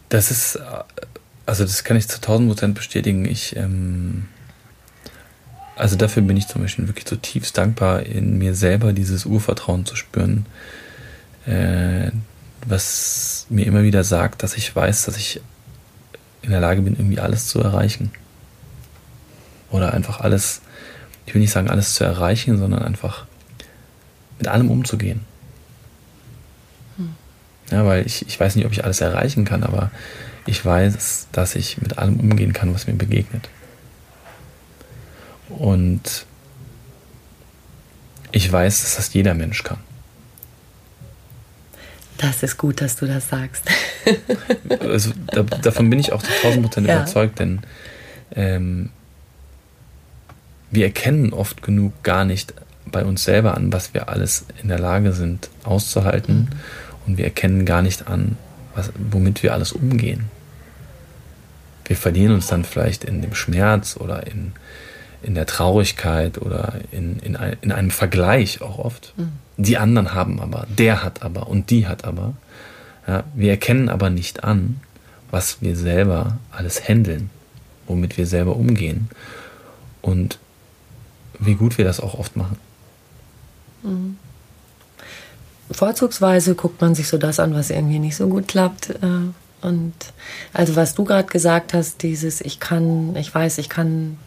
Das 0.10 0.30
ist, 0.30 0.60
also 1.48 1.64
das 1.64 1.84
kann 1.84 1.98
ich 1.98 2.08
zu 2.08 2.18
1000 2.18 2.50
Prozent 2.50 2.76
bestätigen. 2.76 3.26
Ich, 3.26 3.56
ähm, 3.56 4.28
also 5.76 5.96
dafür 5.96 6.22
bin 6.22 6.38
ich 6.38 6.48
zum 6.48 6.62
Beispiel 6.62 6.88
wirklich 6.88 7.06
zutiefst 7.06 7.58
dankbar, 7.58 8.04
in 8.04 8.38
mir 8.38 8.54
selber 8.54 8.94
dieses 8.94 9.26
Urvertrauen 9.26 9.88
zu 9.88 9.96
spüren, 9.96 10.46
äh, 11.48 12.12
was 12.70 13.46
mir 13.50 13.66
immer 13.66 13.84
wieder 13.84 14.04
sagt, 14.04 14.44
dass 14.44 14.56
ich 14.56 14.76
weiß, 14.76 15.06
dass 15.06 15.18
ich 15.18 15.42
in 16.42 16.52
der 16.52 16.60
Lage 16.60 16.82
bin, 16.82 16.96
irgendwie 16.96 17.20
alles 17.20 17.48
zu 17.48 17.60
erreichen. 17.62 18.12
Oder 19.72 19.94
einfach 19.94 20.20
alles, 20.20 20.62
ich 21.26 21.34
will 21.34 21.42
nicht 21.42 21.52
sagen, 21.52 21.70
alles 21.70 21.96
zu 21.96 22.04
erreichen, 22.04 22.58
sondern 22.58 22.84
einfach 22.84 23.26
mit 24.38 24.48
allem 24.48 24.70
umzugehen. 24.70 25.22
Hm. 26.98 27.16
Ja, 27.72 27.86
weil 27.86 28.06
ich, 28.06 28.28
ich 28.28 28.40
weiß 28.40 28.56
nicht, 28.56 28.66
ob 28.66 28.72
ich 28.72 28.84
alles 28.84 29.02
erreichen 29.02 29.46
kann, 29.46 29.64
aber 29.64 29.92
ich 30.46 30.64
weiß, 30.64 31.28
dass 31.32 31.56
ich 31.56 31.82
mit 31.82 31.98
allem 31.98 32.20
umgehen 32.20 32.54
kann, 32.54 32.74
was 32.74 32.88
mir 32.88 32.94
begegnet. 32.94 33.50
Und 35.50 36.26
ich 38.32 38.52
weiß, 38.52 38.82
dass 38.82 38.98
das 38.98 39.14
jeder 39.14 39.34
Mensch 39.34 39.64
kann. 39.64 39.80
Das 42.18 42.44
ist 42.44 42.58
gut, 42.58 42.82
dass 42.82 42.96
du 42.96 43.06
das 43.06 43.30
sagst. 43.30 43.64
also, 44.80 45.12
da, 45.28 45.44
davon 45.44 45.90
bin 45.90 46.00
ich 46.00 46.12
auch 46.12 46.24
zu 46.24 46.32
1000 46.32 46.64
Prozent 46.64 46.88
ja. 46.88 46.96
überzeugt, 46.98 47.40
denn 47.40 47.62
ähm, 48.36 48.90
wir 50.72 50.86
erkennen 50.86 51.34
oft 51.34 51.62
genug 51.62 52.04
gar 52.04 52.26
nicht 52.26 52.54
bei 52.86 53.06
uns 53.06 53.24
selber 53.24 53.56
an, 53.56 53.72
was 53.72 53.94
wir 53.94 54.10
alles 54.10 54.46
in 54.62 54.70
der 54.70 54.80
Lage 54.80 55.14
sind 55.14 55.50
auszuhalten. 55.64 56.36
Mhm. 56.36 56.48
Und 57.06 57.18
wir 57.18 57.26
erkennen 57.26 57.66
gar 57.66 57.82
nicht 57.82 58.08
an, 58.08 58.38
was, 58.76 58.92
womit 59.12 59.44
wir 59.44 59.54
alles 59.54 59.72
umgehen. 59.72 60.26
Wir 61.86 61.96
verlieren 61.96 62.34
uns 62.34 62.48
dann 62.48 62.66
vielleicht 62.66 63.06
in 63.06 63.22
dem 63.22 63.34
Schmerz 63.34 63.96
oder 63.98 64.28
in, 64.28 64.52
in 65.22 65.36
der 65.36 65.46
Traurigkeit 65.46 66.38
oder 66.38 66.76
in, 66.92 67.20
in, 67.20 67.36
ein, 67.36 67.58
in 67.62 67.72
einem 67.72 67.92
Vergleich 67.92 68.62
auch 68.62 68.78
oft. 68.78 69.14
Mhm. 69.18 69.32
Die 69.58 69.78
anderen 69.78 70.14
haben 70.14 70.40
aber, 70.40 70.68
der 70.70 71.04
hat 71.04 71.24
aber 71.24 71.48
und 71.48 71.70
die 71.70 71.88
hat 71.88 72.06
aber. 72.06 72.34
Ja, 73.08 73.24
wir 73.34 73.52
erkennen 73.52 73.90
aber 73.90 74.10
nicht 74.10 74.44
an, 74.44 74.82
was 75.32 75.62
wir 75.62 75.76
selber 75.76 76.38
alles 76.52 76.88
handeln, 76.88 77.30
womit 77.88 78.18
wir 78.18 78.28
selber 78.28 78.56
umgehen 78.56 79.10
und 80.02 80.40
wie 81.40 81.56
gut 81.56 81.78
wir 81.78 81.86
das 81.86 82.00
auch 82.00 82.16
oft 82.16 82.36
machen. 82.36 82.58
Mhm. 83.84 84.18
Vorzugsweise 85.72 86.56
guckt 86.56 86.82
man 86.82 86.96
sich 86.96 87.08
so 87.08 87.18
das 87.18 87.40
an, 87.40 87.54
was 87.54 87.70
irgendwie 87.70 88.00
nicht 88.00 88.16
so 88.16 88.28
gut 88.28 88.48
klappt. 88.48 88.90
Äh, 88.90 89.32
und 89.62 89.94
also 90.54 90.76
was 90.76 90.96
du 90.96 91.04
gerade 91.04 91.28
gesagt 91.28 91.74
hast, 91.74 92.04
dieses 92.04 92.42
ich 92.42 92.60
kann, 92.60 93.16
ich 93.16 93.34
weiß, 93.34 93.58
ich 93.58 93.70
kann 93.70 94.18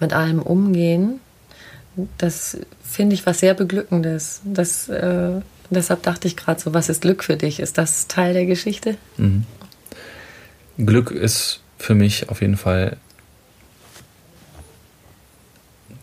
mit 0.00 0.12
allem 0.12 0.40
umgehen, 0.40 1.20
das 2.18 2.58
finde 2.82 3.14
ich 3.14 3.24
was 3.26 3.40
sehr 3.40 3.54
beglückendes. 3.54 4.40
Das, 4.44 4.88
äh, 4.88 5.40
deshalb 5.70 6.02
dachte 6.02 6.28
ich 6.28 6.36
gerade 6.36 6.60
so, 6.60 6.74
was 6.74 6.88
ist 6.88 7.02
Glück 7.02 7.22
für 7.22 7.36
dich? 7.36 7.60
Ist 7.60 7.78
das 7.78 8.08
Teil 8.08 8.34
der 8.34 8.46
Geschichte? 8.46 8.96
Mhm. 9.16 9.44
Glück 10.78 11.10
ist 11.10 11.60
für 11.78 11.94
mich 11.94 12.28
auf 12.30 12.40
jeden 12.40 12.56
Fall 12.56 12.96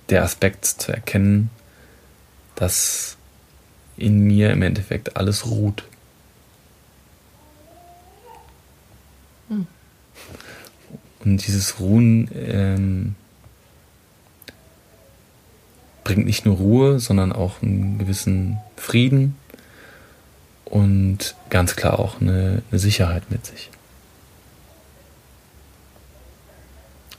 der 0.09 0.23
Aspekt 0.23 0.65
zu 0.65 0.93
erkennen, 0.93 1.49
dass 2.55 3.17
in 3.97 4.19
mir 4.19 4.51
im 4.51 4.61
Endeffekt 4.61 5.17
alles 5.17 5.45
ruht. 5.45 5.83
Hm. 9.49 9.67
Und 11.23 11.45
dieses 11.45 11.79
Ruhen 11.79 12.29
ähm, 12.33 13.15
bringt 16.03 16.25
nicht 16.25 16.45
nur 16.45 16.57
Ruhe, 16.57 16.99
sondern 16.99 17.31
auch 17.31 17.61
einen 17.61 17.97
gewissen 17.97 18.57
Frieden 18.75 19.35
und 20.65 21.35
ganz 21.49 21.75
klar 21.75 21.99
auch 21.99 22.21
eine, 22.21 22.63
eine 22.71 22.79
Sicherheit 22.79 23.29
mit 23.29 23.45
sich. 23.45 23.69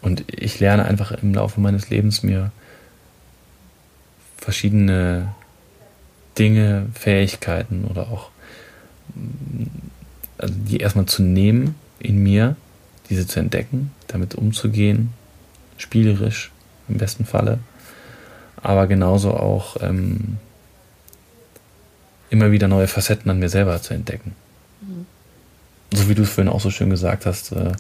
Und 0.01 0.25
ich 0.27 0.59
lerne 0.59 0.85
einfach 0.85 1.13
im 1.13 1.33
Laufe 1.33 1.61
meines 1.61 1.89
Lebens 1.91 2.23
mir 2.25 2.51
verschiedene 4.37 5.33
Dinge, 6.39 6.87
Fähigkeiten 6.95 7.85
oder 7.85 8.09
auch 8.09 8.31
also 10.39 10.55
die 10.55 10.79
erstmal 10.79 11.07
zu 11.07 11.23
nehmen 11.23 11.77
in 12.01 12.21
mir, 12.21 12.57
diese 13.11 13.27
zu 13.27 13.39
entdecken, 13.39 13.93
damit 14.09 14.35
umzugehen, 14.35 15.13
spielerisch 15.77 16.51
im 16.89 16.97
besten 16.99 17.25
Falle 17.25 17.61
aber 18.63 18.87
genauso 18.87 19.33
auch 19.33 19.77
ähm, 19.81 20.39
immer 22.31 22.51
wieder 22.51 22.69
neue 22.69 22.89
Facetten 22.89 23.31
an 23.31 23.39
mir 23.39 23.49
selber 23.49 23.81
zu 23.83 23.95
entdecken. 23.95 24.35
Mhm. 24.81 25.07
So 25.93 26.09
wie 26.09 26.15
du 26.15 26.23
es 26.23 26.31
vorhin 26.31 26.51
auch 26.51 26.61
so 26.61 26.71
schön 26.71 26.89
gesagt 26.89 27.27
hast, 27.27 27.53
äh, 27.53 27.73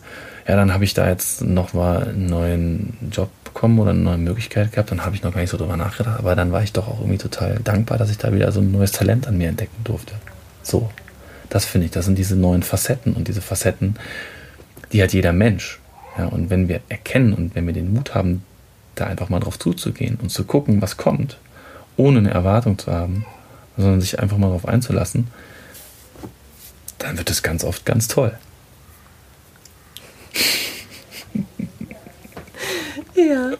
ja, 0.46 0.56
dann 0.56 0.74
habe 0.74 0.84
ich 0.84 0.92
da 0.92 1.08
jetzt 1.08 1.42
nochmal 1.42 2.08
einen 2.08 2.26
neuen 2.26 2.96
Job 3.10 3.30
bekommen 3.44 3.78
oder 3.78 3.90
eine 3.90 4.00
neue 4.00 4.18
Möglichkeit 4.18 4.72
gehabt, 4.72 4.90
dann 4.90 5.04
habe 5.04 5.14
ich 5.14 5.22
noch 5.22 5.32
gar 5.32 5.40
nicht 5.40 5.50
so 5.50 5.56
drüber 5.56 5.76
nachgedacht, 5.76 6.18
aber 6.18 6.34
dann 6.34 6.52
war 6.52 6.62
ich 6.62 6.72
doch 6.72 6.88
auch 6.88 6.98
irgendwie 6.98 7.18
total 7.18 7.60
dankbar, 7.60 7.96
dass 7.96 8.10
ich 8.10 8.18
da 8.18 8.34
wieder 8.34 8.50
so 8.52 8.60
ein 8.60 8.72
neues 8.72 8.92
Talent 8.92 9.26
an 9.26 9.38
mir 9.38 9.48
entdecken 9.48 9.84
durfte. 9.84 10.14
So, 10.62 10.90
das 11.48 11.64
finde 11.64 11.86
ich, 11.86 11.90
das 11.92 12.04
sind 12.04 12.18
diese 12.18 12.36
neuen 12.36 12.62
Facetten 12.62 13.14
und 13.14 13.28
diese 13.28 13.40
Facetten, 13.40 13.96
die 14.92 15.02
hat 15.02 15.12
jeder 15.12 15.32
Mensch. 15.32 15.78
Ja, 16.18 16.26
und 16.26 16.50
wenn 16.50 16.68
wir 16.68 16.80
erkennen 16.88 17.32
und 17.32 17.54
wenn 17.54 17.66
wir 17.66 17.72
den 17.72 17.94
Mut 17.94 18.14
haben, 18.14 18.44
da 18.94 19.06
einfach 19.06 19.28
mal 19.28 19.40
drauf 19.40 19.58
zuzugehen 19.58 20.18
und 20.20 20.30
zu 20.30 20.44
gucken, 20.44 20.82
was 20.82 20.96
kommt, 20.96 21.38
ohne 21.96 22.18
eine 22.18 22.30
Erwartung 22.30 22.78
zu 22.78 22.92
haben, 22.92 23.24
sondern 23.76 24.00
sich 24.00 24.18
einfach 24.20 24.38
mal 24.38 24.48
darauf 24.48 24.66
einzulassen, 24.66 25.28
dann 26.98 27.18
wird 27.18 27.30
es 27.30 27.42
ganz 27.42 27.64
oft 27.64 27.84
ganz 27.84 28.08
toll. 28.08 28.38
ja. 33.14 33.52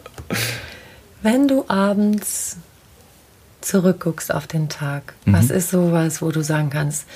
Wenn 1.23 1.49
du 1.49 1.65
abends 1.69 2.57
zurückguckst 3.61 4.33
auf 4.35 4.47
den 4.47 4.69
Tag, 4.69 5.15
mhm. 5.25 5.35
was 5.35 5.51
ist 5.51 5.71
sowas, 5.71 6.21
wo 6.21 6.31
du 6.31 6.43
sagen 6.43 6.71
kannst, 6.71 7.07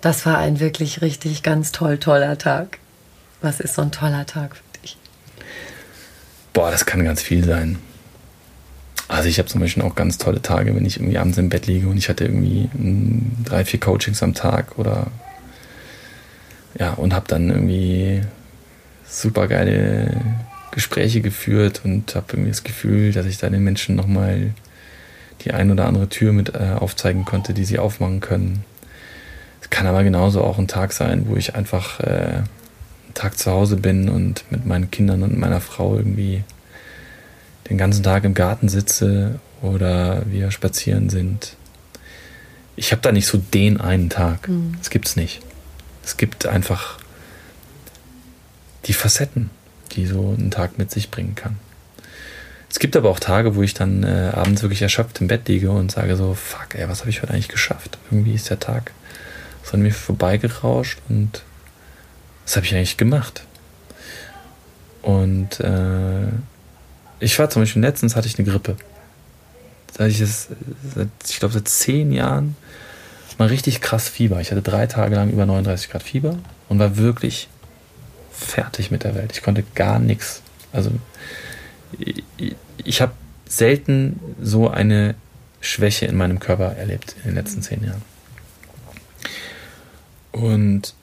das 0.00 0.24
war 0.26 0.38
ein 0.38 0.60
wirklich 0.60 1.02
richtig 1.02 1.42
ganz 1.42 1.72
toll, 1.72 1.98
toller 1.98 2.38
Tag? 2.38 2.78
Was 3.42 3.60
ist 3.60 3.74
so 3.74 3.82
ein 3.82 3.92
toller 3.92 4.26
Tag 4.26 4.56
Boah, 6.52 6.70
das 6.70 6.86
kann 6.86 7.04
ganz 7.04 7.22
viel 7.22 7.44
sein. 7.44 7.78
Also 9.08 9.28
ich 9.28 9.38
habe 9.38 9.48
zum 9.48 9.60
Beispiel 9.60 9.82
auch 9.82 9.94
ganz 9.94 10.18
tolle 10.18 10.40
Tage, 10.40 10.74
wenn 10.74 10.86
ich 10.86 10.96
irgendwie 10.96 11.18
abends 11.18 11.38
im 11.38 11.48
Bett 11.48 11.66
liege 11.66 11.88
und 11.88 11.96
ich 11.96 12.08
hatte 12.08 12.24
irgendwie 12.24 12.70
mm, 12.72 13.44
drei, 13.44 13.64
vier 13.64 13.80
Coachings 13.80 14.22
am 14.22 14.34
Tag 14.34 14.78
oder 14.78 15.08
ja, 16.78 16.92
und 16.92 17.12
habe 17.12 17.26
dann 17.26 17.50
irgendwie 17.50 18.22
super 19.04 19.48
geile 19.48 20.20
Gespräche 20.70 21.20
geführt 21.20 21.80
und 21.84 22.14
habe 22.14 22.26
irgendwie 22.30 22.50
das 22.50 22.62
Gefühl, 22.62 23.12
dass 23.12 23.26
ich 23.26 23.38
da 23.38 23.50
den 23.50 23.64
Menschen 23.64 23.96
nochmal 23.96 24.54
die 25.40 25.52
ein 25.52 25.70
oder 25.70 25.86
andere 25.86 26.08
Tür 26.08 26.32
mit 26.32 26.54
äh, 26.54 26.74
aufzeigen 26.78 27.24
konnte, 27.24 27.54
die 27.54 27.64
sie 27.64 27.78
aufmachen 27.78 28.20
können. 28.20 28.64
Es 29.60 29.70
kann 29.70 29.86
aber 29.86 30.04
genauso 30.04 30.42
auch 30.42 30.58
ein 30.58 30.68
Tag 30.68 30.92
sein, 30.92 31.24
wo 31.26 31.36
ich 31.36 31.54
einfach 31.54 32.00
äh, 32.00 32.42
Tag 33.14 33.38
zu 33.38 33.50
Hause 33.50 33.76
bin 33.76 34.08
und 34.08 34.44
mit 34.50 34.66
meinen 34.66 34.90
Kindern 34.90 35.22
und 35.22 35.38
meiner 35.38 35.60
Frau 35.60 35.96
irgendwie 35.96 36.44
den 37.68 37.78
ganzen 37.78 38.02
Tag 38.02 38.24
im 38.24 38.34
Garten 38.34 38.68
sitze 38.68 39.40
oder 39.62 40.22
wir 40.26 40.50
spazieren 40.50 41.10
sind. 41.10 41.56
Ich 42.76 42.92
habe 42.92 43.02
da 43.02 43.12
nicht 43.12 43.26
so 43.26 43.38
den 43.38 43.80
einen 43.80 44.10
Tag. 44.10 44.48
Mhm. 44.48 44.74
Das 44.78 44.90
gibt's 44.90 45.16
nicht. 45.16 45.40
Es 46.04 46.16
gibt 46.16 46.46
einfach 46.46 46.98
die 48.86 48.92
Facetten, 48.92 49.50
die 49.92 50.06
so 50.06 50.34
ein 50.38 50.50
Tag 50.50 50.78
mit 50.78 50.90
sich 50.90 51.10
bringen 51.10 51.34
kann. 51.34 51.58
Es 52.70 52.78
gibt 52.78 52.96
aber 52.96 53.10
auch 53.10 53.18
Tage, 53.18 53.56
wo 53.56 53.62
ich 53.62 53.74
dann 53.74 54.04
äh, 54.04 54.30
abends 54.32 54.62
wirklich 54.62 54.80
erschöpft 54.80 55.20
im 55.20 55.26
Bett 55.26 55.48
liege 55.48 55.72
und 55.72 55.90
sage 55.90 56.16
so, 56.16 56.34
fuck, 56.34 56.74
ey, 56.74 56.88
was 56.88 57.00
habe 57.00 57.10
ich 57.10 57.20
heute 57.20 57.32
eigentlich 57.32 57.48
geschafft? 57.48 57.98
Irgendwie 58.10 58.34
ist 58.34 58.48
der 58.48 58.60
Tag 58.60 58.92
so 59.64 59.74
an 59.74 59.82
mir 59.82 59.92
vorbeigerauscht 59.92 60.98
und 61.08 61.42
was 62.50 62.56
habe 62.56 62.66
ich 62.66 62.74
eigentlich 62.74 62.96
gemacht? 62.96 63.44
Und 65.02 65.60
äh, 65.60 66.26
ich 67.20 67.38
war 67.38 67.48
zum 67.48 67.62
Beispiel 67.62 67.80
letztens 67.80 68.16
hatte 68.16 68.26
ich 68.26 68.36
eine 68.40 68.48
Grippe. 68.48 68.76
Seit 69.96 70.10
ich 70.10 70.18
das, 70.18 70.48
seit, 70.92 71.08
ich 71.28 71.38
glaube 71.38 71.54
seit 71.54 71.68
zehn 71.68 72.10
Jahren 72.10 72.56
mal 73.38 73.46
richtig 73.46 73.80
krass 73.80 74.08
Fieber. 74.08 74.40
Ich 74.40 74.50
hatte 74.50 74.62
drei 74.62 74.88
Tage 74.88 75.14
lang 75.14 75.30
über 75.30 75.46
39 75.46 75.90
Grad 75.90 76.02
Fieber 76.02 76.38
und 76.68 76.80
war 76.80 76.96
wirklich 76.96 77.48
fertig 78.32 78.90
mit 78.90 79.04
der 79.04 79.14
Welt. 79.14 79.30
Ich 79.32 79.42
konnte 79.42 79.62
gar 79.76 80.00
nichts. 80.00 80.42
Also 80.72 80.90
ich, 82.00 82.24
ich 82.82 83.00
habe 83.00 83.12
selten 83.46 84.18
so 84.42 84.68
eine 84.68 85.14
Schwäche 85.60 86.06
in 86.06 86.16
meinem 86.16 86.40
Körper 86.40 86.74
erlebt 86.76 87.14
in 87.18 87.30
den 87.30 87.36
letzten 87.36 87.62
zehn 87.62 87.84
Jahren. 87.84 88.02
Und 90.32 90.94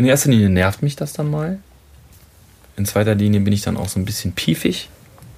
in 0.00 0.06
erster 0.06 0.30
Linie 0.30 0.48
nervt 0.48 0.82
mich 0.82 0.96
das 0.96 1.12
dann 1.12 1.30
mal. 1.30 1.58
In 2.78 2.86
zweiter 2.86 3.14
Linie 3.14 3.40
bin 3.40 3.52
ich 3.52 3.60
dann 3.60 3.76
auch 3.76 3.88
so 3.88 4.00
ein 4.00 4.06
bisschen 4.06 4.32
piefig. 4.32 4.88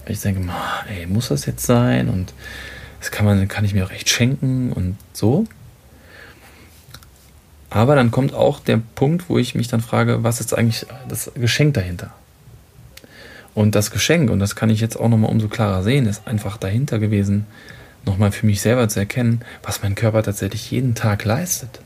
Ich 0.06 0.20
denke, 0.20 0.48
ey, 0.88 1.06
muss 1.06 1.28
das 1.28 1.46
jetzt 1.46 1.66
sein? 1.66 2.08
Und 2.08 2.32
das 3.00 3.10
kann, 3.10 3.26
man, 3.26 3.48
kann 3.48 3.64
ich 3.64 3.74
mir 3.74 3.84
auch 3.84 3.90
echt 3.90 4.08
schenken 4.08 4.72
und 4.72 4.96
so. 5.12 5.46
Aber 7.70 7.96
dann 7.96 8.12
kommt 8.12 8.34
auch 8.34 8.60
der 8.60 8.80
Punkt, 8.94 9.28
wo 9.28 9.36
ich 9.36 9.56
mich 9.56 9.66
dann 9.66 9.80
frage, 9.80 10.22
was 10.22 10.38
ist 10.38 10.56
eigentlich 10.56 10.86
das 11.08 11.32
Geschenk 11.34 11.74
dahinter? 11.74 12.12
Und 13.54 13.74
das 13.74 13.90
Geschenk, 13.90 14.30
und 14.30 14.38
das 14.38 14.54
kann 14.54 14.70
ich 14.70 14.80
jetzt 14.80 14.96
auch 14.96 15.08
nochmal 15.08 15.32
umso 15.32 15.48
klarer 15.48 15.82
sehen, 15.82 16.06
ist 16.06 16.28
einfach 16.28 16.56
dahinter 16.56 17.00
gewesen, 17.00 17.46
nochmal 18.06 18.30
für 18.30 18.46
mich 18.46 18.60
selber 18.60 18.88
zu 18.88 19.00
erkennen, 19.00 19.40
was 19.64 19.82
mein 19.82 19.96
Körper 19.96 20.22
tatsächlich 20.22 20.70
jeden 20.70 20.94
Tag 20.94 21.24
leistet. 21.24 21.80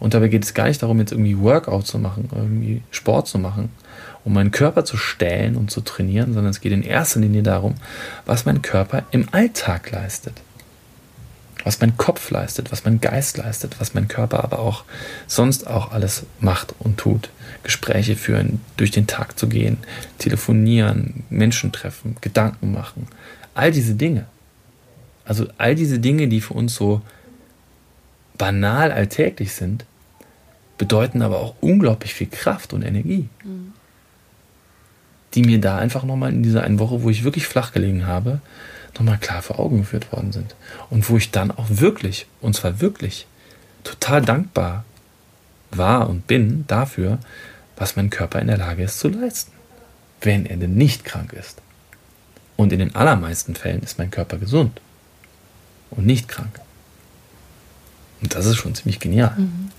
Und 0.00 0.14
dabei 0.14 0.28
geht 0.28 0.44
es 0.44 0.54
gar 0.54 0.68
nicht 0.68 0.82
darum, 0.82 0.98
jetzt 1.00 1.12
irgendwie 1.12 1.38
Workout 1.38 1.86
zu 1.86 1.98
machen, 1.98 2.28
irgendwie 2.32 2.82
Sport 2.90 3.26
zu 3.28 3.38
machen, 3.38 3.70
um 4.24 4.32
meinen 4.32 4.50
Körper 4.50 4.84
zu 4.84 4.96
stellen 4.96 5.56
und 5.56 5.70
zu 5.70 5.80
trainieren, 5.80 6.34
sondern 6.34 6.50
es 6.50 6.60
geht 6.60 6.72
in 6.72 6.82
erster 6.82 7.20
Linie 7.20 7.42
darum, 7.42 7.74
was 8.26 8.44
mein 8.44 8.62
Körper 8.62 9.04
im 9.10 9.28
Alltag 9.32 9.90
leistet. 9.90 10.40
Was 11.64 11.80
mein 11.80 11.96
Kopf 11.96 12.30
leistet, 12.30 12.70
was 12.70 12.84
mein 12.84 13.00
Geist 13.00 13.36
leistet, 13.36 13.80
was 13.80 13.92
mein 13.92 14.06
Körper 14.06 14.44
aber 14.44 14.60
auch 14.60 14.84
sonst 15.26 15.66
auch 15.66 15.90
alles 15.90 16.24
macht 16.40 16.74
und 16.78 16.98
tut. 16.98 17.30
Gespräche 17.64 18.14
führen, 18.14 18.60
durch 18.76 18.92
den 18.92 19.08
Tag 19.08 19.38
zu 19.38 19.48
gehen, 19.48 19.78
telefonieren, 20.18 21.24
Menschen 21.30 21.72
treffen, 21.72 22.16
Gedanken 22.20 22.72
machen. 22.72 23.08
All 23.54 23.72
diese 23.72 23.94
Dinge. 23.94 24.26
Also 25.24 25.46
all 25.58 25.74
diese 25.74 25.98
Dinge, 25.98 26.28
die 26.28 26.40
für 26.40 26.54
uns 26.54 26.74
so 26.74 27.02
banal 28.38 28.92
alltäglich 28.92 29.52
sind, 29.52 29.84
bedeuten 30.78 31.22
aber 31.22 31.40
auch 31.40 31.54
unglaublich 31.60 32.14
viel 32.14 32.28
Kraft 32.28 32.72
und 32.72 32.82
Energie. 32.82 33.28
Mhm. 33.44 33.72
Die 35.34 35.42
mir 35.42 35.60
da 35.60 35.76
einfach 35.76 36.04
nochmal 36.04 36.32
in 36.32 36.42
dieser 36.42 36.62
einen 36.62 36.78
Woche, 36.78 37.02
wo 37.02 37.10
ich 37.10 37.24
wirklich 37.24 37.46
flach 37.46 37.72
gelegen 37.72 38.06
habe, 38.06 38.40
nochmal 38.94 39.18
klar 39.18 39.42
vor 39.42 39.58
Augen 39.58 39.78
geführt 39.78 40.10
worden 40.12 40.32
sind. 40.32 40.54
Und 40.88 41.08
wo 41.10 41.16
ich 41.16 41.30
dann 41.30 41.50
auch 41.50 41.66
wirklich, 41.68 42.26
und 42.40 42.54
zwar 42.54 42.80
wirklich, 42.80 43.26
total 43.84 44.22
dankbar 44.22 44.84
war 45.70 46.08
und 46.08 46.26
bin 46.26 46.64
dafür, 46.66 47.18
was 47.76 47.96
mein 47.96 48.10
Körper 48.10 48.40
in 48.40 48.46
der 48.46 48.56
Lage 48.56 48.84
ist 48.84 48.98
zu 48.98 49.08
leisten, 49.08 49.52
wenn 50.20 50.46
er 50.46 50.56
denn 50.56 50.74
nicht 50.74 51.04
krank 51.04 51.32
ist. 51.32 51.60
Und 52.56 52.72
in 52.72 52.78
den 52.78 52.96
allermeisten 52.96 53.54
Fällen 53.54 53.82
ist 53.82 53.98
mein 53.98 54.10
Körper 54.10 54.38
gesund 54.38 54.80
und 55.90 56.06
nicht 56.06 56.28
krank. 56.28 56.60
Und 58.20 58.34
das 58.34 58.46
ist 58.46 58.56
schon 58.56 58.74
ziemlich 58.74 59.00
genial. 59.00 59.34
Mhm. 59.36 59.70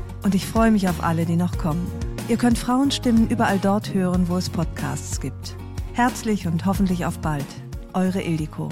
Und 0.23 0.35
ich 0.35 0.45
freue 0.45 0.71
mich 0.71 0.87
auf 0.87 1.03
alle, 1.03 1.25
die 1.25 1.35
noch 1.35 1.57
kommen. 1.57 1.91
Ihr 2.27 2.37
könnt 2.37 2.57
Frauenstimmen 2.57 3.29
überall 3.29 3.59
dort 3.59 3.93
hören, 3.93 4.29
wo 4.29 4.37
es 4.37 4.49
Podcasts 4.49 5.19
gibt. 5.19 5.55
Herzlich 5.93 6.47
und 6.47 6.65
hoffentlich 6.65 7.05
auf 7.05 7.19
bald. 7.19 7.45
Eure 7.93 8.21
Ildiko. 8.21 8.69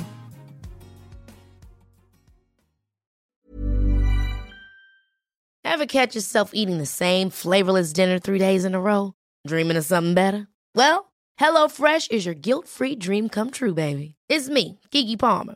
Ever 5.64 5.86
catch 5.86 6.16
yourself 6.16 6.52
eating 6.54 6.78
the 6.78 6.86
same 6.86 7.30
flavorless 7.30 7.94
dinner 7.94 8.20
three 8.20 8.40
days 8.40 8.66
in 8.66 8.76
a 8.76 8.80
row? 8.80 9.14
Dreaming 9.48 9.78
of 9.78 9.86
something 9.86 10.14
better? 10.14 10.48
Well, 10.76 11.12
HelloFresh 11.40 12.12
is 12.12 12.26
your 12.26 12.36
guilt-free 12.36 12.98
dream 12.98 13.30
come 13.30 13.50
true, 13.50 13.74
baby. 13.74 14.16
It's 14.28 14.50
me, 14.50 14.80
Kiki 14.92 15.16
Palmer. 15.16 15.56